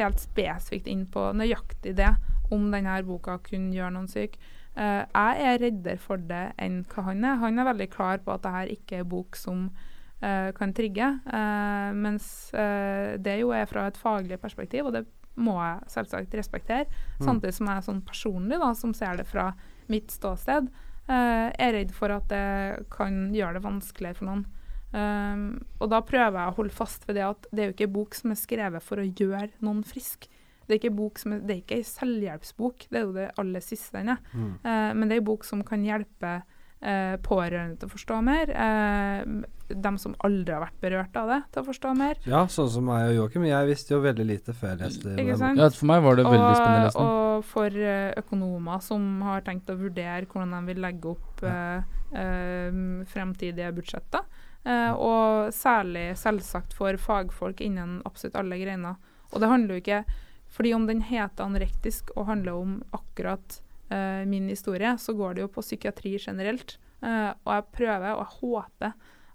helt 0.00 0.20
spesifikt 0.22 0.88
inn 0.90 1.06
på 1.10 1.30
nøyaktig 1.36 1.94
det, 1.98 2.10
om 2.52 2.68
denne 2.72 2.98
boka 3.06 3.38
kunne 3.44 3.74
gjøre 3.74 3.94
noen 3.94 4.10
syk. 4.10 4.36
Uh, 4.76 5.04
jeg 5.04 5.48
er 5.48 5.58
reddere 5.60 6.00
for 6.00 6.20
det 6.30 6.44
enn 6.60 6.82
hva 6.92 7.06
han 7.10 7.24
er. 7.24 7.40
Han 7.42 7.60
er 7.60 7.68
veldig 7.68 7.88
klar 7.92 8.22
på 8.24 8.34
at 8.34 8.44
dette 8.46 8.76
ikke 8.76 9.02
er 9.02 9.08
bok 9.08 9.36
som 9.36 9.66
uh, 9.68 10.50
kan 10.56 10.72
trigge, 10.76 11.10
Uh, 11.26 11.90
mens 11.92 12.24
det 12.52 13.34
jo 13.40 13.50
er 13.52 13.66
fra 13.68 13.88
et 13.88 13.98
faglig 14.00 14.38
perspektiv, 14.40 14.86
og 14.88 14.96
det 14.96 15.04
må 15.36 15.56
jeg 15.58 15.92
selvsagt 15.92 16.34
respektere. 16.36 16.86
Samtidig 17.20 17.54
som 17.56 17.68
jeg 17.68 17.84
sånn 17.84 18.00
personlig, 18.06 18.58
da, 18.60 18.72
som 18.76 18.92
ser 18.96 19.16
det 19.20 19.26
fra 19.28 19.50
mitt 19.92 20.12
ståsted, 20.12 20.68
er 21.08 21.72
redd 21.74 21.90
for 21.96 22.12
at 22.14 22.28
det 22.30 22.84
kan 22.92 23.32
gjøre 23.34 23.56
det 23.56 23.64
vanskeligere 23.64 24.20
for 24.20 24.28
noen. 24.28 24.44
Um, 24.92 25.44
og 25.80 25.88
da 25.92 26.02
prøver 26.04 26.36
jeg 26.36 26.52
å 26.52 26.56
holde 26.58 26.76
fast 26.76 27.06
ved 27.08 27.16
det 27.16 27.24
at 27.24 27.46
det 27.50 27.62
er 27.62 27.70
jo 27.70 27.76
ikke 27.76 27.88
en 27.88 27.94
bok 27.96 28.16
som 28.18 28.34
er 28.34 28.40
skrevet 28.40 28.84
for 28.84 29.00
å 29.00 29.08
gjøre 29.08 29.50
noen 29.64 29.82
frisk. 29.88 30.28
Det 30.62 30.76
er 30.76 30.80
ikke 30.80 30.92
en 30.92 30.98
bok 31.00 31.20
som 31.20 31.34
er, 31.34 31.40
det 31.42 31.54
er 31.54 31.62
ikke 31.62 31.78
en 31.80 31.88
selvhjelpsbok, 31.90 32.88
det 32.90 33.00
er 33.00 33.06
jo 33.06 33.14
det 33.16 33.30
aller 33.40 33.64
siste 33.64 33.98
den 33.98 34.14
er. 34.14 34.20
Mm. 34.32 34.50
Uh, 34.64 34.90
men 34.98 35.08
det 35.08 35.16
er 35.16 35.24
en 35.24 35.30
bok 35.32 35.48
som 35.48 35.64
kan 35.66 35.86
hjelpe 35.86 36.36
uh, 36.42 37.16
pårørende 37.24 37.80
til 37.80 37.88
å 37.88 37.94
forstå 37.96 38.20
mer. 38.28 38.52
Uh, 38.52 39.62
dem 39.72 39.98
som 39.98 40.14
aldri 40.26 40.54
har 40.54 40.64
vært 40.66 40.80
berørt 40.82 41.16
av 41.16 41.30
det, 41.32 41.40
til 41.54 41.62
å 41.62 41.66
forstå 41.70 41.94
mer. 41.96 42.20
Ja, 42.28 42.42
sånn 42.50 42.70
som 42.72 42.86
meg 42.88 43.08
og 43.10 43.16
Joakim. 43.16 43.46
Jeg 43.48 43.68
visste 43.70 43.94
jo 43.94 44.02
veldig 44.04 44.26
lite 44.28 44.54
før 44.56 44.74
jeg 44.74 44.80
leste 44.82 45.14
den? 45.16 45.32
Ja, 45.32 45.70
for 45.72 45.88
meg 45.90 46.04
var 46.04 46.18
det 46.18 46.26
veldig 46.28 46.54
spennende 46.58 46.78
Og, 46.78 46.88
lesning. 46.90 47.10
og 47.10 47.48
for 47.48 47.82
eh, 47.88 48.12
økonomer 48.20 48.84
som 48.84 49.06
har 49.26 49.44
tenkt 49.46 49.72
å 49.72 49.78
vurdere 49.80 50.28
hvordan 50.28 50.54
de 50.58 50.62
vil 50.72 50.82
legge 50.84 51.12
opp 51.14 51.44
eh, 51.48 52.72
fremtidige 53.12 53.72
budsjetter. 53.78 54.26
Eh, 54.64 54.92
og 54.92 55.50
særlig 55.54 56.12
selvsagt 56.20 56.76
for 56.76 56.98
fagfolk 57.00 57.62
innen 57.64 58.00
absolutt 58.06 58.38
alle 58.38 58.60
greiner. 58.60 59.00
Og 59.32 59.42
det 59.42 59.50
handler 59.50 59.74
jo 59.74 59.82
ikke 59.82 60.04
Fordi 60.52 60.74
om 60.76 60.82
den 60.84 60.98
heter 61.00 61.46
anorektisk 61.46 62.10
og 62.12 62.26
handler 62.28 62.52
om 62.52 62.72
akkurat 62.92 63.62
eh, 63.88 64.26
min 64.28 64.50
historie, 64.52 64.98
så 64.98 65.14
går 65.16 65.34
det 65.34 65.40
jo 65.40 65.48
på 65.48 65.62
psykiatri 65.64 66.18
generelt. 66.20 66.74
Eh, 67.00 67.30
og 67.32 67.54
jeg 67.54 67.64
prøver, 67.72 68.10
og 68.12 68.20
jeg 68.20 68.36
håper 68.42 68.92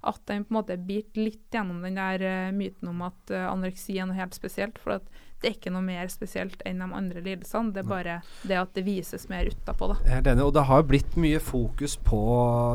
at 0.07 0.21
den 0.29 0.45
på 0.45 0.53
en 0.53 0.57
måte 0.59 0.77
biter 0.77 1.23
litt 1.25 1.49
gjennom 1.49 1.81
den 1.81 1.97
der 1.97 2.21
eh, 2.21 2.51
myten 2.53 2.91
om 2.91 3.01
at 3.07 3.33
eh, 3.33 3.47
anoreksi 3.49 3.97
er 3.97 4.05
noe 4.05 4.19
helt 4.19 4.37
spesielt. 4.37 4.77
For 4.83 4.99
at 4.99 5.09
det 5.41 5.49
er 5.49 5.55
ikke 5.57 5.73
noe 5.73 5.85
mer 5.85 6.09
spesielt 6.09 6.63
enn 6.65 6.81
de 6.81 6.87
andre 6.97 7.21
lidelsene. 7.21 7.73
Det 7.75 7.83
er 7.83 7.89
bare 7.89 8.15
det 8.47 8.57
at 8.57 8.73
det 8.73 8.83
vises 8.87 9.27
mer 9.29 9.49
utapå, 9.51 9.91
da. 9.91 10.33
Og 10.33 10.53
det 10.55 10.65
har 10.69 10.87
blitt 10.89 11.17
mye 11.19 11.41
fokus 11.43 11.97
på 12.01 12.21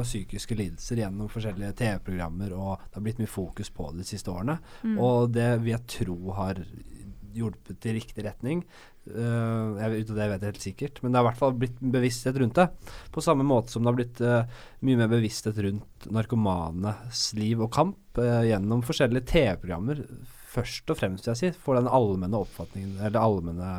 psykiske 0.06 0.58
lidelser 0.58 1.02
gjennom 1.02 1.30
forskjellige 1.32 1.74
TV-programmer, 1.82 2.54
og 2.54 2.86
det 2.86 3.00
har 3.00 3.06
blitt 3.08 3.22
mye 3.22 3.30
fokus 3.30 3.72
på 3.74 3.90
det 3.90 4.04
de 4.04 4.10
siste 4.12 4.30
årene. 4.30 4.60
Mm. 4.86 4.96
Og 5.02 5.32
det 5.34 5.50
vil 5.64 5.74
jeg 5.74 5.88
tro 5.98 6.18
har 6.38 6.62
hjulpet 7.32 7.86
i 7.88 7.94
riktig 7.96 8.24
retning. 8.26 8.62
Uh, 9.02 9.78
jeg, 9.80 10.04
det 10.06 10.14
vet 10.30 10.44
jeg 10.44 10.50
helt 10.52 10.62
sikkert, 10.62 11.00
men 11.02 11.10
det 11.10 11.18
har 11.18 11.26
i 11.26 11.28
hvert 11.30 11.40
fall 11.40 11.56
blitt 11.58 11.80
bevissthet 11.80 12.38
rundt 12.38 12.60
det. 12.60 12.68
På 13.14 13.24
samme 13.24 13.46
måte 13.46 13.72
som 13.72 13.82
det 13.82 13.90
har 13.90 13.98
blitt 13.98 14.22
uh, 14.22 14.60
mye 14.86 15.00
mer 15.00 15.10
bevissthet 15.10 15.58
rundt 15.66 16.06
narkomanes 16.12 17.24
liv 17.38 17.64
og 17.64 17.72
kamp 17.74 18.20
uh, 18.20 18.44
gjennom 18.46 18.84
forskjellige 18.86 19.26
TV-programmer. 19.32 20.04
Først 20.52 20.92
og 20.92 20.98
fremst, 21.00 21.26
vil 21.26 21.32
jeg 21.32 21.40
si, 21.40 21.64
for 21.64 21.78
den 21.78 21.90
allmenne 21.90 22.40
oppfatningen, 22.44 22.98
eller 23.00 23.22
allmenne 23.22 23.72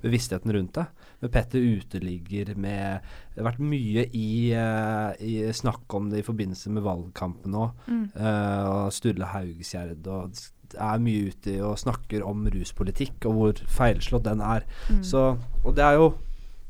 bevisstheten 0.00 0.52
rundt 0.54 0.78
det. 0.78 0.86
Med 1.20 1.32
Petter 1.34 1.60
uteligger, 1.60 2.54
med 2.56 3.02
Det 3.34 3.42
har 3.42 3.50
vært 3.50 3.60
mye 3.60 4.06
i, 4.16 4.30
uh, 4.56 5.12
i 5.20 5.52
snakk 5.52 5.92
om 5.94 6.08
det 6.12 6.22
i 6.22 6.26
forbindelse 6.26 6.72
med 6.72 6.86
valgkampen 6.86 7.58
òg. 7.58 7.84
Mm. 7.90 8.06
Uh, 8.14 8.62
og 8.70 8.94
Sturle 8.96 9.28
Haugesgjerd 9.28 10.08
og 10.08 10.40
er 10.78 11.02
mye 11.02 11.30
ute 11.30 11.56
og 11.66 11.78
snakker 11.82 12.24
om 12.26 12.46
ruspolitikk 12.52 13.26
og 13.28 13.36
hvor 13.36 13.62
feilslått 13.78 14.28
den 14.28 14.42
er. 14.44 14.66
Mm. 14.88 15.02
Så, 15.06 15.24
og 15.64 15.76
det 15.76 15.86
er 15.86 15.98
jo 15.98 16.10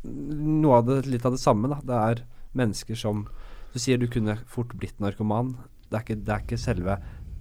noe 0.05 0.81
av 0.81 0.89
det, 0.89 1.03
litt 1.11 1.27
av 1.29 1.37
det 1.37 1.43
samme. 1.43 1.71
Da. 1.71 1.81
Det 1.85 2.01
er 2.01 2.27
mennesker 2.57 2.99
som 2.99 3.29
Du 3.71 3.79
sier 3.79 4.01
du 4.03 4.09
kunne 4.11 4.35
fort 4.51 4.73
blitt 4.75 4.99
narkoman. 4.99 5.53
Det 5.91 5.95
er 5.95 6.03
ikke, 6.03 6.23
det 6.27 6.33
er 6.35 6.41
ikke 6.43 6.57
selve 6.59 6.97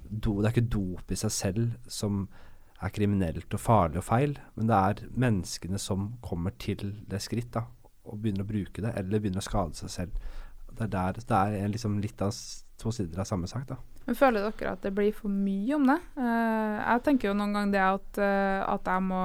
do, 0.09 0.39
Det 0.41 0.49
er 0.49 0.55
ikke 0.55 0.73
dop 0.73 1.11
i 1.11 1.17
seg 1.19 1.31
selv 1.31 1.73
som 1.87 2.27
er 2.79 2.93
kriminelt 2.95 3.53
og 3.53 3.59
farlig 3.61 3.99
og 3.99 4.07
feil, 4.07 4.37
men 4.55 4.69
det 4.69 4.77
er 4.77 5.07
menneskene 5.19 5.79
som 5.81 6.13
kommer 6.23 6.55
til 6.61 6.93
det 7.11 7.21
skritt 7.21 7.51
da, 7.55 7.65
og 8.07 8.21
begynner 8.21 8.45
å 8.45 8.49
bruke 8.49 8.83
det, 8.83 8.93
eller 8.95 9.19
begynner 9.19 9.43
å 9.43 9.49
skade 9.49 9.75
seg 9.75 9.91
selv. 9.91 10.29
Det 10.71 10.85
er, 10.87 10.91
der, 10.93 11.19
det 11.19 11.39
er 11.59 11.71
liksom 11.73 11.97
litt 11.99 12.21
av 12.23 12.31
to 12.79 12.93
sider 12.95 13.19
av 13.19 13.27
samme 13.27 13.49
sak. 13.51 13.67
da. 13.67 13.75
Men 14.07 14.17
føler 14.17 14.47
dere 14.47 14.73
at 14.77 14.85
det 14.85 14.93
blir 14.95 15.11
for 15.13 15.29
mye 15.29 15.75
om 15.75 15.89
det? 15.89 15.99
Uh, 16.17 16.77
jeg 16.79 17.03
tenker 17.05 17.29
jo 17.29 17.35
noen 17.37 17.57
ganger 17.57 17.75
det 17.75 17.83
at, 17.83 18.21
uh, 18.23 18.61
at 18.77 18.87
jeg 18.89 19.05
må 19.05 19.23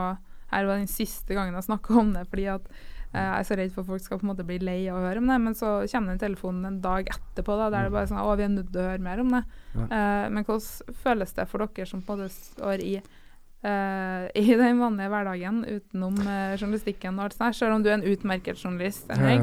Her 0.50 0.66
var 0.68 0.78
den 0.78 0.90
siste 0.90 1.34
gangen 1.34 1.56
jeg 1.56 1.66
snakka 1.66 1.94
om 1.98 2.12
det, 2.14 2.26
fordi 2.30 2.44
at 2.52 2.66
jeg 3.14 3.38
er 3.38 3.46
så 3.46 3.58
redd 3.58 3.74
for 3.74 3.84
at 3.84 3.90
folk 3.92 4.02
skal 4.04 4.18
på 4.20 4.26
en 4.26 4.32
måte 4.32 4.46
bli 4.46 4.58
lei 4.62 4.78
av 4.90 4.98
å 4.98 5.04
høre 5.06 5.22
om 5.22 5.28
det. 5.30 5.40
Men 5.46 5.58
så 5.58 5.72
kommer 5.90 6.14
den 6.14 6.22
telefonen 6.22 6.68
en 6.68 6.80
dag 6.84 7.10
etterpå 7.14 7.58
da, 7.60 7.70
der 7.70 7.88
det 7.88 7.94
bare 7.94 8.08
er 8.08 8.12
sånn 8.12 8.22
Å, 8.24 8.38
vi 8.38 8.46
er 8.46 8.54
nødt 8.54 8.72
til 8.74 8.82
å 8.82 8.88
høre 8.90 9.04
mer 9.06 9.22
om 9.22 9.34
det. 9.36 9.42
Ja. 9.74 9.84
Eh, 9.84 10.24
men 10.34 10.46
hvordan 10.46 10.96
føles 11.04 11.36
det 11.36 11.46
for 11.50 11.64
dere 11.64 11.90
som 11.90 12.02
på 12.02 12.16
en 12.16 12.24
måte 12.24 12.34
står 12.34 12.82
i 12.84 12.94
eh, 12.98 14.24
i 14.34 14.44
den 14.58 14.80
vanlige 14.82 15.08
hverdagen 15.12 15.64
utenom 15.64 16.20
eh, 16.26 16.54
journalistikken 16.58 17.18
og 17.18 17.26
alt 17.26 17.36
sånt, 17.38 17.58
selv 17.58 17.78
om 17.78 17.84
du 17.84 17.90
er 17.90 17.96
en 17.98 18.06
utmerket 18.12 18.60
journalist, 18.60 19.10
Henrik. 19.10 19.42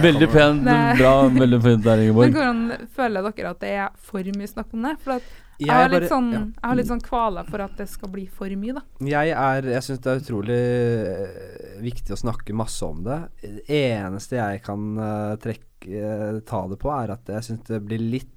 Veldig 0.06 0.28
pent, 0.32 0.64
bra, 0.98 1.14
veldig 1.28 1.60
fint 1.64 1.84
der, 1.84 1.96
Men 2.12 2.34
hvordan 2.36 2.88
føler 2.96 3.30
dere 3.30 3.54
at 3.54 3.62
det 3.62 3.72
er 3.86 3.88
for 4.10 4.34
mye 4.36 4.50
snakk 4.50 4.76
om 4.76 4.80
det? 4.88 4.98
For 5.04 5.18
at 5.18 5.24
jeg, 5.66 5.76
har 5.76 5.88
litt 5.92 6.08
sånn, 6.10 6.30
ja. 6.32 6.40
jeg 6.48 6.68
har 6.70 6.76
litt 6.80 6.88
sånn 6.90 7.02
kvaler 7.04 7.44
for 7.50 7.60
at 7.64 7.76
det 7.76 7.88
skal 7.92 8.08
bli 8.14 8.26
for 8.26 8.48
mye, 8.56 8.72
da. 8.78 8.82
Jeg 9.04 9.30
er 9.36 9.62
Jeg 9.74 9.82
syns 9.86 10.00
det 10.04 10.10
er 10.14 10.20
utrolig 10.24 10.58
eh, 10.60 11.78
viktig 11.84 12.12
å 12.16 12.20
snakke 12.20 12.56
masse 12.56 12.84
om 12.86 13.02
det. 13.06 13.20
Det 13.42 13.64
eneste 13.68 14.36
jeg 14.40 14.62
kan 14.66 14.90
eh, 14.98 15.36
trekke 15.42 16.04
eh, 16.04 16.40
ta 16.48 16.66
det 16.68 16.78
på, 16.82 16.90
er 16.92 17.14
at 17.16 17.28
jeg 17.36 17.42
syns 17.50 17.64
det 17.70 17.82
blir 17.86 17.98
litt 18.00 18.36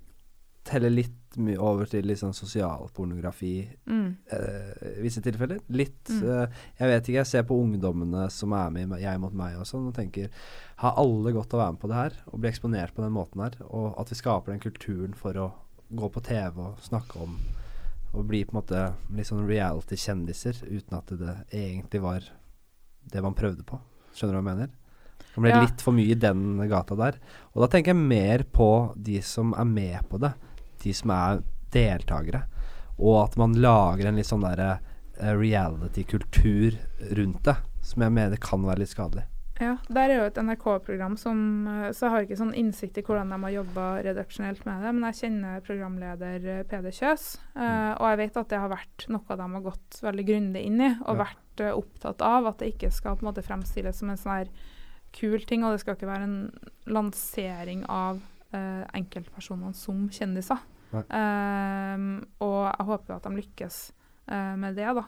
Teller 0.64 0.94
litt 0.96 1.36
mye 1.44 1.58
over 1.60 1.90
til 1.92 2.06
litt 2.08 2.22
sånn 2.22 2.32
sosialpornografi 2.32 3.68
Mm. 3.86 4.16
eh, 4.32 4.98
i 4.98 5.02
visse 5.04 5.20
tilfeller. 5.22 5.60
Litt 5.76 6.08
Mm. 6.08 6.24
eh, 6.24 6.48
Jeg 6.80 6.88
vet 6.88 7.04
ikke, 7.04 7.18
jeg 7.20 7.26
ser 7.28 7.44
på 7.44 7.58
ungdommene 7.60 8.30
som 8.32 8.54
er 8.54 8.70
med 8.72 8.94
i 8.98 9.02
Jeg 9.02 9.20
mot 9.20 9.34
meg 9.34 9.58
og 9.60 9.66
sånn, 9.66 9.88
og 9.90 9.94
tenker 9.94 10.30
Har 10.78 10.94
alle 10.96 11.34
godt 11.34 11.54
av 11.54 11.60
å 11.60 11.64
være 11.64 11.72
med 11.74 11.80
på 11.82 11.88
det 11.90 11.96
her, 11.96 12.14
og 12.32 12.40
bli 12.40 12.50
eksponert 12.50 12.94
på 12.96 13.04
den 13.04 13.12
måten 13.12 13.42
her? 13.44 13.52
Og 13.70 14.00
at 14.00 14.08
vi 14.10 14.16
skaper 14.16 14.52
den 14.54 14.60
kulturen 14.64 15.14
for 15.14 15.34
å 15.34 15.52
gå 15.96 16.10
på 16.14 16.22
TV 16.26 16.60
og 16.60 16.80
snakke 16.82 17.22
om 17.24 17.38
Og 18.14 18.28
bli 18.30 18.44
på 18.46 18.54
en 18.54 18.60
måte 18.60 18.80
litt 19.18 19.26
sånn 19.26 19.48
reality-kjendiser 19.50 20.60
uten 20.70 20.98
at 21.00 21.08
det 21.18 21.32
egentlig 21.50 22.02
var 22.04 22.28
det 23.10 23.24
man 23.26 23.34
prøvde 23.34 23.64
på. 23.66 23.80
Skjønner 24.14 24.36
du 24.36 24.38
hva 24.38 24.52
jeg 24.52 24.58
mener? 24.60 24.70
Det 25.34 25.42
ble 25.42 25.50
Ja. 25.50 25.62
litt 25.64 25.82
for 25.82 25.94
mye 25.98 26.12
i 26.12 26.20
den 26.22 26.44
gata 26.70 26.94
der. 26.96 27.18
Og 27.56 27.64
da 27.64 27.68
tenker 27.74 27.90
jeg 27.90 27.96
mer 28.04 28.44
på 28.44 28.94
de 29.02 29.20
som 29.22 29.56
er 29.58 29.66
med 29.66 30.08
på 30.10 30.20
det. 30.22 30.34
De 30.84 30.94
som 30.94 31.10
er 31.10 31.42
deltakere. 31.72 32.44
Og 33.00 33.24
at 33.24 33.36
man 33.36 33.54
lager 33.58 34.06
en 34.06 34.16
litt 34.16 34.28
sånn 34.30 34.46
derre 34.46 34.80
eh, 35.20 35.34
reality-kultur 35.34 36.78
rundt 37.18 37.44
det, 37.50 37.56
som 37.82 38.04
jeg 38.04 38.12
mener 38.12 38.38
kan 38.38 38.62
være 38.62 38.78
litt 38.84 38.90
skadelig. 38.94 39.26
Ja, 39.64 39.74
der 39.88 40.12
er 40.12 40.18
jo 40.18 40.26
et 40.28 40.40
NRK-program 40.40 41.16
som 41.20 41.40
eh, 41.70 41.92
Så 41.96 42.08
jeg 42.08 42.14
har 42.14 42.26
ikke 42.26 42.40
sånn 42.40 42.56
innsikt 42.58 43.00
i 43.00 43.04
hvordan 43.06 43.32
de 43.32 43.40
har 43.46 43.56
jobba 43.56 43.86
redaksjonelt 44.06 44.66
med 44.68 44.84
det, 44.84 44.92
men 44.96 45.08
jeg 45.10 45.20
kjenner 45.22 45.64
programleder 45.66 46.48
eh, 46.52 46.66
Peder 46.68 46.96
Kjøs, 46.96 47.28
eh, 47.56 47.94
og 47.96 48.06
jeg 48.12 48.20
vet 48.24 48.40
at 48.42 48.52
det 48.52 48.62
har 48.64 48.74
vært 48.74 49.08
noe 49.14 49.40
de 49.40 49.48
har 49.56 49.66
gått 49.70 50.00
veldig 50.04 50.28
grundig 50.28 50.66
inn 50.68 50.82
i, 50.82 50.92
og 51.06 51.16
Ja. 51.16 51.24
vært 51.24 51.64
uh, 51.64 51.72
opptatt 51.78 52.22
av 52.26 52.48
at 52.50 52.62
det 52.62 52.72
ikke 52.74 52.92
skal 52.92 53.18
på 53.18 53.24
en 53.24 53.30
måte 53.30 53.46
fremstilles 53.46 54.00
som 54.00 54.10
en 54.10 54.20
sånn 54.20 54.40
her 54.40 54.54
kul 55.14 55.44
ting, 55.46 55.64
og 55.64 55.76
det 55.76 55.84
skal 55.84 55.98
ikke 55.98 56.10
være 56.10 56.26
en 56.26 56.72
lansering 56.90 57.84
av 57.86 58.22
uh, 58.56 58.84
enkeltpersonene 58.98 59.78
som 59.78 60.08
kjendiser. 60.10 60.64
Ehm, 60.94 62.24
og 62.42 62.60
jeg 62.70 62.88
håper 62.90 63.16
at 63.16 63.26
de 63.26 63.38
lykkes 63.40 63.78
med 64.62 64.78
det, 64.78 64.92
da. 64.94 65.08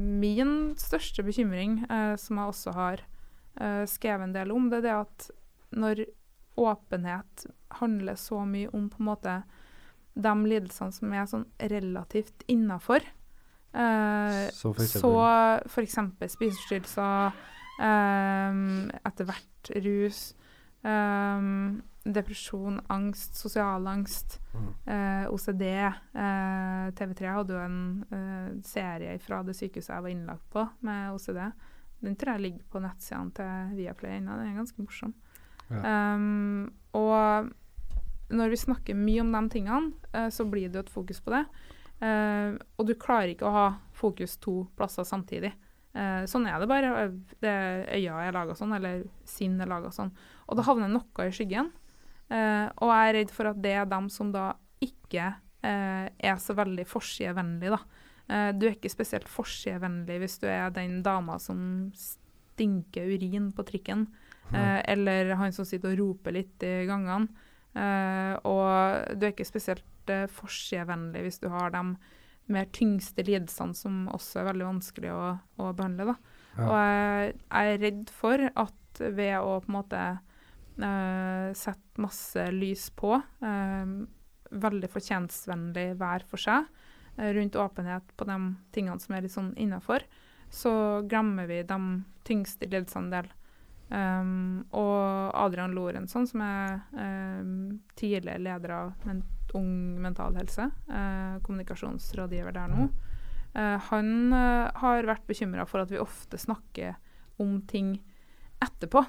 Min 0.00 0.72
største 0.80 1.20
bekymring, 1.26 1.82
som 2.16 2.40
jeg 2.40 2.52
også 2.54 2.72
har 2.72 3.02
eh, 3.60 3.84
skrevet 3.86 4.28
en 4.28 4.34
del 4.36 4.52
om, 4.54 4.68
det 4.70 4.78
er 4.82 4.86
det 4.88 4.96
at 5.00 5.30
når 5.72 6.04
åpenhet 6.60 7.46
handler 7.80 8.14
så 8.20 8.42
mye 8.44 8.68
om 8.76 8.90
på 8.92 9.00
en 9.00 9.08
måte 9.08 9.42
de 10.14 10.32
lidelsene 10.44 10.92
som 10.92 11.12
er 11.16 11.24
sånn 11.30 11.46
relativt 11.72 12.44
innafor, 12.52 13.00
uh, 13.72 14.44
så 14.52 14.74
f.eks. 14.76 15.96
spiseforstyrrelser, 16.34 17.32
um, 17.80 18.90
etter 19.04 19.24
hvert 19.30 19.72
rus, 19.86 20.34
Um, 20.82 21.82
depresjon, 22.02 22.80
angst, 22.90 23.36
sosial 23.38 23.86
angst, 23.86 24.40
Mm. 24.52 24.74
eh, 24.86 25.30
OCD. 25.30 25.62
eh, 25.62 26.90
TV3 26.90 27.28
hadde 27.30 27.52
jo 27.54 27.60
en 27.60 28.04
eh, 28.10 28.60
serie 28.64 29.18
fra 29.20 29.44
det 29.44 29.54
sykehuset 29.54 29.94
jeg 29.94 30.02
var 30.02 30.10
innlagt 30.10 30.50
på 30.50 30.68
med 30.80 31.12
OCD. 31.14 31.52
Den 32.02 32.16
tror 32.18 32.36
jeg 32.36 32.46
ligger 32.46 32.68
på 32.72 32.82
nettsidene 32.82 33.34
til 33.36 33.74
Viaplay 33.78 34.18
ennå. 34.18 34.36
Den 34.38 34.52
er 34.52 34.60
ganske 34.60 34.82
morsom. 34.82 35.14
Um, 35.72 36.66
og 36.98 37.48
når 38.32 38.52
vi 38.52 38.58
snakker 38.60 38.98
mye 38.98 39.22
om 39.22 39.30
de 39.32 39.42
tingene, 39.54 39.92
uh, 40.12 40.28
så 40.32 40.44
blir 40.48 40.68
det 40.68 40.80
jo 40.80 40.84
et 40.86 40.92
fokus 40.92 41.22
på 41.24 41.32
det. 41.32 41.44
Uh, 42.02 42.58
og 42.76 42.88
du 42.88 42.96
klarer 42.98 43.32
ikke 43.32 43.46
å 43.48 43.54
ha 43.54 43.66
fokus 43.96 44.36
to 44.42 44.64
plasser 44.76 45.06
samtidig. 45.08 45.52
Uh, 45.94 46.24
sånn 46.28 46.48
er 46.50 46.58
det 46.60 46.68
bare. 46.68 47.06
Det, 47.40 47.54
øya 47.94 48.18
er 48.26 48.36
laga 48.36 48.56
sånn, 48.58 48.74
eller 48.76 49.06
sinn 49.28 49.60
er 49.62 49.70
laga 49.70 49.92
sånn. 49.94 50.12
Og 50.48 50.58
da 50.58 50.66
havner 50.66 50.90
noe 50.90 51.28
i 51.28 51.32
skyggen. 51.32 51.70
Og 52.32 52.88
jeg 52.88 53.08
er 53.08 53.14
redd 53.18 53.32
for 53.34 53.50
at 53.50 53.58
det 53.60 53.72
er 53.76 53.88
dem 53.90 54.06
som 54.08 54.30
da 54.32 54.54
ikke 54.80 55.26
eh, 55.62 56.06
er 56.18 56.38
så 56.40 56.56
veldig 56.56 56.86
forsidevennlige, 56.88 57.76
da. 57.76 57.80
Eh, 58.30 58.50
du 58.56 58.66
er 58.68 58.76
ikke 58.76 58.92
spesielt 58.92 59.30
forsidevennlig 59.30 60.18
hvis 60.22 60.38
du 60.42 60.48
er 60.50 60.72
den 60.74 61.00
dama 61.04 61.38
som 61.42 61.90
stinker 61.96 63.10
urin 63.10 63.50
på 63.54 63.66
trikken. 63.68 64.06
Eh, 64.52 64.80
eller 64.92 65.34
han 65.40 65.54
som 65.54 65.66
sitter 65.68 65.94
og 65.94 66.00
roper 66.02 66.36
litt 66.36 66.66
i 66.66 66.82
gangene. 66.88 67.28
Eh, 67.72 68.34
og 68.44 69.16
du 69.16 69.26
er 69.26 69.32
ikke 69.32 69.48
spesielt 69.48 69.88
forsidevennlig 70.34 71.22
hvis 71.24 71.40
du 71.40 71.46
har 71.52 71.72
de 71.72 71.82
mer 72.52 72.66
tyngste 72.74 73.22
lidelsene 73.24 73.76
som 73.76 74.08
også 74.12 74.40
er 74.40 74.48
veldig 74.50 74.66
vanskelig 74.66 75.12
å, 75.14 75.28
å 75.62 75.70
behandle. 75.78 76.10
Da. 76.10 76.16
Ja. 76.56 76.64
Og 76.66 76.74
jeg, 76.76 77.36
jeg 77.38 77.76
er 77.76 77.82
redd 77.86 78.12
for 78.12 78.48
at 78.50 79.02
ved 79.02 79.36
å 79.38 79.54
på 79.62 79.70
en 79.70 79.76
måte 79.78 80.00
uh, 80.82 81.46
sette 81.56 82.02
masse 82.02 82.44
lys 82.52 82.90
på. 82.98 83.14
uh, 83.16 83.94
veldig 84.52 84.90
fortjenstvennlig 84.92 85.86
hver 85.96 86.26
for 86.28 86.42
seg 86.42 86.66
rundt 87.16 87.56
åpenhet 87.56 88.16
på 88.16 88.24
de 88.24 88.38
tingene 88.72 89.00
som 89.02 89.14
er 89.14 89.24
litt 89.24 89.34
sånn 89.34 89.52
innafor, 89.60 90.04
så 90.52 90.72
glemmer 91.08 91.46
vi 91.48 91.62
de 91.64 91.78
tyngste 92.24 92.68
en 92.96 93.10
del. 93.12 93.28
Um, 93.92 94.64
og 94.72 95.34
Adrian 95.36 95.74
Lorentzson, 95.76 96.24
som 96.28 96.40
er 96.44 96.78
um, 96.96 97.80
tidligere 97.98 98.40
leder 98.40 98.72
av 98.72 98.92
men 99.04 99.20
Ung 99.52 100.00
Mental 100.00 100.36
Helse, 100.38 100.70
uh, 100.88 101.36
kommunikasjonsrådgiver 101.44 102.54
der 102.56 102.70
nå, 102.72 102.86
uh, 103.52 103.76
han 103.90 104.32
uh, 104.32 104.70
har 104.80 105.08
vært 105.10 105.26
bekymra 105.28 105.66
for 105.68 105.84
at 105.84 105.92
vi 105.92 106.00
ofte 106.00 106.40
snakker 106.40 106.96
om 107.42 107.58
ting 107.68 107.98
etterpå, 108.64 109.04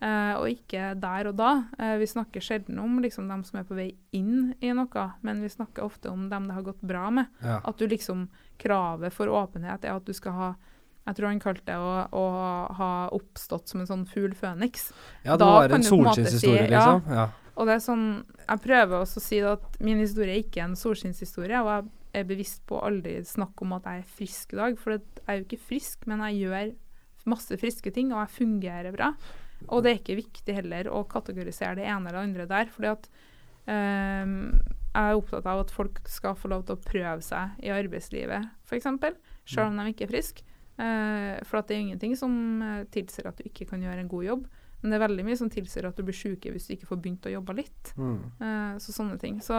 eh, 0.00 0.34
og 0.36 0.48
ikke 0.50 0.94
der 1.00 1.30
og 1.30 1.36
da. 1.38 1.50
Uh, 1.80 1.96
vi 2.00 2.06
snakker 2.10 2.44
sjelden 2.44 2.78
om 2.82 2.98
liksom, 3.02 3.28
dem 3.28 3.44
som 3.44 3.60
er 3.60 3.66
på 3.68 3.76
vei 3.78 3.90
inn 4.16 4.54
i 4.60 4.72
noe, 4.76 5.06
men 5.26 5.42
vi 5.44 5.52
snakker 5.52 5.86
ofte 5.86 6.12
om 6.12 6.28
dem 6.32 6.48
det 6.48 6.56
har 6.58 6.66
gått 6.66 6.80
bra 6.80 7.08
med. 7.10 7.32
Ja. 7.42 7.60
At 7.64 7.78
du 7.78 7.86
liksom 7.88 8.28
Kravet 8.56 9.12
for 9.12 9.28
åpenhet 9.28 9.84
er 9.84 9.98
at 9.98 10.06
du 10.08 10.14
skal 10.16 10.32
ha 10.32 10.54
jeg 11.06 11.14
tror 11.18 11.28
han 11.28 11.38
kalte 11.38 11.62
det 11.68 11.76
å, 11.78 11.90
å 12.18 12.22
ha 12.74 12.92
oppstått 13.14 13.70
som 13.70 13.82
en 13.82 13.86
sånn 13.86 14.06
fugl 14.10 14.32
føniks. 14.34 14.88
ja, 15.22 15.36
det 15.36 15.44
Da 15.44 15.50
var 15.52 15.74
en 15.76 15.84
solskinnshistorie, 15.86 16.64
si- 16.66 16.72
ja. 16.72 16.80
liksom. 16.96 17.12
Ja. 17.14 17.26
Og 17.56 17.68
det 17.68 17.76
er 17.76 17.84
sånn, 17.84 18.08
Jeg 18.46 18.62
prøver 18.62 19.00
også 19.00 19.20
å 19.20 19.24
si 19.24 19.38
at 19.40 19.78
min 19.80 20.00
historie 20.02 20.34
er 20.34 20.42
ikke 20.42 20.64
en 20.64 20.74
solskinnshistorie. 20.76 21.62
Og 21.62 21.70
jeg 21.70 22.22
er 22.22 22.28
bevisst 22.28 22.66
på 22.66 22.78
å 22.78 22.84
aldri 22.88 23.16
snakke 23.24 23.62
om 23.62 23.72
at 23.78 23.86
jeg 23.88 24.02
er 24.02 24.10
frisk 24.18 24.52
i 24.52 24.56
dag. 24.56 24.78
For 24.78 24.96
jeg 24.96 25.02
er 25.26 25.38
jo 25.38 25.46
ikke 25.46 25.62
frisk, 25.68 26.06
men 26.06 26.20
jeg 26.26 26.42
gjør 26.42 26.74
masse 27.26 27.58
friske 27.58 27.92
ting, 27.94 28.12
og 28.12 28.22
jeg 28.22 28.36
fungerer 28.36 28.94
bra. 28.94 29.12
Og 29.66 29.82
det 29.82 29.90
er 29.90 30.00
ikke 30.00 30.20
viktig 30.20 30.56
heller 30.60 30.90
å 30.92 31.04
kategorisere 31.10 31.78
det 31.78 31.86
ene 31.88 32.10
eller 32.10 32.22
andre 32.22 32.46
der. 32.50 32.68
fordi 32.72 32.92
at 32.92 33.08
um, 33.66 34.52
jeg 34.96 35.12
er 35.12 35.18
opptatt 35.18 35.48
av 35.50 35.62
at 35.64 35.72
folk 35.74 35.98
skal 36.08 36.36
få 36.38 36.50
lov 36.52 36.66
til 36.66 36.76
å 36.76 36.84
prøve 36.84 37.24
seg 37.24 37.56
i 37.64 37.72
arbeidslivet, 37.74 38.46
f.eks. 38.64 38.86
Selv 39.46 39.66
om 39.68 39.80
de 39.80 39.90
ikke 39.92 40.06
er 40.06 40.12
friske. 40.12 40.46
Uh, 40.76 41.36
for 41.48 41.60
at 41.60 41.68
det 41.68 41.76
er 41.76 41.84
ingenting 41.86 42.12
som 42.20 42.32
eh, 42.60 42.82
tilsier 42.92 43.24
at 43.30 43.38
du 43.38 43.46
ikke 43.48 43.64
kan 43.70 43.80
gjøre 43.80 44.02
en 44.02 44.10
god 44.12 44.26
jobb. 44.26 44.42
Men 44.82 44.92
det 44.92 44.98
er 44.98 45.06
veldig 45.06 45.24
mye 45.24 45.38
som 45.40 45.48
tilsier 45.52 45.88
at 45.88 45.96
du 45.96 46.04
blir 46.04 46.16
syke 46.16 46.52
hvis 46.52 46.68
du 46.68 46.74
ikke 46.74 46.88
får 46.90 47.00
begynt 47.00 47.28
å 47.28 47.32
jobbe 47.32 47.56
litt. 47.56 47.92
Mm. 47.96 48.18
Uh, 48.40 48.74
så 48.82 48.92
sånne 48.92 49.16
ting. 49.20 49.40
Så 49.44 49.56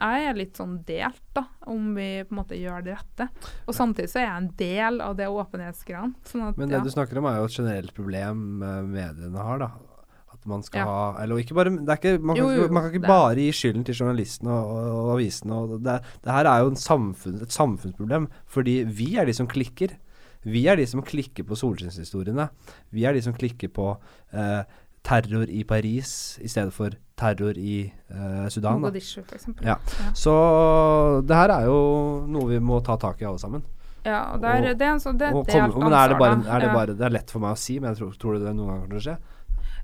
jeg 0.00 0.26
er 0.30 0.38
litt 0.38 0.56
sånn 0.58 0.78
delt, 0.88 1.22
da, 1.36 1.44
om 1.70 1.92
vi 1.94 2.08
på 2.24 2.32
en 2.34 2.38
måte 2.40 2.56
gjør 2.58 2.82
det 2.86 2.96
rette. 2.96 3.28
Og 3.68 3.76
samtidig 3.76 4.08
så 4.12 4.20
er 4.22 4.26
jeg 4.26 4.40
en 4.42 4.50
del 4.60 5.00
av 5.04 5.14
det 5.18 5.28
åpenhetsgreiene. 5.28 6.14
Sånn 6.24 6.54
Men 6.56 6.68
det 6.72 6.78
ja. 6.80 6.82
du 6.84 6.90
snakker 6.90 7.20
om, 7.20 7.28
er 7.30 7.38
jo 7.42 7.48
et 7.50 7.56
generelt 7.60 7.94
problem 7.94 8.62
eh, 8.64 8.82
mediene 8.88 9.46
har, 9.46 9.58
da. 9.66 9.70
At 10.32 10.46
man 10.48 10.62
skal 10.64 10.80
Ja. 10.80 10.84
ha 10.88 11.22
Eller 11.22 11.36
ikke 11.42 11.52
bare 11.58 11.68
det 11.74 11.88
er 11.90 11.98
ikke, 12.00 12.22
man, 12.22 12.36
kan, 12.36 12.46
Jo, 12.46 12.62
jo, 12.62 12.68
man 12.72 12.82
kan 12.86 12.92
ikke 12.94 13.02
det- 13.02 13.08
bare 13.12 13.34
gi 13.36 13.50
skylden 13.52 13.84
til 13.84 13.94
journalistene 13.98 14.50
og, 14.50 14.70
og, 14.70 14.92
og 15.04 15.10
avisene. 15.18 15.52
Og 15.52 15.82
det, 15.84 15.96
det 16.24 16.32
her 16.32 16.46
er 16.48 16.60
jo 16.64 16.70
en 16.70 16.76
samfunn, 16.80 17.42
et 17.42 17.52
samfunnsproblem, 17.52 18.28
fordi 18.46 18.82
vi 18.88 19.16
er 19.20 19.26
de 19.28 19.34
som 19.36 19.46
klikker. 19.46 19.98
Vi 20.42 20.62
er 20.72 20.76
de 20.80 20.86
som 20.88 21.02
klikker 21.04 21.44
på 21.44 21.58
solskinnshistoriene. 21.60 22.46
Vi 22.96 23.04
er 23.04 23.12
de 23.12 23.20
som 23.20 23.34
klikker 23.36 23.68
på 23.68 23.90
eh, 24.32 24.62
terror 25.02 25.48
i 25.48 25.64
Paris 25.64 26.38
i 26.42 26.48
stedet 26.48 26.72
for 26.76 26.94
terror 27.20 27.58
i 27.58 27.82
eh, 27.88 28.46
Sudan. 28.48 28.80
Mogadishu, 28.80 29.22
for 29.22 29.36
eksempel. 29.36 29.66
Ja. 29.66 29.78
Så 30.14 30.32
det 31.26 31.36
her 31.36 31.52
er 31.56 31.68
jo 31.68 31.80
noe 32.28 32.48
vi 32.52 32.60
må 32.60 32.80
ta 32.84 32.96
tak 33.00 33.22
i 33.22 33.28
alle 33.28 33.40
sammen. 33.42 33.64
Ja, 34.04 34.32
og 34.32 34.40
der, 34.40 34.70
Og- 34.70 34.78
det 34.78 34.86
er 34.86 34.94
en 34.94 35.00
sånn 35.00 35.18
det 35.18 35.28
er 35.28 35.34
Og 35.34 35.48
et 35.48 35.76
men 35.76 35.92
er 35.92 36.08
det, 36.08 36.18
bare, 36.18 36.38
er 36.40 36.60
det, 36.60 36.68
Ja. 36.68 36.74
bare, 36.74 36.94
det 36.96 37.04
er 37.04 37.10
lett 37.10 37.30
for 37.30 37.40
meg 37.40 37.52
å 37.52 37.58
si, 37.58 37.78
men 37.78 37.94
jeg 37.94 37.98
tror, 37.98 38.16
tror 38.18 38.38
du 38.38 38.44
det 38.46 38.56
noen 38.56 38.68
ganger 38.68 38.80
kommer 38.80 39.00
til 39.00 39.00
å 39.00 39.06
skje? 39.10 39.18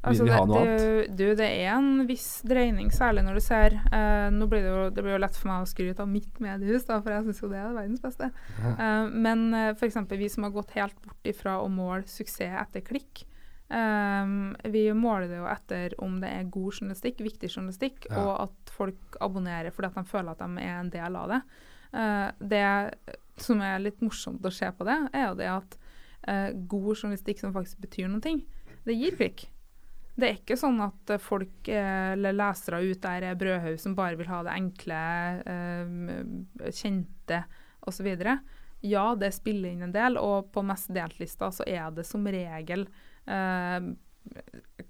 Vil 0.06 0.10
Altså, 0.12 0.24
vi 0.24 0.30
ha 0.30 0.44
noe 0.46 0.64
det, 0.64 1.16
du, 1.16 1.34
det 1.34 1.46
er 1.46 1.72
en 1.74 2.06
viss 2.06 2.42
dreining, 2.46 2.90
særlig 2.94 3.24
når 3.26 3.34
du 3.34 3.40
ser 3.40 3.74
uh, 3.92 4.30
Nå 4.30 4.46
blir 4.46 4.62
det 4.62 4.70
jo 4.70 4.90
det 4.90 5.02
blir 5.02 5.16
jo 5.16 5.18
lett 5.18 5.36
for 5.36 5.48
meg 5.50 5.64
å 5.64 5.68
skryte 5.68 6.04
av 6.04 6.08
mitt 6.08 6.38
mediehus, 6.38 6.86
da, 6.86 7.00
for 7.00 7.10
jeg 7.10 7.24
syns 7.26 7.42
jo 7.42 7.48
det 7.48 7.58
er 7.58 7.74
verdens 7.74 8.00
beste. 8.04 8.30
Eh, 8.62 9.08
men 9.10 9.52
uh, 9.54 9.72
f.eks. 9.74 9.96
vi 10.12 10.28
som 10.28 10.44
har 10.44 10.54
gått 10.54 10.76
helt 10.76 10.94
bort 11.02 11.24
ifra 11.24 11.58
å 11.60 11.68
måle 11.68 12.06
suksess 12.06 12.54
etter 12.62 12.84
klikk. 12.86 13.24
Eh, 13.70 14.34
vi 14.70 14.84
måler 14.94 15.28
det 15.30 15.40
jo 15.40 15.48
etter 15.50 15.96
om 16.02 16.20
det 16.20 16.30
er 16.32 16.50
god 16.50 16.74
journalistikk, 16.74 17.22
viktig 17.26 17.50
journalistikk, 17.50 18.06
Ja. 18.10 18.20
og 18.22 18.32
at 18.48 18.70
folk 18.70 19.18
abonnerer 19.20 19.70
fordi 19.70 19.86
at 19.86 19.94
de 19.94 20.04
føler 20.04 20.30
at 20.30 20.44
de 20.44 20.62
er 20.62 20.78
en 20.80 20.90
del 20.90 21.16
av 21.16 21.28
det. 21.34 21.42
Uh, 21.96 22.30
det 22.40 22.94
som 23.40 23.60
er 23.62 23.78
litt 23.78 24.00
morsomt 24.02 24.44
å 24.44 24.50
se 24.52 24.68
på 24.74 24.84
det, 24.84 24.96
er 25.14 25.28
jo 25.28 25.36
det 25.38 25.46
at 25.48 25.76
uh, 26.28 26.50
god 26.68 26.96
journalistikk 26.96 27.40
som 27.40 27.54
faktisk 27.54 27.78
betyr 27.80 28.08
noe, 28.10 28.40
det 28.86 28.94
gir 28.94 29.16
klikk. 29.16 29.46
Det 30.16 30.28
er 30.28 30.38
ikke 30.38 30.56
sånn 30.56 30.78
at 30.80 31.10
folk 31.20 31.68
eh, 31.68 32.14
eller 32.14 32.32
lesere 32.32 32.80
ut 32.86 33.02
der 33.04 33.26
er 33.28 33.36
brødhaug 33.36 33.76
som 33.80 33.96
bare 33.98 34.16
vil 34.16 34.30
ha 34.30 34.38
det 34.46 34.54
enkle, 34.54 35.00
eh, 35.52 36.70
kjente 36.72 37.42
osv. 37.84 38.08
Ja, 38.86 39.04
det 39.18 39.34
spiller 39.36 39.74
inn 39.74 39.84
en 39.84 39.92
del, 39.92 40.16
og 40.16 40.48
på 40.54 40.64
mest 40.64 40.88
delt-lista 40.94 41.50
så 41.52 41.66
er 41.68 41.90
det 41.92 42.06
som 42.08 42.24
regel 42.24 42.86
eh, 43.26 43.90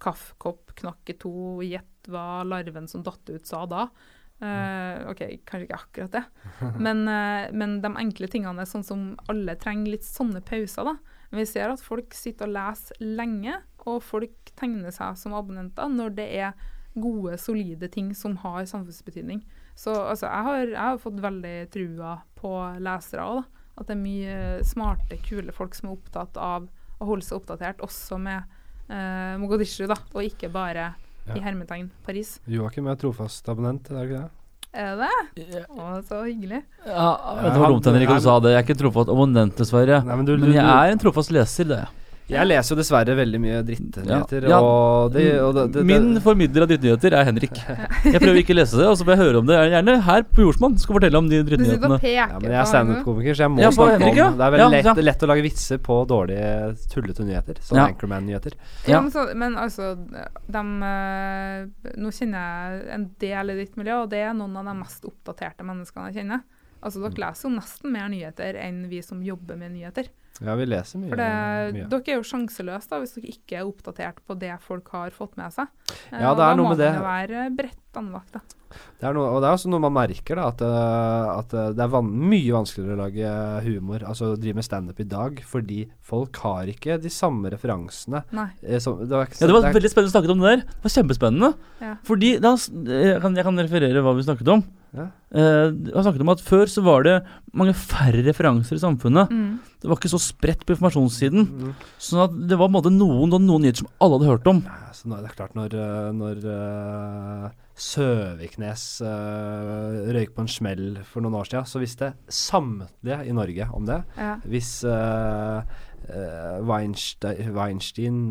kaffekopp 0.03 0.75
knakk 0.81 1.13
i 1.13 1.17
to, 1.21 1.33
gjett 1.65 2.11
hva 2.11 2.45
larven 2.47 2.89
som 2.89 3.05
datt 3.07 3.29
ut 3.33 3.49
sa 3.49 3.65
da. 3.71 3.89
Uh, 4.37 5.09
OK, 5.09 5.23
kanskje 5.49 5.65
ikke 5.65 5.77
akkurat 5.79 6.13
det, 6.13 6.21
men, 6.85 7.07
uh, 7.09 7.47
men 7.57 7.79
de 7.81 7.89
enkle 7.97 8.29
tingene 8.29 8.61
er 8.61 8.69
sånn 8.69 8.85
som 8.85 9.05
alle 9.33 9.55
trenger 9.57 9.95
litt 9.95 10.05
sånne 10.05 10.43
pauser, 10.45 10.85
da. 10.85 11.23
Men 11.31 11.41
vi 11.41 11.47
ser 11.49 11.73
at 11.73 11.81
folk 11.81 12.13
sitter 12.15 12.51
og 12.51 12.53
leser 12.59 13.01
lenge, 13.01 13.57
og 13.87 14.03
folk 14.05 14.53
tegner 14.59 14.93
seg 14.93 15.17
som 15.17 15.35
abonnenter 15.39 15.89
når 15.89 16.13
det 16.19 16.27
er 16.37 16.67
gode, 16.97 17.37
solide 17.41 17.89
ting 17.93 18.13
som 18.17 18.37
har 18.43 18.67
samfunnsbetydning. 18.69 19.41
Så 19.77 19.93
altså, 19.93 20.29
jeg 20.29 20.47
har, 20.49 20.63
jeg 20.67 20.81
har 20.81 21.01
fått 21.01 21.21
veldig 21.23 21.57
trua 21.73 22.15
på 22.39 22.53
lesere 22.83 23.25
òg. 23.25 23.43
At 23.77 23.91
det 23.91 23.97
er 23.97 24.01
mye 24.01 24.37
smarte, 24.65 25.19
kule 25.25 25.53
folk 25.53 25.77
som 25.77 25.91
er 25.91 25.99
opptatt 25.99 26.39
av 26.41 26.71
å 27.01 27.09
holde 27.11 27.25
seg 27.27 27.37
oppdatert, 27.41 27.83
også 27.85 28.19
med 28.21 28.43
eh, 28.89 29.37
Mogadishu, 29.43 29.87
da, 29.91 29.97
og 30.15 30.23
ikke 30.25 30.51
bare 30.53 30.95
Ja. 31.27 31.35
i 31.35 31.41
hermetegn 31.43 31.89
Paris. 32.07 32.37
Joakim 32.47 32.87
er 32.87 32.95
trofast 33.01 33.49
abonnent, 33.51 33.89
er 33.91 33.95
det 33.99 34.05
ikke 34.07 34.21
det? 34.23 34.31
Er 34.77 34.97
det 35.01 35.09
det? 35.51 35.63
Å, 35.73 35.87
så 36.07 36.21
hyggelig. 36.27 36.61
Ja, 36.87 37.07
det 37.43 37.59
var 37.59 37.73
dumt 37.73 37.87
Henrik 37.89 38.11
at 38.13 38.21
du 38.21 38.27
sa 38.29 38.35
det. 38.45 38.51
Jeg 38.53 38.61
er 38.61 38.67
ikke 38.67 38.79
trofast 38.83 39.09
abonnent, 39.11 39.57
dessverre. 39.57 40.03
Nei, 40.05 40.17
men 40.21 40.27
du, 40.29 40.35
Men 40.37 40.53
jeg 40.53 40.65
er 40.69 40.93
en 40.93 41.01
trofast 41.01 41.33
leser, 41.33 41.65
det. 41.71 41.79
Jeg 41.81 42.06
leser 42.29 42.75
jo 42.75 42.77
dessverre 42.81 43.15
veldig 43.15 43.39
mye 43.39 43.59
drittnyheter, 43.63 44.43
Ja. 44.43 44.49
Ja. 44.51 44.59
og 44.61 45.13
det, 45.15 45.27
og 45.41 45.53
det, 45.55 45.65
det, 45.77 45.85
Min 45.87 46.19
formidler 46.21 46.65
av 46.65 46.69
drittnyheter 46.73 47.15
er 47.15 47.25
Henrik. 47.29 47.55
Jeg 47.55 48.19
prøver 48.19 48.41
ikke 48.43 48.51
å 48.51 48.59
lese 48.59 48.77
det, 48.81 48.87
og 48.91 48.97
så 48.99 49.07
får 49.07 49.15
jeg 49.15 49.21
høre 49.23 49.39
om 49.39 49.47
det. 49.47 49.55
Er 49.61 49.71
Gjerne 49.77 49.95
her 50.03 50.23
på 50.27 50.43
Jordsmonn 50.43 50.75
skal 50.83 50.99
fortelle 50.99 51.21
om 51.21 51.29
de 51.31 51.39
drittnyhetene. 51.47 52.01
ja, 52.03 52.27
men 52.35 52.51
jeg 52.51 52.59
er 52.59 52.67
standup-komiker, 52.73 53.39
så 53.39 53.47
jeg 53.47 53.51
må 53.55 53.63
Ja, 53.63 53.71
snakke 53.71 53.99
Henrik, 54.01 54.19
ja. 54.19 54.27
om 54.33 54.39
Det 54.41 54.47
er 54.49 54.55
veldig 54.57 54.71
lett, 54.75 54.85
ja. 54.91 54.95
lett 55.07 55.23
å 55.23 55.31
lage 55.31 55.45
vitser 55.47 55.79
på 55.87 56.01
dårlige, 56.11 56.51
tullete 56.91 57.23
nyheter. 57.29 57.63
Sånn 57.63 57.79
Ja. 57.79 57.87
Anchorman-nyheter. 57.93 58.59
Ja, 58.89 58.97
Ja. 58.97 59.01
men, 59.07 59.11
så, 59.15 59.27
men 59.37 59.55
altså, 59.57 59.93
de, 60.51 60.65
eh, 60.91 61.93
Nå 61.97 62.11
kjenner 62.11 62.43
jeg 62.43 62.83
en 62.99 63.07
del 63.23 63.51
i 63.51 63.59
ditt 63.63 63.77
miljø, 63.79 64.03
og 64.03 64.11
det 64.11 64.19
er 64.27 64.35
noen 64.35 64.57
av 64.59 64.65
de 64.67 64.75
mest 64.83 65.05
oppdaterte 65.07 65.63
menneskene 65.67 66.11
jeg 66.11 66.23
kjenner. 66.25 66.43
Altså, 66.83 66.99
Mm. 67.01 67.07
Dere 67.15 67.23
leser 67.31 67.49
jo 67.49 67.55
nesten 67.57 67.93
mer 67.93 68.09
nyheter 68.09 68.57
enn 68.61 68.89
vi 68.91 69.01
som 69.03 69.23
jobber 69.23 69.57
med 69.57 69.73
nyheter. 69.73 70.09
Ja, 70.45 70.55
vi 70.59 70.67
leser 70.69 71.01
mye. 71.01 71.09
For 71.15 71.17
det, 71.23 71.75
mye. 71.77 71.89
dere 71.89 72.13
er 72.13 72.19
jo 72.19 72.27
sjanseløse 72.29 72.91
da, 72.91 72.99
hvis 73.01 73.15
dere 73.17 73.31
ikke 73.33 73.57
er 73.61 73.69
oppdatert 73.71 74.19
på 74.27 74.37
det 74.39 74.53
folk 74.61 74.89
har 74.93 75.11
fått 75.17 75.37
med 75.41 75.55
seg. 75.55 75.69
Eh, 76.13 76.21
Ja, 76.21 76.35
det 76.37 76.45
er 76.45 76.57
noe 76.61 76.69
med 76.75 76.79
det. 76.83 76.93
Da 76.93 77.01
må 77.01 77.07
det 77.07 77.33
være 77.37 77.57
bredt 77.57 78.01
anlagt. 78.03 78.33
da. 78.33 78.41
Det 78.97 79.05
er 79.05 79.17
noe, 79.17 79.29
og 79.29 79.43
det 79.43 79.49
er 79.49 79.59
også 79.59 79.69
noe 79.69 79.83
man 79.85 79.93
merker, 79.93 80.39
da, 80.39 80.47
at, 80.49 80.63
øh, 80.65 81.31
at 81.35 81.51
øh, 81.53 81.73
det 81.77 81.83
er 81.85 81.91
van 81.93 82.07
mye 82.09 82.55
vanskeligere 82.55 82.97
å 82.97 83.01
lage 83.03 83.33
humor, 83.67 84.07
altså 84.09 84.31
drive 84.41 84.57
med 84.57 84.67
standup 84.67 85.03
i 85.03 85.09
dag, 85.11 85.43
fordi 85.45 85.83
folk 86.07 86.41
har 86.45 86.71
ikke 86.73 86.97
de 87.03 87.13
samme 87.13 87.53
referansene. 87.53 88.23
Nei. 88.37 88.49
Eh, 88.65 88.81
som, 88.83 89.03
det 89.03 89.13
var 89.13 89.29
Ja, 89.29 89.51
det 89.51 89.59
var 89.59 89.69
veldig 89.77 89.93
spennende 89.93 90.13
å 90.13 90.17
snakke 90.17 90.33
om 90.33 90.41
det 90.41 90.55
der. 90.55 90.65
Det 90.71 90.89
var 90.89 90.97
kjempespennende. 90.97 91.53
Ja. 91.85 91.93
Fordi 92.09 92.33
da, 92.41 92.55
jeg, 92.57 93.21
kan, 93.25 93.37
jeg 93.37 93.49
kan 93.51 93.65
referere 93.67 94.05
hva 94.07 94.17
vi 94.17 94.27
snakket 94.27 94.53
om. 94.57 94.65
Ja. 94.97 95.11
Uh, 95.29 95.75
vi 95.75 95.93
har 95.93 96.07
snakket 96.07 96.23
om 96.25 96.31
at 96.33 96.43
Før 96.47 96.71
så 96.71 96.81
var 96.87 97.03
det 97.05 97.17
mange 97.53 97.75
færre 97.77 98.23
referanser 98.25 98.79
i 98.79 98.81
samfunnet. 98.81 99.29
Mm. 99.29 99.59
Det 99.83 99.91
var 99.91 100.01
ikke 100.01 100.13
så 100.15 100.21
spredt 100.23 100.65
på 100.65 100.73
informasjonssiden. 100.73 101.45
Mm. 101.51 101.75
Sånn 102.01 102.25
at 102.25 102.41
det 102.49 102.57
var 102.57 102.71
på 102.71 102.73
en 102.73 102.79
måte 102.79 102.95
noen, 102.95 103.35
noen 103.35 103.67
nyheter 103.67 103.85
som 103.85 103.93
alle 104.01 104.17
hadde 104.17 104.33
hørt 104.33 104.51
om. 104.55 104.63
Ja, 104.65 104.95
så 104.97 105.11
nå 105.11 105.19
er 105.19 105.27
det 105.27 105.37
klart 105.37 105.57
når, 105.59 105.77
når 106.17 106.49
øh, 106.55 107.49
Søviknes 107.77 108.83
uh, 109.05 110.09
røyk 110.17 110.33
på 110.33 110.45
en 110.45 110.49
smell 110.49 110.87
for 111.05 111.25
noen 111.25 111.37
år 111.37 111.51
siden, 111.51 111.69
så 111.69 111.83
visste 111.83 112.15
samtlige 112.33 113.19
i 113.29 113.35
Norge 113.37 113.69
om 113.77 113.85
det. 113.89 113.99
Ja. 114.17 114.31
Hvis 114.49 114.71
uh, 114.89 115.61
uh, 116.09 116.57
Weinstein, 116.65 117.53
Weinstein 117.57 118.23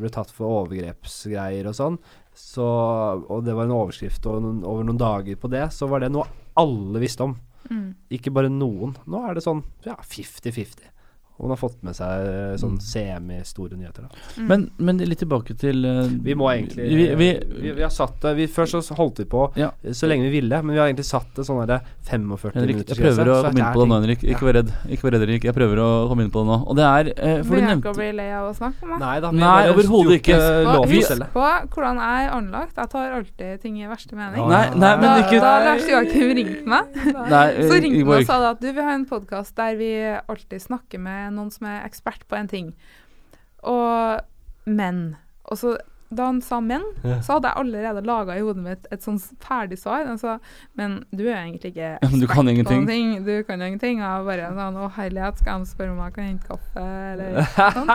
ble 0.00 0.10
tatt 0.10 0.34
for 0.34 0.64
overgrepsgreier 0.64 1.70
og 1.70 1.78
sånn, 1.78 2.00
så, 2.36 2.66
og 3.22 3.46
det 3.46 3.54
var 3.56 3.68
en 3.68 3.76
overskrift 3.78 4.26
over 4.28 4.42
noen, 4.44 4.60
over 4.66 4.84
noen 4.84 5.00
dager 5.00 5.38
på 5.40 5.50
det, 5.52 5.68
så 5.72 5.88
var 5.88 6.02
det 6.02 6.10
noe 6.12 6.26
alle 6.58 7.00
visste 7.00 7.24
om. 7.24 7.38
Mm. 7.70 7.88
Ikke 8.18 8.34
bare 8.34 8.50
noen. 8.52 8.96
Nå 9.06 9.22
er 9.26 9.38
det 9.38 9.46
sånn 9.46 9.62
ja, 9.86 9.96
50-50. 10.02 10.90
Og 11.36 11.44
man 11.44 11.52
har 11.52 11.60
fått 11.60 11.82
med 11.84 11.96
seg 11.96 12.28
eh, 12.30 12.54
sånn 12.60 12.78
semi-store 12.80 13.76
nyheter. 13.76 14.06
Da. 14.06 14.22
Mm. 14.36 14.46
Men, 14.48 14.66
men 14.88 15.02
litt 15.04 15.20
tilbake 15.20 15.56
til 15.60 15.84
uh, 15.84 16.06
Vi 16.24 16.36
må 16.38 16.48
egentlig 16.52 16.86
vi, 16.88 17.08
vi, 17.18 17.28
vi, 17.60 17.72
vi 17.76 17.84
har 17.84 17.92
satt 17.92 18.16
det 18.22 18.32
vi, 18.38 18.46
Først 18.48 18.78
så 18.86 18.96
holdt 18.96 19.20
vi 19.20 19.26
på 19.28 19.42
Ja. 19.60 19.68
så 19.92 20.08
lenge 20.08 20.28
vi 20.30 20.40
ville, 20.40 20.60
men 20.64 20.72
vi 20.72 20.80
har 20.80 20.88
egentlig 20.88 21.06
satt 21.08 21.28
det 21.36 21.44
sånn 21.44 21.60
derre 21.66 21.82
45 22.08 22.56
minutter. 22.62 22.94
jeg 22.94 23.02
prøver 23.02 23.30
å 23.32 23.36
komme 23.48 23.60
inn 23.60 23.74
på 23.74 23.82
det 23.82 23.88
nå, 23.90 23.98
Henrik. 24.00 24.24
Ikke 24.24 24.48
vær 24.48 24.58
redd. 24.60 24.72
Ikke 24.88 25.08
vær 25.08 25.16
redd, 25.16 25.24
Henrik. 25.26 25.46
Jeg 25.48 25.56
prøver 25.56 25.82
å 25.82 25.88
komme 26.10 26.26
inn 26.26 26.32
på 26.32 26.44
det 26.44 26.50
nå. 26.52 26.58
Og 26.64 26.78
det 26.78 26.86
er 26.86 27.10
uh, 27.12 27.42
For 27.42 27.58
du 27.58 27.66
nevnte 27.66 27.92
å 27.92 27.96
bli 27.98 28.08
lei 28.16 28.28
av 28.36 28.48
å 28.48 28.54
snakke 28.56 28.86
om 28.86 28.94
det? 28.94 29.00
Nei 29.02 29.16
da, 29.24 29.32
Nei, 29.36 29.60
overhodet 29.74 30.18
ikke. 30.20 30.38
Og 30.40 30.70
Lov 30.70 30.88
husk 30.94 31.10
selv. 31.10 31.28
på 31.34 31.46
hvordan 31.76 32.00
jeg 32.06 32.26
er 32.26 32.34
anlagt. 32.38 32.80
Jeg 32.80 32.92
tar 32.94 33.16
alltid 33.18 33.62
ting 33.64 33.80
i 33.82 33.90
verste 33.90 34.16
mening. 34.18 34.48
Nei, 34.52 34.62
nei, 34.72 34.92
men 35.02 35.06
da, 35.06 35.16
ikke 35.24 35.42
da 35.42 35.52
Lars 35.66 35.90
Joakim 35.90 36.32
ringte 36.38 36.64
meg, 36.70 36.96
Nei, 37.16 37.44
eh, 37.56 37.66
så 37.66 37.80
ringte 37.82 38.04
han 38.06 38.14
og 38.16 38.28
sa 38.30 38.40
at 38.52 38.62
du 38.62 38.68
vil 38.70 38.86
ha 38.86 38.94
en 38.96 39.06
podkast 39.08 39.56
der 39.58 39.76
vi 39.78 39.90
alltid 40.06 40.62
snakker 40.62 41.02
med 41.02 41.25
noen 41.34 41.50
som 41.52 41.66
er 41.66 41.84
ekspert 41.86 42.26
på 42.28 42.36
en 42.38 42.48
ting. 42.48 42.72
Og 43.66 44.20
men. 44.66 45.16
Og 45.50 45.58
så 45.58 45.76
da 46.06 46.28
han 46.28 46.36
sa 46.40 46.60
men, 46.62 46.84
Ja. 47.02 47.16
så 47.20 47.34
hadde 47.34 47.48
jeg 47.50 47.58
allerede 47.58 48.02
laga 48.06 48.36
i 48.38 48.40
hodet 48.40 48.62
mitt 48.62 48.84
et 48.94 49.02
sånn 49.02 49.18
ferdig 49.42 49.74
svar. 49.80 50.04
Han 50.06 50.18
sa 50.18 50.36
men 50.78 51.00
du 51.10 51.24
er 51.26 51.40
egentlig 51.40 51.72
ikke 51.74 51.88
ekspert 51.98 52.20
du 52.20 52.26
kan 52.30 52.46
på 52.46 52.50
ingenting. 52.52 52.84
noen 52.84 52.86
ting. 52.86 53.24
Du 53.26 53.42
kan 53.42 53.60
ingenting. 53.60 53.98
Og 54.00 54.06
jeg 54.06 54.26
bare 54.28 54.52
sånn 54.54 54.78
Å 54.84 54.90
herlighet, 54.94 55.38
skal 55.42 55.58
de 55.64 55.66
spørre 55.66 55.90
om 55.96 56.04
jeg 56.04 56.14
kan 56.14 56.24
hente 56.24 56.46
kaffe, 56.46 56.86
eller 57.12 57.42
sånn? 57.74 57.90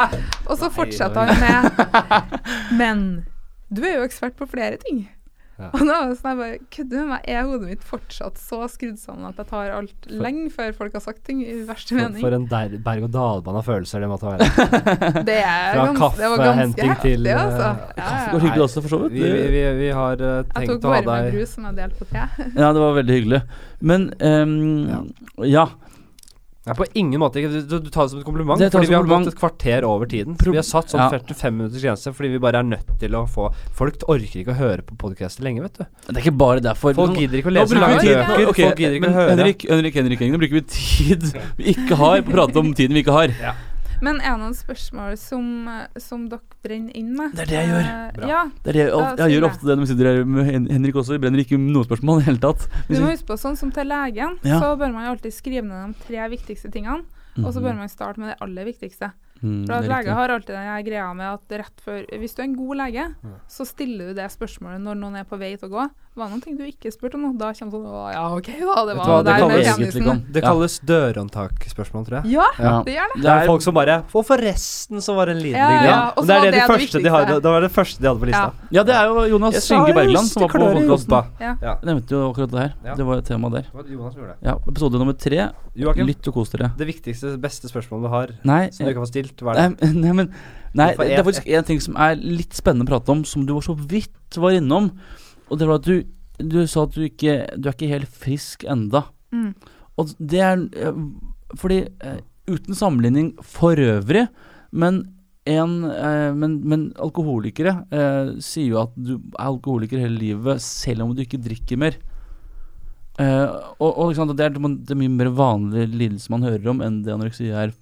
Og 0.50 0.58
så 0.60 0.70
fortsetter 0.76 1.32
han 1.32 1.40
med 1.40 2.42
Men 2.82 3.26
du 3.72 3.82
er 3.88 3.96
jo 4.02 4.04
ekspert 4.04 4.36
på 4.36 4.48
flere 4.52 4.76
ting. 4.84 5.06
Ja. 5.62 5.70
Og 5.76 5.82
da 5.86 5.98
var 6.00 6.10
det 6.10 6.18
sånn 6.20 6.32
jeg 6.32 6.40
bare 6.40 6.58
Kødder 6.74 6.92
du 6.92 7.00
med 7.02 7.10
meg? 7.12 7.26
Er 7.30 7.48
hodet 7.48 7.70
mitt 7.70 7.84
fortsatt 7.86 8.40
så 8.42 8.60
skrudd 8.72 8.98
sammen 9.02 9.28
at 9.30 9.40
jeg 9.42 9.50
tar 9.52 9.74
alt 9.76 10.08
lenge 10.12 10.48
før 10.54 10.74
folk 10.78 10.96
har 10.98 11.04
sagt 11.04 11.22
ting 11.28 11.44
i 11.44 11.60
verste 11.68 11.94
For, 11.94 12.02
mening? 12.02 12.24
for 12.24 12.38
en 12.38 12.48
berg-og-dal-bane 12.88 13.62
av 13.62 13.68
følelser 13.68 14.04
det 14.04 14.10
måtte 14.12 14.32
være. 14.32 14.50
Det, 15.30 15.38
er 15.38 15.78
Fra 15.78 15.86
kaffehenting 15.98 16.94
til, 17.04 17.28
eh, 17.30 17.38
altså. 17.38 17.68
Ja, 17.68 17.94
Det 17.94 18.08
ja. 18.08 18.32
var 18.34 18.46
hyggelig 18.46 18.66
også, 18.66 18.84
for 18.86 18.96
så 18.96 19.00
vidt. 19.04 19.14
Vi, 19.18 19.28
vi, 19.28 19.46
vi, 19.54 19.62
vi 19.82 19.92
har 19.96 20.24
uh, 20.24 20.32
Jeg 20.32 20.50
tenkt 20.56 20.74
tok 20.74 20.90
å 20.90 20.96
ha 20.96 21.04
bare 21.06 21.28
med 21.28 21.38
brus 21.38 21.56
som 21.58 21.70
jeg 21.70 21.78
delte 21.78 22.02
på 22.02 22.10
tre. 22.10 22.26
Ja, 22.56 22.72
det 22.72 22.84
var 22.84 22.98
veldig 22.98 23.18
hyggelig. 23.20 23.42
Men 23.92 24.10
ehm, 24.22 25.14
ja. 25.48 25.68
Nei, 26.72 26.76
på 26.80 26.88
ingen 26.96 27.20
måte. 27.20 27.42
Du, 27.44 27.80
du 27.84 27.90
tar 27.92 28.08
det 28.08 28.14
som 28.16 28.20
et 28.22 28.26
kompliment. 28.26 28.58
Det 28.62 28.70
fordi 28.72 28.88
vi 28.88 28.96
har 28.96 29.04
gått 29.12 29.28
et 29.34 29.38
kvarter 29.40 29.84
over 29.88 30.08
tiden. 30.12 30.38
Pro- 30.40 30.54
vi 30.56 30.60
har 30.62 30.68
satt 30.68 30.88
sånn 30.94 31.04
Ja. 31.04 31.10
45 31.20 31.58
minutters 31.58 31.84
grense 31.84 32.14
fordi 32.16 32.32
vi 32.32 32.40
bare 32.40 32.62
er 32.64 32.68
nødt 32.72 32.94
til 33.02 33.12
å 33.20 33.26
få 33.30 33.50
Folk 33.76 34.00
orker 34.08 34.40
ikke 34.44 34.54
å 34.56 34.60
høre 34.60 34.82
på 34.88 34.96
podkaster 35.04 35.44
lenge, 35.44 35.62
vet 35.66 35.78
du. 35.82 35.86
Det 36.08 36.16
er 36.18 36.22
ikke 36.26 36.38
bare 36.38 36.62
derfor. 36.64 36.94
Folk 36.96 37.18
gidder 37.20 37.42
ikke 37.42 37.52
å 37.52 37.56
lese 37.60 37.76
lange 37.82 38.00
bøker. 38.00 38.48
Okay, 38.52 38.66
folk 38.70 38.80
gidder 38.80 38.96
ikke 38.96 39.06
men 39.08 39.12
å 39.12 39.20
høre. 39.20 39.36
Henrik, 39.36 39.66
Henrik, 39.70 39.94
Henrik, 40.00 40.20
Henrik, 40.24 40.32
nå 40.32 40.42
bruker 40.46 40.58
vi 40.62 40.64
tid 40.72 41.28
vi 41.58 41.74
ikke 41.76 41.96
har 42.00 42.22
på 42.24 42.32
å 42.32 42.38
prate 42.40 42.58
om 42.64 42.74
tiden 42.74 42.96
vi 42.96 43.04
ikke 43.04 43.18
har. 43.20 43.36
Men 44.02 44.20
er 44.22 44.34
det 44.36 44.42
noen 44.42 44.56
spørsmål 44.58 45.18
som, 45.22 45.46
som 46.02 46.28
dere 46.32 46.42
brenner 46.66 46.96
inn 46.98 47.14
med? 47.18 47.36
Det 47.38 47.44
er 47.46 47.52
det 47.52 47.58
jeg 47.60 47.70
gjør. 47.72 47.90
Bra. 48.18 48.28
Ja. 48.32 48.42
Det 48.64 48.70
er 48.74 48.78
det, 48.78 48.84
jeg, 48.84 48.92
jeg, 48.98 49.18
jeg 49.22 49.36
gjør 49.36 49.48
ofte 49.52 49.70
det 49.70 49.78
når 49.78 49.86
vi 49.86 49.92
sitter 49.94 50.10
her 50.12 50.22
med 50.26 50.50
Hen- 50.52 50.70
Henrik 50.74 51.00
også. 51.02 51.16
Vi 51.16 51.22
brenner 51.26 51.44
ikke 51.46 51.62
noe 51.62 51.88
spørsmål 51.88 52.20
i 52.20 52.22
det 52.24 52.30
hele 52.32 52.44
tatt. 52.48 52.68
Du 52.90 52.98
må 53.00 53.10
huske 53.14 53.30
på 53.32 53.40
sånn 53.42 53.58
som 53.60 53.72
til 53.76 53.90
legen, 53.92 54.38
Ja. 54.48 54.60
så 54.62 54.74
bør 54.78 54.94
man 54.94 55.06
jo 55.08 55.16
alltid 55.16 55.34
skrive 55.38 55.66
ned 55.68 55.94
de 55.96 56.08
tre 56.08 56.30
viktigste 56.34 56.72
tingene. 56.74 57.04
Og 57.40 57.54
så 57.56 57.62
bør 57.64 57.78
man 57.80 57.88
starte 57.88 58.20
med 58.20 58.34
det 58.34 58.40
aller 58.44 58.66
viktigste. 58.68 59.14
Mm, 59.42 59.64
For 59.66 59.74
at 59.74 59.86
er 59.86 59.90
leger 59.90 60.14
har 60.14 60.30
alltid 60.36 60.54
den 60.54 60.84
greia 60.86 61.06
med 61.18 61.26
at 61.26 61.54
rett 61.64 61.80
før 61.82 62.04
Hvis 62.22 62.36
du 62.38 62.42
er 62.44 62.46
en 62.46 62.56
god 62.60 62.76
lege, 62.78 63.06
så 63.50 63.66
stiller 63.66 64.12
du 64.12 64.20
det 64.20 64.28
spørsmålet 64.30 64.84
når 64.84 65.00
noen 65.00 65.16
er 65.18 65.24
på 65.26 65.40
vei 65.42 65.56
til 65.58 65.70
å 65.70 65.72
gå. 65.72 65.86
Var 66.12 66.28
det 66.28 66.32
noen 66.34 66.42
ting 66.44 66.58
du 66.60 66.66
ikke 66.68 66.92
spurte 66.92 67.16
om 67.16 67.22
nå? 67.24 67.30
Da 67.40 67.54
kommer 67.56 67.72
sånn 67.72 67.86
Å 67.88 68.00
ja, 68.12 68.24
OK, 68.36 68.48
da. 68.60 68.82
Det 68.84 68.96
var 68.98 69.06
hva, 69.08 69.20
det 69.24 69.32
der 69.32 69.46
med 69.48 69.64
penisen. 69.64 70.18
Det 70.36 70.42
Ja. 70.44 70.50
kalles 70.52 70.74
dørhåndtakspørsmål, 70.84 72.04
tror 72.08 72.16
jeg. 72.20 72.32
Ja, 72.34 72.48
Ja. 72.60 72.84
det 72.84 72.96
gjør 72.98 73.08
det. 73.16 73.22
Det 73.24 73.32
er 73.32 73.46
folk 73.48 73.62
som 73.62 73.74
bare 73.74 74.04
For 74.12 74.24
forresten 74.24 74.98
så 75.00 75.16
var 75.16 75.28
det 75.28 75.38
en 75.38 75.44
liten 75.44 75.56
Ja, 75.62 75.68
ting. 75.70 75.78
ja, 75.88 75.92
Ja, 75.92 76.12
og 76.18 76.24
så 76.24 76.28
det 76.28 76.36
er 76.36 76.42
det, 76.42 76.52
det 76.52 76.60
det 76.60 76.68
første 76.68 77.04
de 77.04 77.10
har, 77.10 77.26
det 77.26 77.44
var 77.44 77.62
det 77.62 77.72
første 77.72 78.02
de 78.02 78.08
hadde 78.08 78.20
på 78.20 78.26
lista. 78.28 78.44
Ja. 78.44 78.52
Ja, 78.72 78.84
det 78.84 78.94
er 78.96 79.06
jo 79.08 79.24
Jonas 79.38 79.70
jo 79.70 79.86
Bergland 79.86 80.28
som 80.28 80.42
var 80.42 80.50
på 80.50 80.60
podkasten. 80.60 81.26
Ja. 81.40 81.56
Ja. 81.62 81.74
Jeg 81.80 81.86
nevnte 81.86 82.10
jo 82.12 82.34
akkurat 82.34 82.52
det 82.52 82.60
her. 82.60 82.74
Ja. 82.84 82.96
Det 82.96 83.06
var 83.06 83.16
et 83.18 83.26
tema 83.26 83.50
der. 83.50 83.62
Det 83.62 83.74
var 83.74 83.84
Jonas 83.88 84.14
som 84.14 84.22
gjorde 84.22 84.36
det. 84.36 84.48
Ja, 84.48 84.56
Episode 84.68 85.00
nummer 85.00 85.14
tre. 85.14 85.50
Joakim, 85.78 86.06
Lytt 86.08 86.28
og 86.28 86.34
kos 86.34 86.50
dere. 86.52 86.74
det 86.78 86.88
viktigste, 86.88 87.38
beste 87.40 87.70
spørsmålet 87.72 88.04
du 88.04 88.08
har, 88.10 88.28
Nei, 88.44 88.70
som 88.72 88.86
du 88.86 88.92
ikke 88.92 89.00
har 89.00 89.06
fått 89.08 89.16
stilt, 89.16 89.38
hva 89.40 89.56
er 89.56 89.70
det? 89.70 89.82
Nei, 89.96 90.02
nei, 90.02 90.12
men 90.12 90.34
Nei, 90.74 90.96
det 90.96 91.20
er 91.20 91.24
faktisk 91.24 91.48
en 91.48 91.64
ting 91.64 91.80
som 91.80 91.96
er 91.96 92.16
litt 92.16 92.52
spennende 92.52 92.84
å 92.84 93.00
prate 93.00 93.10
om, 93.10 93.24
som 93.24 93.46
du 93.46 93.54
var 93.54 93.62
så 93.62 93.76
vidt 93.76 94.12
var 94.36 94.52
innom. 94.52 94.92
Og 95.52 95.60
det 95.60 95.68
var 95.70 95.82
at 95.82 95.88
du, 95.88 96.04
du 96.40 96.62
sa 96.70 96.88
at 96.88 96.96
du 96.96 97.04
ikke 97.06 97.36
Du 97.60 97.70
er 97.70 97.76
ikke 97.76 97.92
helt 97.92 98.12
frisk 98.24 98.64
enda. 98.64 99.06
Mm. 99.36 99.54
Og 100.00 100.14
det 100.18 100.44
er 100.44 100.62
eh, 100.80 101.02
Fordi 101.60 101.84
eh, 101.86 102.22
Uten 102.52 102.76
sammenligning 102.76 103.36
for 103.46 103.78
øvrig, 103.80 104.26
men 104.74 105.04
en, 105.48 105.84
eh, 105.90 106.32
men, 106.38 106.56
men 106.68 106.88
alkoholikere 107.02 107.74
eh, 107.94 108.32
sier 108.44 108.74
jo 108.74 108.80
at 108.82 108.96
du 108.98 109.14
er 109.16 109.46
alkoholiker 109.46 110.02
hele 110.02 110.20
livet 110.20 110.62
selv 110.64 111.06
om 111.06 111.14
du 111.16 111.22
ikke 111.24 111.40
drikker 111.42 111.80
mer. 111.82 111.98
Eh, 113.22 113.48
og, 113.78 113.90
og 113.90 114.14
sant, 114.18 114.34
det, 114.38 114.50
er, 114.50 114.58
det 114.58 114.94
er 114.94 115.00
mye 115.00 115.14
mer 115.14 115.32
vanlig 115.38 115.88
lidelse 115.94 116.34
man 116.34 116.46
hører 116.46 116.74
om 116.74 116.84
enn 116.86 117.02
det 117.06 117.14
anoreksi 117.14 117.52
er 117.54 117.74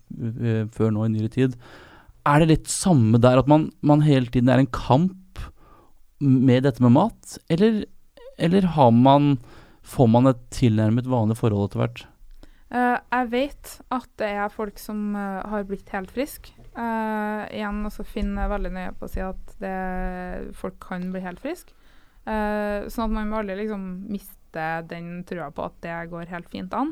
før 0.75 0.93
nå 0.93 1.07
i 1.07 1.13
nyere 1.15 1.31
tid. 1.33 1.57
Er 2.27 2.43
det 2.43 2.51
litt 2.51 2.71
samme 2.71 3.19
der 3.21 3.41
at 3.41 3.49
man, 3.49 3.69
man 3.81 4.03
hele 4.05 4.31
tiden 4.31 4.51
er 4.51 4.61
en 4.61 4.71
kamp 4.75 5.15
med 6.19 6.65
dette 6.67 6.83
med 6.83 6.93
mat, 6.95 7.37
eller, 7.49 7.83
eller 8.37 8.73
har 8.75 8.91
man 8.91 9.37
Får 9.89 10.05
man 10.11 10.29
et 10.29 10.41
tilnærmet 10.53 11.07
vanlig 11.09 11.39
forhold 11.39 11.69
etter 11.69 11.81
hvert? 11.81 12.01
Uh, 12.69 12.99
jeg 13.01 13.29
vet 13.31 13.71
at 13.89 14.09
det 14.21 14.27
er 14.37 14.51
folk 14.53 14.77
som 14.77 15.15
uh, 15.17 15.41
har 15.49 15.65
blitt 15.65 15.89
helt 15.95 16.11
friske. 16.13 16.53
Uh, 16.77 17.47
igjen 17.49 17.81
så 17.89 18.05
finner 18.05 18.43
jeg 18.43 18.51
veldig 18.51 18.71
nøye 18.75 18.91
på 18.99 19.07
å 19.07 19.09
si 19.09 19.23
at 19.25 19.55
det, 19.63 19.73
folk 20.59 20.77
kan 20.83 21.07
bli 21.13 21.23
helt 21.23 21.41
friske. 21.41 21.73
Eh, 22.29 22.85
sånn 22.91 23.07
at 23.07 23.13
man 23.15 23.29
må 23.31 23.39
aldri 23.39 23.55
liksom 23.63 23.85
miste 24.11 24.65
den 24.85 25.23
trua 25.25 25.47
på 25.55 25.63
at 25.65 25.79
det 25.81 25.95
går 26.11 26.29
helt 26.29 26.49
fint 26.51 26.75
an. 26.77 26.91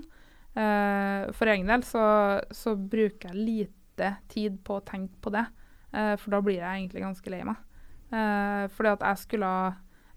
For 0.58 1.52
egen 1.52 1.70
del 1.70 1.84
så, 1.86 2.06
så 2.50 2.74
bruker 2.74 3.30
jeg 3.30 3.44
lite 3.52 4.16
tid 4.32 4.56
på 4.66 4.80
å 4.80 4.86
tenke 4.88 5.20
på 5.22 5.30
det, 5.36 5.44
for 5.92 6.34
da 6.34 6.40
blir 6.42 6.58
jeg 6.58 6.80
egentlig 6.80 7.04
ganske 7.04 7.34
lei 7.34 7.44
meg. 7.46 7.60
Uh, 8.08 8.66
fordi 8.72 8.94
at 8.94 9.02
jeg 9.04 9.20
skulle 9.26 9.52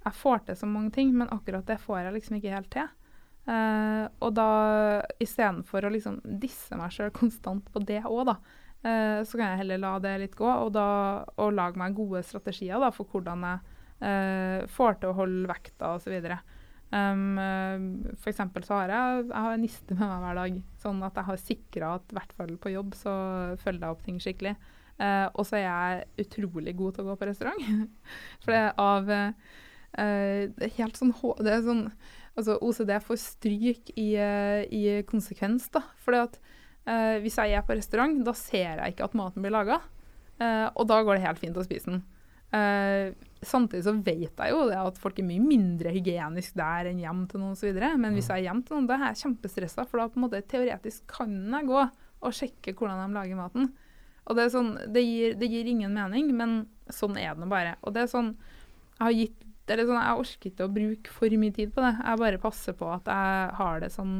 Jeg 0.00 0.16
får 0.16 0.44
til 0.46 0.56
så 0.56 0.66
mange 0.70 0.92
ting, 0.94 1.10
men 1.12 1.28
akkurat 1.28 1.66
det 1.66 1.80
får 1.82 1.98
jeg 1.98 2.14
liksom 2.14 2.36
ikke 2.38 2.54
helt 2.54 2.70
til. 2.72 2.86
Uh, 3.50 4.06
og 4.24 4.32
da 4.36 4.50
istedenfor 5.20 5.84
å 5.84 5.90
liksom 5.92 6.20
disse 6.40 6.76
meg 6.78 6.94
sjøl 6.94 7.10
konstant 7.12 7.66
på 7.72 7.82
det 7.84 8.00
òg, 8.08 8.22
da, 8.30 8.36
uh, 8.86 9.20
så 9.26 9.36
kan 9.36 9.50
jeg 9.50 9.60
heller 9.60 9.82
la 9.82 9.92
det 10.00 10.14
litt 10.22 10.38
gå, 10.38 10.48
og, 10.48 10.72
da, 10.72 10.86
og 11.36 11.52
lage 11.52 11.80
meg 11.80 11.98
gode 11.98 12.22
strategier 12.24 12.80
da, 12.80 12.88
for 12.94 13.10
hvordan 13.10 13.44
jeg 13.50 13.76
får 14.72 14.94
til 14.96 15.10
å 15.10 15.16
holde 15.18 15.48
vekta 15.50 15.90
osv. 15.98 16.14
Um, 16.90 17.36
for 18.16 18.30
eksempel 18.32 18.64
så 18.64 18.78
har 18.78 18.94
jeg, 18.94 19.26
jeg 19.28 19.44
har 19.44 19.58
niste 19.60 19.92
med 19.92 20.08
meg 20.08 20.22
hver 20.24 20.38
dag, 20.38 20.56
sånn 20.80 21.02
at 21.04 21.20
jeg 21.20 21.28
har 21.28 21.42
sikra 21.42 21.90
at 21.98 22.08
i 22.08 22.16
hvert 22.16 22.32
fall 22.38 22.54
på 22.62 22.72
jobb 22.72 22.96
så 22.96 23.12
følger 23.60 23.84
jeg 23.84 23.92
opp 23.98 24.06
ting 24.06 24.22
skikkelig. 24.24 24.54
Eh, 25.00 25.26
og 25.32 25.46
så 25.48 25.56
er 25.56 25.64
jeg 25.64 26.26
utrolig 26.26 26.74
god 26.76 26.96
til 26.96 27.04
å 27.04 27.10
gå 27.10 27.18
på 27.20 27.28
restaurant. 27.30 27.90
For 28.44 28.52
det 28.52 28.60
er 28.60 28.80
av 28.84 29.10
uh, 29.10 30.66
helt 30.76 30.98
sånn 30.98 31.14
Det 31.40 31.54
er 31.54 31.64
sånn 31.66 31.86
Altså, 32.38 32.54
OCD 32.62 32.92
får 33.02 33.18
stryk 33.18 33.90
i, 33.98 34.12
uh, 34.20 34.62
i 34.70 35.00
konsekvens, 35.08 35.66
da. 35.74 35.82
Fordi 36.04 36.24
at 36.28 36.40
hvis 37.20 37.36
jeg 37.36 37.52
er 37.54 37.62
på 37.62 37.74
restaurant, 37.76 38.14
da 38.24 38.32
ser 38.34 38.80
jeg 38.80 38.94
ikke 38.94 39.04
at 39.04 39.12
maten 39.14 39.44
blir 39.44 39.52
laga. 39.52 39.76
og 40.40 40.86
da 40.88 40.96
går 41.04 41.18
det 41.18 41.26
helt 41.26 41.38
fint 41.38 41.58
å 41.60 41.62
spise 41.62 41.90
den. 41.92 41.98
Uh, 42.50 43.12
samtidig 43.46 43.84
så 43.84 43.92
vet 43.94 44.40
jeg 44.40 44.50
jo 44.50 44.62
at 44.74 44.96
folk 44.98 45.20
er 45.20 45.26
mye 45.28 45.42
mindre 45.44 45.92
hygienisk 45.94 46.56
der 46.58 46.88
enn 46.90 47.02
hjem 47.02 47.20
til 47.30 47.42
noen 47.42 47.54
osv. 47.54 47.76
Men 48.00 48.16
hvis 48.16 48.30
jeg 48.32 48.40
er 48.40 48.48
hjem 48.48 48.64
til 48.64 48.78
noen, 48.78 48.88
da 48.88 48.96
er 48.96 49.04
jeg 49.10 49.20
kjempestressa, 49.26 49.84
for 49.86 50.00
da 50.00 50.08
på 50.10 50.18
en 50.18 50.24
måte 50.24 50.42
teoretisk 50.50 51.04
kan 51.12 51.36
jeg 51.36 51.68
gå 51.68 51.84
og 51.84 52.34
sjekke 52.40 52.74
hvordan 52.74 53.04
de 53.04 53.18
lager 53.20 53.38
maten. 53.38 53.70
Og 54.28 54.36
det 54.38 54.50
sånn, 54.52 54.74
det 54.92 55.02
gir, 55.04 55.36
det 55.40 55.48
gir 55.50 55.68
ingen 55.70 55.94
mening, 55.96 56.32
men 56.36 56.58
sånn 56.92 57.16
er 57.18 57.34
det 57.34 57.42
nå 57.42 57.48
bare. 57.50 57.76
Og 57.86 57.94
det 57.96 58.04
er 58.04 58.12
sånn, 58.12 58.34
jeg 58.98 59.04
har 59.04 59.16
gitt 59.16 59.46
eller 59.70 59.86
sånn, 59.86 60.00
Jeg 60.02 60.20
orker 60.24 60.50
ikke 60.50 60.66
å 60.66 60.72
bruke 60.74 61.12
for 61.14 61.38
mye 61.38 61.54
tid 61.54 61.70
på 61.70 61.82
det. 61.84 61.92
Jeg 62.02 62.18
bare 62.18 62.38
passer 62.42 62.74
på 62.74 62.88
at 62.90 63.06
jeg 63.06 63.50
har 63.60 63.82
det 63.84 63.92
sånn 63.94 64.16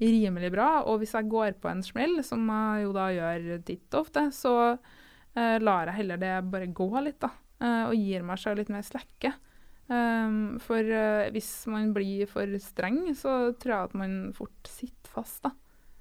rimelig 0.00 0.50
bra. 0.50 0.70
Og 0.90 0.98
hvis 1.02 1.14
jeg 1.14 1.30
går 1.30 1.54
på 1.62 1.70
en 1.70 1.84
smell, 1.86 2.16
som 2.26 2.42
jeg 2.50 2.86
jo 2.86 2.96
da 2.96 3.04
gjør 3.14 3.46
titt 3.68 3.94
ofte, 3.94 4.26
så 4.34 4.54
eh, 4.72 5.60
lar 5.62 5.90
jeg 5.92 6.00
heller 6.00 6.18
det 6.18 6.32
bare 6.50 6.72
gå 6.74 6.90
litt, 7.04 7.20
da. 7.22 7.30
eh, 7.62 7.84
og 7.86 7.94
gir 7.94 8.26
meg 8.26 8.42
selv 8.42 8.58
litt 8.62 8.72
mer 8.72 8.82
slekke. 8.86 9.34
Um, 9.90 10.60
for 10.62 10.86
eh, 10.86 11.30
hvis 11.34 11.66
man 11.70 11.90
blir 11.94 12.28
for 12.30 12.46
streng, 12.62 13.08
så 13.18 13.50
tror 13.58 13.74
jeg 13.74 13.88
at 13.88 13.96
man 13.98 14.12
fort 14.36 14.70
sitter 14.70 15.10
fast, 15.10 15.42
da. 15.46 15.50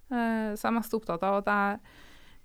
Eh, 0.10 0.52
så 0.54 0.68
jeg 0.68 0.70
er 0.70 0.78
mest 0.78 0.94
opptatt 0.94 1.26
av 1.26 1.40
at 1.42 1.50
jeg 1.50 1.96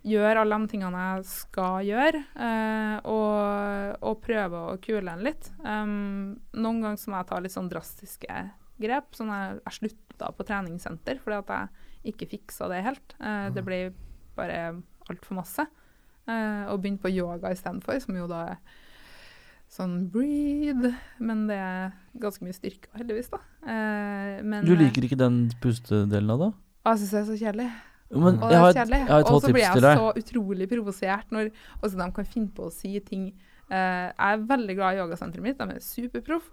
gjør 0.05 0.41
alle 0.43 0.59
de 0.61 0.69
tingene 0.69 1.05
jeg 1.05 1.25
skal 1.31 1.79
gjøre, 1.89 2.21
eh, 2.47 2.97
og, 3.09 4.03
og 4.05 4.19
prøve 4.25 4.61
å 4.75 4.75
kule 4.85 5.05
den 5.09 5.25
litt. 5.25 5.49
Um, 5.65 6.35
noen 6.53 6.83
ganger 6.85 7.01
så 7.01 7.11
må 7.13 7.21
jeg 7.23 7.31
ta 7.31 7.39
litt 7.41 7.55
sånn 7.55 7.71
drastiske 7.73 8.43
grep. 8.85 9.15
Sånn 9.17 9.33
jeg, 9.33 9.61
jeg 9.65 9.79
slutta 9.79 10.33
på 10.37 10.47
treningssenter 10.49 11.21
fordi 11.25 11.41
at 11.41 11.55
jeg 11.55 12.15
ikke 12.15 12.29
fiksa 12.35 12.69
det 12.73 12.83
helt. 12.85 13.17
Eh, 13.21 13.49
det 13.55 13.65
ble 13.65 13.79
bare 14.37 14.61
altfor 15.11 15.39
masse. 15.41 15.65
Eh, 16.29 16.65
og 16.73 16.81
begynte 16.83 17.05
på 17.05 17.13
yoga 17.13 17.53
istedenfor, 17.53 17.99
som 18.01 18.17
jo 18.17 18.29
da 18.31 18.43
er 18.55 18.61
sånn 19.75 19.97
breathe. 20.13 20.93
Men 21.25 21.47
det 21.49 21.59
er 21.61 21.97
ganske 22.21 22.45
mye 22.47 22.57
styrke, 22.57 22.93
heldigvis, 22.97 23.33
da. 23.33 23.41
Eh, 23.65 24.39
men, 24.45 24.65
Du 24.69 24.75
liker 24.77 25.05
ikke 25.09 25.19
den 25.21 25.47
pustedelen 25.65 26.31
av 26.37 26.45
det? 26.45 26.53
eh, 26.53 26.93
Jeg 26.93 27.01
syns 27.03 27.11
det 27.17 27.21
er 27.21 27.29
så 27.33 27.41
kjedelig. 27.41 27.69
Men 28.15 28.39
Og 28.39 28.51
det 28.51 28.59
er 28.59 28.77
kjedelig. 28.79 29.01
Og 29.17 29.41
så 29.43 29.51
blir 29.51 29.65
jeg 29.65 29.83
så 29.83 30.11
utrolig 30.23 30.69
provosert 30.71 31.35
når 31.35 31.51
også 31.81 31.99
de 31.99 32.09
kan 32.19 32.29
finne 32.31 32.53
på 32.55 32.69
å 32.69 32.73
si 32.75 32.93
ting 33.05 33.27
eh, 33.33 34.07
Jeg 34.11 34.29
er 34.29 34.47
veldig 34.51 34.77
glad 34.79 34.95
i 34.95 35.03
yogasenteret 35.03 35.45
mitt, 35.45 35.59
de 35.59 35.77
er 35.79 35.85
superproff, 35.85 36.51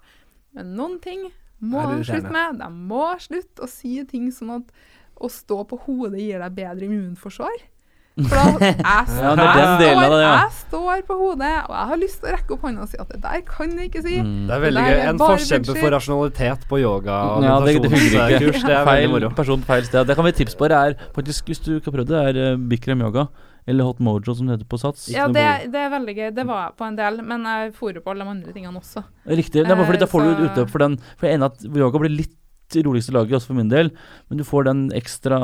men 0.57 0.73
noen 0.77 0.97
ting 1.03 1.27
må 1.61 1.83
de 1.91 2.01
slutte 2.07 2.33
med. 2.33 2.57
De 2.61 2.69
må 2.73 3.05
slutte 3.21 3.65
å 3.65 3.69
si 3.69 3.99
ting 4.09 4.31
sånn 4.33 4.55
at 4.57 4.73
å 5.21 5.29
stå 5.29 5.61
på 5.69 5.77
hodet 5.85 6.23
gir 6.23 6.41
deg 6.41 6.57
bedre 6.57 6.87
immunforsvar. 6.87 7.67
For 8.19 8.35
da, 8.35 8.43
jeg, 8.67 8.75
Ja, 8.83 9.33
det 9.39 9.45
jeg, 9.47 9.95
står, 9.95 10.15
ja. 10.21 10.31
jeg 10.43 10.51
står 10.59 11.03
på 11.07 11.15
hodet, 11.21 11.51
og 11.69 11.75
jeg 11.77 11.87
har 11.91 11.99
lyst 12.01 12.19
til 12.21 12.29
å 12.29 12.33
rekke 12.35 12.55
opp 12.57 12.65
hånda 12.67 12.83
og 12.85 12.91
si 12.91 12.99
at 13.01 13.13
det 13.15 13.21
der 13.23 13.41
kan 13.47 13.71
jeg 13.79 13.89
ikke 13.89 14.03
si. 14.05 14.17
Mm. 14.21 14.33
Det 14.49 14.55
er 14.57 14.63
veldig 14.65 14.83
Det 14.83 14.91
gøy. 14.91 15.03
En 15.11 15.21
forkjemper 15.21 15.79
for 15.81 15.95
rasjonalitet 15.95 16.67
på 16.69 16.81
yoga 16.83 17.19
og 17.37 17.45
Ja, 17.47 17.55
det, 17.65 17.77
det 17.81 17.91
Det 17.91 18.75
er 18.75 18.85
Feil 18.85 19.09
moro. 19.09 19.29
person, 19.37 19.63
feil 19.63 19.87
sted. 19.87 20.05
Det 20.11 20.15
kan 20.19 20.27
vi 20.27 20.31
tipse 20.35 20.51
tips 20.51 20.59
på. 20.59 20.67
Det 20.67 20.77
er 20.81 20.97
faktisk, 21.15 21.45
hvis 21.51 21.63
du 21.63 21.71
ikke 21.77 21.91
har 21.91 21.97
prøvd 21.99 22.11
det, 22.11 22.21
er 22.31 22.53
uh, 22.55 22.59
Bikram 22.71 23.01
yoga. 23.01 23.27
Eller 23.69 23.85
Hot 23.85 23.99
Mojo, 24.01 24.33
som 24.33 24.47
det 24.49 24.55
heter 24.57 24.67
på 24.67 24.79
Sats. 24.81 25.03
Ja, 25.13 25.27
det, 25.29 25.43
det 25.71 25.77
er 25.77 25.91
veldig 25.93 26.15
gøy. 26.17 26.29
Det 26.33 26.45
var 26.49 26.63
jeg 26.65 26.77
på 26.81 26.87
en 26.87 26.95
del, 26.97 27.19
men 27.21 27.43
jeg 27.45 27.73
fòrer 27.77 28.01
på 28.01 28.09
alle 28.09 28.25
de 28.25 28.31
andre 28.33 28.53
tingene 28.55 28.79
også. 28.81 29.03
Riktig. 29.29 29.61
Det 29.61 29.69
er 29.69 29.77
bare 29.77 29.85
fordi 29.85 30.01
da 30.01 30.07
får 30.09 30.21
Eh, 30.25 30.31
du 30.31 30.41
så- 30.41 30.47
utløp 30.49 30.69
for 30.73 30.79
den. 30.81 30.97
For 31.17 31.27
jeg 31.27 31.35
er 31.35 31.37
enig 31.37 31.51
at 31.51 31.77
yoga 31.77 31.99
blir 32.01 32.09
litt 32.15 32.33
roligste 32.85 33.13
laget, 33.15 33.35
også 33.37 33.51
for 33.51 33.59
min 33.59 33.71
del. 33.71 33.91
Men 34.29 34.41
du 34.41 34.45
får 34.47 34.67
den 34.69 34.83
ekstra, 34.97 35.39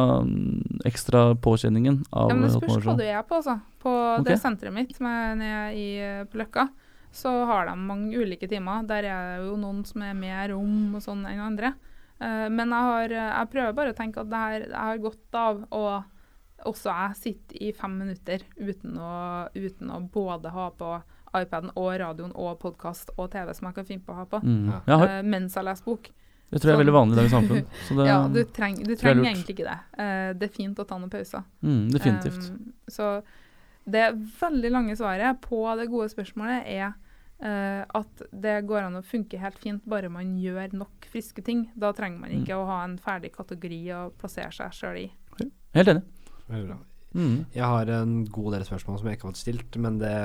ekstra 0.87 1.23
påkjenningen 1.43 2.01
av 2.11 2.31
Ja, 2.31 2.37
men 2.37 2.47
det 2.47 2.55
spørs 2.55 2.85
hva 2.85 2.97
du 2.97 3.05
er 3.05 3.23
på, 3.27 3.41
altså. 3.41 3.59
På 3.83 3.93
okay. 4.17 4.27
det 4.29 4.39
senteret 4.41 4.75
mitt 4.75 4.95
er 5.01 5.37
nede 5.39 5.63
i, 5.77 5.87
eh, 6.03 6.23
på 6.29 6.41
Løkka, 6.41 6.69
så 7.13 7.33
har 7.49 7.69
de 7.69 7.77
mange 7.79 8.17
ulike 8.17 8.49
timer. 8.49 8.85
Der 8.87 9.07
er 9.09 9.31
det 9.31 9.47
jo 9.47 9.55
noen 9.59 9.83
som 9.87 10.03
er 10.05 10.17
mer 10.17 10.51
rom 10.53 10.97
og 10.97 11.03
sånn 11.03 11.25
enn 11.29 11.43
andre. 11.43 11.73
Uh, 12.17 12.47
men 12.49 12.71
jeg, 12.73 12.85
har, 12.89 13.13
jeg 13.13 13.49
prøver 13.53 13.75
bare 13.77 13.93
å 13.93 13.97
tenke 13.97 14.23
at 14.23 14.29
det 14.31 14.37
her, 14.41 14.63
jeg 14.65 14.85
har 14.89 15.03
godt 15.03 15.37
av 15.37 15.59
å 15.69 15.83
også 16.65 16.89
jeg 16.89 17.17
sitter 17.19 17.59
i 17.67 17.73
fem 17.75 17.99
minutter 17.99 18.41
uten 18.57 18.97
å, 18.97 19.11
uten 19.53 19.91
å 19.93 19.99
både 20.13 20.51
ha 20.55 20.71
på 20.73 20.95
iPaden 21.37 21.73
og 21.75 21.91
radioen 22.01 22.33
og 22.33 22.57
podkast 22.61 23.11
og 23.17 23.29
TV 23.33 23.51
som 23.53 23.69
jeg 23.69 23.77
kan 23.77 23.87
finne 23.87 24.05
på 24.05 24.15
å 24.15 24.21
ha 24.21 24.25
på, 24.25 24.39
Mm. 24.41 24.71
Ja. 24.87 24.95
uh, 24.95 25.03
eh, 25.03 25.21
mens 25.23 25.55
jeg 25.55 25.67
leser 25.67 25.85
bok. 25.85 26.09
Det 26.51 26.61
tror 26.61 26.71
jeg 26.71 26.75
er 26.77 26.81
veldig 26.83 26.93
vanlig 26.95 27.15
i 27.15 27.19
dagens 27.19 27.33
samfunn. 27.35 27.65
Så 27.87 27.95
det, 27.97 28.05
Ja, 28.07 28.19
du, 28.31 28.39
treng, 28.55 28.77
du 28.83 28.93
er 28.93 28.99
trenger 29.01 29.25
egentlig 29.31 29.55
ikke 29.57 29.67
det. 29.67 29.79
Uh, 29.99 30.29
det 30.39 30.47
er 30.47 30.53
fint 30.55 30.79
å 30.79 30.85
ta 30.87 30.97
noen 30.99 31.11
pauser. 31.11 31.43
mm, 31.61 31.83
definitivt. 31.91 32.47
Um, 32.53 32.71
så 32.87 33.09
det 33.87 34.05
veldig 34.39 34.71
lange 34.71 34.95
svaret 34.99 35.41
på 35.43 35.59
det 35.79 35.89
gode 35.91 36.09
spørsmålet 36.11 36.65
er 36.71 36.89
uh, 36.91 37.83
at 37.99 38.23
det 38.31 38.55
går 38.67 38.81
an 38.87 38.97
å 38.99 39.03
funke 39.05 39.39
helt 39.39 39.59
fint 39.63 39.83
bare 39.87 40.09
man 40.11 40.35
gjør 40.39 40.73
nok 40.75 41.07
friske 41.11 41.43
ting. 41.43 41.67
Da 41.75 41.91
trenger 41.95 42.19
man 42.19 42.31
Mm. 42.31 42.41
ikke 42.43 42.57
å 42.59 42.65
ha 42.67 42.83
en 42.83 42.97
ferdig 42.99 43.31
kategori 43.35 43.81
å 43.95 44.01
plassere 44.19 44.51
seg 44.55 44.71
sjøl 44.75 44.97
i. 45.05 45.07
Helt 45.75 45.87
enig. 45.93 46.03
Veldig 46.47 46.67
bra. 46.67 46.77
Mm. 47.15 47.37
Jeg 47.55 47.63
har 47.63 47.89
en 48.01 48.17
god 48.25 48.53
del 48.53 48.63
spørsmål 48.67 48.99
som 48.99 49.07
jeg 49.07 49.17
ikke 49.17 49.27
har 49.27 49.31
fått 49.35 49.39
stilt, 49.43 49.77
men 49.83 49.97
det 49.99 50.15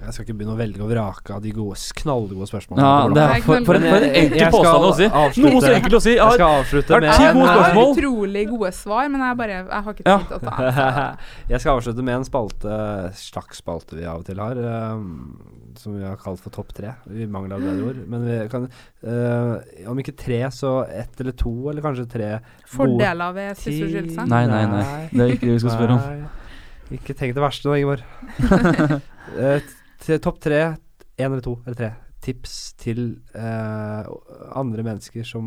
Jeg 0.00 0.12
skal 0.14 0.24
ikke 0.26 0.34
begynne 0.38 0.54
å 0.54 0.58
velge 0.58 0.80
og 0.84 0.88
vrake 0.90 1.34
av 1.36 1.40
de 1.44 1.50
gode, 1.54 1.76
knallgode 2.00 2.46
spørsmålene. 2.50 2.84
Ja, 2.84 3.08
det 3.14 3.22
er 3.24 3.44
for, 3.46 3.64
for, 3.68 3.78
en- 3.78 3.86
for 3.88 4.06
en 4.08 4.16
enkel 4.20 4.50
påstand 4.54 4.84
å 4.88 4.92
si. 4.98 5.06
avslutte- 5.08 5.52
Noe 5.54 5.60
så 5.64 5.72
enkelt 5.74 5.96
å 5.98 6.00
si. 6.04 6.14
Jeg 6.18 6.32
skal 6.34 6.56
avslutte 6.60 7.00
med 7.00 7.12
ti 7.14 7.24
gode 7.24 7.48
spørsmål. 7.54 7.64
Jeg 7.64 7.78
har 7.78 7.94
utrolig 7.94 8.44
gode 8.50 8.72
svar, 8.74 9.08
men 9.14 9.20
jeg, 9.24 9.36
bare, 9.40 9.58
jeg 9.60 9.82
har 9.86 9.92
ikke 9.94 10.04
tid 10.04 10.26
til 10.28 10.36
å 10.36 10.40
ta 10.44 10.56
dem. 10.58 11.18
Jeg 11.54 11.60
skal 11.64 11.78
avslutte 11.78 12.02
med 12.04 12.14
en 12.18 12.24
spalte, 12.28 12.78
slags 13.20 13.62
spalte 13.62 13.96
vi 13.98 14.04
av 14.04 14.18
og 14.20 14.26
til 14.26 14.38
har, 14.42 14.60
um, 14.94 15.38
som 15.78 15.96
vi 15.98 16.04
har 16.06 16.16
kalt 16.20 16.40
for 16.42 16.50
Topp 16.54 16.72
tre. 16.76 16.92
Vi 17.06 17.26
mangler 17.26 17.58
bedre 17.62 17.88
ord. 17.90 18.02
Men 18.08 18.24
vi 18.28 18.36
kan 18.52 18.68
uh, 18.68 19.90
Om 19.90 19.98
ikke 20.02 20.16
tre, 20.16 20.42
så 20.54 20.84
ett 20.88 21.20
eller 21.20 21.32
to, 21.38 21.54
eller 21.70 21.82
kanskje 21.84 22.06
tre 22.10 22.30
Fordeler 22.66 23.32
ved 23.36 23.56
sysselskillelse. 23.62 24.26
Nei, 24.30 24.44
nei, 24.50 24.64
nei. 24.70 24.84
Det 25.12 25.20
er 25.28 25.34
ikke 25.36 25.46
det 25.48 25.56
vi 25.58 25.62
skal 25.64 25.76
spørre 25.78 25.98
om. 25.98 26.04
Nei. 26.04 26.98
Ikke 26.98 27.14
tenk 27.16 27.32
det 27.34 27.42
verste 27.42 27.66
nå, 27.70 27.78
Ingeborg. 27.80 28.04
Topp 30.04 30.40
tre, 30.40 30.76
én 31.16 31.30
eller 31.30 31.44
to 31.44 31.58
eller 31.64 31.78
tre. 31.78 31.92
Tips 32.24 32.74
til 32.80 33.20
eh, 33.36 34.08
andre 34.56 34.84
mennesker 34.84 35.24
som 35.28 35.44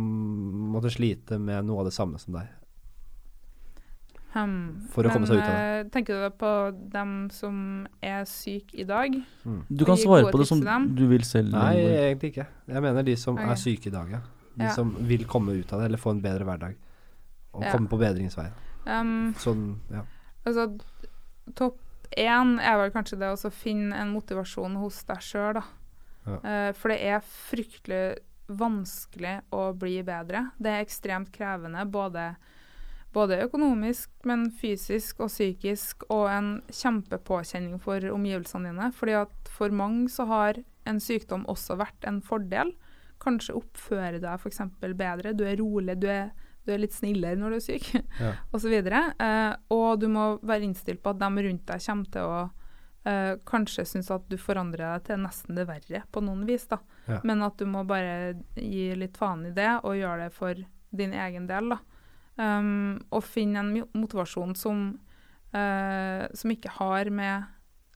måtte 0.73 0.91
slite 0.93 1.39
med 1.41 1.65
noe 1.65 1.81
av 1.81 1.89
det 1.89 1.93
samme 1.95 2.21
som 2.21 2.37
deg. 2.37 2.49
Um, 4.37 4.87
For 4.93 5.07
å 5.07 5.11
komme 5.13 5.25
seg 5.25 5.39
ut 5.39 5.45
av 5.45 5.53
Men, 5.53 5.85
eh, 5.85 5.89
tenker 5.93 6.19
du 6.19 6.35
på 6.37 6.49
dem 6.93 7.13
som 7.33 7.87
er 8.03 8.25
syke 8.29 8.75
i 8.77 8.85
dag? 8.85 9.15
Du 9.69 9.85
kan 9.87 9.97
svare 9.97 10.29
på 10.29 10.41
det 10.41 10.49
som 10.49 10.61
du 10.93 11.05
vil 11.09 11.23
selv. 11.25 11.55
Nei, 11.55 11.77
egentlig 12.11 12.33
ikke. 12.35 12.47
Jeg 12.67 12.83
mener 12.85 13.07
de 13.07 13.15
som 13.17 13.37
okay. 13.37 13.49
er 13.53 13.61
syke 13.61 13.89
i 13.89 13.95
dag, 13.95 14.11
ja. 14.11 14.21
De 14.57 14.65
Ja. 14.65 14.73
som 14.73 14.95
vil 14.99 15.25
komme 15.25 15.53
ut 15.57 15.73
av 15.73 15.79
det, 15.79 15.85
eller 15.85 15.97
få 15.97 16.11
en 16.11 16.21
bedre 16.21 16.45
hverdag. 16.45 16.75
Og 17.53 17.63
Ja. 17.63 17.71
komme 17.71 17.87
på 17.87 17.97
bedringsveien. 17.97 18.53
Um, 18.85 19.33
Sånn, 19.37 19.79
ja. 19.91 20.03
Altså, 20.45 20.79
topp 21.55 21.79
én 22.15 22.55
er 22.59 22.77
vel 22.79 22.93
kanskje 22.93 23.19
det 23.21 23.33
å 23.33 23.51
finne 23.53 23.97
en 23.97 24.13
motivasjon 24.13 24.77
hos 24.81 25.01
deg 25.09 25.23
sjøl, 25.23 25.59
da. 25.59 25.65
Ja. 26.27 26.37
Uh, 26.43 26.71
for 26.75 26.91
det 26.91 26.99
er 27.07 27.23
fryktelig 27.23 28.03
vanskelig 28.47 29.41
å 29.55 29.71
bli 29.77 29.99
bedre. 30.07 30.47
Det 30.59 30.71
er 30.71 30.85
ekstremt 30.85 31.31
krevende, 31.35 31.83
både, 31.91 32.29
både 33.15 33.41
økonomisk, 33.43 34.11
men 34.27 34.47
fysisk 34.55 35.21
og 35.25 35.31
psykisk, 35.31 36.07
og 36.13 36.27
en 36.31 36.49
kjempepåkjenning 36.71 37.79
for 37.83 38.03
omgivelsene 38.13 38.71
dine. 38.71 38.89
Fordi 38.95 39.17
at 39.19 39.51
for 39.51 39.73
mange 39.75 40.07
så 40.13 40.27
har 40.31 40.61
en 40.87 41.01
sykdom 41.03 41.45
også 41.51 41.77
vært 41.81 42.07
en 42.07 42.21
fordel. 42.23 42.73
Kanskje 43.23 43.57
oppfører 43.59 44.21
deg 44.23 44.39
f.eks. 44.39 44.61
bedre, 44.79 45.35
du 45.35 45.43
er 45.47 45.59
rolig, 45.59 45.97
du 45.99 46.07
er, 46.11 46.31
du 46.67 46.73
er 46.75 46.81
litt 46.83 46.93
snillere 46.95 47.39
når 47.39 47.55
du 47.55 47.57
er 47.57 47.65
syk 47.65 47.89
Ja. 48.23 48.33
osv. 48.53 48.75
Eh, 48.77 49.55
og 49.73 49.99
du 50.03 50.07
må 50.11 50.27
være 50.43 50.67
innstilt 50.67 51.01
på 51.03 51.15
at 51.15 51.19
de 51.23 51.47
rundt 51.47 51.65
deg 51.71 51.83
kommer 51.87 52.11
til 52.13 52.21
å 52.27 52.39
eh, 53.07 53.33
kanskje 53.47 53.85
synes 53.87 54.11
at 54.13 54.27
du 54.29 54.37
forandrer 54.37 54.97
deg 54.97 55.05
til 55.09 55.21
nesten 55.23 55.55
det 55.57 55.67
verre 55.69 56.03
på 56.11 56.23
noen 56.23 56.45
vis. 56.47 56.67
da. 56.67 56.79
Ja. 57.07 57.21
Men 57.23 57.41
at 57.47 57.57
du 57.57 57.65
må 57.69 57.85
bare 57.87 58.35
gi 58.55 58.89
litt 58.99 59.17
faen 59.17 59.45
i 59.47 59.53
det 59.55 59.69
og 59.83 59.95
gjøre 59.97 60.27
det 60.27 60.33
for 60.35 60.59
din 60.97 61.13
egen 61.15 61.47
del. 61.49 61.73
da. 61.75 61.79
Um, 62.37 62.99
og 63.09 63.23
finne 63.25 63.63
en 63.63 63.71
motivasjon 63.97 64.51
som, 64.55 64.99
eh, 65.57 66.27
som 66.37 66.51
ikke 66.53 66.69
har 66.77 67.09
med 67.09 67.47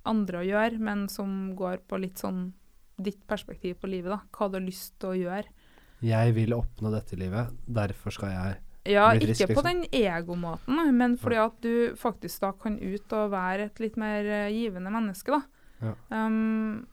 andre 0.09 0.39
å 0.41 0.47
gjøre, 0.47 0.79
men 0.81 1.03
som 1.13 1.51
går 1.55 1.83
på 1.87 1.99
litt 2.01 2.17
sånn 2.17 2.47
ditt 3.01 3.21
perspektiv 3.29 3.75
på 3.81 3.89
livet. 3.91 4.09
da. 4.15 4.21
Hva 4.33 4.49
du 4.49 4.57
har 4.57 4.65
lyst 4.65 4.95
til 5.01 5.09
å 5.11 5.19
gjøre. 5.19 5.45
Jeg 6.01 6.35
vil 6.37 6.53
oppnå 6.57 6.91
dette 6.93 7.17
livet, 7.19 7.51
derfor 7.69 8.13
skal 8.15 8.33
jeg 8.33 8.59
Ja, 8.89 9.11
Bli 9.13 9.27
frisk, 9.27 9.43
Ja, 9.43 9.45
ikke 9.45 9.53
på 9.53 9.61
liksom. 9.61 9.81
den 9.91 10.01
egomåten, 10.01 10.79
men 10.97 11.17
fordi 11.21 11.37
at 11.37 11.59
du 11.61 11.73
faktisk 11.99 12.41
da 12.41 12.51
kan 12.57 12.79
ut 12.81 13.13
og 13.13 13.29
være 13.31 13.69
et 13.69 13.83
litt 13.83 13.99
mer 14.01 14.25
eh, 14.25 14.47
givende 14.55 14.89
menneske, 14.89 15.37
da. 15.37 15.41
Ja. 15.81 15.93
Um, 16.09 16.87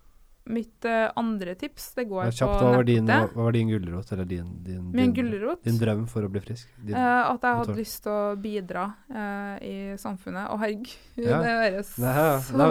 mitt 0.49 0.85
uh, 0.89 1.11
andre 1.17 1.55
tips, 1.61 1.91
det 1.97 2.07
går 2.09 2.25
Ja, 2.29 2.33
Kjapt, 2.33 2.55
på 2.61 2.65
hva 2.69 2.77
var 2.79 2.87
din, 2.89 3.09
hva, 3.09 3.29
var 3.37 3.53
din 3.57 3.69
gulrot, 3.73 4.13
eller 4.13 4.29
din, 4.29 4.49
din, 4.65 4.91
din, 4.93 5.13
gulrot. 5.17 5.61
din 5.65 5.79
drøm 5.81 6.07
for 6.09 6.25
å 6.25 6.31
bli 6.33 6.41
frisk? 6.45 6.71
Eh, 6.89 6.97
at 6.97 7.45
jeg 7.45 7.61
hadde 7.61 7.77
lyst 7.77 8.03
til 8.07 8.13
å 8.15 8.37
bidra 8.41 8.87
uh, 9.13 9.55
i 9.65 9.77
samfunnet. 10.01 10.49
Å, 10.49 10.59
herregud, 10.63 10.97
Ja. 11.21 11.41
det 11.45 11.55
høres 11.57 11.95
Nei, 12.01 12.15
ja. 12.17 12.35
så 12.45 12.61
Nei, 12.61 12.69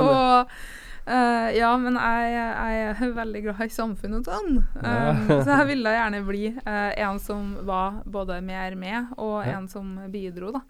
eh, 1.08 1.50
Ja, 1.58 1.70
men 1.80 1.96
jeg, 1.96 2.34
jeg 2.36 2.82
er 2.92 3.14
veldig 3.16 3.42
glad 3.46 3.62
i 3.66 3.74
samfunnet 3.74 4.28
og 4.28 4.34
sånn. 4.34 4.60
Um, 4.82 5.22
så 5.46 5.62
jeg 5.62 5.70
ville 5.72 5.94
gjerne 5.96 6.22
bli 6.28 6.44
uh, 6.58 6.92
en 7.08 7.22
som 7.24 7.56
var 7.68 8.02
både 8.06 8.42
mer 8.46 8.76
med, 8.80 9.14
og 9.18 9.40
Ja. 9.46 9.58
en 9.58 9.68
som 9.72 9.96
bidro, 10.12 10.52
da. 10.56 10.62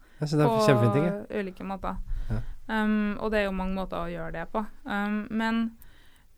ting. 0.93 1.09
på 1.09 1.41
ulike 1.41 1.67
måter. 1.67 1.99
Ja. 2.29 2.39
Um, 2.67 3.17
og 3.21 3.31
det 3.31 3.41
er 3.41 3.45
jo 3.47 3.55
mange 3.55 3.77
måter 3.77 4.01
å 4.01 4.11
gjøre 4.11 4.33
det 4.35 4.47
på. 4.51 4.63
Um, 4.85 5.19
men 5.31 5.61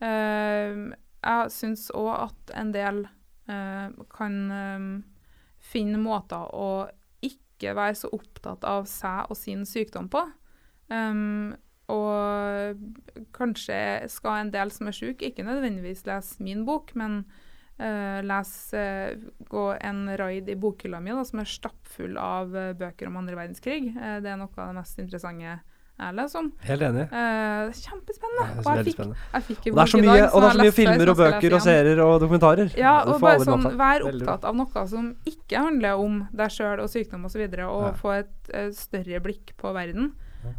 uh, 0.03 0.91
jeg 1.19 1.53
syns 1.53 1.87
òg 1.97 2.11
at 2.29 2.53
en 2.59 2.73
del 2.75 3.05
uh, 3.49 3.87
kan 4.13 4.35
um, 4.51 4.91
finne 5.59 5.99
måter 6.01 6.51
å 6.55 6.87
ikke 7.25 7.73
være 7.75 7.97
så 7.99 8.11
opptatt 8.15 8.63
av 8.63 8.85
seg 8.87 9.31
og 9.31 9.35
sin 9.39 9.65
sykdom 9.67 10.07
på. 10.11 10.21
Um, 10.89 11.55
og 11.89 12.79
kanskje 13.35 14.09
skal 14.11 14.43
en 14.43 14.51
del 14.53 14.71
som 14.73 14.89
er 14.89 14.97
syk, 14.97 15.23
ikke 15.25 15.45
nødvendigvis 15.47 16.05
lese 16.07 16.43
min 16.45 16.65
bok, 16.67 16.93
men 16.99 17.23
uh, 17.81 18.19
lese 18.25 18.77
uh, 18.77 19.25
Gå 19.49 19.65
en 19.81 20.05
raid 20.19 20.49
i 20.49 20.57
bokhylla 20.59 21.01
mi, 21.01 21.15
som 21.25 21.41
er 21.41 21.49
stappfull 21.49 22.19
av 22.21 22.53
uh, 22.53 22.71
bøker 22.77 23.09
om 23.09 23.19
andre 23.21 23.39
verdenskrig. 23.39 23.89
Uh, 23.97 24.19
det 24.23 24.31
er 24.31 24.39
noe 24.39 24.53
av 24.55 24.71
det 24.71 24.79
mest 24.81 25.01
interessante 25.01 25.57
jeg 25.99 26.15
leser 26.15 26.39
om. 26.39 26.45
Helt 26.63 26.83
enig. 26.87 27.01
Kjempespennende. 27.75 28.43
Ja, 28.45 28.61
Og 28.61 28.77
jeg 28.77 28.85
fikk, 28.87 29.01
jeg 29.33 29.43
fikk 29.49 29.65
en 29.65 29.73
Og 29.73 29.75
det 29.75 29.83
er 29.83 29.91
så 29.91 29.99
mye, 29.99 30.13
dag 30.13 30.21
og 30.29 30.39
det 30.39 30.47
er 30.47 30.53
så 30.53 30.61
mye 30.63 30.75
filmer 30.77 31.11
og 31.11 31.17
bøker 31.19 31.55
og 31.57 31.65
serier 31.65 32.01
og 32.05 32.13
dokumentarer. 32.23 32.71
Ja, 32.79 32.93
og 33.03 33.19
bare 33.19 33.43
sånn, 33.43 33.67
vær 33.81 34.05
opptatt 34.07 34.47
av 34.47 34.55
noe 34.55 34.85
som 34.93 35.09
ikke 35.27 35.65
handler 35.65 35.99
om 35.99 36.21
deg 36.31 36.55
sjøl 36.55 36.85
og 36.85 36.87
sykdom 36.93 37.27
osv., 37.27 37.27
og, 37.27 37.33
så 37.33 37.41
videre, 37.43 37.67
og 37.67 37.83
Ja. 37.89 37.91
få 37.99 38.13
et 38.21 38.53
eh, 38.53 38.69
større 38.71 39.19
blikk 39.27 39.51
på 39.59 39.73
verden. 39.75 40.13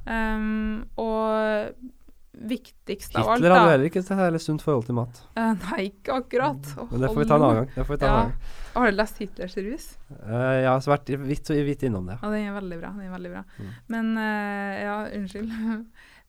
Um, 0.05 0.85
og 1.01 1.75
viktigst 2.41 3.17
av 3.19 3.29
alt, 3.29 3.41
Hitler 3.43 3.53
hadde 3.53 3.73
heller 3.75 3.89
ikke 3.91 4.01
et 4.01 4.09
særlig 4.09 4.41
sunt 4.43 4.63
forhold 4.65 4.87
til 4.89 4.97
mat. 4.97 5.21
Uh, 5.37 5.53
Nei, 5.67 5.91
ikke 5.91 6.17
akkurat. 6.23 6.71
Oh, 6.81 6.89
Men 6.93 7.05
det 7.05 7.11
får 7.11 7.21
vi 7.21 7.29
ta 7.29 7.37
en 7.37 7.45
annen 7.45 7.61
gang. 7.61 7.69
Det 7.75 7.85
får 7.85 7.97
vi 7.97 8.01
ta 8.01 8.09
en 8.09 8.15
annen 8.15 8.33
gang. 8.33 8.57
Har 8.71 8.87
du 8.87 8.97
lest 8.97 9.21
Hitlers 9.21 9.57
rus? 9.67 9.87
Uh, 10.15 10.55
jeg 10.61 10.71
har 10.71 10.89
vært 10.95 11.13
vidt, 11.27 11.53
vidt 11.69 11.85
innom 11.89 12.09
det. 12.09 12.17
Ja, 12.23 12.33
den 12.33 12.49
er 12.49 12.57
veldig 12.57 12.81
bra. 12.81 12.93
Den 12.97 13.09
er 13.09 13.15
veldig 13.17 13.35
bra. 13.35 13.45
Mm. 13.59 13.71
Men 13.97 14.11
uh, 14.17 14.73
Ja, 14.81 14.97
unnskyld. 15.19 15.55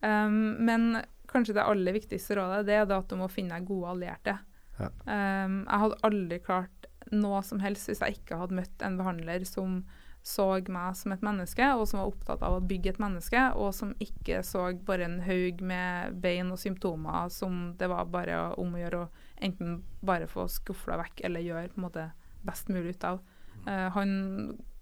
um, 0.01 0.39
men 0.69 0.87
kanskje 1.31 1.55
det 1.55 1.63
aller 1.63 1.95
viktigste 1.95 2.35
rådet 2.41 2.65
det 2.67 2.75
er 2.81 2.87
da 2.89 2.99
at 2.99 3.11
du 3.11 3.15
må 3.19 3.29
finne 3.31 3.55
deg 3.55 3.69
gode 3.69 3.93
allierte. 3.95 4.35
Ja. 4.81 4.89
Um, 5.05 5.61
jeg 5.63 5.83
hadde 5.85 6.01
aldri 6.09 6.41
klart 6.43 6.87
noe 7.11 7.41
som 7.45 7.61
helst 7.63 7.89
hvis 7.89 8.01
jeg 8.03 8.19
ikke 8.19 8.39
hadde 8.39 8.57
møtt 8.57 8.83
en 8.85 8.97
behandler 8.99 9.45
som 9.47 9.81
så 10.23 10.45
meg 10.69 10.95
som 10.97 11.13
et 11.15 11.23
menneske, 11.25 11.65
og 11.73 11.87
som 11.89 12.01
var 12.01 12.11
opptatt 12.11 12.43
av 12.45 12.59
å 12.59 12.65
bygge 12.65 12.93
et 12.93 13.01
menneske, 13.01 13.41
og 13.57 13.73
som 13.73 13.93
ikke 14.03 14.43
så 14.45 14.67
bare 14.85 15.07
en 15.07 15.19
haug 15.25 15.63
med 15.65 16.19
bein 16.21 16.51
og 16.53 16.61
symptomer 16.61 17.31
som 17.33 17.71
det 17.79 17.89
var 17.89 18.09
bare 18.13 18.37
om 18.61 18.75
å 18.75 18.81
gjøre 18.83 18.99
å 19.01 19.09
enten 19.41 19.79
bare 20.05 20.29
få 20.29 20.45
skufla 20.51 20.99
vekk 21.01 21.23
eller 21.25 21.45
gjøre 21.45 21.73
på 21.73 21.81
en 21.81 21.87
måte 21.87 22.05
best 22.45 22.69
mulig 22.69 22.95
ut 22.95 23.07
av. 23.09 23.23
Uh, 23.65 23.89
han, 23.97 24.13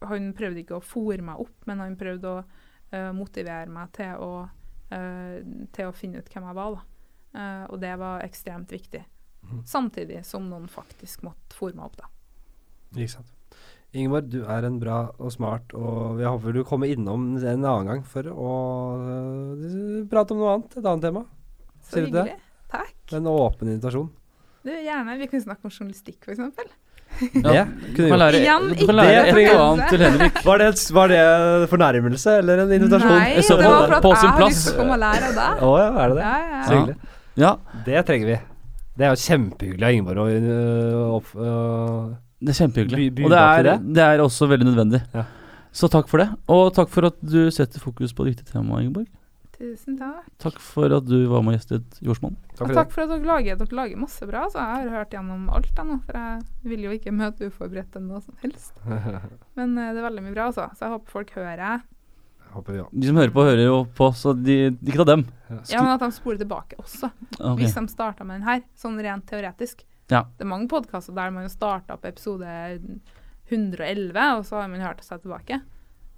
han 0.03 0.31
prøvde 0.35 0.63
ikke 0.63 0.79
å 0.79 0.83
fòre 0.83 1.23
meg 1.23 1.39
opp, 1.39 1.55
men 1.71 1.83
han 1.83 1.97
prøvde 1.99 2.35
å 2.35 2.43
uh, 2.43 3.11
motivere 3.15 3.71
meg 3.71 3.95
til 3.95 4.19
å, 4.19 4.31
uh, 4.91 5.39
til 5.75 5.87
å 5.87 5.95
finne 5.95 6.19
ut 6.19 6.31
hvem 6.33 6.51
jeg 6.51 6.59
var. 6.63 6.81
Og 7.69 7.75
det 7.77 7.91
var 8.01 8.23
ekstremt 8.25 8.71
viktig. 8.73 9.03
Mm. 9.45 9.59
Samtidig 9.69 10.23
som 10.25 10.47
noen 10.49 10.63
faktisk 10.65 11.21
måtte 11.27 11.53
fòre 11.53 11.77
meg 11.77 11.85
opp. 11.85 11.99
da. 11.99 12.07
Ikke 12.97 13.11
sant. 13.19 13.35
Ingeborg, 13.89 14.27
du 14.29 14.43
er 14.45 14.67
en 14.67 14.75
bra 14.77 14.99
og 15.17 15.31
smart, 15.33 15.71
og 15.73 16.19
jeg 16.21 16.29
håper 16.29 16.53
du 16.53 16.61
kommer 16.67 16.91
innom 16.93 17.31
en 17.39 17.63
annen 17.65 17.87
gang 17.89 18.03
for 18.05 18.27
å 18.29 18.51
uh, 19.01 20.03
prate 20.11 20.35
om 20.35 20.43
noe 20.43 20.51
annet. 20.57 20.75
Et 20.77 20.83
annet 20.83 21.07
tema. 21.07 21.23
Så 21.87 21.95
Sier 21.95 22.05
hyggelig. 22.05 22.35
Takk. 22.69 22.93
En 23.17 23.31
åpen 23.31 23.71
invitasjon. 23.71 24.11
Du, 24.61 24.69
gjerne. 24.69 25.15
Vi 25.17 25.29
kan 25.31 25.41
snakke 25.41 25.65
om 25.65 25.73
journalistikk, 25.73 26.21
f.eks. 26.27 26.69
Ja, 27.41 27.65
kunne 27.95 28.11
kan 28.11 28.21
lære, 28.21 28.39
Jan, 28.45 28.67
du 28.69 28.75
ikke 28.77 28.93
lære 28.93 29.09
det 29.09 29.21
et 29.23 29.33
trenger- 29.33 29.55
og 29.57 29.63
annet 29.65 29.89
til 29.89 30.03
Henrik. 30.05 30.37
var, 30.45 30.61
det, 30.61 30.67
var 30.93 31.11
det 31.11 31.23
fornærmelse 31.71 32.35
eller 32.43 32.61
en 32.63 32.73
invitasjon? 32.77 33.15
Nei, 33.15 33.31
det 33.39 33.47
var 33.49 33.65
for 33.65 33.95
at 33.97 34.05
på 34.05 34.11
jeg 34.13 34.29
har 34.29 34.45
lyst 34.45 34.67
til 34.67 34.75
å 34.75 34.79
komme 34.83 34.95
og 34.95 35.01
lære 35.01 35.31
av 35.31 35.39
deg. 35.39 35.65
Å 35.65 35.71
ja, 35.81 35.89
er 35.89 36.13
det 36.13 36.19
det? 36.19 36.27
Ja, 36.29 36.37
ja, 36.53 36.61
Så 36.61 36.77
hyggelig. 36.77 36.97
Ja, 37.39 37.51
Det 37.89 38.05
trenger 38.07 38.29
vi. 38.29 38.39
Det 38.99 39.07
er 39.07 39.15
jo 39.15 39.21
kjempehyggelig 39.25 39.87
av 39.89 39.97
Ingeborg 39.97 40.21
å 40.21 40.29
uh, 40.29 41.17
opp, 41.17 41.33
øh, 41.39 42.07
det 42.39 42.53
er 42.53 42.59
kjempehyggelig. 42.63 43.09
By- 43.15 43.25
Og 43.27 43.33
det 43.33 43.39
er, 43.43 43.77
det 43.99 44.03
er 44.05 44.23
også 44.23 44.47
veldig 44.49 44.67
nødvendig. 44.71 45.01
Ja. 45.13 45.25
Så 45.75 45.89
takk 45.91 46.07
for 46.09 46.23
det. 46.23 46.29
Og 46.49 46.73
takk 46.73 46.89
for 46.89 47.05
at 47.11 47.17
du 47.21 47.49
setter 47.53 47.79
fokus 47.83 48.13
på 48.15 48.25
det 48.25 48.35
viktige 48.35 48.53
temaet, 48.55 48.85
Ingeborg. 48.87 49.07
Tusen 49.59 49.97
takk. 49.99 50.23
Takk 50.39 50.59
for 50.63 50.93
at 50.95 51.03
du 51.03 51.17
var 51.27 51.43
med 51.43 51.51
og 51.51 51.59
gjestet 51.59 51.97
Jordsmonn. 52.05 52.37
Takk 52.55 52.71
takk 52.77 52.93
for 52.95 53.03
at 53.03 53.11
dere 53.11 53.27
lager, 53.27 53.57
dere 53.59 53.75
lager 53.75 53.99
masse 53.99 54.23
bra. 54.29 54.45
Så 54.47 54.55
jeg 54.55 54.87
har 54.87 54.93
hørt 54.95 55.11
gjennom 55.11 55.49
alt 55.51 55.67
jeg 55.75 55.85
nå, 55.89 55.97
for 56.07 56.15
jeg 56.15 56.71
vil 56.71 56.85
jo 56.87 56.93
ikke 56.95 57.11
møte 57.11 57.49
uforberedt 57.51 57.91
til 57.91 58.05
noe 58.07 58.21
som 58.23 58.37
helst. 58.45 58.71
Men 59.59 59.75
eh, 59.75 59.91
det 59.91 59.99
er 59.99 60.05
veldig 60.07 60.23
mye 60.29 60.35
bra, 60.37 60.47
altså. 60.53 60.69
Så 60.79 60.87
jeg 60.87 60.95
håper 60.95 61.11
folk 61.17 61.35
hører. 61.35 61.83
Håper 62.55 62.73
vi 62.73 62.79
òg. 62.81 62.95
De 62.95 63.11
som 63.11 63.19
hører 63.19 63.35
på, 63.35 63.43
hører 63.45 63.65
jo 63.67 63.75
på, 63.99 64.07
så 64.17 64.31
de, 64.33 64.55
de 64.79 64.89
ikke 64.89 65.03
ta 65.03 65.09
dem. 65.11 65.25
Ja, 65.69 65.83
men 65.83 65.91
at 65.91 66.01
de 66.01 66.09
spoler 66.15 66.39
tilbake 66.41 66.79
også. 66.81 67.11
Okay. 67.37 67.59
Hvis 67.59 67.75
de 67.77 67.83
starta 67.91 68.25
med 68.25 68.39
den 68.39 68.47
her, 68.47 68.63
sånn 68.79 68.95
rent 69.05 69.27
teoretisk. 69.29 69.83
Ja. 70.09 70.23
Det 70.37 70.45
er 70.45 70.49
mange 70.49 70.67
podkaster 70.71 71.13
der 71.13 71.31
man 71.31 71.49
starta 71.49 71.97
på 72.01 72.07
episode 72.09 72.47
111, 73.49 74.37
og 74.37 74.45
så 74.45 74.61
har 74.61 74.69
man 74.71 74.81
hørt 74.81 75.03
seg 75.05 75.21
tilbake. 75.23 75.59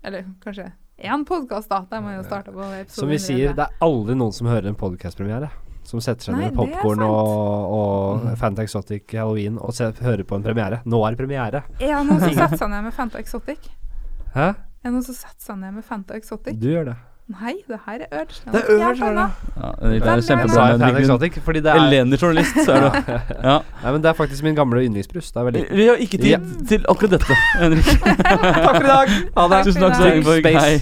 Eller 0.03 0.25
kanskje 0.43 0.69
én 1.01 1.23
podkast, 1.25 1.69
da, 1.71 1.83
der 1.89 2.01
man 2.03 2.15
jo 2.19 2.23
starta 2.23 2.51
på 2.53 2.61
episode 2.77 3.01
Som 3.01 3.09
vi 3.09 3.17
111. 3.17 3.25
sier, 3.27 3.53
det 3.57 3.65
er 3.67 3.85
aldri 3.87 4.15
noen 4.17 4.33
som 4.35 4.47
hører 4.51 4.69
en 4.71 4.77
podcastpremiere. 4.79 5.49
Som 5.83 5.99
setter 6.03 6.27
seg 6.29 6.35
ned 6.37 6.51
med 6.53 6.59
popkorn 6.59 7.01
og, 7.01 7.71
og 7.73 8.21
Mm. 8.21 8.35
Fanta 8.37 8.61
Exotic 8.61 9.07
Halloween 9.17 9.55
og 9.57 9.73
se, 9.73 9.87
hører 10.05 10.23
på 10.27 10.35
en 10.37 10.43
premiere. 10.45 10.81
Nå 10.85 10.99
er 11.07 11.15
det 11.15 11.17
premiere. 11.23 11.63
Er 11.79 11.95
det 11.97 12.03
noen 12.05 12.19
som 12.21 12.35
setter 12.37 12.57
seg 12.59 12.69
ned 12.69 12.83
med 12.85 12.93
Fanta 12.93 13.17
Exotic? 13.19 13.69
Hæ? 14.35 14.49
Er 14.51 14.85
det 14.85 14.91
noen 14.93 15.03
som 15.07 15.15
setter 15.17 15.45
seg 15.47 15.57
ned 15.57 15.73
med 15.79 15.83
Fanta 15.87 16.13
Exotic? 16.19 16.59
Du 16.61 16.67
gjør 16.69 16.85
det. 16.91 16.97
Nei, 17.31 17.53
det 17.67 17.77
her 17.85 17.99
er 18.01 18.05
Urge. 18.21 18.35
Det 18.51 18.59
er 18.61 18.65
Urge. 18.75 19.05
Ja, 19.07 19.11
det 19.87 20.03
er 20.03 20.21
kjempebra. 20.27 20.63
Exotic? 20.99 21.33
Fordi 21.45 21.59
det 21.63 21.69
er 21.71 21.75
Elendig 21.85 22.17
journalist, 22.21 22.55
så 22.65 22.71
er 22.75 22.79
du. 22.81 22.87
Ja. 23.47 23.57
Nei, 23.83 23.91
men 23.91 24.01
det 24.03 24.09
er 24.11 24.15
faktisk 24.17 24.43
min 24.43 24.55
gamle 24.57 24.83
yndlingsbrus. 24.85 25.31
Det 25.31 25.37
er 25.37 25.41
Vi, 25.43 25.47
veldig 25.51 25.63
vi 25.77 25.85
har 25.87 25.95
ikke 26.07 26.17
tid 26.17 26.31
Ja. 26.33 26.37
til 26.67 26.85
akkurat 26.89 27.11
dette, 27.15 27.35
Henrik. 27.61 27.85
Takk 28.25 28.75
for 28.75 28.83
i 28.83 28.87
dag! 28.91 29.07
Ha 29.37 29.43
det. 29.55 29.59
Tusen 29.65 29.81
takk, 29.81 29.93
Takk 30.01 30.23
for 30.27 30.33
i 30.33 30.41
dag. 30.41 30.55
Hei. 30.61 30.75